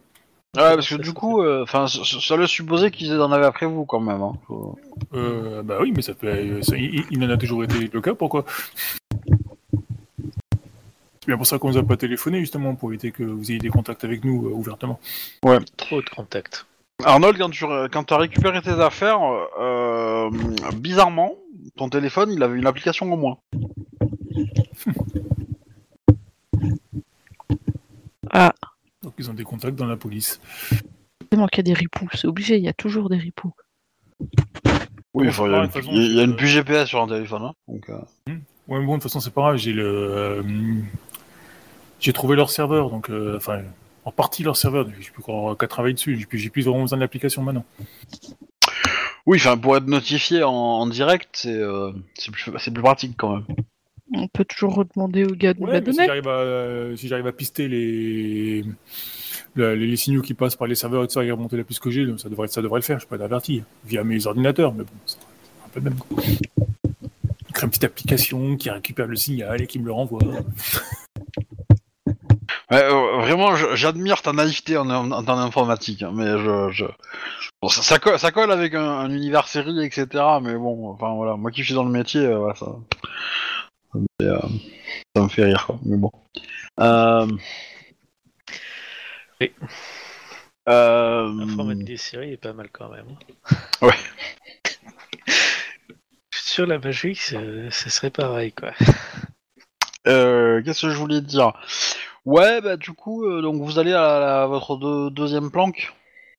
Ouais, 0.56 0.74
parce 0.74 0.88
que 0.88 0.96
du 0.96 1.12
coup, 1.12 1.42
euh, 1.42 1.62
enfin, 1.62 1.86
ça, 1.86 2.00
ça 2.04 2.36
laisse 2.36 2.50
supposer 2.50 2.90
qu'ils 2.90 3.12
en 3.20 3.30
avaient 3.30 3.46
après 3.46 3.66
vous 3.66 3.84
quand 3.84 4.00
même. 4.00 4.20
Hein. 4.20 4.32
Faut- 4.48 4.76
Euh, 5.14 5.62
bah 5.62 5.78
oui, 5.80 5.92
mais 5.94 6.02
ça 6.02 6.12
peut. 6.14 6.26
euh, 6.26 6.62
ça- 6.62 6.76
il, 6.76 7.04
il 7.10 7.24
en 7.24 7.30
a 7.30 7.36
toujours 7.36 7.62
été 7.64 7.88
le 7.92 8.00
cas, 8.00 8.14
pourquoi? 8.14 8.44
C'est 11.20 11.26
bien 11.28 11.36
pour 11.36 11.46
ça 11.46 11.58
qu'on 11.58 11.68
nous 11.68 11.78
a 11.78 11.82
pas 11.84 11.96
téléphoné, 11.96 12.40
justement, 12.40 12.74
pour 12.74 12.90
éviter 12.90 13.12
que 13.12 13.22
vous 13.22 13.50
ayez 13.50 13.60
des 13.60 13.68
contacts 13.68 14.02
avec 14.04 14.24
nous 14.24 14.46
euh, 14.46 14.50
ouvertement. 14.52 14.98
Trop 15.76 16.00
de 16.02 16.08
contacts. 16.08 16.66
Arnold, 17.04 17.38
quand 17.38 17.50
tu 17.50 17.64
quand 17.92 18.12
as 18.12 18.16
récupéré 18.18 18.60
tes 18.60 18.70
affaires, 18.70 19.20
euh, 19.60 20.30
bizarrement, 20.74 21.34
ton 21.76 21.88
téléphone, 21.88 22.30
il 22.32 22.42
avait 22.42 22.58
une 22.58 22.66
application 22.66 23.10
en 23.12 23.16
moins. 23.16 23.38
Donc 29.02 29.14
ils 29.18 29.30
ont 29.30 29.34
des 29.34 29.44
contacts 29.44 29.76
dans 29.76 29.86
la 29.86 29.96
police. 29.96 30.40
Il 31.32 31.38
manque 31.38 31.60
des 31.60 31.72
ripoux, 31.74 32.08
c'est 32.14 32.26
obligé, 32.26 32.56
il 32.58 32.64
y 32.64 32.68
a 32.68 32.72
toujours 32.72 33.08
des 33.08 33.16
ripoux. 33.16 33.52
Oui, 35.14 35.28
enfin, 35.28 35.46
il 35.46 35.52
y, 35.52 35.54
a 35.54 35.64
une- 35.64 35.70
façon, 35.70 35.90
il 35.92 36.14
y 36.16 36.20
a 36.20 36.22
une 36.24 36.36
puce 36.36 36.50
GPS 36.50 36.88
sur 36.88 37.00
un 37.02 37.08
téléphone. 37.08 37.42
Hein, 37.42 37.52
donc, 37.68 37.88
euh, 37.90 37.98
Ouais, 38.68 38.78
mais 38.78 38.86
bon, 38.86 38.92
de 38.92 39.02
toute 39.02 39.04
façon, 39.04 39.18
c'est 39.20 39.32
pas 39.32 39.40
grave, 39.42 39.56
j'ai 39.56 39.72
le. 39.72 39.84
euh, 39.84 40.42
j'ai 41.98 42.12
trouvé 42.12 42.36
leur 42.36 42.50
serveur, 42.50 42.90
donc. 42.90 43.10
euh, 43.10 43.36
Enfin, 43.36 43.62
en 44.04 44.12
partie 44.12 44.42
leur 44.42 44.56
serveur, 44.56 44.84
donc 44.84 44.94
j'ai 45.00 45.10
plus 45.10 45.22
encore 45.22 45.56
qu'à 45.58 45.66
travailler 45.66 45.94
dessus, 45.94 46.16
j'ai 46.18 46.26
plus, 46.26 46.38
j'ai 46.38 46.50
plus 46.50 46.62
vraiment 46.62 46.82
besoin 46.82 46.96
de 46.98 47.02
l'application 47.02 47.42
maintenant. 47.42 47.64
Oui, 49.26 49.38
enfin, 49.38 49.56
pour 49.58 49.76
être 49.76 49.86
notifié 49.86 50.42
en, 50.42 50.52
en 50.52 50.86
direct, 50.86 51.28
c'est 51.32 51.52
euh, 51.54 51.92
c'est 52.14 52.30
plus, 52.30 52.50
c'est 52.58 52.70
plus 52.72 52.82
pratique 52.82 53.14
quand 53.16 53.34
même. 53.36 53.44
On 54.12 54.26
peut 54.28 54.44
toujours 54.44 54.74
redemander 54.74 55.24
au 55.24 55.34
gars 55.34 55.54
de 55.54 55.60
nous 55.60 55.66
Ouais, 55.66 55.74
la 55.74 55.78
si 55.78 55.84
donner. 55.84 56.06
j'arrive 56.06 56.26
à, 56.28 56.30
euh, 56.38 56.96
si 56.96 57.06
j'arrive 57.08 57.26
à 57.28 57.32
pister 57.32 57.68
les... 57.68 58.64
la- 59.56 59.74
les, 59.76 59.86
les 59.86 59.96
signaux 59.96 60.22
qui 60.22 60.34
passent 60.34 60.56
par 60.56 60.66
les 60.66 60.74
serveurs 60.74 61.04
et 61.04 61.06
tout 61.06 61.12
ça 61.14 61.24
et 61.24 61.30
remonter 61.30 61.56
la 61.56 61.64
puce 61.64 61.78
que 61.78 61.90
j'ai, 61.90 62.06
ça 62.18 62.28
devrait, 62.28 62.48
ça 62.48 62.60
devrait 62.62 62.80
le 62.80 62.84
faire, 62.84 62.98
je 62.98 63.06
peux 63.06 63.14
être 63.14 63.22
averti, 63.22 63.62
via 63.84 64.02
mes 64.02 64.26
ordinateurs, 64.26 64.74
mais 64.74 64.84
bon, 64.84 64.90
c'est 65.06 65.16
un 65.64 65.68
peu 65.72 65.80
le 65.80 65.84
même. 65.90 65.98
quoi. 65.98 66.22
Créer 67.52 67.64
une 67.64 67.68
petite 67.70 67.84
application 67.84 68.56
qui 68.56 68.70
récupère 68.70 69.06
le 69.06 69.16
signal 69.16 69.60
et 69.62 69.66
qui 69.66 69.78
me 69.78 69.86
le 69.86 69.92
renvoie. 69.92 70.20
Ouais, 72.70 72.84
euh, 72.84 73.16
vraiment, 73.18 73.54
j'admire 73.74 74.22
ta 74.22 74.32
naïveté 74.32 74.76
en, 74.76 74.88
en, 74.88 75.10
en 75.10 75.28
informatique, 75.38 76.02
hein, 76.04 76.12
mais 76.14 76.38
je, 76.38 76.70
je... 76.70 76.84
Bon, 77.60 77.68
ça, 77.68 77.82
ça 77.82 77.98
colle, 77.98 78.18
ça 78.18 78.30
colle 78.30 78.52
avec 78.52 78.74
un, 78.74 78.82
un 78.84 79.10
univers 79.10 79.48
série, 79.48 79.84
etc. 79.84 80.06
Mais 80.40 80.54
bon, 80.54 80.90
enfin 80.90 81.12
voilà, 81.14 81.36
moi 81.36 81.50
qui 81.50 81.64
suis 81.64 81.74
dans 81.74 81.82
le 81.84 81.90
métier, 81.90 82.20
euh, 82.20 82.38
voilà, 82.38 82.54
ça, 82.54 82.66
ça, 83.92 83.98
me 83.98 84.06
fait, 84.20 84.26
euh, 84.28 84.48
ça 85.16 85.22
me 85.22 85.28
fait 85.28 85.44
rire, 85.44 85.64
quoi. 85.66 85.78
Mais 85.84 85.96
bon. 85.96 86.10
Euh... 86.80 87.26
Oui. 89.40 89.52
Euh... 90.68 91.26
Un 91.40 91.48
format 91.56 91.74
des 91.74 91.96
séries 91.96 92.32
est 92.32 92.36
pas 92.36 92.52
mal 92.52 92.68
quand 92.72 92.88
même. 92.90 93.06
Ouais. 93.82 93.94
Sur 96.32 96.66
la 96.66 96.78
magie, 96.78 97.14
ce 97.14 97.68
ce 97.70 97.88
serait 97.90 98.10
pareil 98.10 98.52
quoi. 98.52 98.72
Euh, 100.06 100.62
Qu'est-ce 100.62 100.82
que 100.82 100.90
je 100.90 100.96
voulais 100.98 101.20
te 101.20 101.26
dire? 101.26 101.52
Ouais, 102.26 102.60
bah 102.60 102.76
du 102.76 102.92
coup, 102.92 103.24
euh, 103.24 103.40
donc 103.40 103.62
vous 103.62 103.78
allez 103.78 103.92
à, 103.92 104.18
la- 104.20 104.42
à 104.42 104.46
votre 104.46 104.76
deux- 104.76 105.10
deuxième 105.10 105.50
planque, 105.50 105.92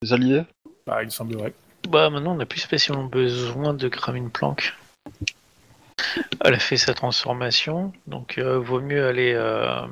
les 0.03 0.13
alliés? 0.13 0.43
Bah, 0.85 1.01
il 1.03 1.09
semblerait. 1.11 1.53
Bah 1.89 2.09
maintenant 2.11 2.33
on 2.33 2.35
n'a 2.37 2.45
plus 2.45 2.59
spécialement 2.59 3.05
besoin 3.05 3.73
de 3.73 3.87
cramer 3.87 4.19
une 4.19 4.29
planque. 4.29 4.73
Elle 6.43 6.55
a 6.55 6.59
fait 6.59 6.77
sa 6.77 6.93
transformation, 6.93 7.93
donc 8.07 8.37
euh, 8.37 8.57
vaut 8.59 8.81
mieux 8.81 9.05
aller 9.07 9.33
euh, 9.33 9.85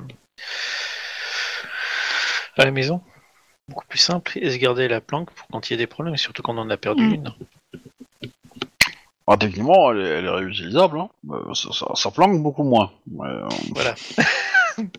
à 2.58 2.66
la 2.66 2.72
maison. 2.72 3.02
Beaucoup 3.68 3.86
plus 3.88 4.00
simple 4.00 4.38
et 4.40 4.50
se 4.50 4.58
garder 4.58 4.88
la 4.88 5.00
planque 5.02 5.32
pour 5.32 5.48
quand 5.48 5.70
il 5.70 5.74
y 5.74 5.76
a 5.76 5.78
des 5.78 5.86
problèmes, 5.88 6.18
surtout 6.18 6.42
quand 6.42 6.56
on 6.56 6.62
en 6.62 6.70
a 6.70 6.78
perdu 6.78 7.04
Mm. 7.08 7.14
une. 7.14 7.34
Ah, 9.28 9.38
Techniquement, 9.38 9.92
elle 9.92 10.00
est, 10.02 10.10
elle 10.10 10.26
est 10.26 10.30
réutilisable, 10.30 11.00
hein. 11.00 11.10
Euh, 11.30 11.54
ça, 11.54 11.72
ça- 11.72 11.94
ça 11.94 12.10
planque 12.10 12.42
beaucoup 12.42 12.64
moins. 12.64 12.92
Euh, 13.22 13.48
Voilà. 13.76 13.94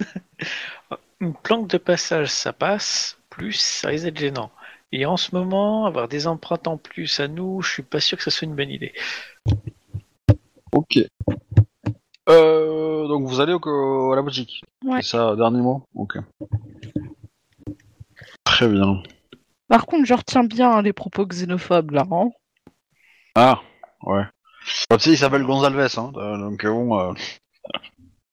Une 1.20 1.34
planque 1.34 1.66
de 1.68 1.78
passage, 1.78 2.28
ça 2.28 2.52
passe, 2.52 3.18
plus 3.28 3.54
ça 3.54 3.88
risque 3.88 4.04
d'être 4.04 4.18
gênant. 4.18 4.50
Et 4.92 5.04
en 5.04 5.16
ce 5.16 5.34
moment, 5.34 5.84
avoir 5.86 6.06
des 6.08 6.26
empreintes 6.28 6.66
en 6.68 6.76
plus 6.76 7.18
à 7.20 7.26
nous, 7.28 7.60
je 7.60 7.72
suis 7.72 7.82
pas 7.82 8.00
sûr 8.00 8.16
que 8.18 8.24
ça 8.24 8.30
soit 8.30 8.46
une 8.46 8.54
bonne 8.54 8.70
idée. 8.70 8.92
Ok. 10.72 10.98
Euh, 12.28 13.08
donc 13.08 13.26
vous 13.26 13.40
allez 13.40 13.52
au, 13.54 14.12
à 14.12 14.16
la 14.16 14.22
boutique. 14.22 14.62
Ouais. 14.84 15.02
C'est 15.02 15.10
ça, 15.16 15.34
dernier 15.36 15.60
mot 15.60 15.82
Ok. 15.94 16.16
Très 18.44 18.68
bien. 18.68 19.02
Par 19.68 19.86
contre, 19.86 20.04
je 20.04 20.14
retiens 20.14 20.44
bien 20.44 20.70
hein, 20.72 20.82
les 20.82 20.92
propos 20.92 21.26
xénophobes 21.26 21.92
là. 21.92 22.04
hein. 22.10 22.30
Ah, 23.34 23.60
ouais. 24.02 24.22
Bah, 24.90 24.96
tu 24.98 25.04
sais, 25.04 25.10
il 25.12 25.18
s'appelle 25.18 25.44
Gonzalves, 25.44 25.88
hein, 25.96 26.12
euh, 26.16 26.36
donc 26.38 26.64
euh, 26.64 26.70
bon... 26.70 26.98
euh, 26.98 27.12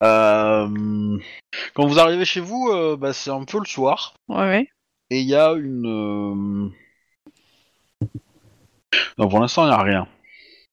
euh, 0.04 1.18
Quand 1.74 1.86
vous 1.88 2.00
arrivez 2.00 2.26
chez 2.26 2.42
vous, 2.42 2.98
bah, 2.98 3.14
c'est 3.14 3.30
un 3.32 3.46
peu 3.46 3.60
le 3.60 3.66
soir, 3.66 4.14
Ouais, 4.28 4.38
ouais. 4.38 4.70
et 5.10 5.22
il 5.22 5.28
y 5.28 5.36
a 5.36 5.54
une... 5.54 6.72
Non, 9.18 9.30
pour 9.30 9.40
l'instant, 9.40 9.64
il 9.66 9.70
n'y 9.70 9.74
a 9.76 9.82
rien. 9.82 10.08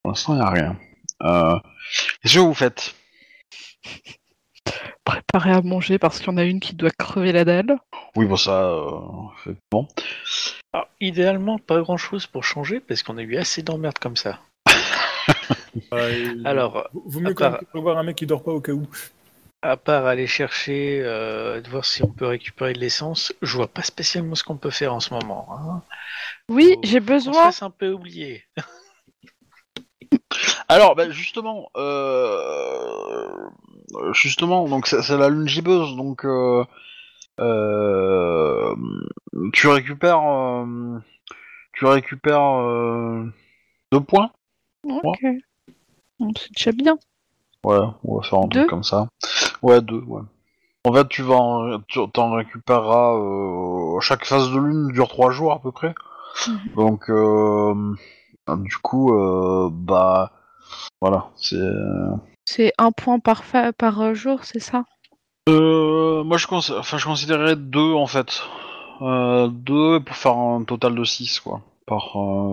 Pour 0.02 0.10
l'instant, 0.12 0.34
il 0.34 0.36
n'y 0.40 0.42
a 0.44 0.50
rien. 0.50 0.76
Euh... 1.24 1.58
Qu'est-ce 2.22 2.34
que 2.34 2.38
vous 2.40 2.54
faites? 2.54 2.94
Préparer 5.04 5.52
à 5.52 5.60
manger 5.62 5.98
parce 5.98 6.18
qu'il 6.18 6.28
y 6.28 6.30
en 6.30 6.36
a 6.38 6.44
une 6.44 6.60
qui 6.60 6.74
doit 6.74 6.90
crever 6.90 7.32
la 7.32 7.44
dalle. 7.44 7.76
Oui, 8.16 8.26
bon, 8.26 8.36
ça... 8.36 8.64
Euh... 8.70 9.54
Bon. 9.70 9.86
Alors, 10.72 10.88
idéalement, 11.00 11.58
pas 11.58 11.80
grand 11.80 11.96
chose 11.98 12.26
pour 12.26 12.44
changer 12.44 12.80
parce 12.80 13.02
qu'on 13.02 13.18
a 13.18 13.22
eu 13.22 13.36
assez 13.36 13.62
d'emmerdes 13.62 13.98
comme 13.98 14.16
ça. 14.16 14.40
Bah, 15.90 16.06
Alors, 16.44 16.88
Vaut 16.94 17.18
mieux 17.20 17.30
à 17.30 17.34
quand 17.34 17.44
même 17.50 17.58
part- 17.58 17.68
prévoir 17.68 17.98
un 17.98 18.04
mec 18.04 18.16
qui 18.16 18.26
dort 18.26 18.44
pas 18.44 18.52
au 18.52 18.60
cas 18.60 18.70
où. 18.72 18.86
à 19.60 19.76
part 19.76 20.06
aller 20.06 20.28
chercher, 20.28 21.00
euh, 21.02 21.60
de 21.60 21.68
voir 21.68 21.84
si 21.84 22.02
on 22.04 22.08
peut 22.12 22.26
récupérer 22.26 22.74
de 22.74 22.78
l'essence, 22.78 23.32
je 23.42 23.56
vois 23.56 23.66
pas 23.66 23.82
spécialement 23.82 24.36
ce 24.36 24.44
qu'on 24.44 24.56
peut 24.56 24.70
faire 24.70 24.94
en 24.94 25.00
ce 25.00 25.12
moment. 25.12 25.48
hein. 25.50 25.82
Oui, 26.48 26.76
j'ai 26.84 26.98
On 26.98 27.00
se 27.02 27.06
besoin. 27.06 27.50
un 27.60 27.70
peu 27.70 27.90
oublier. 27.92 28.44
Alors, 30.74 30.96
bah, 30.96 31.08
justement, 31.08 31.70
euh... 31.76 33.28
justement, 34.10 34.66
donc 34.68 34.88
c'est 34.88 35.16
la 35.16 35.28
lune 35.28 35.46
gibbeuse, 35.46 35.94
donc 35.94 36.24
euh... 36.24 36.64
euh, 37.38 38.74
tu 39.52 39.68
récupères, 39.68 40.20
tu 41.74 41.86
récupères 41.86 42.58
deux 43.92 44.00
points. 44.00 44.32
Ok. 45.04 45.20
C'est 46.36 46.56
déjà 46.56 46.72
bien. 46.72 46.98
Ouais, 47.62 47.78
on 48.02 48.16
va 48.16 48.22
faire 48.24 48.40
un 48.40 48.48
Deux 48.48 48.58
truc 48.62 48.70
comme 48.70 48.82
ça. 48.82 49.06
Ouais, 49.62 49.80
deux, 49.80 50.02
ouais. 50.08 50.22
En 50.82 50.92
fait, 50.92 51.08
tu 51.08 51.22
vas, 51.22 51.36
en... 51.36 51.78
t'en 52.12 52.32
récupéreras. 52.32 53.16
Chaque 54.00 54.24
phase 54.24 54.50
de 54.50 54.58
lune 54.58 54.88
dure 54.88 55.06
trois 55.06 55.30
jours 55.30 55.52
à 55.52 55.60
peu 55.60 55.70
près. 55.70 55.94
Mhm. 56.48 56.58
Donc, 56.74 57.08
du 58.64 58.76
coup, 58.78 59.14
euh... 59.14 59.68
bah, 59.70 60.32
voilà, 61.00 61.30
c'est. 61.36 61.56
C'est 62.46 62.72
un 62.78 62.92
point 62.92 63.18
par, 63.18 63.44
fa- 63.44 63.72
par 63.72 64.00
euh, 64.00 64.14
jour, 64.14 64.44
c'est 64.44 64.60
ça? 64.60 64.84
Euh, 65.48 66.22
moi, 66.24 66.36
je, 66.36 66.46
cons... 66.46 66.58
enfin, 66.58 66.98
je 66.98 67.04
considérais 67.06 67.56
deux 67.56 67.92
en 67.92 68.06
fait. 68.06 68.42
Euh, 69.02 69.48
deux 69.48 70.00
pour 70.00 70.16
faire 70.16 70.36
un 70.36 70.62
total 70.64 70.94
de 70.94 71.04
6 71.04 71.40
quoi. 71.40 71.62
Par, 71.86 72.16
euh, 72.16 72.52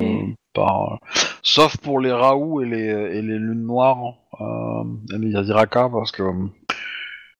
par, 0.53 0.99
sauf 1.43 1.77
pour 1.77 1.99
les 1.99 2.11
Raoult 2.11 2.61
et 2.61 2.65
les, 2.65 2.77
et 2.87 3.21
les 3.21 3.37
lunes 3.37 3.65
noires 3.65 4.15
euh, 4.41 4.83
et 5.13 5.17
les 5.17 5.29
Yaziraka 5.31 5.89
parce 5.89 6.11
que 6.11 6.23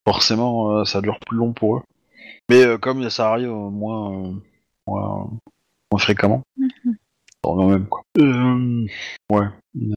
forcément 0.07 0.71
euh, 0.71 0.85
ça 0.85 1.01
dure 1.01 1.19
plus 1.19 1.37
long 1.37 1.53
pour 1.53 1.77
eux. 1.77 1.81
Mais 2.49 2.63
euh, 2.65 2.77
comme 2.77 3.09
ça 3.09 3.29
arrive 3.31 3.49
euh, 3.49 3.69
moins, 3.69 4.11
euh, 4.13 4.31
moins, 4.87 5.29
moins 5.91 5.99
fréquemment, 5.99 6.43
revient 6.57 6.95
même 7.49 7.87
quoi. 7.87 8.03
Euh, 8.19 8.85
ouais. 9.31 9.45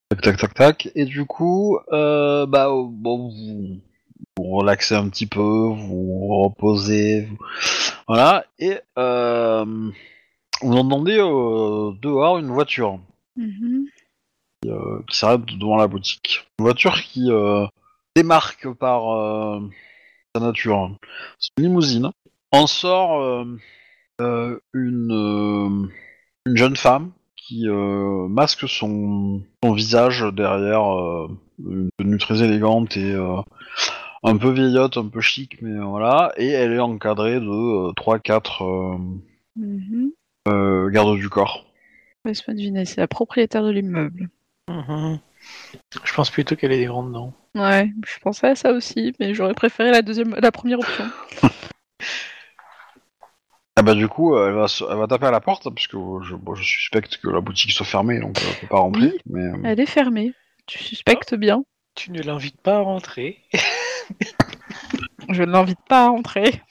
Tac 0.09 0.21
tac 0.23 0.37
tac 0.39 0.55
tac. 0.55 0.89
Et 0.95 1.05
du 1.05 1.25
coup, 1.27 1.79
euh, 1.93 2.47
bah 2.47 2.69
euh, 2.69 2.85
bon 2.89 3.29
vous 3.29 3.81
vous 4.37 4.45
relaxez 4.57 4.95
un 4.95 5.09
petit 5.09 5.27
peu, 5.27 5.41
vous 5.41 5.75
vous 6.29 6.43
reposez, 6.45 7.23
vous- 7.27 7.39
voilà, 8.09 8.45
et 8.59 8.79
euh, 8.99 9.65
vous 10.63 10.73
entendez 10.77 11.19
euh, 11.19 11.93
dehors 12.01 12.39
une 12.39 12.49
voiture 12.49 12.99
Mhm. 13.37 13.87
euh, 14.67 15.01
qui 15.09 15.19
s'arrête 15.19 15.45
devant 15.45 15.77
la 15.77 15.87
boutique. 15.89 16.47
Une 16.59 16.65
voiture 16.65 16.95
qui 17.03 17.31
euh, 17.31 17.67
démarque 18.17 18.73
par, 18.75 19.11
euh, 19.13 19.61
sa 20.35 20.41
nature. 20.43 20.97
C'est 21.39 21.51
une 21.59 21.65
limousine. 21.65 22.11
En 22.53 22.67
sort 22.69 23.21
euh, 23.21 23.45
euh, 24.21 24.59
une, 24.73 25.11
euh, 25.13 25.89
une 26.47 26.57
jeune 26.57 26.77
femme 26.77 27.11
qui 27.47 27.69
euh, 27.69 28.27
masque 28.29 28.69
son, 28.69 29.43
son 29.63 29.73
visage 29.73 30.25
derrière 30.33 30.99
euh, 30.99 31.29
une 31.59 31.89
tenue 31.99 32.19
très 32.19 32.43
élégante 32.43 32.97
et 32.97 33.13
euh, 33.13 33.37
un 34.23 34.37
peu 34.37 34.51
vieillotte, 34.51 34.97
un 34.97 35.09
peu 35.09 35.21
chic, 35.21 35.61
mais 35.61 35.79
voilà. 35.79 36.33
Et 36.39 36.49
elle 36.49 36.73
est 36.73 36.79
encadrée 36.81 37.41
de 37.41 37.93
3-4 37.93 38.99
Mhm. 39.57 40.11
euh, 40.49 40.89
gardes 40.91 41.17
du 41.17 41.29
corps. 41.29 41.65
Laisse-moi 42.25 42.55
deviner, 42.55 42.85
c'est 42.87 43.01
la 43.01 43.07
propriétaire 43.09 43.63
de 43.63 43.71
l'immeuble. 43.71 44.31
Mhm. 44.69 45.19
Je 46.05 46.15
pense 46.15 46.31
plutôt 46.31 46.57
qu'elle 46.57 46.73
est 46.73 46.79
des 46.79 46.87
grandes 46.87 47.13
dents. 47.13 47.35
Ouais, 47.55 47.93
je 48.07 48.19
pensais 48.21 48.49
à 48.49 48.55
ça 48.55 48.73
aussi, 48.73 49.13
mais 49.21 49.35
j'aurais 49.35 49.55
préféré 49.55 49.91
la 49.91 50.01
deuxième, 50.03 50.35
la 50.41 50.51
première 50.51 50.79
option. 50.81 51.05
Ah 53.77 53.83
bah 53.83 53.95
du 53.95 54.07
coup, 54.09 54.35
euh, 54.37 54.49
elle 54.49 54.55
va, 54.55 54.69
se- 54.69 54.85
elle 54.89 54.97
va 54.99 55.07
taper 55.09 55.27
à 55.27 55.31
la 55.33 55.41
porte, 55.41 55.69
parce 55.69 55.87
que 55.89 55.97
euh, 55.97 56.23
je, 56.23 56.37
bon, 56.37 56.55
je 56.55 56.63
suspecte 56.63 57.17
que 57.19 57.29
la 57.29 57.41
boutique 57.41 57.73
soit 57.73 57.85
fermée, 57.87 58.21
donc 58.21 58.39
euh, 58.39 58.43
elle 58.49 58.61
peut 58.61 58.67
pas 58.69 58.79
rentrer. 58.79 59.07
Oui. 59.07 59.19
Mais, 59.27 59.43
euh, 59.43 59.57
Elle 59.65 59.81
est 59.81 59.87
fermée. 59.87 60.33
Tu 60.67 60.79
suspectes 60.83 61.35
bien. 61.35 61.65
Tu 61.97 62.11
ne 62.13 62.23
l'invites 62.23 62.61
pas 62.61 62.77
à 62.77 62.81
rentrer. 62.81 63.39
Je 65.31 65.43
ne 65.43 65.51
l'invite 65.51 65.79
pas 65.89 66.07
à 66.07 66.09
entrer. 66.11 66.63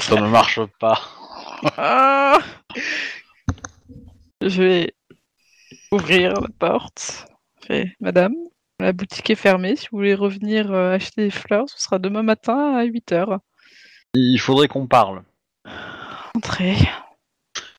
ça 0.00 0.20
ne 0.20 0.28
marche 0.28 0.60
pas. 0.80 1.00
Ah 1.76 2.38
je 4.42 4.62
vais 4.62 4.94
ouvrir 5.90 6.34
la 6.40 6.48
porte. 6.58 7.26
Madame, 8.00 8.34
la 8.78 8.92
boutique 8.92 9.30
est 9.30 9.34
fermée. 9.34 9.74
Si 9.76 9.88
vous 9.90 9.98
voulez 9.98 10.14
revenir 10.14 10.70
euh, 10.72 10.92
acheter 10.94 11.24
des 11.24 11.30
fleurs, 11.30 11.68
ce 11.68 11.80
sera 11.82 11.98
demain 11.98 12.22
matin 12.22 12.76
à 12.76 12.84
8h. 12.84 13.38
Il 14.14 14.38
faudrait 14.38 14.68
qu'on 14.68 14.86
parle. 14.86 15.22
Entrez. 16.36 16.76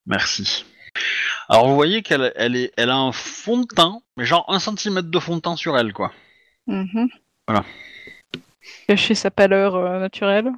Merci. 0.07 0.65
Alors 1.47 1.67
vous 1.67 1.75
voyez 1.75 2.01
qu'elle 2.01 2.33
elle 2.35 2.55
est, 2.55 2.73
elle 2.75 2.89
a 2.89 2.95
un 2.97 3.11
fond 3.11 3.59
de 3.61 3.67
teint, 3.67 3.99
mais 4.17 4.25
genre 4.25 4.45
un 4.47 4.59
centimètre 4.59 5.09
de 5.11 5.19
fond 5.19 5.35
de 5.35 5.41
teint 5.41 5.55
sur 5.55 5.77
elle, 5.77 5.93
quoi. 5.93 6.11
Mhm. 6.65 7.07
Voilà. 7.47 7.63
Cacher 8.87 9.13
sa 9.15 9.29
pâleur 9.31 9.75
euh, 9.75 9.99
naturelle. 9.99 10.51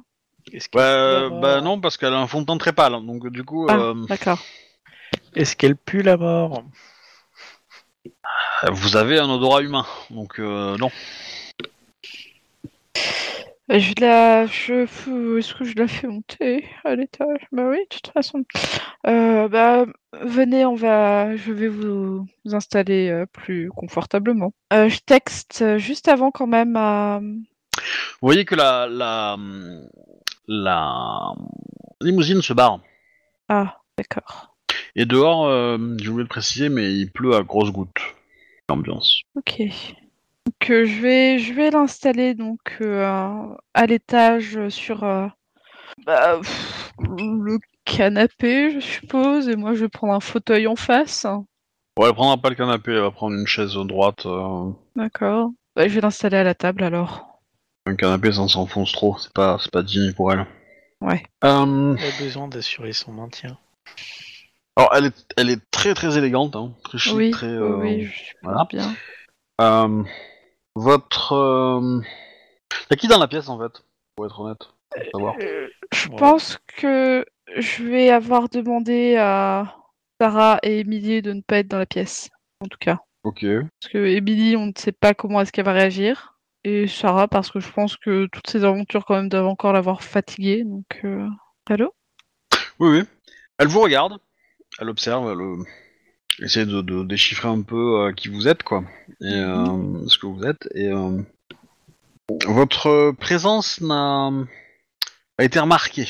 Est-ce 0.52 0.68
qu'elle 0.70 0.80
Bah, 0.80 1.20
la 1.20 1.28
bah 1.28 1.60
non, 1.60 1.78
parce 1.80 1.96
qu'elle 1.98 2.14
a 2.14 2.18
un 2.18 2.26
fond 2.26 2.40
de 2.40 2.46
teint 2.46 2.56
très 2.58 2.72
pâle, 2.72 2.92
donc 3.06 3.28
du 3.28 3.44
coup, 3.44 3.66
Ah, 3.68 3.74
euh, 3.76 4.06
d'accord. 4.08 4.38
Est-ce 5.36 5.54
qu'elle 5.56 5.76
pue 5.76 6.02
la 6.02 6.16
mort? 6.16 6.64
vous 8.72 8.96
avez 8.96 9.18
un 9.18 9.28
odorat 9.30 9.62
humain, 9.62 9.86
donc 10.10 10.38
euh, 10.38 10.76
non. 10.78 10.90
Euh, 13.70 13.78
Je 13.78 13.94
la... 14.00 14.46
Je... 14.46 14.82
Est-ce 15.38 15.54
que 15.54 15.64
je 15.64 15.76
la 15.76 15.86
fais 15.86 16.08
monter 16.08 16.66
à 16.84 16.96
l'étage? 16.96 17.46
Bah 17.52 17.68
oui, 17.68 17.78
de 17.78 17.96
toute 17.96 18.12
façon. 18.12 18.44
Euh, 19.06 19.48
bah, 19.48 19.86
venez, 20.20 20.64
on 20.66 20.74
va... 20.74 21.36
Je 21.36 21.52
vais 21.52 21.68
vous, 21.68 22.26
vous 22.44 22.54
installer 22.54 23.08
euh, 23.08 23.26
plus 23.26 23.70
confortablement. 23.70 24.52
Euh, 24.72 24.88
je 24.88 24.98
texte 25.00 25.78
juste 25.78 26.08
avant 26.08 26.30
quand 26.30 26.46
même 26.46 26.76
à... 26.76 27.20
Vous 27.20 28.26
voyez 28.26 28.44
que 28.44 28.54
la, 28.54 28.86
la, 28.88 29.36
la 30.46 31.32
limousine 32.00 32.42
se 32.42 32.52
barre. 32.52 32.80
Ah, 33.48 33.78
d'accord. 33.96 34.56
Et 34.96 35.06
dehors, 35.06 35.48
je 35.48 36.10
voulais 36.10 36.24
le 36.24 36.28
préciser, 36.28 36.68
mais 36.68 36.92
il 36.92 37.10
pleut 37.10 37.34
à 37.34 37.42
grosses 37.42 37.70
gouttes. 37.70 38.02
L'ambiance. 38.68 39.22
Ok. 39.36 39.62
Donc 40.60 40.70
euh, 40.70 40.84
je 40.84 41.00
vais, 41.00 41.38
je 41.38 41.54
vais 41.54 41.70
l'installer 41.70 42.34
donc 42.34 42.58
euh, 42.82 43.02
à- 43.72 43.86
l'étage 43.86 44.58
euh, 44.58 44.68
sur 44.68 45.04
euh, 45.04 45.26
bah, 46.04 46.36
pff, 46.38 46.92
le 46.98 47.58
canapé, 47.86 48.70
je 48.70 48.80
suppose, 48.80 49.48
et 49.48 49.56
moi 49.56 49.72
je 49.72 49.80
vais 49.80 49.88
prendre 49.88 50.12
un 50.12 50.20
fauteuil 50.20 50.66
en 50.66 50.76
face. 50.76 51.24
Bon, 51.96 52.06
elle 52.06 52.12
prendra 52.12 52.36
pas 52.36 52.50
le 52.50 52.56
canapé, 52.56 52.92
elle 52.92 53.00
va 53.00 53.10
prendre 53.10 53.36
une 53.36 53.46
chaise 53.46 53.72
droite. 53.72 54.26
euh, 54.26 54.70
D'accord. 54.96 55.50
Bah, 55.74 55.88
je 55.88 55.94
vais 55.94 56.02
l'installer 56.02 56.36
à 56.36 56.44
la 56.44 56.54
table 56.54 56.82
alors. 56.82 57.40
un 57.86 57.96
canapé, 57.96 58.30
ça 58.30 58.46
s'enfonce 58.46 58.92
trop, 58.92 59.16
c'est 59.18 59.32
pas, 59.32 59.56
c'est 59.62 59.72
pas 59.72 59.82
digne 59.82 60.12
pour 60.12 60.30
elle. 60.30 60.44
Ouais. 61.00 61.22
Euh, 61.42 61.96
Elle 61.98 62.04
a 62.04 62.22
besoin 62.22 62.48
d'assurer 62.48 62.92
son 62.92 63.12
maintien. 63.12 63.56
alors, 64.76 64.90
elle 64.94 65.06
est, 65.06 65.32
elle 65.38 65.48
est 65.48 65.70
très 65.70 65.94
très 65.94 66.18
élégante, 66.18 66.54
hein, 66.54 66.72
très 66.84 66.98
chic, 66.98 67.16
oui, 67.16 67.30
très. 67.30 67.46
oui, 67.46 68.02
euh, 68.02 68.04
je 68.04 68.18
suppose 68.18 68.40
voilà. 68.42 68.66
bien. 68.68 68.94
euh, 69.62 70.04
votre. 70.74 71.32
Euh... 71.32 72.00
Y'a 72.90 72.96
qui 72.96 73.08
dans 73.08 73.18
la 73.18 73.28
pièce 73.28 73.48
en 73.48 73.58
fait 73.58 73.82
Pour 74.16 74.26
être 74.26 74.40
honnête. 74.40 74.68
pour. 75.12 75.36
Euh, 75.40 75.68
je 75.92 76.08
Ouais. 76.08 76.16
pense 76.16 76.58
que 76.76 77.24
je 77.56 77.84
vais 77.84 78.10
avoir 78.10 78.48
demandé 78.48 79.16
à 79.16 79.76
Sarah 80.20 80.58
et 80.62 80.80
Émilie 80.80 81.22
de 81.22 81.32
ne 81.32 81.40
pas 81.40 81.58
être 81.58 81.68
dans 81.68 81.78
la 81.78 81.86
pièce, 81.86 82.28
en 82.60 82.66
tout 82.66 82.78
cas. 82.78 82.98
Ok. 83.24 83.44
Parce 83.80 83.92
que 83.92 83.98
Émilie, 83.98 84.56
on 84.56 84.66
ne 84.66 84.72
sait 84.76 84.92
pas 84.92 85.14
comment 85.14 85.40
est-ce 85.40 85.52
qu'elle 85.52 85.64
va 85.64 85.72
réagir. 85.72 86.36
Et 86.64 86.86
Sarah, 86.86 87.26
parce 87.26 87.50
que 87.50 87.58
je 87.60 87.70
pense 87.72 87.96
que 87.96 88.26
toutes 88.32 88.48
ces 88.48 88.64
aventures, 88.64 89.04
quand 89.06 89.14
même, 89.16 89.28
doivent 89.28 89.46
encore 89.46 89.72
l'avoir 89.72 90.02
fatiguée. 90.02 90.62
Donc, 90.64 90.84
euh... 91.04 91.26
allô? 91.68 91.94
Oui, 92.78 92.98
oui. 93.00 93.02
Elle 93.58 93.68
vous 93.68 93.80
regarde, 93.80 94.18
elle 94.78 94.88
observe, 94.88 95.30
elle 95.30 95.64
essaie 96.40 96.66
de, 96.66 96.80
de 96.80 97.04
déchiffrer 97.04 97.48
un 97.48 97.62
peu 97.62 98.00
euh, 98.00 98.12
qui 98.12 98.28
vous 98.28 98.48
êtes, 98.48 98.62
quoi, 98.62 98.84
et 99.20 99.34
euh, 99.34 100.06
ce 100.08 100.18
que 100.18 100.26
vous 100.26 100.44
êtes. 100.44 100.68
Et 100.74 100.86
euh, 100.88 101.22
votre 102.46 103.12
présence 103.12 103.80
n'a 103.80 104.30
a 105.38 105.44
été 105.44 105.58
remarquée. 105.58 106.08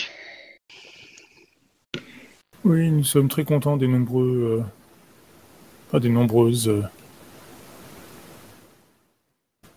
Oui, 2.65 2.91
nous 2.91 3.05
sommes 3.05 3.29
très 3.29 3.45
contents 3.45 3.77
des 3.77 3.87
nombreux. 3.87 4.65
Pas 5.91 6.01
des 6.01 6.09
nombreuses. 6.09 6.71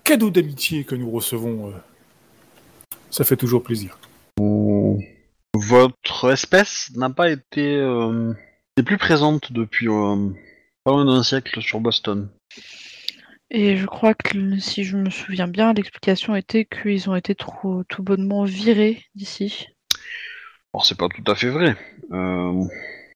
cadeaux 0.04 0.30
d'amitié 0.30 0.84
que 0.84 0.96
nous 0.96 1.10
recevons. 1.10 1.70
euh. 1.70 1.74
Ça 3.10 3.24
fait 3.24 3.38
toujours 3.38 3.64
plaisir. 3.64 3.98
Votre 5.56 6.32
espèce 6.32 6.92
n'a 6.96 7.10
pas 7.10 7.30
été 7.30 7.78
euh, 7.78 8.34
n'est 8.78 8.84
plus 8.84 8.98
présente 8.98 9.52
depuis 9.52 9.88
euh, 9.88 10.30
pas 10.84 10.92
loin 10.92 11.06
d'un 11.06 11.24
siècle 11.24 11.62
sur 11.62 11.80
Boston. 11.80 12.30
Et 13.52 13.78
je 13.78 13.86
crois 13.86 14.16
que, 14.16 14.58
si 14.58 14.84
je 14.84 14.98
me 14.98 15.10
souviens 15.10 15.48
bien, 15.48 15.74
l'explication 15.74 16.36
était 16.36 16.66
qu'ils 16.66 17.10
ont 17.10 17.16
été 17.16 17.36
trop, 17.36 17.84
tout 17.84 18.02
bonnement 18.02 18.44
virés 18.46 19.04
d'ici. 19.16 19.68
Alors 20.74 20.86
c'est 20.86 20.98
pas 20.98 21.08
tout 21.08 21.32
à 21.32 21.36
fait 21.36 21.50
vrai. 21.50 21.76
Euh, 22.12 22.64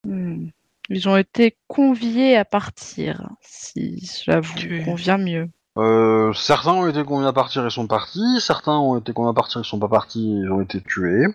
Hmm. 0.04 0.46
Ils 0.90 1.08
ont 1.08 1.16
été 1.16 1.56
conviés 1.66 2.36
à 2.36 2.44
partir, 2.44 3.28
si 3.42 4.06
cela 4.06 4.38
vous 4.40 4.54
Tu- 4.54 4.82
convient 4.84 5.18
mieux. 5.18 5.48
Euh, 5.76 6.32
certains 6.34 6.72
ont 6.72 6.86
été 6.88 7.02
conviés 7.04 7.26
à 7.26 7.32
partir 7.32 7.66
et 7.66 7.70
sont 7.70 7.88
partis, 7.88 8.40
certains 8.40 8.78
ont 8.78 8.96
été 8.96 9.12
conviés 9.12 9.30
à 9.30 9.34
partir 9.34 9.60
et 9.60 9.64
sont 9.64 9.80
pas 9.80 9.88
partis 9.88 10.40
et 10.40 10.48
ont 10.48 10.60
été 10.62 10.80
tués. 10.80 11.26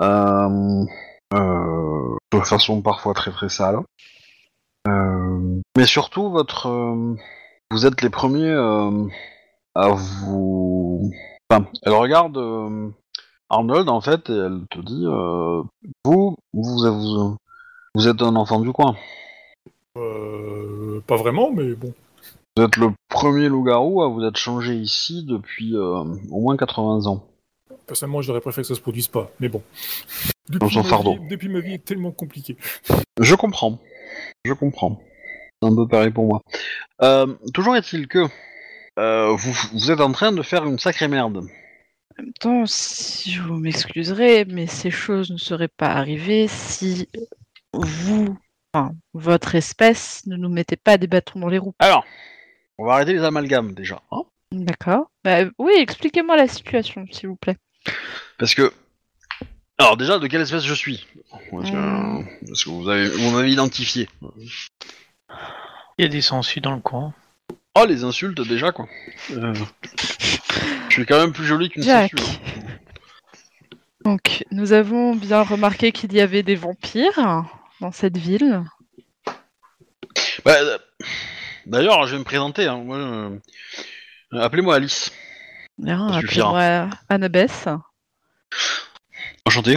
Euh, 0.00 0.84
de 1.34 2.40
façon 2.40 2.82
parfois 2.82 3.14
très 3.14 3.30
très 3.30 3.48
sale. 3.48 3.80
Euh, 4.86 5.60
mais 5.76 5.86
surtout, 5.86 6.30
votre, 6.30 6.68
euh, 6.68 7.16
vous 7.70 7.86
êtes 7.86 8.02
les 8.02 8.10
premiers 8.10 8.50
euh, 8.50 9.06
à 9.74 9.88
vous. 9.90 11.10
Enfin, 11.50 11.66
elle 11.82 11.94
regarde 11.94 12.36
euh, 12.36 12.88
Arnold 13.48 13.88
en 13.88 14.00
fait 14.00 14.28
et 14.30 14.36
elle 14.36 14.60
te 14.70 14.80
dit 14.80 15.04
euh, 15.06 15.62
vous, 16.04 16.36
vous, 16.52 16.78
vous, 16.78 17.36
vous 17.94 18.08
êtes 18.08 18.22
un 18.22 18.36
enfant 18.36 18.60
du 18.60 18.72
coin. 18.72 18.94
Euh, 19.96 21.00
pas 21.06 21.16
vraiment, 21.16 21.50
mais 21.52 21.74
bon. 21.74 21.92
Vous 22.56 22.64
êtes 22.64 22.76
le 22.76 22.92
premier 23.08 23.48
loup-garou 23.48 24.02
à 24.02 24.08
vous 24.08 24.22
être 24.24 24.36
changé 24.36 24.74
ici 24.74 25.24
depuis 25.24 25.74
euh, 25.76 26.04
au 26.30 26.40
moins 26.40 26.56
80 26.56 27.06
ans. 27.06 27.26
Personnellement, 27.86 28.22
j'aurais 28.22 28.40
préféré 28.40 28.62
que 28.62 28.68
ça 28.68 28.74
se 28.74 28.80
produise 28.80 29.08
pas, 29.08 29.30
mais 29.40 29.48
bon. 29.48 29.62
Dans 30.48 30.68
son 30.68 30.82
ma 30.82 30.88
fardeau. 30.88 31.14
vie- 31.14 31.28
depuis 31.28 31.48
ma 31.48 31.60
vie 31.60 31.74
est 31.74 31.84
tellement 31.84 32.12
compliquée. 32.12 32.56
Je 33.20 33.34
comprends. 33.34 33.80
Je 34.44 34.52
comprends. 34.52 35.00
C'est 35.62 35.68
un 35.68 35.74
peu 35.74 35.86
pareil 35.88 36.10
pour 36.10 36.26
moi. 36.26 36.42
Euh, 37.02 37.34
toujours 37.54 37.76
est-il 37.76 38.06
que 38.08 38.26
euh, 38.98 39.32
vous, 39.34 39.52
vous 39.72 39.90
êtes 39.90 40.00
en 40.00 40.12
train 40.12 40.32
de 40.32 40.42
faire 40.42 40.64
une 40.64 40.78
sacrée 40.78 41.08
merde. 41.08 41.38
En 41.38 42.22
même 42.22 42.32
temps, 42.34 42.64
si 42.66 43.32
je 43.32 43.42
vous 43.42 43.56
m'excuserez, 43.56 44.44
mais 44.44 44.66
ces 44.66 44.90
choses 44.90 45.30
ne 45.30 45.36
seraient 45.38 45.68
pas 45.68 45.88
arrivées 45.88 46.46
si 46.48 47.08
vous, 47.72 48.36
enfin, 48.72 48.92
votre 49.14 49.54
espèce, 49.56 50.24
ne 50.26 50.36
nous 50.36 50.48
mettait 50.50 50.76
pas 50.76 50.96
des 50.96 51.06
bâtons 51.08 51.40
dans 51.40 51.48
les 51.48 51.58
roues. 51.58 51.74
Alors, 51.80 52.04
on 52.78 52.84
va 52.86 52.94
arrêter 52.94 53.14
les 53.14 53.24
amalgames 53.24 53.74
déjà. 53.74 54.00
hein, 54.12 54.22
D'accord. 54.52 55.10
Bah, 55.24 55.38
oui, 55.58 55.72
expliquez-moi 55.78 56.36
la 56.36 56.46
situation, 56.46 57.04
s'il 57.10 57.30
vous 57.30 57.36
plaît. 57.36 57.56
parce 58.38 58.54
que. 58.54 58.72
Alors 59.78 59.96
déjà, 59.96 60.18
de 60.18 60.26
quelle 60.26 60.40
espèce 60.40 60.64
je 60.64 60.74
suis 60.74 61.06
Parce 61.50 61.70
que, 61.70 61.76
Hmm. 61.76 62.24
parce 62.46 62.64
que 62.64 62.70
vous 62.70 62.88
avez- 62.88 63.08
vous 63.08 63.30
m'avez 63.30 63.50
identifié. 63.50 64.08
Il 65.98 66.02
y 66.02 66.04
a 66.04 66.08
des 66.08 66.20
sangsues 66.22 66.60
dans 66.60 66.74
le 66.74 66.80
coin. 66.80 67.12
Oh, 67.76 67.84
les 67.86 68.04
insultes 68.04 68.40
déjà, 68.46 68.70
quoi. 68.72 68.86
Euh, 69.32 69.52
Je 70.88 71.00
suis 71.00 71.06
quand 71.06 71.18
même 71.18 71.32
plus 71.32 71.44
joli 71.44 71.70
qu'une 71.70 71.82
Jack. 71.82 72.12
statue. 72.16 72.24
hein. 72.24 72.68
Donc, 74.04 74.44
nous 74.52 74.72
avons 74.72 75.16
bien 75.16 75.42
remarqué 75.42 75.90
qu'il 75.90 76.12
y 76.12 76.20
avait 76.20 76.42
des 76.44 76.54
vampires 76.54 77.44
dans 77.80 77.90
cette 77.90 78.16
ville. 78.16 78.62
Bah, 80.44 80.54
euh, 80.60 80.78
D'ailleurs, 81.66 82.06
je 82.06 82.12
vais 82.12 82.18
me 82.18 82.24
présenter. 82.24 82.66
hein, 82.68 82.76
moi, 82.84 82.98
euh, 82.98 83.38
Appelez-moi 84.32 84.76
Alice. 84.76 85.10
Appelez-moi 85.84 86.90
Annabeth. 87.08 87.68
Enchanté. 89.46 89.76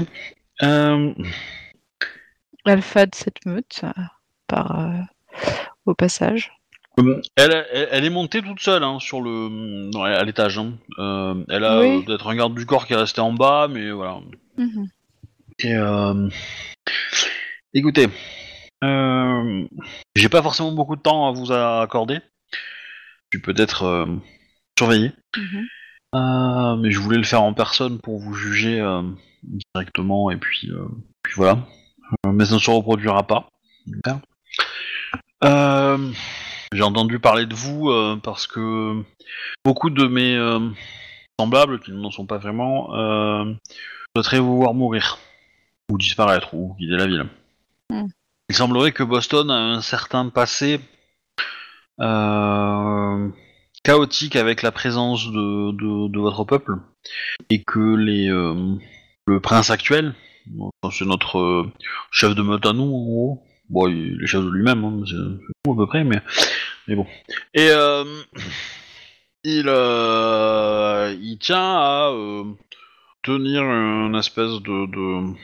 Euh, 0.64 1.14
Alpha 2.66 3.06
de 3.06 3.16
cette 3.16 3.46
meute, 3.46 3.82
par 4.48 4.80
euh, 4.80 5.00
au 5.86 5.94
passage. 5.94 6.52
Euh, 7.00 7.22
Elle, 7.36 7.66
elle, 7.72 7.88
elle 7.92 8.06
est 8.06 8.10
montée 8.10 8.42
toute 8.42 8.60
seule 8.60 8.84
hein, 8.84 8.98
sur 9.00 9.22
le, 9.22 9.50
non, 9.92 10.04
à 10.04 10.24
l'étage. 10.24 10.58
hein. 10.58 10.74
Euh, 11.00 11.44
elle 11.50 11.64
a 11.64 11.80
Oui. 11.82 12.04
peut-être 12.06 12.28
un 12.28 12.36
garde 12.36 12.56
du 12.56 12.66
corps 12.66 12.88
qui 12.88 12.94
est 12.94 12.98
resté 12.98 13.22
en 13.22 13.34
bas, 13.34 13.68
mais 13.70 13.92
voilà. 13.92 14.20
Mhm. 14.58 14.88
Et 15.60 15.74
écoutez, 17.74 18.08
j'ai 18.84 20.30
pas 20.30 20.42
forcément 20.42 20.72
beaucoup 20.72 20.96
de 20.96 21.02
temps 21.02 21.28
à 21.28 21.32
vous 21.32 21.52
accorder. 21.52 22.20
Je 23.32 23.38
suis 23.38 23.42
peut-être 23.42 24.08
surveillé, 24.78 25.12
Mhm. 25.36 25.68
Mais 26.82 26.92
je 26.92 27.00
voulais 27.00 27.18
le 27.18 27.24
faire 27.24 27.44
en 27.44 27.54
personne 27.54 28.00
pour 28.00 28.20
vous 28.20 28.34
juger 28.34 28.80
directement 29.44 30.32
et 30.32 30.38
puis, 30.38 30.70
euh, 30.72 30.88
puis 31.24 31.34
voilà. 31.36 31.60
Euh, 32.26 32.32
mais 32.32 32.46
ça 32.46 32.56
ne 32.56 32.60
se 32.60 32.72
reproduira 32.72 33.24
pas. 33.24 33.50
Euh, 35.44 36.12
j'ai 36.74 36.84
entendu 36.84 37.20
parler 37.20 37.46
de 37.46 37.56
vous 37.56 37.92
parce 38.24 38.48
que 38.48 39.04
beaucoup 39.64 39.90
de 39.90 40.08
mes 40.08 40.38
semblables, 41.40 41.80
qui 41.80 41.92
n'en 41.92 42.12
sont 42.12 42.26
pas 42.26 42.38
vraiment, 42.38 42.88
souhaiteraient 44.16 44.40
vous 44.40 44.58
voir 44.58 44.74
mourir 44.74 45.18
ou 45.92 45.98
disparaître 45.98 46.54
ou 46.54 46.76
quitter 46.80 46.98
la 46.98 47.08
ville. 47.08 47.26
Hmm. 47.90 48.08
Il 48.50 48.56
semblerait 48.56 48.92
que 48.92 49.04
Boston 49.04 49.50
a 49.52 49.56
un 49.56 49.82
certain 49.82 50.30
passé 50.30 50.80
euh, 52.00 53.30
chaotique 53.84 54.36
avec 54.36 54.62
la 54.62 54.72
présence 54.72 55.26
de, 55.28 55.72
de, 55.72 56.08
de 56.10 56.20
votre 56.20 56.44
peuple 56.44 56.78
et 57.50 57.64
que 57.64 57.96
les 57.96 58.30
euh, 58.30 58.76
le 59.28 59.40
prince 59.42 59.70
actuel, 59.70 60.16
c'est 60.92 61.06
notre 61.06 61.38
euh, 61.38 61.72
chef 62.12 62.34
de 62.34 62.42
meute 62.42 62.66
à 62.66 62.74
nous 62.74 62.84
en 62.84 63.04
gros, 63.04 63.44
bon 63.70 63.90
il 63.90 64.24
est 64.24 64.28
chef 64.28 64.42
de 64.42 64.50
lui-même, 64.50 64.84
hein, 64.86 65.04
c'est 65.06 65.64
tout 65.64 65.74
à 65.74 65.76
peu 65.76 65.86
près, 65.86 66.04
mais 66.06 66.22
bon. 66.96 67.06
Et 67.54 67.70
euh, 67.70 68.06
il 69.44 69.66
euh, 69.68 71.14
il 71.22 71.38
tient 71.40 71.58
à 71.58 72.14
tenir 73.22 73.64
une 73.64 74.16
espèce 74.16 74.62
de, 74.62 74.86
de 74.88 75.36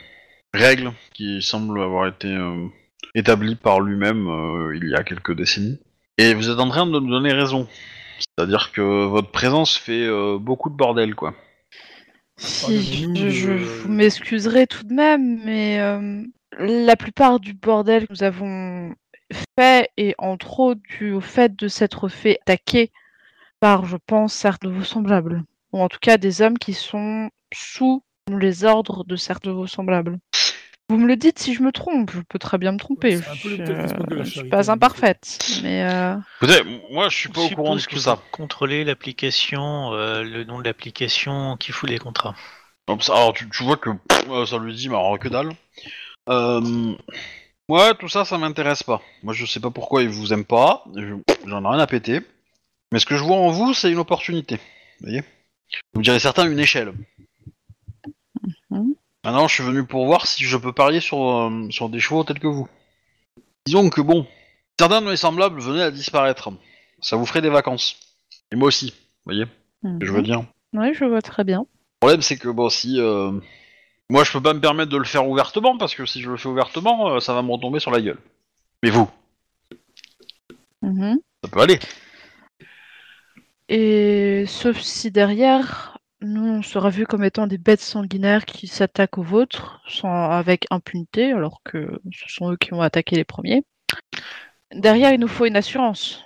règle 0.54 0.92
qui 1.12 1.42
semble 1.42 1.80
avoir 1.82 2.08
été 2.08 2.34
établie 3.14 3.56
par 3.56 3.80
lui-même 3.80 4.26
il 4.74 4.88
y 4.88 4.94
a 4.94 5.04
quelques 5.04 5.36
décennies. 5.36 5.78
Et 6.16 6.32
vous 6.32 6.48
êtes 6.48 6.60
en 6.60 6.68
train 6.68 6.86
de 6.86 6.92
nous 6.92 7.10
donner 7.10 7.32
raison. 7.32 7.68
C'est-à-dire 8.18 8.72
que 8.72 9.04
votre 9.06 9.30
présence 9.30 9.76
fait 9.76 10.08
beaucoup 10.38 10.70
de 10.70 10.76
bordel, 10.76 11.14
quoi. 11.14 11.34
Si, 12.36 13.30
je, 13.30 13.52
vous 13.52 13.88
m'excuserai 13.88 14.66
tout 14.66 14.84
de 14.84 14.92
même, 14.92 15.42
mais 15.44 15.80
euh, 15.80 16.24
la 16.58 16.96
plupart 16.96 17.40
du 17.40 17.54
bordel 17.54 18.06
que 18.06 18.12
nous 18.12 18.22
avons 18.22 18.94
fait 19.58 19.88
est 19.96 20.14
entre 20.18 20.60
autres 20.60 20.80
dû 20.98 21.12
au 21.12 21.20
fait 21.20 21.54
de 21.56 21.68
s'être 21.68 22.08
fait 22.08 22.38
attaquer 22.42 22.90
par, 23.60 23.86
je 23.86 23.96
pense, 24.06 24.34
certains 24.34 24.68
de 24.68 24.74
vos 24.74 24.84
semblables. 24.84 25.44
Ou 25.72 25.80
en 25.80 25.88
tout 25.88 25.98
cas 26.00 26.18
des 26.18 26.42
hommes 26.42 26.58
qui 26.58 26.74
sont 26.74 27.30
sous 27.52 28.02
les 28.28 28.64
ordres 28.64 29.04
de 29.04 29.16
certains 29.16 29.50
de 29.50 29.54
vos 29.54 29.66
semblables. 29.66 30.18
Vous 30.90 30.98
me 30.98 31.06
le 31.06 31.16
dites 31.16 31.38
si 31.38 31.54
je 31.54 31.62
me 31.62 31.72
trompe, 31.72 32.10
je 32.10 32.20
peux 32.20 32.38
très 32.38 32.58
bien 32.58 32.72
me 32.72 32.78
tromper. 32.78 33.16
Je, 33.16 34.18
je 34.18 34.22
suis 34.24 34.48
pas 34.50 34.70
imparfaite, 34.70 35.38
mais 35.62 35.82
euh, 35.82 36.16
moi 36.90 37.08
je 37.08 37.16
suis 37.16 37.28
pas 37.30 37.40
Je 37.40 37.52
au 37.52 37.56
courant 37.56 37.74
de 37.76 37.80
tout 37.80 37.88
que 37.90 37.98
ça. 37.98 38.22
contrôler 38.32 38.84
l'application, 38.84 39.94
euh, 39.94 40.22
le 40.22 40.44
nom 40.44 40.58
de 40.58 40.64
l'application 40.64 41.56
qui 41.56 41.72
fout 41.72 41.88
les 41.88 41.98
contrats. 41.98 42.34
Donc, 42.86 43.02
ça- 43.02 43.14
Alors 43.14 43.32
tu, 43.32 43.48
tu 43.48 43.62
vois 43.64 43.78
que 43.78 43.90
pff, 44.08 44.28
euh, 44.28 44.44
ça 44.44 44.58
lui 44.58 44.74
dit, 44.74 44.90
mais 44.90 44.96
alors 44.96 45.18
que 45.18 45.28
dalle. 45.28 45.52
Euh, 46.28 46.94
moi, 47.68 47.94
tout 47.94 48.08
ça, 48.08 48.26
ça 48.26 48.36
m'intéresse 48.36 48.82
pas. 48.82 49.00
Moi, 49.22 49.32
je 49.32 49.46
sais 49.46 49.60
pas 49.60 49.70
pourquoi 49.70 50.02
il 50.02 50.10
vous 50.10 50.34
aime 50.34 50.44
pas. 50.44 50.84
je- 50.94 51.14
J'en 51.46 51.64
ai 51.64 51.68
rien 51.68 51.78
à 51.78 51.86
péter. 51.86 52.20
Mais 52.92 52.98
ce 52.98 53.06
que 53.06 53.16
je 53.16 53.22
vois 53.22 53.36
en 53.36 53.48
vous, 53.50 53.72
c'est 53.72 53.90
une 53.90 53.98
opportunité. 53.98 54.56
Vous 55.00 55.06
voyez? 55.06 55.22
Vous 55.94 56.02
direz 56.02 56.18
certains 56.20 56.46
une 56.46 56.58
échelle. 56.60 56.92
Mhm. 58.70 58.94
Maintenant, 59.24 59.48
je 59.48 59.54
suis 59.54 59.62
venu 59.64 59.84
pour 59.84 60.04
voir 60.06 60.26
si 60.26 60.44
je 60.44 60.56
peux 60.56 60.72
parier 60.72 61.00
sur, 61.00 61.18
euh, 61.22 61.70
sur 61.70 61.88
des 61.88 61.98
chevaux 62.00 62.24
tels 62.24 62.38
que 62.38 62.46
vous. 62.46 62.68
Disons 63.66 63.88
que 63.88 64.02
bon, 64.02 64.26
certains 64.78 65.00
de 65.00 65.08
mes 65.08 65.16
semblables 65.16 65.60
venaient 65.60 65.82
à 65.82 65.90
disparaître. 65.90 66.50
Ça 67.00 67.16
vous 67.16 67.24
ferait 67.24 67.40
des 67.40 67.48
vacances. 67.48 67.96
Et 68.52 68.56
moi 68.56 68.68
aussi, 68.68 68.90
vous 68.90 69.32
voyez 69.32 69.46
je 70.00 70.12
veux 70.12 70.22
dire 70.22 70.44
oui, 70.72 70.92
je 70.94 71.04
vois 71.04 71.20
très 71.22 71.44
bien. 71.44 71.60
le 71.60 71.66
problème, 72.00 72.22
c'est 72.22 72.36
que 72.38 72.48
bon, 72.48 72.68
si 72.70 72.98
euh, 72.98 73.32
moi 74.10 74.24
je 74.24 74.32
peux 74.32 74.40
pas 74.40 74.54
me 74.54 74.60
permettre 74.60 74.90
de 74.90 74.96
le 74.96 75.04
faire 75.04 75.28
ouvertement 75.28 75.76
parce 75.78 75.94
que 75.94 76.04
si 76.06 76.20
je 76.22 76.30
le 76.30 76.36
fais 76.36 76.48
ouvertement, 76.48 77.10
euh, 77.14 77.20
ça 77.20 77.32
va 77.34 77.42
me 77.42 77.50
retomber 77.52 77.80
sur 77.80 77.90
la 77.90 78.00
gueule. 78.00 78.18
Mais 78.82 78.90
vous, 78.90 79.08
Mhm. 80.82 81.18
ça 81.42 81.50
peut 81.50 81.60
aller. 81.60 81.78
Et 83.68 84.44
sauf 84.46 84.78
si 84.80 85.10
derrière, 85.10 85.93
nous, 86.24 86.46
on 86.46 86.62
sera 86.62 86.90
vus 86.90 87.06
comme 87.06 87.24
étant 87.24 87.46
des 87.46 87.58
bêtes 87.58 87.80
sanguinaires 87.80 88.44
qui 88.44 88.66
s'attaquent 88.66 89.18
aux 89.18 89.22
vôtres 89.22 89.80
sans, 89.88 90.30
avec 90.30 90.66
impunité, 90.70 91.32
alors 91.32 91.60
que 91.64 92.00
ce 92.12 92.24
sont 92.28 92.52
eux 92.52 92.56
qui 92.56 92.72
ont 92.74 92.80
attaqué 92.80 93.16
les 93.16 93.24
premiers. 93.24 93.64
Derrière, 94.72 95.12
il 95.12 95.20
nous 95.20 95.28
faut 95.28 95.46
une 95.46 95.56
assurance. 95.56 96.24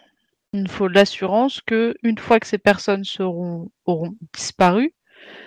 Il 0.52 0.62
nous 0.62 0.70
faut 0.70 0.88
l'assurance 0.88 1.60
que, 1.60 1.94
une 2.02 2.18
fois 2.18 2.40
que 2.40 2.46
ces 2.46 2.58
personnes 2.58 3.04
seront, 3.04 3.70
auront 3.84 4.14
disparu, 4.32 4.94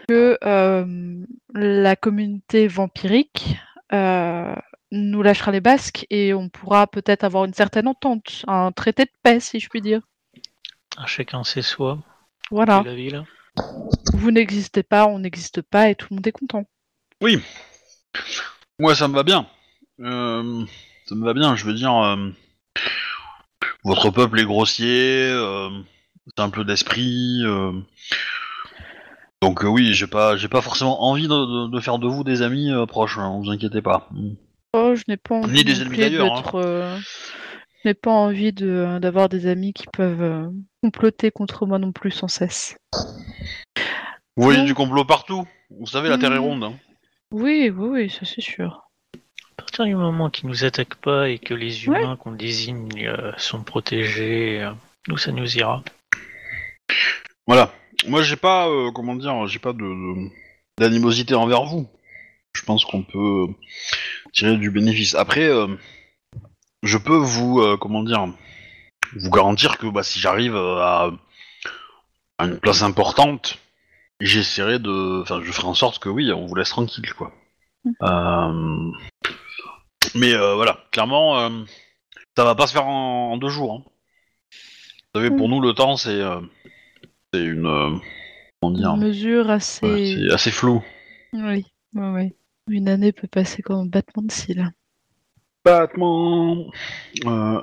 que 0.08 0.38
euh, 0.44 1.26
la 1.54 1.96
communauté 1.96 2.68
vampirique 2.68 3.58
euh, 3.94 4.54
nous 4.92 5.24
lâchera 5.24 5.52
les 5.52 5.62
basques 5.62 6.06
et 6.10 6.34
on 6.34 6.50
pourra 6.50 6.86
peut-être 6.88 7.24
avoir 7.24 7.46
une 7.46 7.54
certaine 7.54 7.88
entente, 7.88 8.44
un 8.48 8.72
traité 8.72 9.06
de 9.06 9.12
paix, 9.24 9.40
si 9.40 9.60
je 9.60 9.70
puis 9.70 9.82
dire. 9.82 10.02
Un 10.98 11.06
chacun 11.06 11.44
sait 11.44 11.62
soi, 11.62 12.00
Voilà. 12.52 12.82
de 12.82 12.90
la 12.90 12.96
ville. 12.96 13.24
Vous 14.14 14.32
n'existez 14.32 14.84
pas, 14.84 15.08
on 15.08 15.20
n'existe 15.20 15.62
pas 15.62 15.90
et 15.90 15.96
tout 15.96 16.08
le 16.10 16.16
monde 16.16 16.28
est 16.28 16.32
content. 16.32 16.66
Oui. 17.22 17.42
Moi, 18.80 18.96
ça 18.96 19.08
me 19.08 19.16
va 19.16 19.24
bien. 19.24 19.48
Euh, 20.00 20.66
ça 21.06 21.16
me 21.16 21.26
va 21.26 21.34
bien. 21.34 21.56
Je 21.56 21.66
veux 21.66 21.74
dire, 21.74 21.96
euh, 21.96 22.30
votre 23.84 24.10
peuple 24.10 24.40
est 24.40 24.46
grossier, 24.46 25.30
euh, 25.32 25.70
simple 26.38 26.66
d'esprit. 26.66 27.44
donc 29.42 29.64
oui, 29.64 29.94
j'ai 29.94 30.08
pas, 30.08 30.38
j'ai 30.38 30.48
pas 30.48 30.62
forcément 30.62 31.04
envie 31.04 31.28
de, 31.28 31.80
faire 31.80 32.00
de 32.00 32.08
vous 32.08 32.24
des 32.24 32.42
amis 32.42 32.72
proches. 32.88 33.18
Hein, 33.18 33.40
vous 33.42 33.50
inquiétez 33.50 33.82
pas. 33.82 34.10
Oh, 34.74 34.94
je 34.96 35.04
n'ai 35.08 35.18
pas 35.18 35.36
envie 35.36 35.54
Ni 35.54 35.64
des 35.64 35.82
ennemis 35.82 35.98
d'ailleurs, 35.98 36.44
Je 37.84 37.90
n'ai 37.90 37.94
pas 37.94 38.12
envie 38.12 38.54
de 38.54 39.00
d'avoir 39.00 39.28
des 39.30 39.48
amis 39.48 39.74
qui 39.74 39.86
peuvent 39.92 40.22
euh, 40.22 40.48
comploter 40.84 41.32
contre 41.32 41.66
moi 41.66 41.80
non 41.80 41.92
plus 41.92 42.12
sans 42.12 42.28
cesse. 42.28 42.76
Vous 44.38 44.44
voyez 44.44 44.64
du 44.64 44.74
complot 44.74 45.06
partout. 45.06 45.46
Vous 45.70 45.88
savez, 45.88 46.10
la 46.10 46.18
Terre 46.18 46.34
est 46.34 46.38
Mm. 46.40 46.44
ronde. 46.44 46.64
hein. 46.64 46.74
Oui, 47.32 47.72
oui, 47.76 47.90
oui, 47.90 48.10
ça 48.10 48.26
c'est 48.26 48.42
sûr. 48.42 48.88
À 49.16 49.64
partir 49.64 49.86
du 49.86 49.96
moment 49.96 50.30
qu'ils 50.30 50.48
nous 50.50 50.64
attaquent 50.64 50.96
pas 51.02 51.30
et 51.30 51.40
que 51.40 51.54
les 51.54 51.86
humains 51.86 52.18
qu'on 52.18 52.32
désigne 52.34 53.08
euh, 53.08 53.32
sont 53.38 53.64
protégés, 53.64 54.62
euh, 54.62 54.72
nous 55.08 55.18
ça 55.18 55.32
nous 55.32 55.58
ira. 55.58 55.84
Voilà. 57.48 57.72
Moi, 58.08 58.22
j'ai 58.24 58.36
pas, 58.36 58.68
euh, 58.68 58.92
comment 58.92 59.16
dire, 59.16 59.46
j'ai 59.48 59.60
pas 59.60 59.74
de 59.74 59.80
de- 59.80 60.30
d'animosité 60.80 61.36
envers 61.36 61.64
vous. 61.64 61.88
Je 62.56 62.64
pense 62.64 62.84
qu'on 62.86 63.04
peut 63.04 63.48
tirer 64.34 64.58
du 64.58 64.72
bénéfice. 64.72 65.16
Après, 65.16 65.46
euh, 65.46 65.68
je 66.84 66.98
peux 66.98 67.16
vous, 67.18 67.60
euh, 67.62 67.78
comment 67.78 68.04
dire, 68.04 68.26
vous 69.16 69.30
garantir 69.30 69.78
que 69.78 69.88
bah, 69.88 70.04
si 70.04 70.20
j'arrive 70.20 70.56
euh, 70.56 70.78
à, 70.78 71.12
à 72.38 72.46
une 72.46 72.60
place 72.60 72.82
importante, 72.82 73.60
j'essaierai 74.20 74.80
de, 74.80 75.22
enfin, 75.22 75.42
je 75.44 75.52
ferai 75.52 75.68
en 75.68 75.74
sorte 75.74 76.00
que 76.00 76.10
oui, 76.10 76.32
on 76.32 76.46
vous 76.46 76.56
laisse 76.56 76.70
tranquille, 76.70 77.14
quoi. 77.14 77.34
Euh, 78.04 78.92
Mais 80.16 80.34
euh, 80.34 80.56
voilà, 80.56 80.80
clairement, 80.92 81.50
ça 82.38 82.44
va 82.44 82.56
pas 82.56 82.68
se 82.68 82.74
faire 82.74 82.86
en, 82.88 83.32
en 83.34 83.38
deux 83.38 83.50
jours. 83.50 83.74
hein. 83.74 83.84
Vous 85.14 85.22
savez, 85.22 85.36
pour 85.36 85.50
nous, 85.50 85.60
le 85.60 85.74
temps, 85.74 85.98
c'est 85.98 86.22
c'est 87.34 87.44
une, 87.44 88.00
comment 88.62 88.74
dire, 88.78 88.92
Une 88.96 89.02
mesure 89.08 89.50
assez. 89.50 89.86
ouais, 89.86 90.32
assez 90.34 90.52
flou. 90.52 90.84
Oui, 91.34 91.66
oui, 91.94 92.08
oui. 92.14 92.34
Une 92.70 92.88
année 92.88 93.12
peut 93.12 93.28
passer 93.28 93.62
comme 93.62 93.80
un 93.80 93.86
battement 93.86 94.24
de 94.24 94.32
cils. 94.32 94.72
Batman. 95.64 96.66
Euh, 97.26 97.62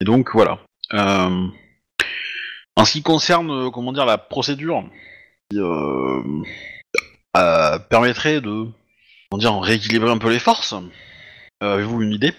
Et 0.00 0.04
donc 0.04 0.30
voilà. 0.32 0.58
Euh, 0.94 1.46
En 2.76 2.84
ce 2.84 2.92
qui 2.92 3.02
concerne, 3.02 3.50
euh, 3.50 3.70
comment 3.70 3.92
dire, 3.92 4.06
la 4.06 4.18
procédure, 4.18 4.84
euh, 5.54 6.22
permettrait 7.90 8.40
de 8.40 8.66
comment 9.30 9.38
dire, 9.38 9.60
rééquilibrer 9.60 10.10
un 10.10 10.18
peu 10.18 10.30
les 10.30 10.38
forces. 10.38 10.74
Avez-vous 11.60 12.02
une 12.02 12.12
idée? 12.12 12.32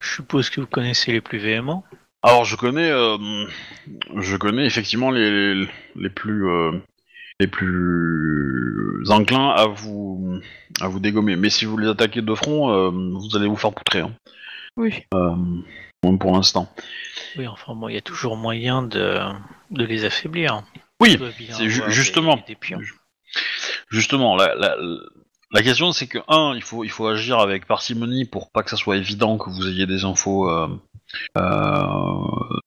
Je 0.00 0.14
suppose 0.16 0.50
que 0.50 0.60
vous 0.60 0.66
connaissez 0.66 1.12
les 1.12 1.20
plus 1.20 1.38
véhéments. 1.38 1.84
Alors 2.22 2.44
je 2.44 2.56
connais, 2.56 2.88
je 2.88 4.36
connais 4.36 4.66
effectivement 4.66 5.10
les, 5.10 5.54
les, 5.54 5.68
les 5.96 6.10
plus 6.10 6.44
les 7.40 7.46
plus 7.46 9.02
enclins 9.10 9.50
à 9.50 9.66
vous 9.66 10.40
à 10.80 10.88
vous 10.88 11.00
dégommer. 11.00 11.36
Mais 11.36 11.50
si 11.50 11.64
vous 11.64 11.76
les 11.76 11.88
attaquez 11.88 12.22
de 12.22 12.34
front, 12.34 12.70
euh, 12.70 12.90
vous 12.90 13.36
allez 13.36 13.46
vous 13.46 13.56
faire 13.56 13.72
poutrer. 13.72 14.00
Hein. 14.00 14.12
Oui. 14.76 15.04
Euh, 15.14 15.34
même 16.04 16.18
pour 16.18 16.32
l'instant. 16.32 16.72
Oui, 17.36 17.46
enfin 17.46 17.74
bon, 17.74 17.88
il 17.88 17.94
y 17.94 17.98
a 17.98 18.02
toujours 18.02 18.36
moyen 18.36 18.82
de, 18.82 19.18
de 19.70 19.84
les 19.84 20.04
affaiblir. 20.04 20.62
Oui, 21.00 21.18
c'est 21.50 21.68
ju- 21.68 21.82
justement. 21.88 22.38
Des. 22.46 22.56
Justement, 23.90 24.36
la, 24.36 24.54
la, 24.54 24.76
la 25.52 25.62
question 25.62 25.92
c'est 25.92 26.06
que 26.06 26.18
un, 26.28 26.54
il 26.54 26.62
faut 26.62 26.84
il 26.84 26.90
faut 26.90 27.06
agir 27.06 27.38
avec 27.38 27.66
parcimonie 27.66 28.24
pour 28.24 28.50
pas 28.50 28.62
que 28.62 28.70
ça 28.70 28.76
soit 28.76 28.96
évident 28.96 29.36
que 29.38 29.50
vous 29.50 29.68
ayez 29.68 29.86
des 29.86 30.04
infos 30.04 30.50
euh, 30.50 30.68
euh, 31.36 31.42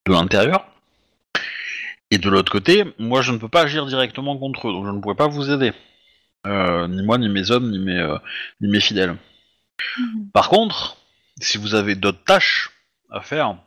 de 0.08 0.12
l'intérieur. 0.14 0.66
Et 2.11 2.18
de 2.18 2.30
l'autre 2.30 2.52
côté, 2.52 2.86
moi 2.98 3.22
je 3.22 3.31
ne 3.31 3.38
peux 3.38 3.49
pas 3.49 3.61
agir 3.61 3.86
directement 3.86 4.38
contre 4.38 4.68
eux, 4.68 4.73
donc 4.73 4.86
je 4.86 4.91
ne 4.91 4.99
pourrais 4.99 5.15
pas 5.15 5.27
vous 5.27 5.52
aider. 5.52 5.73
Euh, 6.48 6.88
ni 6.88 7.03
moi, 7.03 7.18
ni 7.18 7.30
mes 7.30 7.52
hommes, 7.52 7.69
ni 7.69 7.80
mes, 7.80 7.99
euh, 7.99 8.18
ni 8.61 8.69
mes 8.69 8.80
fidèles. 8.80 9.15
Mhm. 9.98 10.31
Par 10.34 10.49
contre, 10.49 10.98
si 11.40 11.57
vous 11.57 11.76
avez 11.76 11.95
d'autres 11.95 12.23
tâches 12.23 12.72
à 13.11 13.22
faire, 13.22 13.57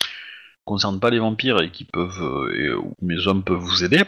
qui 0.00 0.64
concernent 0.64 1.00
pas 1.00 1.10
les 1.10 1.18
vampires 1.18 1.60
et 1.60 1.70
qui 1.70 1.84
peuvent, 1.84 2.22
euh, 2.22 2.58
et 2.58 2.72
où 2.72 2.94
mes 3.02 3.26
hommes 3.26 3.44
peuvent 3.44 3.58
vous 3.58 3.84
aider, 3.84 4.02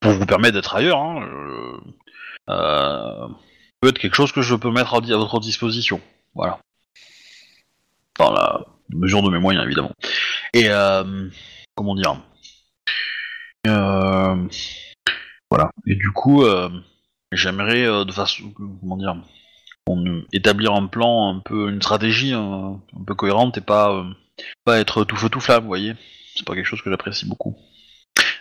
pour 0.00 0.12
vous 0.12 0.26
permettre 0.26 0.54
d'être 0.54 0.74
ailleurs, 0.74 1.00
hein, 1.00 1.28
euh, 2.48 3.28
peut 3.80 3.88
être 3.88 3.98
quelque 3.98 4.16
chose 4.16 4.32
que 4.32 4.42
je 4.42 4.54
peux 4.54 4.70
mettre 4.70 4.94
à, 4.94 4.98
à 4.98 5.16
votre 5.16 5.40
disposition. 5.40 6.00
Voilà. 6.34 6.58
Dans 8.18 8.32
la 8.32 8.64
mesure 8.90 9.22
de 9.22 9.30
mes 9.30 9.38
moyens, 9.38 9.64
évidemment. 9.64 9.92
Et 10.54 10.68
comment 11.74 11.94
dire? 11.94 12.16
Voilà. 15.50 15.70
Et 15.86 15.94
du 15.94 16.10
coup, 16.10 16.44
euh, 16.44 16.68
j'aimerais 17.32 17.84
euh, 17.84 18.04
de 18.04 18.12
façon, 18.12 18.52
comment 18.52 18.96
dire, 18.96 19.16
on- 19.86 20.22
établir 20.32 20.72
un 20.72 20.86
plan, 20.86 21.34
un 21.34 21.40
peu 21.40 21.70
une 21.70 21.82
stratégie 21.82 22.32
un, 22.32 22.80
un 22.98 23.04
peu 23.06 23.14
cohérente 23.14 23.58
et 23.58 23.62
pas 23.62 23.92
euh, 23.92 24.04
pas 24.64 24.78
être 24.78 25.04
tout 25.04 25.16
feu 25.16 25.28
tout 25.28 25.40
flamme, 25.40 25.62
vous 25.62 25.68
voyez. 25.68 25.94
C'est 26.34 26.46
pas 26.46 26.54
quelque 26.54 26.66
chose 26.66 26.82
que 26.82 26.90
j'apprécie 26.90 27.26
beaucoup. 27.26 27.56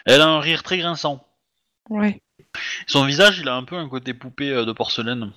Elle 0.05 0.21
a 0.21 0.27
un 0.27 0.39
rire 0.39 0.63
très 0.63 0.77
grinçant. 0.77 1.25
Ouais. 1.89 2.21
Son 2.87 3.05
visage, 3.05 3.39
il 3.39 3.49
a 3.49 3.55
un 3.55 3.63
peu 3.63 3.75
un 3.75 3.89
côté 3.89 4.13
poupée 4.13 4.51
euh, 4.51 4.65
de 4.65 4.71
porcelaine. 4.71 5.31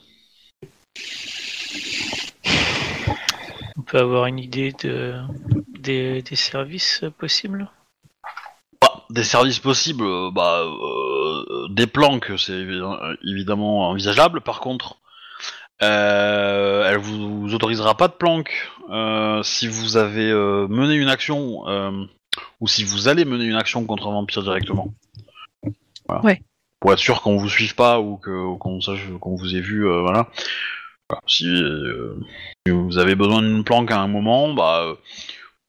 On 3.76 3.82
peut 3.82 3.98
avoir 3.98 4.26
une 4.26 4.38
idée 4.38 4.72
de, 4.84 5.14
des, 5.78 6.22
des 6.22 6.36
services 6.36 7.04
possibles? 7.18 7.70
Des 9.12 9.24
services 9.24 9.58
possibles, 9.58 10.04
euh, 10.04 10.30
bah, 10.32 10.62
euh, 10.64 11.68
des 11.68 11.86
planques, 11.86 12.32
c'est 12.38 12.52
évi- 12.52 13.16
évidemment 13.24 13.88
envisageable. 13.90 14.40
Par 14.40 14.60
contre, 14.60 14.96
euh, 15.82 16.88
elle 16.88 16.98
vous 16.98 17.52
autorisera 17.54 17.96
pas 17.96 18.08
de 18.08 18.14
planques 18.14 18.70
euh, 18.90 19.42
si 19.42 19.68
vous 19.68 19.96
avez 19.96 20.30
euh, 20.30 20.66
mené 20.68 20.94
une 20.94 21.08
action 21.08 21.68
euh, 21.68 22.04
ou 22.60 22.68
si 22.68 22.84
vous 22.84 23.08
allez 23.08 23.24
mener 23.24 23.44
une 23.44 23.56
action 23.56 23.84
contre 23.84 24.06
un 24.06 24.12
vampire 24.12 24.42
directement. 24.42 24.94
Voilà. 26.06 26.24
Ouais. 26.24 26.42
Pour 26.80 26.92
être 26.92 26.98
sûr 26.98 27.22
qu'on 27.22 27.36
vous 27.36 27.48
suive 27.48 27.74
pas 27.74 28.00
ou 28.00 28.16
que 28.16 28.30
ou 28.30 28.56
qu'on 28.56 28.80
sache 28.80 29.06
qu'on 29.20 29.36
vous 29.36 29.54
ait 29.54 29.60
vu, 29.60 29.86
euh, 29.86 30.00
voilà. 30.00 30.28
Voilà. 31.08 31.22
Si, 31.26 31.46
euh, 31.46 32.16
si 32.66 32.72
vous 32.72 32.98
avez 32.98 33.14
besoin 33.14 33.42
d'une 33.42 33.64
planque 33.64 33.90
à 33.90 34.00
un 34.00 34.08
moment, 34.08 34.54
bah 34.54 34.82
euh, 34.84 34.94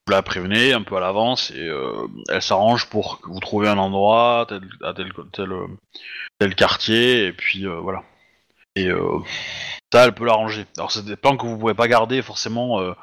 vous 0.05 0.11
la 0.11 0.21
prévenez 0.21 0.73
un 0.73 0.81
peu 0.81 0.97
à 0.97 0.99
l'avance 0.99 1.51
et 1.51 1.67
euh, 1.67 2.07
elle 2.29 2.41
s'arrange 2.41 2.89
pour 2.89 3.21
que 3.21 3.29
vous 3.29 3.39
trouviez 3.39 3.69
un 3.69 3.77
endroit 3.77 4.41
à 4.41 4.93
tel, 4.93 5.13
tel, 5.31 5.51
euh, 5.51 5.67
tel 6.39 6.55
quartier 6.55 7.27
et 7.27 7.33
puis 7.33 7.65
euh, 7.65 7.79
voilà. 7.79 8.03
Et 8.75 8.89
ça, 9.91 10.05
elle 10.05 10.13
peut 10.13 10.25
l'arranger. 10.25 10.65
Alors 10.77 10.91
c'est 10.91 11.05
des 11.05 11.15
plans 11.15 11.37
que 11.37 11.45
vous 11.45 11.57
pouvez 11.57 11.75
pas 11.75 11.87
garder 11.87 12.21
forcément 12.21 12.81
euh, 12.81 12.93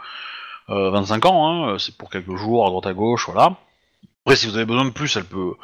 euh, 0.68 0.90
25 0.90 1.26
ans, 1.26 1.48
hein, 1.48 1.78
c'est 1.78 1.96
pour 1.96 2.10
quelques 2.10 2.36
jours 2.36 2.66
à 2.66 2.70
droite 2.70 2.86
à 2.86 2.92
gauche, 2.92 3.26
voilà. 3.26 3.56
Après, 4.26 4.36
si 4.36 4.46
vous 4.46 4.56
avez 4.56 4.66
besoin 4.66 4.84
de 4.84 4.90
plus, 4.90 5.16
elle 5.16 5.24
peut, 5.24 5.54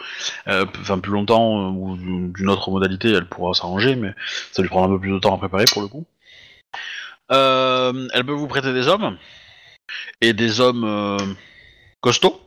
enfin 0.46 0.98
plus 0.98 1.12
longtemps 1.12 1.70
ou 1.70 1.96
d'une 1.96 2.48
autre 2.48 2.70
modalité, 2.70 3.10
elle 3.12 3.28
pourra 3.28 3.52
s'arranger, 3.52 3.96
mais 3.96 4.14
ça 4.52 4.62
lui 4.62 4.68
prendra 4.68 4.88
un 4.88 4.92
peu 4.92 5.00
plus 5.00 5.12
de 5.12 5.18
temps 5.18 5.34
à 5.34 5.38
préparer 5.38 5.66
pour 5.70 5.82
le 5.82 5.88
coup. 5.88 6.06
Elle 7.28 8.24
peut 8.24 8.32
vous 8.32 8.48
prêter 8.48 8.72
des 8.72 8.88
hommes 8.88 9.18
et 10.20 10.32
des 10.32 10.60
hommes 10.60 10.84
euh, 10.84 11.18
costauds. 12.00 12.40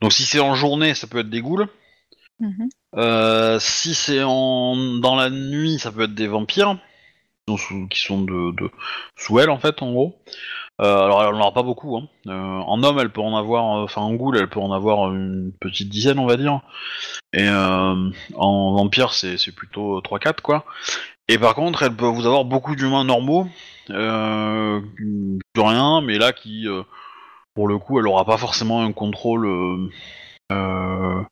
Donc 0.00 0.12
si 0.12 0.24
c'est 0.24 0.40
en 0.40 0.54
journée, 0.54 0.94
ça 0.94 1.06
peut 1.06 1.18
être 1.18 1.30
des 1.30 1.40
ghouls. 1.40 1.66
Mhm. 2.40 2.68
Euh, 2.96 3.58
si 3.58 3.94
c'est 3.94 4.22
en 4.22 4.76
dans 4.98 5.16
la 5.16 5.30
nuit, 5.30 5.78
ça 5.78 5.92
peut 5.92 6.02
être 6.02 6.14
des 6.14 6.28
vampires 6.28 6.78
qui 7.46 7.52
sont, 7.52 7.56
sous, 7.56 7.88
qui 7.88 8.00
sont 8.00 8.22
de, 8.22 8.52
de 8.56 8.70
sous 9.16 9.38
elle 9.40 9.50
en 9.50 9.58
fait, 9.58 9.82
en 9.82 9.92
gros. 9.92 10.22
Euh, 10.80 11.04
alors 11.04 11.22
elle 11.22 11.34
en 11.34 11.40
aura 11.40 11.52
pas 11.52 11.64
beaucoup. 11.64 11.96
Hein. 11.96 12.08
En 12.26 12.82
homme, 12.84 13.00
elle 13.00 13.10
peut 13.10 13.20
en 13.20 13.36
avoir, 13.36 13.64
enfin 13.64 14.00
en 14.00 14.14
ghoul, 14.14 14.36
elle 14.36 14.48
peut 14.48 14.60
en 14.60 14.72
avoir 14.72 15.12
une 15.12 15.52
petite 15.60 15.88
dizaine, 15.88 16.20
on 16.20 16.26
va 16.26 16.36
dire. 16.36 16.60
Et 17.32 17.48
en 17.48 18.72
vampire, 18.72 19.12
c'est 19.12 19.38
c'est 19.38 19.52
plutôt 19.52 20.00
3-4 20.00 20.40
quoi. 20.40 20.64
Et 21.28 21.38
par 21.38 21.54
contre, 21.54 21.82
elle 21.82 21.94
peut 21.94 22.06
vous 22.06 22.26
avoir 22.26 22.44
beaucoup 22.46 22.74
d'humains 22.74 23.04
normaux, 23.04 23.46
euh, 23.90 24.80
plus 25.52 25.62
rien, 25.62 26.00
mais 26.00 26.16
là 26.16 26.32
qui, 26.32 26.66
euh, 26.66 26.82
pour 27.54 27.68
le 27.68 27.78
coup, 27.78 27.98
elle 28.00 28.06
aura 28.06 28.24
pas 28.24 28.38
forcément 28.38 28.82
un 28.82 28.92
contrôle 28.92 29.46
euh, 30.50 31.22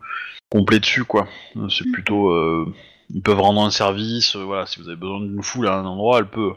complet 0.50 0.80
dessus, 0.80 1.04
quoi. 1.04 1.26
C'est 1.70 1.90
plutôt, 1.90 2.28
euh, 2.30 2.74
ils 3.08 3.22
peuvent 3.22 3.40
rendre 3.40 3.62
un 3.62 3.70
service, 3.70 4.36
voilà. 4.36 4.66
Si 4.66 4.80
vous 4.80 4.88
avez 4.88 4.98
besoin 4.98 5.20
d'une 5.20 5.42
foule 5.42 5.66
à 5.66 5.78
un 5.78 5.86
endroit, 5.86 6.18
elle 6.18 6.28
peut, 6.28 6.52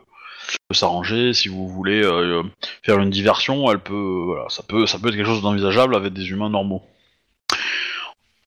peut 0.67 0.75
s'arranger. 0.75 1.33
Si 1.33 1.47
vous 1.47 1.69
voulez 1.69 2.01
faire 2.83 2.99
une 2.99 3.09
diversion, 3.09 3.71
elle 3.71 3.79
peut, 3.79 4.23
voilà, 4.25 4.49
ça 4.49 4.63
peut, 4.63 4.85
ça 4.85 4.99
peut 4.99 5.07
être 5.07 5.15
quelque 5.15 5.25
chose 5.25 5.41
d'envisageable 5.41 5.95
avec 5.95 6.11
des 6.11 6.29
humains 6.29 6.49
normaux. 6.49 6.83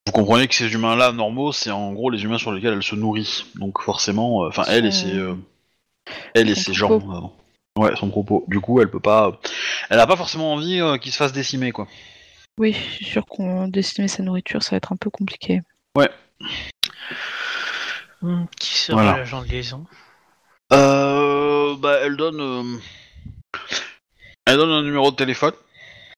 Vous 0.06 0.12
comprenez 0.12 0.48
que 0.48 0.54
ces 0.54 0.72
humains-là 0.72 1.12
normaux, 1.12 1.52
c'est 1.52 1.70
en 1.70 1.92
gros 1.92 2.10
les 2.10 2.22
humains 2.24 2.38
sur 2.38 2.52
lesquels 2.52 2.74
elle 2.74 2.82
se 2.82 2.96
nourrit. 2.96 3.44
Donc 3.54 3.80
forcément, 3.80 4.44
euh, 4.44 4.48
enfin 4.48 4.64
elle 4.68 4.84
et 4.86 4.90
ses, 4.90 5.14
euh, 5.16 5.34
elle 6.34 6.50
et 6.50 6.54
ses 6.54 6.74
gens. 6.74 6.90
euh, 6.90 7.80
ouais, 7.80 7.94
son 7.96 8.10
propos. 8.10 8.44
Du 8.48 8.60
coup, 8.60 8.80
elle 8.80 8.90
peut 8.90 9.00
pas, 9.00 9.38
elle 9.90 10.00
a 10.00 10.06
pas 10.06 10.16
forcément 10.16 10.52
envie 10.52 10.80
euh, 10.80 10.98
qu'ils 10.98 11.12
se 11.12 11.16
fassent 11.18 11.32
décimer, 11.32 11.72
quoi. 11.72 11.86
Oui, 12.58 12.72
je 12.72 12.94
suis 12.96 13.04
sûre 13.04 13.24
qu'on 13.26 13.68
destimer 13.68 14.08
sa 14.08 14.22
nourriture, 14.22 14.62
ça 14.62 14.72
va 14.72 14.76
être 14.78 14.92
un 14.92 14.96
peu 14.96 15.08
compliqué. 15.08 15.60
Hmm, 18.20 18.44
Qui 18.58 18.74
serait 18.74 18.94
Voilà. 19.02 19.16
l'agent 19.18 19.42
de 19.42 19.48
liaison? 19.48 19.84
Euh, 20.72 21.74
bah, 21.76 21.98
elle 22.02 22.16
donne, 22.16 22.40
euh, 22.40 22.78
elle 24.46 24.56
donne 24.56 24.70
un 24.70 24.82
numéro 24.82 25.10
de 25.10 25.16
téléphone. 25.16 25.54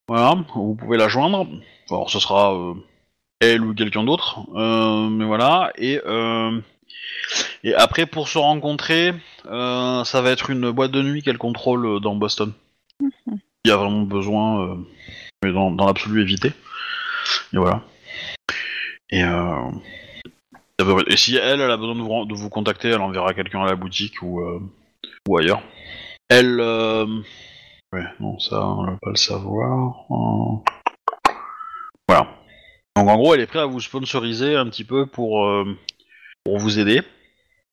Voilà, 0.07 0.37
vous 0.55 0.75
pouvez 0.75 0.99
la 0.99 1.09
joindre. 1.09 1.47
Alors, 1.91 2.11
ce 2.11 2.21
sera 2.21 2.55
euh, 2.55 2.75
elle 3.53 3.63
ou 3.63 3.75
quelqu'un 3.75 4.05
d'autre, 4.05 4.41
euh, 4.55 5.09
mais 5.09 5.25
voilà. 5.25 5.73
Et 5.77 6.01
euh, 6.05 6.61
et 7.63 7.75
après, 7.75 8.07
pour 8.07 8.29
se 8.29 8.39
rencontrer, 8.39 9.13
euh, 9.47 10.05
ça 10.05 10.23
va 10.23 10.31
être 10.31 10.51
une 10.51 10.71
boîte 10.71 10.91
de 10.91 11.03
nuit 11.03 11.23
qu'elle 11.23 11.39
contrôle 11.39 12.01
dans 12.01 12.15
Boston. 12.15 12.53
Il 13.01 13.69
y 13.69 13.71
a 13.71 13.77
vraiment 13.77 14.03
besoin, 14.03 14.79
mais 15.43 15.53
dans, 15.53 15.71
dans 15.71 15.87
l'absolu 15.87 16.21
éviter. 16.23 16.53
Et 17.53 17.57
voilà. 17.57 17.83
Et 19.11 19.23
si 21.17 21.37
elle, 21.37 21.61
elle 21.61 21.71
a 21.71 21.77
besoin 21.77 21.95
de 21.95 22.03
vous, 22.03 22.25
de 22.27 22.35
vous 22.35 22.51
contacter, 22.51 22.89
elle 22.89 23.01
enverra 23.01 23.33
quelqu'un 23.33 23.63
à 23.63 23.67
la 23.67 23.77
boutique 23.77 24.21
ou, 24.23 24.43
ou 25.27 25.37
ailleurs. 25.39 25.63
Elle... 26.29 26.61
Ouais, 26.61 28.07
non, 28.21 28.39
ça, 28.39 28.67
on 28.67 28.85
va 28.85 28.99
pas 29.01 29.11
le 29.11 29.17
savoir. 29.17 30.05
Voilà. 32.09 32.29
Donc 32.97 33.09
en 33.09 33.17
gros, 33.17 33.35
elle 33.35 33.41
est 33.41 33.47
prête 33.47 33.63
à 33.63 33.67
vous 33.67 33.81
sponsoriser 33.81 34.55
un 34.57 34.67
petit 34.69 34.85
peu 34.85 35.07
pour, 35.07 35.45
euh, 35.45 35.77
pour 36.45 36.59
vous 36.59 36.79
aider. 36.79 37.03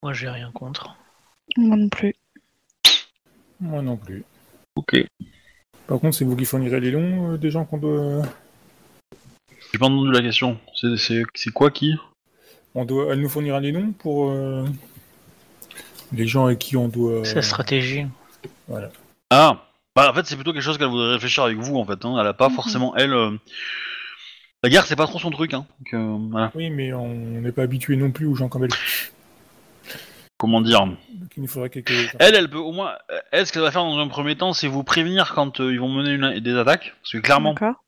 Moi, 0.02 0.12
j'ai 0.12 0.28
rien 0.28 0.50
contre. 0.52 0.96
Moi 1.56 1.76
non 1.76 1.88
plus. 1.88 2.14
Moi 3.60 3.82
non 3.82 3.96
plus. 3.96 4.24
Ok. 4.74 4.96
Par 5.86 6.00
contre, 6.00 6.16
c'est 6.16 6.24
vous 6.24 6.34
qui 6.36 6.44
fournirez 6.44 6.80
les 6.80 6.90
noms 6.92 7.32
euh, 7.32 7.36
des 7.38 7.50
gens 7.50 7.64
qu'on 7.64 7.78
doit... 7.78 8.22
J'ai 9.72 9.78
pas 9.78 9.86
entendu 9.86 10.10
la 10.10 10.20
question. 10.22 10.58
C'est- 10.74 10.96
C'est 10.96 11.22
c'est 11.34 11.50
quoi 11.52 11.70
qui? 11.70 11.94
on 12.74 12.84
doit... 12.84 13.12
Elle 13.12 13.20
nous 13.20 13.28
fournira 13.28 13.60
les 13.60 13.70
noms 13.70 13.92
pour 13.92 14.30
euh, 14.30 14.64
les 16.12 16.26
gens 16.26 16.46
avec 16.46 16.58
qui 16.58 16.76
on 16.76 16.88
doit... 16.88 17.24
C'est 17.24 17.34
la 17.36 17.42
stratégie. 17.42 18.06
Voilà. 18.66 18.90
Ah 19.30 19.66
Bah 19.94 20.10
en 20.10 20.14
fait, 20.14 20.26
c'est 20.26 20.34
plutôt 20.36 20.52
quelque 20.52 20.62
chose 20.62 20.78
qu'elle 20.78 20.88
voudrait 20.88 21.12
réfléchir 21.14 21.44
avec 21.44 21.58
vous 21.58 21.76
en 21.76 21.84
fait. 21.84 22.04
hein. 22.04 22.16
Elle 22.18 22.26
a 22.26 22.34
pas 22.34 22.48
Mhm. 22.48 22.54
forcément, 22.56 22.96
elle... 22.96 23.14
euh, 24.64 24.68
La 24.68 24.68
guerre, 24.70 24.86
c'est 24.86 24.96
pas 24.96 25.06
trop 25.06 25.18
son 25.18 25.30
truc. 25.30 25.54
Hein. 25.54 25.66
Donc, 25.80 25.94
euh, 25.94 26.16
voilà. 26.30 26.50
Oui, 26.54 26.70
mais 26.70 26.92
on 26.92 27.08
n'est 27.14 27.52
pas 27.52 27.62
habitué 27.62 27.96
non 27.96 28.10
plus 28.10 28.26
aux 28.26 28.34
gens 28.34 28.48
comme 28.48 28.64
elle. 28.64 28.70
comment 30.36 30.60
dire? 30.60 30.80
Donc 30.86 30.96
il 31.36 31.42
nous 31.42 31.48
faudrait 31.48 31.70
quelques. 31.70 31.92
Elle, 32.18 32.34
elle 32.34 32.48
peut 32.50 32.58
au 32.58 32.72
moins. 32.72 32.92
Elle, 33.30 33.46
ce 33.46 33.52
qu'elle 33.52 33.62
va 33.62 33.70
faire 33.70 33.84
dans 33.84 33.98
un 33.98 34.08
premier 34.08 34.36
temps, 34.36 34.52
c'est 34.52 34.68
vous 34.68 34.82
prévenir 34.84 35.34
quand 35.34 35.60
euh, 35.60 35.72
ils 35.72 35.80
vont 35.80 35.88
mener 35.88 36.10
une- 36.12 36.40
des 36.40 36.56
attaques. 36.56 36.94
Parce 37.02 37.12
que 37.12 37.18
clairement, 37.18 37.54
D'accord. 37.54 37.82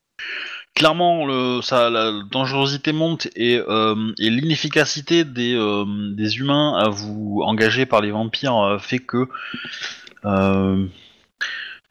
clairement, 0.74 1.26
le, 1.26 1.60
ça, 1.62 1.90
la 1.90 2.12
dangerosité 2.30 2.92
monte 2.92 3.28
et, 3.36 3.60
euh, 3.68 4.12
et 4.18 4.30
l'inefficacité 4.30 5.24
des, 5.24 5.54
euh, 5.54 5.84
des 6.14 6.38
humains 6.38 6.76
à 6.78 6.88
vous 6.88 7.40
engager 7.44 7.86
par 7.86 8.00
les 8.00 8.10
vampires 8.12 8.56
euh, 8.56 8.78
fait 8.78 8.98
que. 9.00 9.28
euh, 10.24 10.86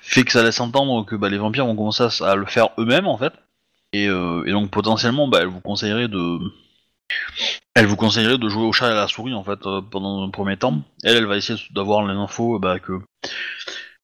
fait 0.06 0.24
que 0.26 0.32
ça 0.34 0.44
laisse 0.44 0.60
entendre 0.60 1.06
que 1.06 1.16
bah, 1.16 1.30
les 1.30 1.38
vampires 1.38 1.66
vont 1.66 1.76
commencer 1.78 2.04
à, 2.04 2.32
à 2.32 2.36
le 2.36 2.46
faire 2.46 2.70
eux-mêmes 2.78 3.08
en 3.08 3.18
fait. 3.18 3.32
Et, 3.94 4.08
euh, 4.08 4.44
et 4.46 4.52
donc 4.52 4.72
potentiellement, 4.72 5.28
bah, 5.28 5.40
elle 5.42 5.48
vous 5.48 5.62
conseillerait 5.62 6.08
de. 6.08 6.40
Jouer 7.76 8.66
au 8.66 8.74
chat 8.74 8.88
et 8.90 8.92
à 8.92 8.96
la 8.96 9.08
souris 9.08 9.34
en 9.34 9.44
fait 9.44 9.66
euh, 9.66 9.82
pendant 9.82 10.24
un 10.24 10.30
premier 10.30 10.58
temps. 10.58 10.82
Elle, 11.04 11.26
va 11.26 11.38
essayer 11.38 11.60
d'avoir 11.72 12.06
les 12.06 12.16
infos 12.16 12.60
bah, 12.60 12.78
euh, 12.90 13.00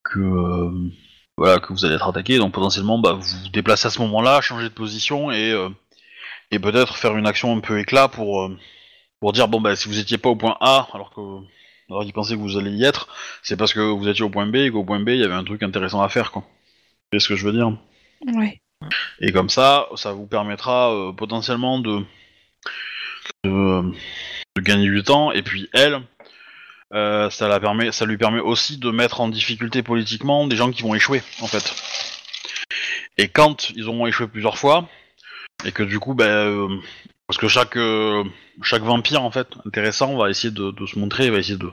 que 0.05 1.73
vous 1.73 1.85
allez 1.85 1.95
être 1.95 2.07
attaqué. 2.07 2.37
Donc 2.37 2.53
potentiellement, 2.53 2.99
bah, 2.99 3.13
vous 3.13 3.21
vous 3.21 3.49
déplacez 3.49 3.87
à 3.87 3.89
ce 3.89 3.99
moment-là, 4.01 4.41
changer 4.41 4.69
de 4.69 4.73
position 4.73 5.31
et 5.31 5.55
peut-être 6.51 6.95
faire 6.95 7.17
une 7.17 7.27
action 7.27 7.55
un 7.55 7.59
peu 7.59 7.79
éclat 7.79 8.07
pour 8.07 8.51
dire 9.33 9.47
bon 9.47 9.59
bah 9.61 9.75
si 9.75 9.87
vous 9.89 9.99
étiez 9.99 10.17
pas 10.17 10.29
au 10.29 10.35
point 10.35 10.57
A 10.61 10.87
alors 10.93 11.11
que 11.13 11.21
alors 11.89 12.03
qu'ils 12.03 12.13
pensaient 12.13 12.35
que 12.35 12.39
vous 12.39 12.57
allez 12.57 12.71
y 12.71 12.85
être, 12.85 13.07
c'est 13.41 13.57
parce 13.57 13.73
que 13.73 13.79
vous 13.79 14.07
étiez 14.07 14.23
au 14.23 14.29
point 14.29 14.45
B 14.45 14.55
et 14.57 14.71
qu'au 14.71 14.83
point 14.83 14.99
B 14.99 15.09
il 15.09 15.19
y 15.19 15.23
avait 15.23 15.33
un 15.33 15.43
truc 15.43 15.63
intéressant 15.63 16.01
à 16.01 16.09
faire 16.09 16.31
quoi. 16.31 16.43
Voyez 17.11 17.19
ce 17.19 17.27
que 17.27 17.35
je 17.35 17.45
veux 17.45 17.53
dire? 17.53 17.71
Ouais. 18.35 18.61
Et 19.19 19.31
comme 19.31 19.49
ça, 19.49 19.87
ça 19.95 20.13
vous 20.13 20.27
permettra 20.27 20.93
euh, 20.93 21.11
potentiellement 21.11 21.79
de, 21.79 22.03
gagner 24.57 24.89
du 24.89 25.03
temps. 25.03 25.31
Et 25.31 25.41
puis 25.41 25.69
elle, 25.73 26.01
euh, 26.93 27.29
ça, 27.29 27.47
lui 28.05 28.17
permet 28.17 28.39
aussi 28.39 28.77
de 28.77 28.91
mettre 28.91 29.21
en 29.21 29.27
difficulté 29.27 29.83
politiquement 29.83 30.47
des 30.47 30.55
gens 30.55 30.71
qui 30.71 30.83
vont 30.83 30.95
échouer, 30.95 31.21
en 31.41 31.47
fait. 31.47 31.73
Et 33.17 33.27
quand 33.27 33.69
ils 33.71 33.87
auront 33.87 34.07
échoué 34.07 34.27
plusieurs 34.27 34.57
fois, 34.57 34.87
et 35.65 35.71
que 35.73 35.83
du 35.83 35.99
coup, 35.99 36.13
ben, 36.13 36.25
euh, 36.25 36.79
parce 37.27 37.37
que 37.37 37.47
chaque, 37.49 37.77
chaque 38.63 38.81
vampire, 38.81 39.23
en 39.23 39.31
fait, 39.31 39.47
intéressant, 39.65 40.17
va 40.17 40.29
essayer 40.29 40.51
de, 40.51 40.71
de 40.71 40.85
se 40.85 40.97
montrer, 40.97 41.29
va 41.29 41.37
essayer 41.37 41.57
de 41.57 41.71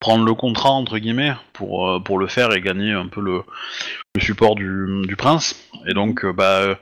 prendre 0.00 0.24
le 0.24 0.34
contrat, 0.34 0.70
entre 0.70 0.98
guillemets, 0.98 1.34
pour, 1.52 1.88
euh, 1.88 2.00
pour 2.00 2.18
le 2.18 2.26
faire 2.26 2.52
et 2.52 2.60
gagner 2.62 2.92
un 2.92 3.06
peu 3.06 3.20
le, 3.20 3.42
le 4.14 4.20
support 4.20 4.54
du, 4.54 5.02
du 5.04 5.14
prince. 5.14 5.68
Et 5.86 5.92
donc, 5.92 6.24
euh, 6.24 6.32
bah, 6.32 6.60
euh, 6.60 6.74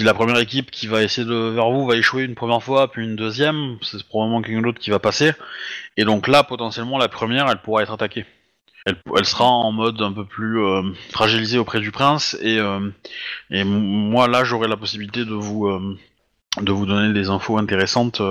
si 0.00 0.06
la 0.06 0.14
première 0.14 0.38
équipe 0.38 0.70
qui 0.70 0.86
va 0.86 1.02
essayer 1.02 1.26
de 1.26 1.34
vers 1.34 1.70
vous 1.70 1.86
va 1.86 1.96
échouer 1.96 2.24
une 2.24 2.34
première 2.34 2.62
fois, 2.62 2.90
puis 2.90 3.04
une 3.04 3.14
deuxième, 3.14 3.76
c'est 3.82 4.02
probablement 4.08 4.40
quelqu'un 4.40 4.62
d'autre 4.62 4.80
qui 4.80 4.90
va 4.90 4.98
passer. 4.98 5.32
Et 5.98 6.04
donc 6.04 6.28
là, 6.28 6.42
potentiellement, 6.42 6.96
la 6.96 7.08
première, 7.08 7.48
elle 7.50 7.58
pourra 7.58 7.82
être 7.82 7.92
attaquée. 7.92 8.24
Elle, 8.86 8.96
elle 9.16 9.24
sera 9.26 9.44
en 9.44 9.72
mode 9.72 10.00
un 10.00 10.12
peu 10.12 10.24
plus 10.24 10.64
euh, 10.64 10.82
fragilisée 11.10 11.58
auprès 11.58 11.80
du 11.80 11.90
prince. 11.92 12.38
Et, 12.40 12.58
et 13.50 13.64
moi, 13.64 14.28
là, 14.28 14.44
j'aurai 14.44 14.68
la 14.68 14.76
possibilité 14.76 15.24
de 15.24 15.34
vous, 15.34 15.68
de 16.60 16.72
vous 16.72 16.86
donner 16.86 17.12
des 17.12 17.28
infos 17.28 17.58
intéressantes 17.58 18.22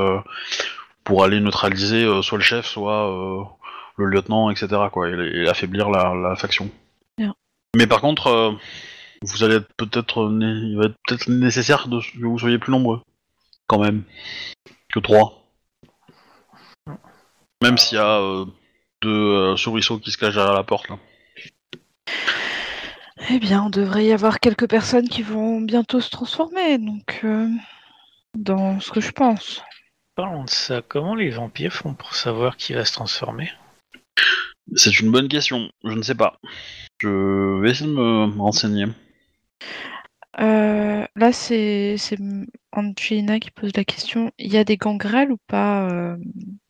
pour 1.04 1.24
aller 1.24 1.42
neutraliser 1.42 2.08
soit 2.22 2.38
le 2.38 2.44
chef, 2.44 2.66
soit 2.66 3.58
le 3.98 4.06
lieutenant, 4.06 4.50
etc. 4.50 4.68
Quoi, 4.92 5.10
et, 5.10 5.14
et 5.14 5.50
affaiblir 5.50 5.90
la, 5.90 6.14
la 6.14 6.36
faction. 6.36 6.70
Mais 7.76 7.88
par 7.88 8.00
contre, 8.00 8.28
euh, 8.28 8.52
vous 9.22 9.44
allez 9.44 9.56
être 9.56 9.74
peut-être, 9.76 10.30
il 10.42 10.78
va 10.78 10.86
être 10.86 10.96
peut-être 11.06 11.30
nécessaire 11.30 11.90
de, 11.90 12.00
que 12.00 12.26
vous 12.26 12.40
soyez 12.40 12.58
plus 12.58 12.72
nombreux, 12.72 13.02
quand 13.68 13.80
même, 13.80 14.04
que 14.94 15.00
trois. 15.00 15.44
Même 17.62 17.78
s'il 17.78 17.98
y 17.98 18.02
a 18.02 18.20
euh, 18.20 18.46
deux 19.02 19.10
euh, 19.10 19.58
souriceaux 19.58 20.00
qui 20.00 20.12
se 20.12 20.18
cachent 20.18 20.36
derrière 20.36 20.54
la 20.54 20.64
porte 20.64 20.88
là. 20.90 20.98
Eh 23.30 23.40
bien, 23.40 23.64
on 23.64 23.70
devrait 23.70 24.06
y 24.06 24.14
avoir 24.14 24.40
quelques 24.40 24.70
personnes 24.70 25.10
qui 25.10 25.24
vont 25.24 25.60
bientôt 25.60 26.00
se 26.00 26.12
transformer, 26.12 26.78
donc 26.78 27.22
euh, 27.24 27.50
dans 28.36 28.80
ce 28.80 28.92
que 28.92 29.02
je 29.02 29.12
pense. 29.12 29.64
Parlons 30.16 30.44
de 30.46 30.50
ça, 30.50 30.82
comment 30.82 31.16
les 31.16 31.32
vampires 31.32 31.74
font 31.74 31.94
pour 31.94 32.16
savoir 32.16 32.56
qui 32.56 32.74
va 32.74 32.86
se 32.86 32.94
transformer? 32.94 33.52
C'est 34.74 35.00
une 35.00 35.12
bonne 35.12 35.28
question, 35.28 35.70
je 35.84 35.94
ne 35.94 36.02
sais 36.02 36.16
pas. 36.16 36.40
Je 37.00 37.60
vais 37.62 37.70
essayer 37.72 37.90
de 37.90 37.94
me 37.96 38.42
renseigner. 38.42 38.86
Euh, 40.40 41.06
là, 41.16 41.32
c'est 41.32 41.96
Angelina 42.72 43.40
qui 43.40 43.52
pose 43.52 43.72
la 43.76 43.84
question. 43.86 44.32
Il 44.38 44.52
y 44.52 44.58
a 44.58 44.64
des 44.64 44.78
gangrels 44.78 45.32
ou 45.32 45.38
pas 45.48 45.90
euh? 45.90 46.18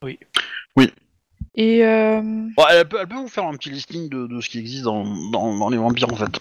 Oui. 0.03 0.19
Oui. 0.75 0.91
Et 1.55 1.85
euh, 1.85 2.21
Bon, 2.21 2.63
elle, 2.69 2.87
peut, 2.87 2.97
elle 2.99 3.07
peut 3.07 3.15
vous 3.15 3.29
faire 3.29 3.45
un 3.45 3.53
petit 3.53 3.69
listing 3.69 4.09
de, 4.09 4.27
de 4.27 4.41
ce 4.41 4.49
qui 4.49 4.59
existe 4.59 4.83
dans, 4.83 5.05
dans, 5.31 5.57
dans 5.57 5.69
les 5.69 5.77
vampires 5.77 6.11
en 6.11 6.17
fait. 6.17 6.39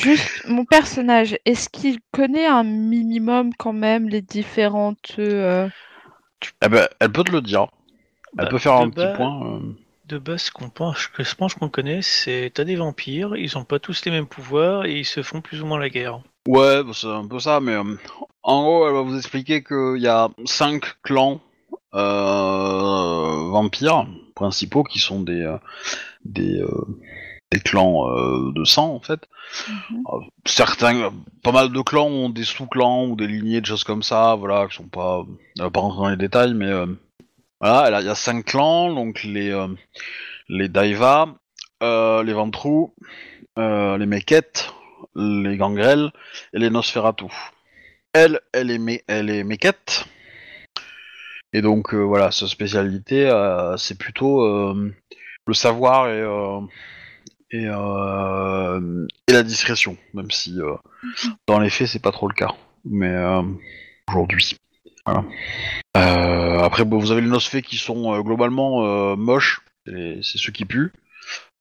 juste 0.00 0.46
mon 0.48 0.64
personnage, 0.64 1.36
est-ce 1.44 1.68
qu'il 1.68 1.98
connaît 2.12 2.46
un 2.46 2.62
minimum 2.62 3.50
quand 3.58 3.72
même 3.72 4.08
les 4.08 4.22
différentes 4.22 5.16
euh, 5.18 5.68
Eh 6.64 6.68
ben, 6.68 6.88
elle 7.00 7.10
peut 7.10 7.24
te 7.24 7.32
le 7.32 7.42
dire. 7.42 7.66
Elle 8.38 8.44
Bah, 8.44 8.50
peut 8.50 8.58
faire 8.58 8.74
un 8.76 8.90
petit 8.90 9.16
point. 9.16 9.60
De 10.06 10.18
base, 10.18 10.42
ce 10.42 10.50
qu'on 10.50 10.68
pense, 10.68 11.06
que 11.06 11.24
je 11.24 11.34
pense 11.34 11.54
qu'on 11.54 11.70
connaît, 11.70 12.02
c'est 12.02 12.50
t'as 12.52 12.64
des 12.64 12.76
vampires, 12.76 13.36
ils 13.36 13.56
ont 13.56 13.64
pas 13.64 13.78
tous 13.78 14.04
les 14.04 14.10
mêmes 14.10 14.26
pouvoirs 14.26 14.84
et 14.84 14.98
ils 14.98 15.06
se 15.06 15.22
font 15.22 15.40
plus 15.40 15.62
ou 15.62 15.66
moins 15.66 15.78
la 15.78 15.88
guerre. 15.88 16.20
Ouais, 16.46 16.82
bah, 16.82 16.90
c'est 16.92 17.06
un 17.06 17.26
peu 17.26 17.38
ça, 17.40 17.60
mais 17.60 17.72
euh, 17.72 17.96
en 18.42 18.62
gros, 18.62 18.86
elle 18.86 18.92
va 18.92 19.00
vous 19.00 19.16
expliquer 19.16 19.64
qu'il 19.64 19.96
y 20.00 20.06
a 20.06 20.28
cinq 20.44 21.00
clans 21.02 21.40
euh, 21.94 23.48
vampires 23.50 24.06
principaux 24.34 24.84
qui 24.84 24.98
sont 24.98 25.20
des 25.22 25.40
euh, 25.42 25.56
des, 26.24 26.60
euh, 26.60 26.84
des 27.50 27.60
clans 27.60 28.10
euh, 28.10 28.52
de 28.52 28.64
sang 28.64 28.94
en 28.94 29.00
fait. 29.00 29.20
mhm. 29.68 30.02
Euh, 30.12 30.18
Certains, 30.44 31.12
pas 31.42 31.52
mal 31.52 31.72
de 31.72 31.80
clans 31.80 32.08
ont 32.08 32.28
des 32.28 32.44
sous-clans 32.44 33.06
ou 33.06 33.16
des 33.16 33.26
lignées 33.26 33.60
de 33.62 33.66
choses 33.66 33.84
comme 33.84 34.02
ça, 34.02 34.34
voilà, 34.34 34.66
qui 34.68 34.76
sont 34.76 34.88
pas, 34.88 35.24
elle 35.56 35.62
va 35.62 35.70
pas 35.70 35.80
rentrer 35.80 36.02
dans 36.02 36.10
les 36.10 36.16
détails, 36.16 36.52
mais 36.52 36.66
euh, 36.66 36.86
voilà, 37.64 37.88
elle 37.88 37.94
a- 37.94 38.00
il 38.02 38.06
y 38.06 38.10
a 38.10 38.14
cinq 38.14 38.44
clans, 38.44 38.92
donc 38.92 39.22
les 39.24 39.50
euh, 39.50 39.68
les 40.48 40.68
Daiva, 40.68 41.34
euh, 41.82 42.22
les 42.22 42.32
Ventrous, 42.34 42.94
euh, 43.58 43.96
les 43.96 44.06
Meket, 44.06 44.70
les 45.16 45.56
Gangrel 45.56 46.12
et 46.52 46.58
les 46.58 46.68
Nosferatu. 46.70 47.26
Elle, 48.12 48.40
elle 48.52 48.70
est, 48.70 48.78
mé- 48.78 49.02
elle 49.08 49.30
est 49.30 49.44
Meket. 49.44 50.04
Et 51.52 51.62
donc 51.62 51.94
voilà, 51.94 52.30
sa 52.32 52.46
spécialité, 52.48 53.28
c'est 53.78 53.96
plutôt 53.98 54.44
le 54.74 55.54
savoir 55.54 56.08
et, 56.08 56.20
et, 57.52 57.62
et 57.64 59.32
la 59.32 59.42
discrétion, 59.42 59.96
même 60.14 60.30
si 60.30 60.60
euh, 60.60 60.74
dans 61.46 61.60
les 61.60 61.70
faits 61.70 61.86
c'est 61.88 62.02
pas 62.02 62.12
trop 62.12 62.28
le 62.28 62.34
cas. 62.34 62.52
Mais 62.84 63.14
aujourd'hui. 64.08 64.58
Voilà. 65.06 65.24
Euh, 65.96 66.60
après, 66.62 66.84
bon, 66.84 66.98
vous 66.98 67.10
avez 67.12 67.20
les 67.20 67.28
Nosfées 67.28 67.62
qui 67.62 67.76
sont 67.76 68.14
euh, 68.14 68.22
globalement 68.22 68.84
euh, 68.86 69.16
moches, 69.16 69.60
c'est 69.86 70.22
ceux 70.22 70.52
qui 70.52 70.64
puent. 70.64 70.92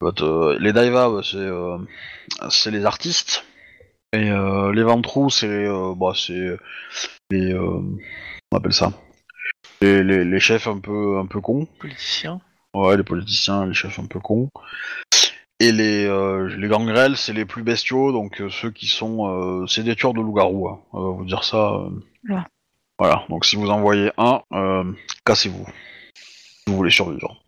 Euh, 0.02 0.58
les 0.60 0.74
Daiva, 0.74 1.10
bah, 1.10 1.22
c'est 1.24 1.38
euh, 1.38 1.78
c'est 2.50 2.72
les 2.72 2.86
artistes. 2.86 3.46
Et 4.14 4.30
euh, 4.30 4.72
les 4.74 4.84
Ventrous, 4.84 5.30
c'est 5.30 5.48
euh, 5.48 5.94
bah, 5.96 6.14
c'est 6.16 6.58
les. 7.32 7.54
euh, 7.54 7.82
on 8.52 8.58
appelle 8.58 8.74
ça? 8.74 8.92
Les, 9.82 10.04
les, 10.04 10.24
les 10.26 10.40
chefs 10.40 10.68
un 10.68 10.80
peu, 10.80 11.18
un 11.18 11.26
peu 11.26 11.42
cons. 11.42 11.68
Politicien 11.80 12.40
Ouais, 12.74 12.98
les 12.98 13.04
politiciens, 13.04 13.66
les 13.66 13.74
chefs 13.74 14.00
un 14.00 14.06
peu 14.06 14.20
cons. 14.20 14.50
Et 15.60 15.72
les, 15.72 16.06
euh, 16.06 16.48
les 16.58 16.68
gangrels, 16.68 17.16
c'est 17.16 17.34
les 17.34 17.46
plus 17.46 17.64
bestiaux, 17.64 18.12
donc 18.12 18.42
euh, 18.42 18.50
ceux 18.50 18.72
qui 18.72 18.88
sont. 18.88 19.28
euh, 19.30 19.68
c'est 19.68 19.84
des 19.84 19.96
tueurs 19.96 20.14
de 20.14 20.20
loups-garous, 20.22 20.68
hein. 20.68 20.80
on 20.92 21.02
va 21.02 21.18
vous 21.18 21.26
dire 21.26 21.44
ça. 21.44 21.74
euh. 21.74 21.90
Voilà. 23.04 23.26
Donc 23.28 23.44
si 23.44 23.58
vous 23.58 23.70
en 23.70 23.82
voyez 23.82 24.12
un, 24.18 24.42
euh, 24.54 24.90
cassez-vous. 25.26 25.68
Si 26.16 26.64
vous 26.68 26.78
voulez 26.78 26.90
survivre. 26.90 27.44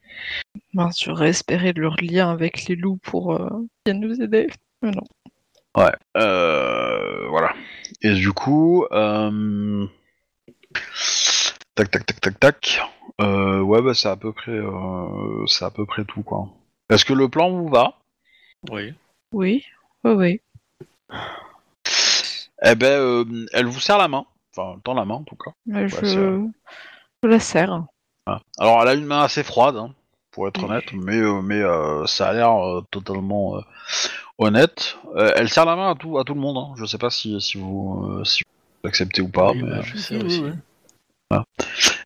Mince, 0.74 1.02
j'aurais 1.02 1.30
espéré 1.30 1.72
leur 1.72 1.96
lien 2.02 2.30
avec 2.30 2.66
les 2.66 2.76
loups 2.76 2.98
pour 2.98 3.34
euh, 3.34 3.48
qu'ils 3.86 3.94
viennent 3.94 4.02
nous 4.02 4.22
aider. 4.22 4.50
Mais 4.82 4.92
non. 4.92 5.06
Ouais, 5.78 5.94
euh, 6.18 7.30
voilà. 7.30 7.54
Et 8.02 8.12
du 8.12 8.34
coup, 8.34 8.86
euh... 8.92 9.88
tac, 11.74 11.90
tac, 11.90 12.06
tac, 12.06 12.20
tac, 12.20 12.38
tac. 12.38 12.82
Euh, 13.22 13.62
ouais, 13.62 13.82
bah 13.82 13.94
c'est 13.94 14.10
à 14.10 14.18
peu 14.18 14.34
près, 14.34 14.52
euh, 14.52 15.46
c'est 15.48 15.64
à 15.64 15.72
peu 15.72 15.86
près 15.86 16.04
tout 16.04 16.22
quoi. 16.22 16.50
Est-ce 16.90 17.06
que 17.06 17.14
le 17.14 17.30
plan 17.30 17.50
vous 17.50 17.70
va? 17.70 17.94
Oui. 18.70 18.94
Oui, 19.32 19.64
oui, 20.04 20.12
oui. 20.12 20.42
Eh 22.62 22.76
ben, 22.76 23.00
euh, 23.00 23.46
elle 23.54 23.68
vous 23.68 23.80
serre 23.80 24.00
la 24.00 24.10
main. 24.10 24.26
Enfin, 24.58 24.74
elle 24.76 24.82
tend 24.84 24.94
la 24.94 25.06
main 25.06 25.16
en 25.16 25.24
tout 25.24 25.36
cas. 25.36 25.52
Mais 25.66 25.88
je... 25.88 26.40
la 27.24 27.40
serre. 27.40 27.86
Voilà. 28.26 28.42
Alors, 28.60 28.82
elle 28.82 28.88
a 28.88 28.94
une 28.94 29.06
main 29.06 29.22
assez 29.24 29.44
froide, 29.44 29.76
hein, 29.76 29.92
pour 30.32 30.48
être 30.48 30.60
Oui. 30.60 30.66
honnête, 30.70 30.86
mais, 30.94 31.18
euh, 31.18 31.42
mais 31.42 31.62
euh, 31.62 32.06
ça 32.06 32.30
a 32.30 32.34
l'air 32.34 32.52
euh, 32.66 32.82
totalement 32.92 33.58
euh, 33.58 33.62
honnête. 34.38 34.98
Euh, 35.16 35.32
elle 35.36 35.50
serre 35.50 35.66
la 35.66 35.76
main 35.76 35.92
à 35.92 35.96
tout, 35.96 36.18
à 36.18 36.24
tout 36.24 36.34
le 36.34 36.40
monde. 36.42 36.58
Hein. 36.58 36.74
Je 36.78 36.86
sais 36.86 36.98
pas 36.98 37.10
si, 37.10 37.40
si 37.42 37.58
vous, 37.58 38.06
euh, 38.10 38.24
si 38.24 38.44
vous 38.84 38.88
acceptez 38.88 39.22
ou 39.22 39.30
pas, 39.30 39.52
Oui, 39.52 39.62
mais. 39.64 39.70
bah, 39.70 39.82
je 39.84 39.98
sais 39.98 40.24
aussi. 40.24 40.42
oui. 40.44 40.52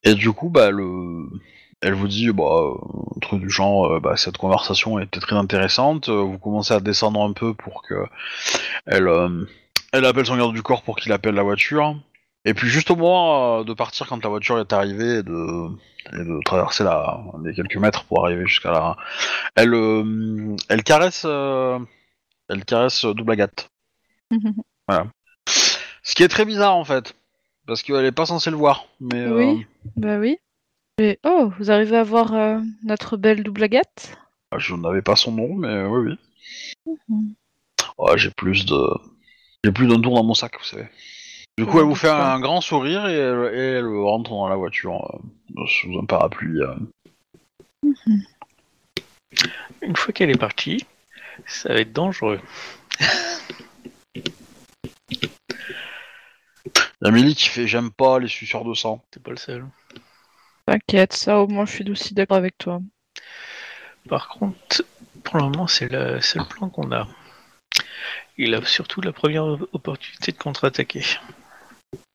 Et 0.04 0.16
du 0.16 0.32
coup, 0.32 0.50
bah, 0.50 0.72
le... 0.72 1.30
elle 1.82 1.94
vous 1.94 2.08
dit 2.08 2.32
bah, 2.32 2.44
euh, 2.46 2.74
un 3.16 3.20
truc 3.20 3.42
du 3.42 3.50
genre 3.50 3.86
euh, 3.94 4.00
bah, 4.00 4.16
cette 4.18 4.38
conversation 4.38 4.98
était 5.00 5.20
très 5.20 5.36
intéressante. 5.36 6.10
euh, 6.10 6.22
Vous 6.22 6.40
commencez 6.40 6.74
à 6.74 6.80
descendre 6.80 7.22
un 7.22 7.34
peu 7.34 7.54
pour 7.54 7.84
que 7.84 8.06
elle, 8.86 9.08
euh, 9.08 9.46
elle 9.92 10.06
appelle 10.06 10.26
son 10.26 10.38
garde 10.38 10.54
du 10.54 10.64
corps 10.64 10.82
pour 10.84 10.96
qu'il 10.96 11.12
appelle 11.12 11.36
la 11.36 11.44
voiture. 11.44 11.96
Et 12.45 12.53
puis 12.53 12.70
juste 12.70 12.90
au 12.91 12.95
moment 12.95 13.60
euh, 13.60 13.64
de 13.64 13.74
partir 13.74 14.07
quand 14.07 14.24
la 14.24 14.30
voiture 14.30 14.60
est 14.60 14.72
arrivée 14.72 15.20
et 15.20 15.24
de, 15.24 15.68
et 16.14 16.24
de 16.24 16.40
traverser 16.45 16.84
la, 16.84 17.22
les 17.44 17.53
quelques 17.53 17.76
mètres 17.78 18.06
pour 18.06 18.26
arriver 18.26 18.45
jusqu'à 18.48 18.72
là, 18.72 18.95
elle, 19.56 19.74
euh, 19.74 20.56
elle 20.70 20.84
caresse, 20.84 21.24
euh, 21.26 21.78
elle 22.48 22.64
caresse 22.66 23.06
double 23.06 23.34
agate. 23.34 23.70
Ce 26.03 26.16
qui 26.16 26.24
est 26.24 26.30
très 26.30 26.45
bizarre 26.45 26.76
en 26.76 26.86
fait, 26.86 27.14
parce 27.68 27.84
qu'elle 27.84 28.06
est 28.06 28.11
pas 28.11 28.26
censée 28.26 28.49
le 28.49 28.57
voir. 28.57 28.86
Mais 28.99 29.20
euh, 29.20 29.36
Oui. 29.36 29.66
Bah 29.95 30.18
oui. 30.18 30.38
Et, 30.98 31.20
oh, 31.24 31.52
vous 31.57 31.72
arrivez 31.72 31.98
à 31.98 32.03
voir 32.03 32.34
notre 32.84 33.16
belle 33.16 33.44
double 33.44 33.64
agate 33.64 34.18
je 34.57 34.76
n'avais 34.76 35.02
pas 35.02 35.16
son 35.16 35.32
nom, 35.32 35.53
mais 35.53 35.84
oui, 35.84 36.16
oui. 36.86 36.95
Mhm. 37.10 37.36
Ouais, 37.98 38.18
j'ai 38.18 38.32
plus 38.32 38.66
de, 38.66 38.82
j'ai 39.64 39.72
plus 39.72 39.88
d'un 39.88 40.02
tour 40.02 40.16
dans 40.16 40.24
mon 40.24 40.34
sac, 40.34 40.57
vous 40.57 40.66
savez. 40.66 40.88
Du 41.60 41.65
coup, 41.65 41.80
elle 41.80 41.88
vous 41.88 41.94
fait 41.94 42.07
un 42.07 42.40
grand 42.40 42.61
sourire 42.61 43.06
et 43.07 43.15
elle, 43.15 43.53
et 43.53 43.65
elle 43.80 43.88
rentre 43.88 44.30
dans 44.30 44.48
la 44.48 44.56
voiture 44.56 45.19
euh, 45.57 45.65
sous 45.68 45.99
un 45.99 46.06
parapluie. 46.06 46.61
euh. 46.61 46.73
Une 49.81 49.94
fois 49.94 50.14
qu'elle 50.14 50.30
est 50.30 50.40
partie, 50.40 50.86
ça 51.45 51.73
va 51.73 51.81
être 51.81 51.91
dangereux. 51.91 52.40
Y 57.02 57.07
a 57.07 57.11
Millie 57.11 57.36
qui 57.36 57.49
fait 57.49 57.68
j'aime 57.68 57.91
pas 57.91 58.19
les 58.19 58.30
suceurs 58.30 58.64
de 58.64 58.73
sang. 58.73 59.03
C'est 59.14 59.22
pas 59.22 59.31
le 59.31 59.38
seul. 59.38 59.65
T'inquiète, 60.65 61.11
ça 61.11 61.40
au 61.40 61.48
moins 61.48 61.65
je 61.65 61.73
suis 61.73 61.91
aussi 61.91 62.14
d'accord 62.14 62.38
avec 62.38 62.57
toi. 62.57 62.80
Par 64.07 64.30
contre, 64.30 64.86
pour 65.26 65.36
le 65.36 65.44
moment, 65.44 65.68
c'est 65.68 65.91
le 65.91 66.22
seul 66.22 66.48
plan 66.48 66.69
qu'on 66.69 66.94
a. 66.94 67.06
Il 68.38 68.56
a 68.56 68.64
surtout 68.64 69.02
la 69.02 69.11
première 69.11 69.57
opportunité 69.73 70.31
de 70.31 70.38
contre-attaquer. 70.38 71.03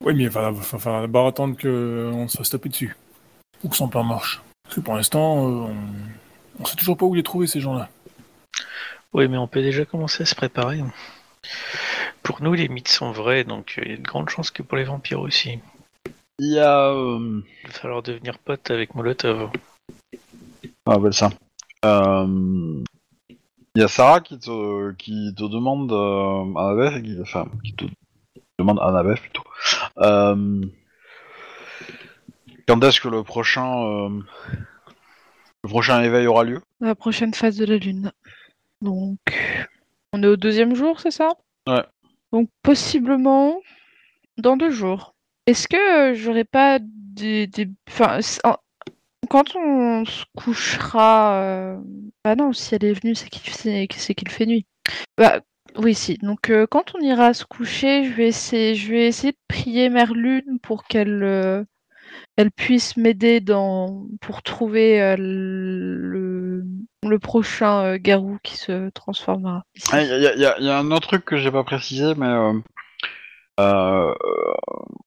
Oui, 0.04 0.14
mais 0.14 0.24
il 0.24 0.28
va, 0.28 0.52
d'abord 1.00 1.26
attendre 1.26 1.56
qu'on 1.56 2.28
se 2.28 2.36
fasse 2.36 2.50
taper 2.50 2.68
dessus. 2.68 2.96
Pour 3.60 3.70
que 3.70 3.76
son 3.76 3.88
plan 3.88 4.04
marche. 4.04 4.42
Parce 4.64 4.76
que 4.76 4.80
pour 4.80 4.94
l'instant, 4.94 5.48
euh, 5.48 5.72
on... 6.58 6.62
on 6.62 6.64
sait 6.64 6.76
toujours 6.76 6.96
pas 6.96 7.06
où 7.06 7.14
les 7.14 7.22
trouver, 7.22 7.46
ces 7.46 7.60
gens-là. 7.60 7.88
Oui, 9.12 9.28
mais 9.28 9.38
on 9.38 9.46
peut 9.46 9.62
déjà 9.62 9.84
commencer 9.84 10.24
à 10.24 10.26
se 10.26 10.34
préparer. 10.34 10.80
Pour 12.22 12.42
nous, 12.42 12.54
les 12.54 12.68
mythes 12.68 12.88
sont 12.88 13.12
vrais, 13.12 13.44
donc 13.44 13.76
euh, 13.78 13.82
il 13.84 13.90
y 13.90 13.94
a 13.94 13.96
de 13.96 14.02
grandes 14.02 14.28
chances 14.28 14.50
que 14.50 14.62
pour 14.62 14.76
les 14.76 14.84
vampires 14.84 15.20
aussi. 15.20 15.60
Il 16.38 16.52
y 16.52 16.58
a, 16.58 16.90
euh, 16.90 17.40
Il 17.62 17.68
va 17.68 17.72
falloir 17.72 18.02
devenir 18.02 18.38
pote 18.38 18.70
avec 18.70 18.94
Molotov. 18.94 19.50
on 20.86 20.92
appelle 20.92 21.14
ça. 21.14 21.30
Euh, 21.84 22.82
Il 23.76 23.80
y 23.80 23.82
a 23.82 23.88
Sarah 23.88 24.20
qui 24.20 24.38
te, 24.38 24.92
qui 24.92 25.32
te 25.36 25.44
demande 25.44 25.92
euh, 25.92 27.00
qui, 27.00 27.20
enfin, 27.20 27.46
qui 27.62 27.72
te 27.74 27.84
demande 28.64 28.80
Annabeth 28.80 29.20
plutôt. 29.20 29.44
Euh, 29.98 30.64
quand 32.66 32.82
est-ce 32.82 33.00
que 33.00 33.08
le 33.08 33.22
prochain, 33.22 33.84
euh, 33.84 34.08
le 35.62 35.68
prochain 35.68 36.02
éveil 36.02 36.26
aura 36.26 36.44
lieu? 36.44 36.60
La 36.80 36.94
prochaine 36.94 37.34
phase 37.34 37.56
de 37.56 37.66
la 37.66 37.76
lune. 37.76 38.10
Donc, 38.80 39.18
on 40.12 40.22
est 40.22 40.26
au 40.26 40.36
deuxième 40.36 40.74
jour, 40.74 41.00
c'est 41.00 41.10
ça? 41.10 41.30
Ouais. 41.66 41.84
Donc, 42.32 42.48
possiblement 42.62 43.60
dans 44.38 44.56
deux 44.56 44.70
jours. 44.70 45.14
Est-ce 45.46 45.68
que 45.68 46.12
euh, 46.12 46.14
j'aurais 46.14 46.44
pas 46.44 46.78
des. 46.80 47.46
des... 47.46 47.68
Enfin, 47.88 48.18
quand 49.28 49.54
on 49.56 50.04
se 50.06 50.24
couchera. 50.36 51.34
euh, 51.34 51.78
Bah 52.24 52.34
non, 52.34 52.52
si 52.52 52.74
elle 52.74 52.84
est 52.84 53.00
venue, 53.00 53.14
c'est 53.14 53.28
qu'il 53.28 53.52
c'est 53.52 53.86
c'est 53.94 54.14
qu'il 54.14 54.30
fait 54.30 54.46
nuit. 54.46 54.66
Bah. 55.18 55.40
Oui, 55.76 55.94
si. 55.94 56.18
Donc, 56.18 56.50
euh, 56.50 56.66
quand 56.70 56.94
on 56.94 57.00
ira 57.00 57.34
se 57.34 57.44
coucher, 57.44 58.04
je 58.04 58.12
vais 58.12 58.28
essayer, 58.28 58.74
je 58.74 58.90
vais 58.90 59.06
essayer 59.06 59.32
de 59.32 59.38
prier 59.48 59.88
Mère 59.90 60.14
Lune 60.14 60.58
pour 60.62 60.84
qu'elle 60.84 61.22
euh, 61.24 61.64
elle 62.36 62.50
puisse 62.52 62.96
m'aider 62.96 63.40
dans 63.40 64.06
pour 64.20 64.42
trouver 64.42 65.02
euh, 65.02 65.16
le, 65.18 66.64
le 67.04 67.18
prochain 67.18 67.96
garou 67.96 68.38
qui 68.42 68.56
se 68.56 68.88
transformera. 68.90 69.64
Il 69.92 69.98
y, 69.98 70.26
a- 70.26 70.36
y 70.36 70.46
a- 70.46 70.60
y 70.60 70.68
a 70.68 70.78
un 70.78 70.90
autre 70.92 71.08
truc 71.08 71.24
que 71.24 71.36
j'ai 71.36 71.50
pas 71.50 71.64
précisé, 71.64 72.14
mais 72.16 72.32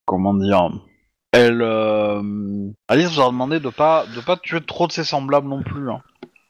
comment 0.05 0.33
dire 0.33 0.69
Elle, 1.31 1.61
Alice 2.87 3.09
vous 3.13 3.21
a 3.21 3.27
demandé 3.27 3.59
de 3.59 3.69
pas 3.69 4.05
de 4.15 4.21
pas 4.21 4.37
tuer 4.37 4.61
trop 4.61 4.87
de 4.87 4.91
ses 4.91 5.03
semblables 5.03 5.47
non 5.47 5.61
plus. 5.63 5.89
hein. 5.89 6.01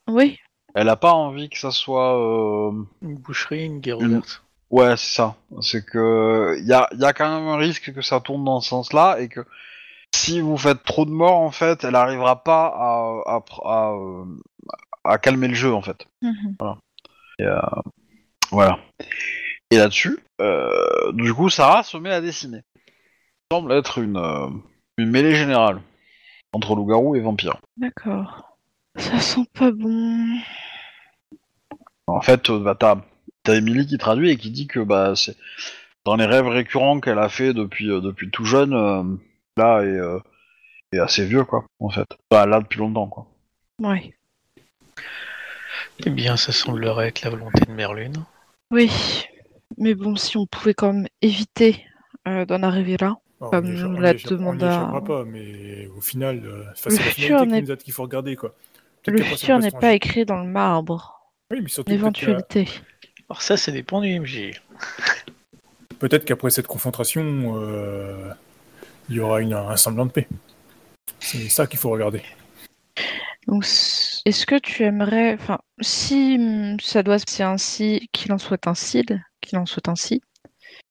Oui, 0.07 0.37
Elle 0.79 0.89
a 0.89 0.95
pas 0.95 1.11
envie 1.13 1.49
que 1.49 1.57
ça 1.57 1.71
soit. 1.71 2.19
euh, 2.19 2.71
Une 3.01 3.15
boucherie, 3.17 3.65
une 3.65 3.79
guerre 3.79 3.99
Une- 3.99 4.09
ouverte. 4.17 4.43
Ouais, 4.69 4.95
c'est 4.97 5.15
ça. 5.15 5.35
C'est 5.61 5.83
que 5.85 6.57
y 6.61 6.73
a, 6.73 6.87
y 6.93 7.03
a 7.05 7.13
quand 7.13 7.39
même 7.39 7.47
un 7.47 7.55
risque 7.57 7.93
que 7.93 8.01
ça 8.01 8.19
tourne 8.19 8.43
dans 8.43 8.59
ce 8.59 8.69
sens-là 8.69 9.19
et 9.19 9.27
que 9.29 9.39
si 10.13 10.39
vous 10.41 10.57
faites 10.57 10.83
trop 10.83 11.05
de 11.05 11.09
morts, 11.09 11.39
en 11.39 11.51
fait, 11.51 11.83
elle 11.83 11.95
arrivera 11.95 12.43
pas 12.43 12.67
à, 12.67 13.21
à, 13.25 13.39
à, 13.63 13.91
euh, 13.93 14.25
à 15.03 15.17
calmer 15.17 15.47
le 15.47 15.53
jeu, 15.55 15.73
en 15.73 15.81
fait. 15.81 16.05
Mhm. 16.21 16.55
Et, 17.39 17.43
euh, 17.45 17.59
voilà. 18.51 18.77
Et 19.71 19.77
là-dessus, 19.77 20.19
euh, 20.41 21.11
du 21.13 21.33
coup, 21.33 21.49
Sarah 21.49 21.83
se 21.83 21.97
met 21.97 22.11
à 22.11 22.21
dessiner. 22.21 22.61
Ça 23.49 23.57
semble 23.57 23.71
être 23.71 23.97
une, 23.99 24.17
euh, 24.17 24.47
une 24.97 25.09
mêlée 25.09 25.35
générale 25.35 25.81
entre 26.53 26.75
loup-garou 26.75 27.15
et 27.15 27.21
vampire. 27.21 27.57
d'accord. 27.77 28.46
Ça 28.97 29.19
sent 29.19 29.45
pas 29.53 29.71
bon. 29.71 30.37
En 32.07 32.21
fait, 32.21 32.49
euh, 32.49 32.59
bah, 32.59 32.75
t'as 32.77 33.01
t'as 33.43 33.55
Emily 33.55 33.85
qui 33.85 33.97
traduit 33.97 34.31
et 34.31 34.37
qui 34.37 34.49
dit 34.51 34.67
que 34.67 34.79
bah 34.79 35.13
c'est 35.15 35.35
dans 36.05 36.15
les 36.15 36.25
rêves 36.25 36.47
récurrents 36.47 36.99
qu'elle 36.99 37.19
a 37.19 37.29
fait 37.29 37.53
depuis 37.53 37.89
euh, 37.89 38.01
depuis 38.01 38.29
tout 38.31 38.45
jeune, 38.45 38.73
euh, 38.73 39.03
là 39.57 39.81
est, 39.81 39.87
euh, 39.87 40.19
est 40.93 40.99
assez 40.99 41.25
vieux 41.25 41.43
quoi, 41.43 41.65
en 41.79 41.89
fait. 41.89 42.07
Bah, 42.31 42.45
là 42.45 42.59
depuis 42.61 42.79
longtemps 42.79 43.07
quoi. 43.07 43.27
Ouais. 43.81 44.13
Eh 46.05 46.09
bien, 46.09 46.37
ça 46.37 46.51
semblerait 46.51 47.07
être 47.09 47.21
la 47.23 47.31
volonté 47.31 47.65
de 47.65 47.71
Merlune. 47.71 48.23
Oui. 48.71 48.91
Mais 49.77 49.95
bon, 49.95 50.15
si 50.15 50.37
on 50.37 50.45
pouvait 50.45 50.73
quand 50.73 50.93
même 50.93 51.07
éviter 51.21 51.83
euh, 52.27 52.45
d'en 52.45 52.63
arriver 52.63 52.97
là. 52.99 53.15
Alors, 53.39 53.51
Comme 53.51 53.65
on 53.67 53.95
on 53.95 53.99
l'a 53.99 54.09
on 54.09 54.59
à- 54.61 54.67
échappera 54.69 55.03
pas, 55.03 55.23
mais 55.25 55.87
au 55.95 56.01
final, 56.01 56.41
euh, 56.45 56.63
enfin, 56.71 56.89
c'est 56.89 56.97
la 56.97 57.11
finalité 57.11 57.45
n'est- 57.51 57.57
qui 57.61 57.65
nous 57.67 57.71
a- 57.71 57.77
qu'il 57.77 57.93
faut 57.93 58.03
regarder, 58.03 58.35
quoi. 58.35 58.53
Le 59.07 59.23
futur 59.23 59.59
n'est 59.59 59.71
pas 59.71 59.93
écrit 59.93 60.25
dans 60.25 60.41
le 60.43 60.49
marbre. 60.49 61.31
Oui, 61.51 61.59
mais 61.61 61.69
surtout, 61.69 61.91
L'éventualité. 61.91 62.67
Alors 63.29 63.41
ça, 63.41 63.57
ça 63.57 63.71
dépend 63.71 64.01
du 64.01 64.09
MJ. 64.19 64.51
peut-être 65.99 66.25
qu'après 66.25 66.49
cette 66.49 66.67
confrontation, 66.67 67.55
euh, 67.57 68.31
il 69.09 69.15
y 69.15 69.19
aura 69.19 69.41
une- 69.41 69.53
un 69.53 69.77
semblant 69.77 70.05
de 70.05 70.11
paix. 70.11 70.27
C'est 71.19 71.49
ça 71.49 71.67
qu'il 71.67 71.79
faut 71.79 71.89
regarder. 71.89 72.21
Donc, 73.47 73.63
est-ce 73.63 74.45
que 74.45 74.59
tu 74.59 74.83
aimerais, 74.83 75.33
enfin, 75.35 75.59
si 75.79 76.37
ça 76.81 77.01
doit 77.01 77.17
se 77.17 77.25
passer 77.25 77.43
ainsi, 77.43 78.09
qu'il 78.11 78.33
en 78.33 78.37
soit 78.37 78.67
ainsi, 78.67 79.05
qu'il 79.41 79.57
en 79.57 79.65
soit 79.65 79.87
ainsi. 79.87 80.21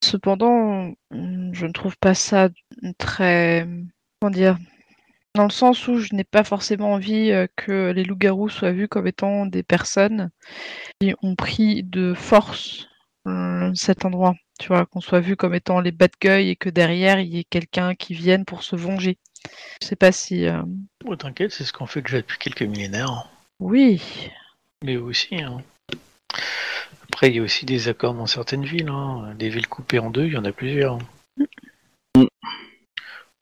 Cependant, 0.02 0.92
je 1.10 1.66
ne 1.66 1.72
trouve 1.72 1.96
pas 1.98 2.14
ça 2.14 2.48
très, 2.98 3.68
comment 4.20 4.30
dire, 4.30 4.56
dans 5.36 5.44
le 5.44 5.50
sens 5.50 5.86
où 5.86 5.98
je 5.98 6.14
n'ai 6.14 6.24
pas 6.24 6.42
forcément 6.42 6.92
envie 6.92 7.30
euh, 7.30 7.46
que 7.54 7.92
les 7.92 8.02
loups-garous 8.04 8.48
soient 8.48 8.72
vus 8.72 8.88
comme 8.88 9.06
étant 9.06 9.46
des 9.46 9.62
personnes 9.62 10.30
qui 11.00 11.14
ont 11.22 11.36
pris 11.36 11.82
de 11.84 12.14
force 12.14 12.88
hum, 13.24 13.74
cet 13.74 14.04
endroit. 14.04 14.34
Tu 14.58 14.68
vois, 14.68 14.86
qu'on 14.86 15.00
soit 15.00 15.20
vu 15.20 15.36
comme 15.36 15.54
étant 15.54 15.80
les 15.80 15.92
bad 15.92 16.10
guys 16.20 16.48
et 16.48 16.56
que 16.56 16.70
derrière 16.70 17.20
il 17.20 17.28
y 17.28 17.38
ait 17.38 17.44
quelqu'un 17.44 17.94
qui 17.94 18.14
vienne 18.14 18.44
pour 18.44 18.62
se 18.62 18.74
venger. 18.74 19.18
Je 19.82 19.86
sais 19.86 19.96
pas 19.96 20.12
si. 20.12 20.46
euh, 20.46 20.62
Oh, 21.04 21.14
t'inquiète, 21.14 21.52
c'est 21.52 21.64
ce 21.64 21.72
qu'on 21.72 21.86
fait 21.86 22.02
déjà 22.02 22.16
depuis 22.16 22.38
quelques 22.38 22.62
millénaires. 22.62 23.28
Oui. 23.60 24.30
Mais 24.82 24.96
aussi, 24.96 25.36
hein. 25.36 25.62
Après, 27.12 27.28
il 27.28 27.36
y 27.36 27.38
a 27.38 27.42
aussi 27.42 27.64
des 27.64 27.88
accords 27.88 28.14
dans 28.14 28.26
certaines 28.26 28.64
villes. 28.64 28.88
Hein. 28.88 29.34
Des 29.38 29.48
villes 29.48 29.68
coupées 29.68 29.98
en 29.98 30.10
deux, 30.10 30.26
il 30.26 30.32
y 30.32 30.36
en 30.36 30.44
a 30.44 30.52
plusieurs. 30.52 30.98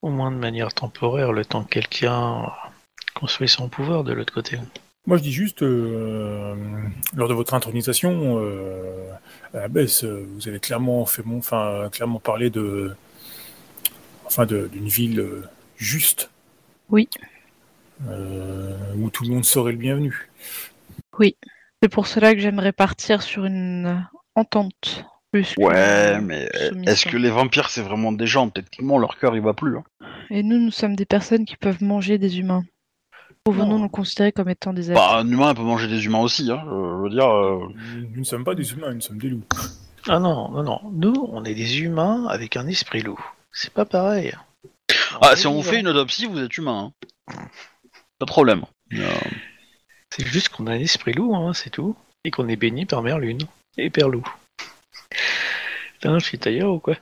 Au 0.04 0.10
moins 0.10 0.30
de 0.30 0.36
manière 0.36 0.74
temporaire, 0.74 1.32
le 1.32 1.46
temps 1.46 1.64
que 1.64 1.70
quelqu'un 1.70 2.52
construit 3.14 3.48
son 3.48 3.70
pouvoir 3.70 4.04
de 4.04 4.12
l'autre 4.12 4.34
côté. 4.34 4.58
Moi, 5.06 5.16
je 5.16 5.22
dis 5.22 5.32
juste, 5.32 5.62
euh, 5.62 6.54
lors 7.16 7.26
de 7.26 7.32
votre 7.32 7.54
intronisation, 7.54 8.38
euh, 8.38 9.10
à 9.54 9.60
la 9.60 9.68
baisse, 9.68 10.04
vous 10.04 10.46
avez 10.46 10.60
clairement 10.60 11.06
fait, 11.06 11.22
mon, 11.24 11.38
enfin, 11.38 11.88
clairement 11.90 12.20
parlé 12.20 12.50
de, 12.50 12.94
enfin, 14.26 14.44
de- 14.44 14.68
d'une 14.70 14.88
ville 14.88 15.20
euh, 15.20 15.48
juste. 15.78 16.30
Oui. 16.90 17.08
Euh, 18.06 18.76
où 18.96 19.08
tout 19.08 19.24
le 19.24 19.30
monde 19.30 19.46
serait 19.46 19.72
le 19.72 19.78
bienvenu. 19.78 20.28
C'est 21.82 21.88
pour 21.90 22.06
cela 22.06 22.34
que 22.34 22.40
j'aimerais 22.40 22.72
partir 22.72 23.22
sur 23.22 23.46
une 23.46 24.06
entente. 24.34 25.06
Plus 25.34 25.54
Ouais, 25.58 26.20
mais 26.20 26.48
euh, 26.54 26.70
est-ce 26.86 27.06
que 27.06 27.16
les 27.16 27.28
vampires 27.30 27.68
c'est 27.68 27.82
vraiment 27.82 28.12
des 28.12 28.28
gens? 28.28 28.50
Techniquement 28.50 28.98
leur 28.98 29.18
cœur 29.18 29.34
il 29.34 29.42
va 29.42 29.52
plus. 29.52 29.76
hein. 29.78 29.82
Et 30.30 30.44
nous, 30.44 30.58
nous 30.60 30.70
sommes 30.70 30.94
des 30.94 31.06
personnes 31.06 31.44
qui 31.44 31.56
peuvent 31.56 31.82
manger 31.82 32.18
des 32.18 32.38
humains. 32.38 32.62
Pouvons-nous 33.42 33.72
Non. 33.72 33.78
nous 33.80 33.88
considérer 33.88 34.30
comme 34.30 34.48
étant 34.48 34.72
des 34.72 34.92
êtres? 34.92 35.00
Bah, 35.00 35.18
un 35.18 35.28
humain 35.28 35.52
peut 35.52 35.62
manger 35.62 35.88
des 35.88 36.04
humains 36.04 36.20
aussi, 36.20 36.48
hein. 36.52 36.62
Je 36.64 37.02
veux 37.02 37.10
dire. 37.10 37.28
euh, 37.28 37.66
Nous 38.12 38.20
ne 38.20 38.22
sommes 38.24 38.44
pas 38.44 38.54
des 38.54 38.72
humains, 38.74 38.94
nous 38.94 39.00
sommes 39.00 39.18
des 39.18 39.28
loups. 39.28 39.42
Ah 40.08 40.20
non, 40.20 40.50
non, 40.52 40.62
non. 40.62 40.80
Nous, 40.92 41.28
on 41.32 41.44
est 41.44 41.54
des 41.54 41.80
humains 41.80 42.26
avec 42.28 42.56
un 42.56 42.68
esprit 42.68 43.02
loup. 43.02 43.18
C'est 43.50 43.72
pas 43.72 43.84
pareil. 43.84 44.32
Ah, 45.20 45.32
est 45.32 45.36
si 45.36 45.48
on 45.48 45.56
vivants. 45.58 45.62
fait 45.72 45.80
une 45.80 45.88
autopsie, 45.88 46.26
vous 46.26 46.38
êtes 46.38 46.56
humain. 46.56 46.92
hein. 47.26 47.34
Pas 48.20 48.26
de 48.26 48.30
problème. 48.30 48.62
Euh, 48.92 49.08
C'est 50.10 50.26
juste 50.28 50.50
qu'on 50.50 50.68
a 50.68 50.74
un 50.74 50.78
esprit 50.78 51.12
loup, 51.12 51.34
hein, 51.34 51.52
c'est 51.54 51.70
tout. 51.70 51.96
Et 52.24 52.30
qu'on 52.30 52.46
est 52.48 52.54
béni 52.56 52.86
par 52.86 53.02
Mère 53.02 53.18
Lune 53.18 53.40
et 53.78 53.90
Père 53.90 54.08
Loup. 54.08 54.24
Putain, 55.94 56.18
je 56.18 56.24
suis 56.24 56.38
tailleur 56.38 56.72
ou 56.72 56.78
quoi? 56.78 56.96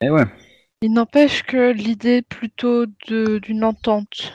Eh 0.00 0.10
ouais. 0.10 0.24
Il 0.82 0.92
n'empêche 0.92 1.42
que 1.44 1.72
l'idée 1.72 2.22
plutôt 2.22 2.86
de- 3.08 3.38
d'une 3.38 3.62
entente, 3.64 4.32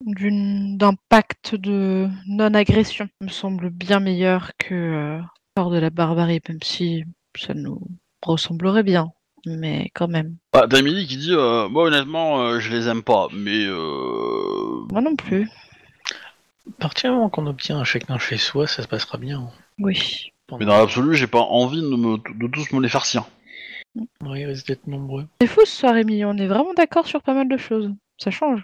d'une- 0.00 0.78
d'un 0.78 0.94
pacte 1.08 1.54
de 1.54 2.08
non-agression 2.26 3.08
me 3.20 3.28
semble 3.28 3.70
bien 3.70 4.00
meilleure 4.00 4.52
que 4.58 4.74
euh, 4.74 5.20
de 5.56 5.78
la 5.78 5.90
barbarie, 5.90 6.40
même 6.48 6.62
si 6.62 7.04
ça 7.38 7.54
nous 7.54 7.80
ressemblerait 8.22 8.82
bien. 8.82 9.12
Mais 9.46 9.90
quand 9.94 10.08
même. 10.08 10.36
Bah, 10.54 10.66
t'as 10.68 10.78
Emily 10.78 11.06
qui 11.06 11.18
dit 11.18 11.34
euh, 11.34 11.68
Moi, 11.68 11.84
honnêtement, 11.84 12.40
euh, 12.40 12.60
je 12.60 12.70
les 12.70 12.88
aime 12.88 13.02
pas, 13.02 13.28
mais. 13.32 13.66
Euh... 13.66 14.86
Moi 14.90 15.02
non 15.02 15.16
plus. 15.16 15.48
À 16.68 16.80
partir 16.80 17.10
du 17.10 17.16
moment 17.16 17.28
qu'on 17.30 17.46
obtient 17.46 17.78
un 17.78 17.84
chacun 17.84 18.18
chez 18.18 18.38
soi, 18.38 18.66
ça 18.66 18.82
se 18.82 18.88
passera 18.88 19.18
bien. 19.18 19.50
Oui. 19.78 20.32
Mais 20.58 20.66
dans 20.66 20.78
l'absolu, 20.78 21.16
j'ai 21.16 21.26
pas 21.26 21.40
envie 21.40 21.80
de, 21.80 21.88
me, 21.88 22.16
de 22.18 22.46
tous 22.48 22.72
me 22.72 22.80
les 22.80 22.88
farcir. 22.88 23.24
Oui, 24.22 24.40
il 24.40 24.46
risque 24.46 24.66
d'être 24.66 24.86
nombreux. 24.86 25.26
C'est 25.40 25.46
fou 25.46 25.60
ce 25.64 25.76
soir, 25.76 25.94
Rémi. 25.94 26.24
On 26.24 26.36
est 26.36 26.46
vraiment 26.46 26.74
d'accord 26.74 27.06
sur 27.06 27.22
pas 27.22 27.34
mal 27.34 27.48
de 27.48 27.56
choses. 27.56 27.92
Ça 28.18 28.30
change. 28.30 28.62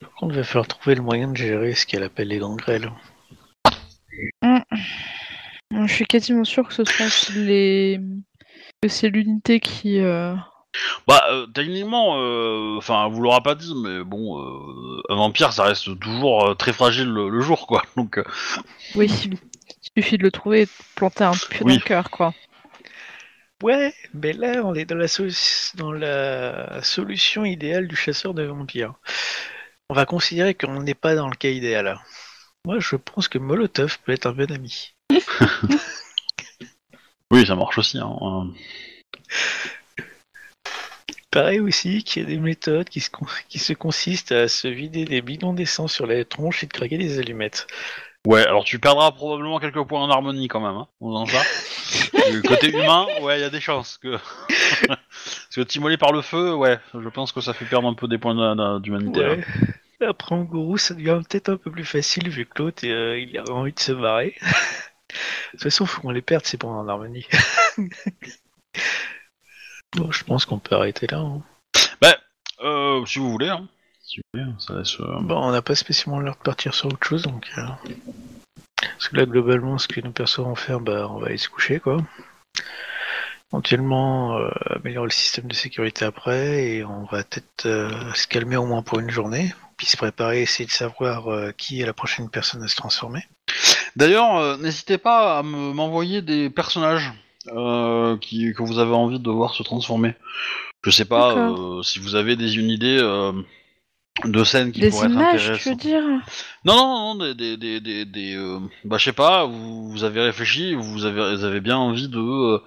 Par 0.00 0.12
contre, 0.14 0.34
il 0.34 0.38
va 0.38 0.44
falloir 0.44 0.66
trouver 0.66 0.94
le 0.94 1.02
moyen 1.02 1.28
de 1.28 1.36
gérer 1.36 1.74
ce 1.74 1.84
qu'elle 1.86 2.02
appelle 2.02 2.28
les 2.28 2.38
gangrels. 2.38 2.90
Je 4.42 5.86
suis 5.86 6.06
quasiment 6.06 6.44
sûr 6.44 6.66
que 6.66 6.74
ce 6.74 6.84
sont 6.84 7.32
les. 7.36 8.00
que 8.82 8.88
c'est 8.88 9.08
l'unité 9.08 9.60
qui. 9.60 10.00
euh, 10.00 10.34
Bah, 11.06 11.24
euh, 11.30 11.46
techniquement, 11.48 12.16
euh, 12.20 12.76
enfin, 12.78 13.08
vous 13.08 13.20
l'aura 13.22 13.42
pas 13.42 13.54
dit, 13.54 13.74
mais 13.76 14.04
bon, 14.04 14.38
euh, 14.40 15.02
un 15.08 15.16
vampire, 15.16 15.52
ça 15.52 15.64
reste 15.64 15.98
toujours 15.98 16.48
euh, 16.50 16.54
très 16.54 16.72
fragile 16.72 17.08
le, 17.08 17.28
le 17.28 17.40
jour, 17.40 17.66
quoi. 17.66 17.82
Donc, 17.96 18.18
euh, 18.18 18.24
Oui. 18.94 19.10
Il 19.96 20.02
suffit 20.02 20.18
de 20.18 20.22
le 20.22 20.30
trouver 20.30 20.62
et 20.62 20.66
de 20.66 20.70
planter 20.94 21.24
un 21.24 21.32
pieu 21.32 21.64
Oui. 21.64 21.72
dans 21.74 21.80
le 21.80 21.84
cœur, 21.84 22.10
quoi. 22.10 22.34
Ouais, 23.62 23.92
mais 24.14 24.32
là, 24.32 24.62
on 24.64 24.74
est 24.74 24.84
dans 24.84 24.96
la, 24.96 25.06
solu- 25.06 25.76
dans 25.76 25.92
la 25.92 26.82
solution 26.82 27.44
idéale 27.44 27.88
du 27.88 27.96
chasseur 27.96 28.32
de 28.32 28.44
vampires. 28.44 28.94
On 29.90 29.94
va 29.94 30.06
considérer 30.06 30.54
qu'on 30.54 30.82
n'est 30.82 30.94
pas 30.94 31.14
dans 31.14 31.28
le 31.28 31.34
cas 31.36 31.50
idéal. 31.50 31.98
Moi, 32.64 32.76
je 32.78 32.96
pense 32.96 33.26
que 33.28 33.38
Molotov 33.38 33.98
peut 34.04 34.12
être 34.12 34.26
un 34.26 34.32
bon 34.32 34.50
ami. 34.52 34.92
oui, 37.30 37.46
ça 37.46 37.54
marche 37.56 37.78
aussi. 37.78 37.98
Hein. 37.98 38.50
Pareil 41.30 41.60
aussi 41.60 42.02
qu'il 42.02 42.22
y 42.22 42.26
a 42.26 42.28
des 42.28 42.38
méthodes 42.38 42.88
qui 42.88 43.00
se, 43.00 43.10
con- 43.10 43.26
qui 43.48 43.58
se 43.60 43.72
consistent 43.72 44.32
à 44.32 44.48
se 44.48 44.66
vider 44.68 45.04
des 45.04 45.22
bidons 45.22 45.52
d'essence 45.52 45.92
sur 45.92 46.06
la 46.06 46.24
tronche 46.24 46.64
et 46.64 46.66
de 46.66 46.72
craquer 46.72 46.98
des 46.98 47.18
allumettes. 47.20 47.66
Ouais, 48.26 48.42
alors 48.46 48.64
tu 48.64 48.78
perdras 48.78 49.12
probablement 49.12 49.58
quelques 49.60 49.82
points 49.84 50.02
en 50.02 50.10
harmonie 50.10 50.48
quand 50.48 50.60
même, 50.60 50.76
hein, 50.76 50.88
en 51.00 51.24
faisant 51.24 51.40
ça. 51.40 52.30
Du 52.30 52.42
côté 52.42 52.68
humain, 52.70 53.06
ouais, 53.22 53.38
il 53.38 53.40
y 53.42 53.44
a 53.44 53.50
des 53.50 53.60
chances 53.60 53.96
que. 53.98 54.18
Parce 54.88 55.54
que 55.54 55.60
timoler 55.62 55.96
par 55.96 56.12
le 56.12 56.20
feu, 56.20 56.52
ouais, 56.54 56.78
je 56.94 57.08
pense 57.08 57.32
que 57.32 57.40
ça 57.40 57.54
fait 57.54 57.64
perdre 57.64 57.88
un 57.88 57.94
peu 57.94 58.08
des 58.08 58.18
points 58.18 58.78
d'humanité. 58.80 59.24
hein. 59.24 59.38
Ouais. 60.00 60.06
Après, 60.08 60.34
en 60.34 60.42
gourou, 60.42 60.78
ça 60.78 60.94
devient 60.94 61.20
peut-être 61.28 61.50
un 61.50 61.56
peu 61.56 61.70
plus 61.70 61.84
facile 61.84 62.28
vu 62.28 62.44
que 62.46 62.62
l'autre, 62.62 62.86
euh, 62.86 63.18
il 63.18 63.36
a 63.38 63.44
envie 63.52 63.72
de 63.72 63.78
se 63.80 63.92
barrer. 63.92 64.34
de 64.42 65.50
toute 65.52 65.62
façon, 65.62 65.86
faut 65.86 66.00
qu'on 66.00 66.10
les 66.10 66.22
perde, 66.22 66.44
c'est 66.44 66.56
pour 66.58 66.70
en 66.70 66.88
harmonie. 66.88 67.26
bon, 69.96 70.10
je 70.10 70.24
pense 70.24 70.44
qu'on 70.44 70.58
peut 70.58 70.74
arrêter 70.76 71.06
là. 71.10 71.18
hein. 71.18 71.42
Euh, 72.62 73.06
si 73.06 73.18
vous 73.18 73.30
voulez, 73.30 73.48
hein. 73.48 73.66
Si 74.02 74.18
vous 74.18 74.24
voulez, 74.40 74.52
ça 74.58 74.74
laisse. 74.74 75.00
euh, 75.00 75.20
Bon, 75.22 75.36
on 75.38 75.50
n'a 75.50 75.62
pas 75.62 75.74
spécialement 75.74 76.20
l'air 76.20 76.34
de 76.34 76.42
partir 76.42 76.74
sur 76.74 76.88
autre 76.88 77.06
chose, 77.06 77.22
donc. 77.22 77.46
euh, 77.56 77.62
Parce 78.82 79.08
que 79.08 79.16
là, 79.16 79.24
globalement, 79.24 79.78
ce 79.78 79.88
que 79.88 80.00
nous 80.02 80.12
percevons 80.12 80.54
faire, 80.54 80.78
bah, 80.80 81.08
on 81.10 81.20
va 81.20 81.28
aller 81.28 81.38
se 81.38 81.48
coucher, 81.48 81.80
quoi. 81.80 81.96
Éventuellement, 83.52 84.36
euh, 84.38 84.50
améliorer 84.76 85.06
le 85.06 85.10
système 85.12 85.46
de 85.46 85.54
sécurité 85.54 86.04
après, 86.04 86.66
et 86.66 86.84
on 86.84 87.04
va 87.04 87.24
peut-être 87.24 87.64
euh, 87.66 88.12
se 88.14 88.26
calmer 88.26 88.56
au 88.56 88.66
moins 88.66 88.82
pour 88.82 89.00
une 89.00 89.10
journée, 89.10 89.54
puis 89.78 89.86
se 89.86 89.96
préparer, 89.96 90.42
essayer 90.42 90.66
de 90.66 90.70
savoir 90.70 91.32
euh, 91.32 91.52
qui 91.56 91.80
est 91.80 91.86
la 91.86 91.94
prochaine 91.94 92.28
personne 92.28 92.62
à 92.62 92.68
se 92.68 92.76
transformer. 92.76 93.26
D'ailleurs, 93.96 94.36
euh, 94.36 94.56
n'hésitez 94.58 94.98
pas 94.98 95.38
à 95.38 95.42
me- 95.42 95.72
m'envoyer 95.72 96.20
des 96.22 96.48
personnages 96.50 97.10
euh, 97.48 98.16
qui, 98.18 98.52
que 98.52 98.62
vous 98.62 98.78
avez 98.78 98.94
envie 98.94 99.18
de 99.18 99.30
voir 99.30 99.54
se 99.54 99.62
transformer. 99.62 100.14
Je 100.82 100.90
sais 100.90 101.04
pas 101.04 101.36
euh, 101.36 101.82
si 101.82 101.98
vous 101.98 102.14
avez 102.14 102.36
des, 102.36 102.56
une 102.56 102.70
idée 102.70 102.98
euh, 103.00 103.32
de 104.24 104.44
scènes 104.44 104.72
qui 104.72 104.80
Des 104.80 104.90
pourraient 104.90 105.06
être 105.06 105.12
images, 105.12 105.52
tu 105.58 105.70
veux 105.70 105.74
dire? 105.76 106.02
Non, 106.64 106.76
non, 106.76 107.14
non, 107.14 107.34
des, 107.34 107.34
des, 107.34 107.56
des, 107.56 107.80
des, 107.80 108.04
des, 108.04 108.58
bah 108.84 108.98
je 108.98 109.04
sais 109.04 109.12
pas. 109.12 109.44
Vous, 109.44 109.90
vous 109.90 110.04
avez 110.04 110.20
réfléchi, 110.22 110.74
vous 110.74 111.04
avez, 111.04 111.36
vous 111.36 111.44
avez 111.44 111.60
bien 111.60 111.76
envie 111.76 112.08
de, 112.08 112.60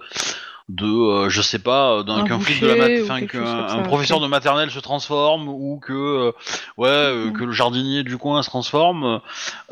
de, 0.70 0.86
euh, 0.86 1.28
je 1.28 1.42
sais 1.42 1.58
pas, 1.58 2.02
d'un 2.04 2.18
Un 2.20 2.24
qu'un 2.24 2.38
flic 2.40 2.60
de 2.60 2.66
la 2.66 2.74
mat- 2.76 2.88
quelque 2.88 3.26
qu'un 3.26 3.44
un 3.68 3.82
professeur 3.82 4.18
de 4.20 4.26
maternelle 4.26 4.70
se 4.70 4.78
transforme 4.78 5.48
ou 5.48 5.78
que, 5.78 5.92
euh, 5.92 6.32
ouais, 6.78 6.88
euh, 6.88 7.26
Mhm. 7.26 7.32
que 7.34 7.44
le 7.44 7.52
jardinier 7.52 8.02
du 8.02 8.16
coin 8.16 8.42
se 8.42 8.48
transforme 8.48 9.20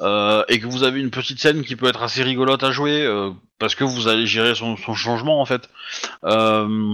euh, 0.02 0.44
et 0.48 0.60
que 0.60 0.66
vous 0.66 0.82
avez 0.82 1.00
une 1.00 1.10
petite 1.10 1.40
scène 1.40 1.64
qui 1.64 1.76
peut 1.76 1.86
être 1.88 2.02
assez 2.02 2.22
rigolote 2.22 2.62
à 2.62 2.70
jouer 2.72 3.02
euh, 3.06 3.30
parce 3.58 3.74
que 3.74 3.84
vous 3.84 4.06
allez 4.08 4.26
gérer 4.26 4.54
son, 4.54 4.76
son 4.76 4.94
changement 4.94 5.40
en 5.40 5.46
fait. 5.46 5.68
Euh, 6.24 6.92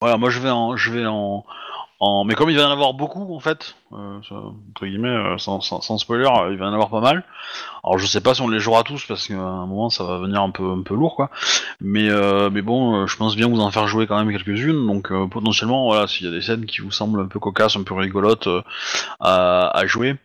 voilà, 0.00 0.16
moi 0.16 0.30
je 0.30 0.40
vais 0.40 0.50
en, 0.50 0.76
je 0.76 0.90
vais 0.90 1.04
en, 1.06 1.44
mais 2.00 2.34
comme 2.34 2.50
il 2.50 2.56
va 2.56 2.62
y 2.62 2.66
en 2.66 2.70
avoir 2.70 2.92
beaucoup 2.94 3.34
en 3.34 3.40
fait, 3.40 3.74
euh, 3.92 4.18
entre 4.18 4.86
guillemets, 4.86 5.08
euh, 5.08 5.38
sans, 5.38 5.60
sans, 5.60 5.98
spoiler, 5.98 6.26
euh, 6.26 6.52
il 6.52 6.58
va 6.58 6.66
y 6.66 6.68
en 6.68 6.72
avoir 6.72 6.90
pas 6.90 7.00
mal. 7.00 7.24
Alors 7.84 7.98
je 7.98 8.06
sais 8.06 8.20
pas 8.20 8.34
si 8.34 8.42
on 8.42 8.48
les 8.48 8.60
jouera 8.60 8.82
tous 8.82 9.06
parce 9.06 9.26
qu'à 9.28 9.34
un 9.34 9.66
moment 9.66 9.88
ça 9.88 10.04
va 10.04 10.18
venir 10.18 10.42
un 10.42 10.50
peu 10.50 10.94
lourd 10.94 11.16
quoi. 11.16 11.30
Mais 11.80 12.08
mais 12.50 12.62
bon, 12.62 13.06
je 13.06 13.16
pense 13.16 13.36
bien 13.36 13.48
vous 13.48 13.60
en 13.60 13.70
faire 13.70 13.88
jouer 13.88 14.06
quand 14.06 14.22
même 14.22 14.30
quelques-unes. 14.36 14.86
Donc 14.86 15.12
potentiellement 15.30 15.86
voilà, 15.86 16.06
s'il 16.06 16.26
y 16.26 16.28
a 16.28 16.32
des 16.32 16.42
scènes 16.42 16.66
qui 16.66 16.80
vous 16.80 16.90
semblent 16.90 17.20
un 17.20 17.28
peu 17.28 17.38
cocasses, 17.38 17.76
un 17.76 17.82
peu 17.82 17.94
rigolotes 17.94 18.48
à, 19.20 19.82
jouer. 19.86 20.16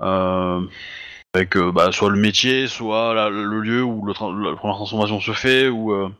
Avec 0.00 1.56
bah, 1.56 1.92
soit 1.92 2.10
le 2.10 2.18
métier, 2.18 2.66
soit 2.66 3.14
la- 3.14 3.30
le 3.30 3.60
lieu 3.60 3.82
où 3.82 4.06
la 4.06 4.14
première 4.14 4.76
transformation 4.76 5.20
se 5.20 5.32
fait, 5.32 5.68
ou 5.68 6.10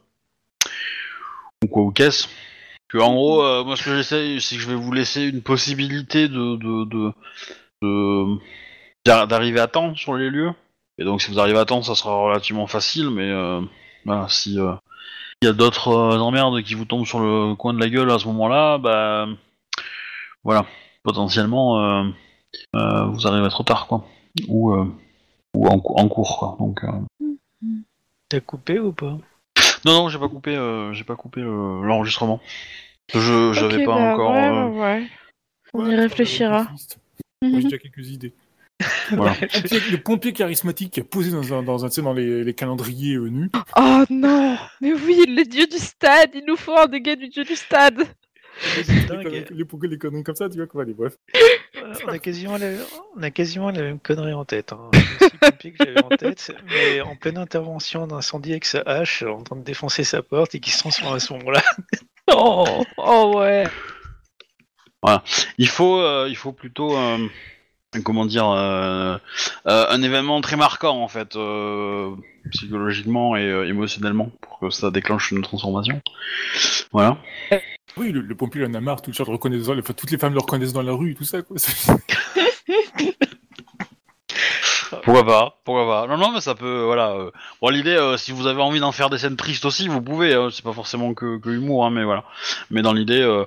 quoi, 1.70 1.82
ou 1.82 1.90
qu'est-ce. 1.90 2.28
Que 2.92 2.98
en 2.98 3.14
gros, 3.14 3.42
euh, 3.42 3.64
moi 3.64 3.74
ce 3.76 3.84
que 3.84 3.96
j'essaye, 3.96 4.40
c'est 4.42 4.56
que 4.56 4.60
je 4.60 4.68
vais 4.68 4.74
vous 4.74 4.92
laisser 4.92 5.24
une 5.24 5.40
possibilité 5.40 6.28
de, 6.28 6.56
de, 6.56 6.84
de, 6.84 7.12
de- 7.80 8.38
d'ar- 9.06 9.26
d'arriver 9.26 9.60
à 9.60 9.66
temps 9.66 9.94
sur 9.94 10.14
les 10.14 10.28
lieux. 10.28 10.52
Et 10.98 11.04
donc 11.04 11.22
si 11.22 11.30
vous 11.30 11.40
arrivez 11.40 11.58
à 11.58 11.64
temps, 11.64 11.80
ça 11.82 11.94
sera 11.94 12.14
relativement 12.14 12.66
facile, 12.66 13.08
mais 13.08 13.30
euh, 13.30 13.62
voilà, 14.04 14.26
si 14.28 14.60
euh, 14.60 14.74
il 15.40 15.46
y 15.46 15.48
a 15.48 15.54
d'autres 15.54 15.88
euh, 15.88 16.18
emmerdes 16.18 16.62
qui 16.62 16.74
vous 16.74 16.84
tombent 16.84 17.06
sur 17.06 17.20
le 17.20 17.54
coin 17.54 17.72
de 17.72 17.80
la 17.80 17.88
gueule 17.88 18.10
à 18.10 18.18
ce 18.18 18.26
moment-là, 18.26 18.76
bah 18.76 19.26
voilà, 20.44 20.66
potentiellement 21.02 21.80
euh, 21.80 22.04
euh, 22.76 23.04
vous 23.06 23.26
arrivez 23.26 23.48
trop 23.48 23.62
tard 23.64 23.86
quoi, 23.86 24.04
ou 24.48 24.72
euh, 24.74 24.84
ou 25.54 25.66
en, 25.66 25.80
en 25.82 26.08
cours 26.08 26.38
quoi. 26.38 26.56
Donc 26.58 26.84
euh, 26.84 26.90
T'as 28.28 28.40
coupé 28.40 28.78
ou 28.78 28.92
pas? 28.92 29.16
Non 29.84 29.94
non, 29.94 30.08
j'ai 30.08 30.18
pas 30.18 30.28
coupé, 30.28 30.54
euh, 30.56 30.92
j'ai 30.92 31.04
pas 31.04 31.16
coupé 31.16 31.40
euh, 31.40 31.82
l'enregistrement. 31.82 32.40
Je 33.12 33.52
j'avais 33.52 33.76
Ok, 33.78 33.84
pas 33.84 33.96
bah, 33.96 34.14
encore. 34.14 34.32
ouais, 34.32 34.48
euh, 34.48 34.68
ouais. 34.68 35.06
On 35.74 35.84
Ouais, 35.86 35.92
y 35.92 35.96
réfléchira. 35.96 36.64
Moi, 37.42 37.58
j'ai 37.58 37.62
déjà 37.64 37.78
quelques 37.78 38.08
idées. 38.08 38.32
Voilà. 39.10 39.36
Le 39.40 39.96
pompier, 39.96 40.30
le 40.32 40.36
charismatique 40.36 40.92
qui 40.94 41.00
a 41.00 41.04
posé 41.04 41.30
dans 41.30 41.52
un, 41.54 41.62
dans 41.62 41.84
un, 41.84 41.88
tu 41.88 41.96
sais, 41.96 42.02
dans 42.02 42.14
les, 42.14 42.42
les 42.42 42.54
calendriers 42.54 43.14
euh, 43.14 43.28
nus. 43.28 43.50
Oh 43.76 44.04
non 44.10 44.56
Mais 44.80 44.92
oui, 44.92 45.24
les 45.28 45.44
dieux 45.44 45.66
du 45.66 45.78
stade 45.78 46.30
Il 46.34 46.44
nous 46.46 46.56
faut 46.56 46.76
un 46.76 46.86
dégât 46.86 47.14
du 47.16 47.28
dieu 47.28 47.44
du 47.44 47.54
stade 47.54 48.02
les, 48.76 48.82
les, 49.30 49.44
les- 49.50 49.98
conneries 49.98 50.22
comme 50.22 50.36
ça, 50.36 50.48
tu 50.48 50.56
vois 50.58 50.66
quoi, 50.66 50.82
allez, 50.82 50.92
bref. 50.92 51.16
Euh, 51.76 51.94
on, 52.04 52.08
a 52.08 52.18
quasiment 52.18 52.58
la... 52.58 52.66
on 53.16 53.22
a 53.22 53.30
quasiment 53.30 53.70
la 53.70 53.80
même 53.82 53.98
connerie 53.98 54.34
en 54.34 54.44
tête. 54.44 54.72
Hein. 54.72 54.90
Le 55.20 55.50
pompier 55.50 55.72
que 55.72 55.84
j'avais 55.84 56.04
en 56.04 56.08
tête, 56.10 56.52
mais 56.66 57.00
en 57.00 57.16
pleine 57.16 57.38
intervention 57.38 58.06
d'incendie 58.06 58.50
avec 58.52 58.64
sa 58.66 58.80
hache, 58.82 59.22
en 59.22 59.42
train 59.42 59.56
de 59.56 59.62
défoncer 59.64 60.04
sa 60.04 60.22
porte 60.22 60.54
et 60.54 60.60
qui 60.60 60.70
se 60.70 60.78
transforme 60.80 61.14
à 61.14 61.18
ce 61.20 61.32
moment-là. 61.32 61.62
Oh, 62.36 62.84
oh 62.98 63.32
ouais 63.38 63.64
Il 65.58 65.68
faut, 65.68 65.98
euh, 66.00 66.26
il 66.28 66.36
faut 66.36 66.52
plutôt, 66.52 66.96
euh, 66.96 67.18
comment 68.04 68.24
dire, 68.24 68.48
euh, 68.48 69.16
euh, 69.66 69.86
un 69.88 70.02
événement 70.02 70.40
très 70.40 70.56
marquant 70.56 71.02
en 71.02 71.08
fait, 71.08 71.36
euh, 71.36 72.10
psychologiquement 72.50 73.36
et 73.36 73.44
euh, 73.44 73.68
émotionnellement, 73.68 74.30
pour 74.40 74.58
que 74.60 74.70
ça 74.70 74.90
déclenche 74.90 75.30
une 75.32 75.42
transformation. 75.42 76.00
Voilà. 76.92 77.18
Oui, 77.96 78.10
le, 78.12 78.20
le 78.20 78.34
pompier 78.34 78.64
en 78.64 78.72
a 78.74 78.80
marre, 78.80 79.02
tout 79.02 79.10
le 79.10 79.14
chat 79.16 79.24
le 79.26 79.32
reconnaît 79.32 79.58
dans- 79.58 79.78
enfin, 79.78 79.92
toutes 79.92 80.10
les 80.10 80.18
femmes 80.18 80.34
le 80.34 80.40
reconnaissent 80.40 80.72
dans 80.72 80.82
la 80.82 80.92
rue, 80.92 81.14
tout 81.14 81.24
ça. 81.24 81.42
Quoi. 81.42 81.56
Pourquoi 85.04 85.24
pas 85.24 85.58
Pourquoi 85.64 85.86
pas 85.86 86.06
Non, 86.06 86.18
non, 86.18 86.32
mais 86.32 86.40
ça 86.40 86.54
peut, 86.54 86.82
voilà. 86.84 87.10
euh. 87.12 87.30
Bon, 87.60 87.68
l'idée, 87.70 87.96
euh, 87.96 88.16
si 88.16 88.32
vous 88.32 88.46
avez 88.46 88.60
envie 88.62 88.80
d'en 88.80 88.92
faire 88.92 89.10
des 89.10 89.18
scènes 89.18 89.36
tristes 89.36 89.64
aussi, 89.64 89.88
vous 89.88 90.02
pouvez. 90.02 90.34
hein, 90.34 90.48
c'est 90.52 90.64
pas 90.64 90.72
forcément 90.72 91.14
que, 91.14 91.38
que 91.38 91.50
humour, 91.50 91.84
hein, 91.86 91.90
mais 91.90 92.04
voilà. 92.04 92.24
Mais 92.70 92.82
dans 92.82 92.92
l'idée, 92.92 93.20
euh, 93.20 93.44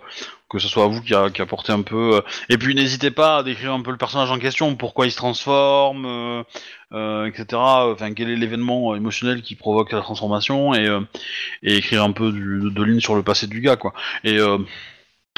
que 0.50 0.60
ce 0.60 0.68
soit 0.68 0.88
vous 0.88 1.02
qui, 1.02 1.14
a, 1.14 1.30
qui 1.30 1.42
apportez 1.42 1.72
un 1.74 1.82
peu. 1.82 2.16
euh, 2.16 2.22
Et 2.50 2.58
puis 2.58 2.76
n'hésitez 2.76 3.12
pas 3.12 3.38
à 3.38 3.44
décrire 3.44 3.74
un 3.74 3.82
peu 3.82 3.92
le 3.92 3.98
personnage 3.98 4.32
en 4.32 4.40
question, 4.40 4.76
pourquoi 4.76 5.06
il 5.08 5.12
se 5.12 5.18
transforme, 5.18 6.44
etc. 6.92 7.46
Enfin, 7.92 8.14
quel 8.14 8.30
est 8.30 8.36
l'événement 8.36 8.96
émotionnel 8.96 9.42
qui 9.42 9.56
provoque 9.56 9.92
la 9.92 10.02
transformation 10.02 10.74
et, 10.74 10.88
et 11.64 11.76
écrire 11.78 12.04
un 12.04 12.12
peu 12.12 12.32
de 12.32 12.84
lignes 12.84 13.00
sur 13.02 13.16
le 13.16 13.24
passé 13.24 13.48
du 13.48 13.62
gars, 13.62 13.76
quoi. 13.76 13.94
Et 14.24 14.38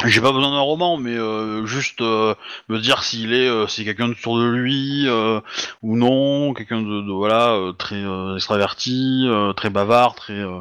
j'ai 0.05 0.21
pas 0.21 0.31
besoin 0.31 0.51
d'un 0.51 0.59
roman, 0.59 0.97
mais 0.97 1.15
euh, 1.17 1.65
juste 1.65 2.01
euh, 2.01 2.35
me 2.69 2.79
dire 2.79 3.03
s'il 3.03 3.33
est, 3.33 3.47
euh, 3.47 3.65
si 3.67 3.83
quelqu'un 3.83 4.09
autour 4.09 4.37
de 4.39 4.45
lui 4.45 5.05
euh, 5.07 5.39
ou 5.81 5.97
non, 5.97 6.53
quelqu'un 6.53 6.81
de, 6.81 7.01
de, 7.01 7.11
voilà 7.11 7.49
euh, 7.53 7.71
très 7.71 7.95
euh, 7.95 8.35
extraverti, 8.35 9.25
euh, 9.27 9.53
très 9.53 9.69
bavard, 9.71 10.13
très 10.15 10.33
euh, 10.33 10.59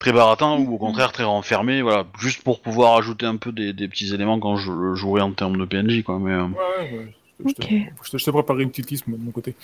très 0.00 0.12
baratin 0.12 0.56
ou 0.58 0.74
au 0.74 0.78
contraire 0.78 1.12
très 1.12 1.24
renfermé, 1.24 1.80
voilà, 1.80 2.06
juste 2.18 2.42
pour 2.42 2.60
pouvoir 2.60 2.96
ajouter 2.96 3.26
un 3.26 3.36
peu 3.36 3.52
des, 3.52 3.72
des 3.72 3.86
petits 3.88 4.12
éléments 4.12 4.40
quand 4.40 4.56
je 4.56 4.72
le 4.72 4.94
jouerai 4.94 5.22
en 5.22 5.32
termes 5.32 5.56
de 5.56 5.64
PNJ, 5.64 6.02
quoi. 6.02 6.18
Mais 6.18 6.32
euh, 6.32 6.44
Ouais, 6.46 6.90
ouais. 6.98 7.14
Je, 7.46 7.52
te- 7.52 7.62
Ok. 7.62 7.68
je 8.04 8.10
te, 8.10 8.18
je 8.18 8.24
te 8.30 8.60
une 8.60 8.70
petite 8.70 8.90
liste 8.90 9.08
de 9.08 9.16
mon 9.16 9.30
côté. 9.30 9.54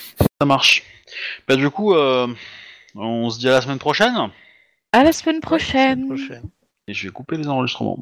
ça 0.40 0.46
marche. 0.46 0.82
Bah 1.48 1.56
du 1.56 1.70
coup, 1.70 1.94
euh, 1.94 2.26
on 2.94 3.30
se 3.30 3.38
dit 3.38 3.48
à 3.48 3.52
la 3.52 3.60
semaine 3.60 3.78
prochaine 3.78 4.14
À 4.92 5.02
la 5.04 5.12
semaine 5.12 5.36
Ouais, 5.36 5.40
semaine 5.40 5.40
prochaine. 5.40 6.06
prochaine. 6.06 6.42
et 6.88 6.94
je 6.94 7.06
vais 7.06 7.12
couper 7.12 7.36
les 7.36 7.48
enregistrements. 7.48 7.96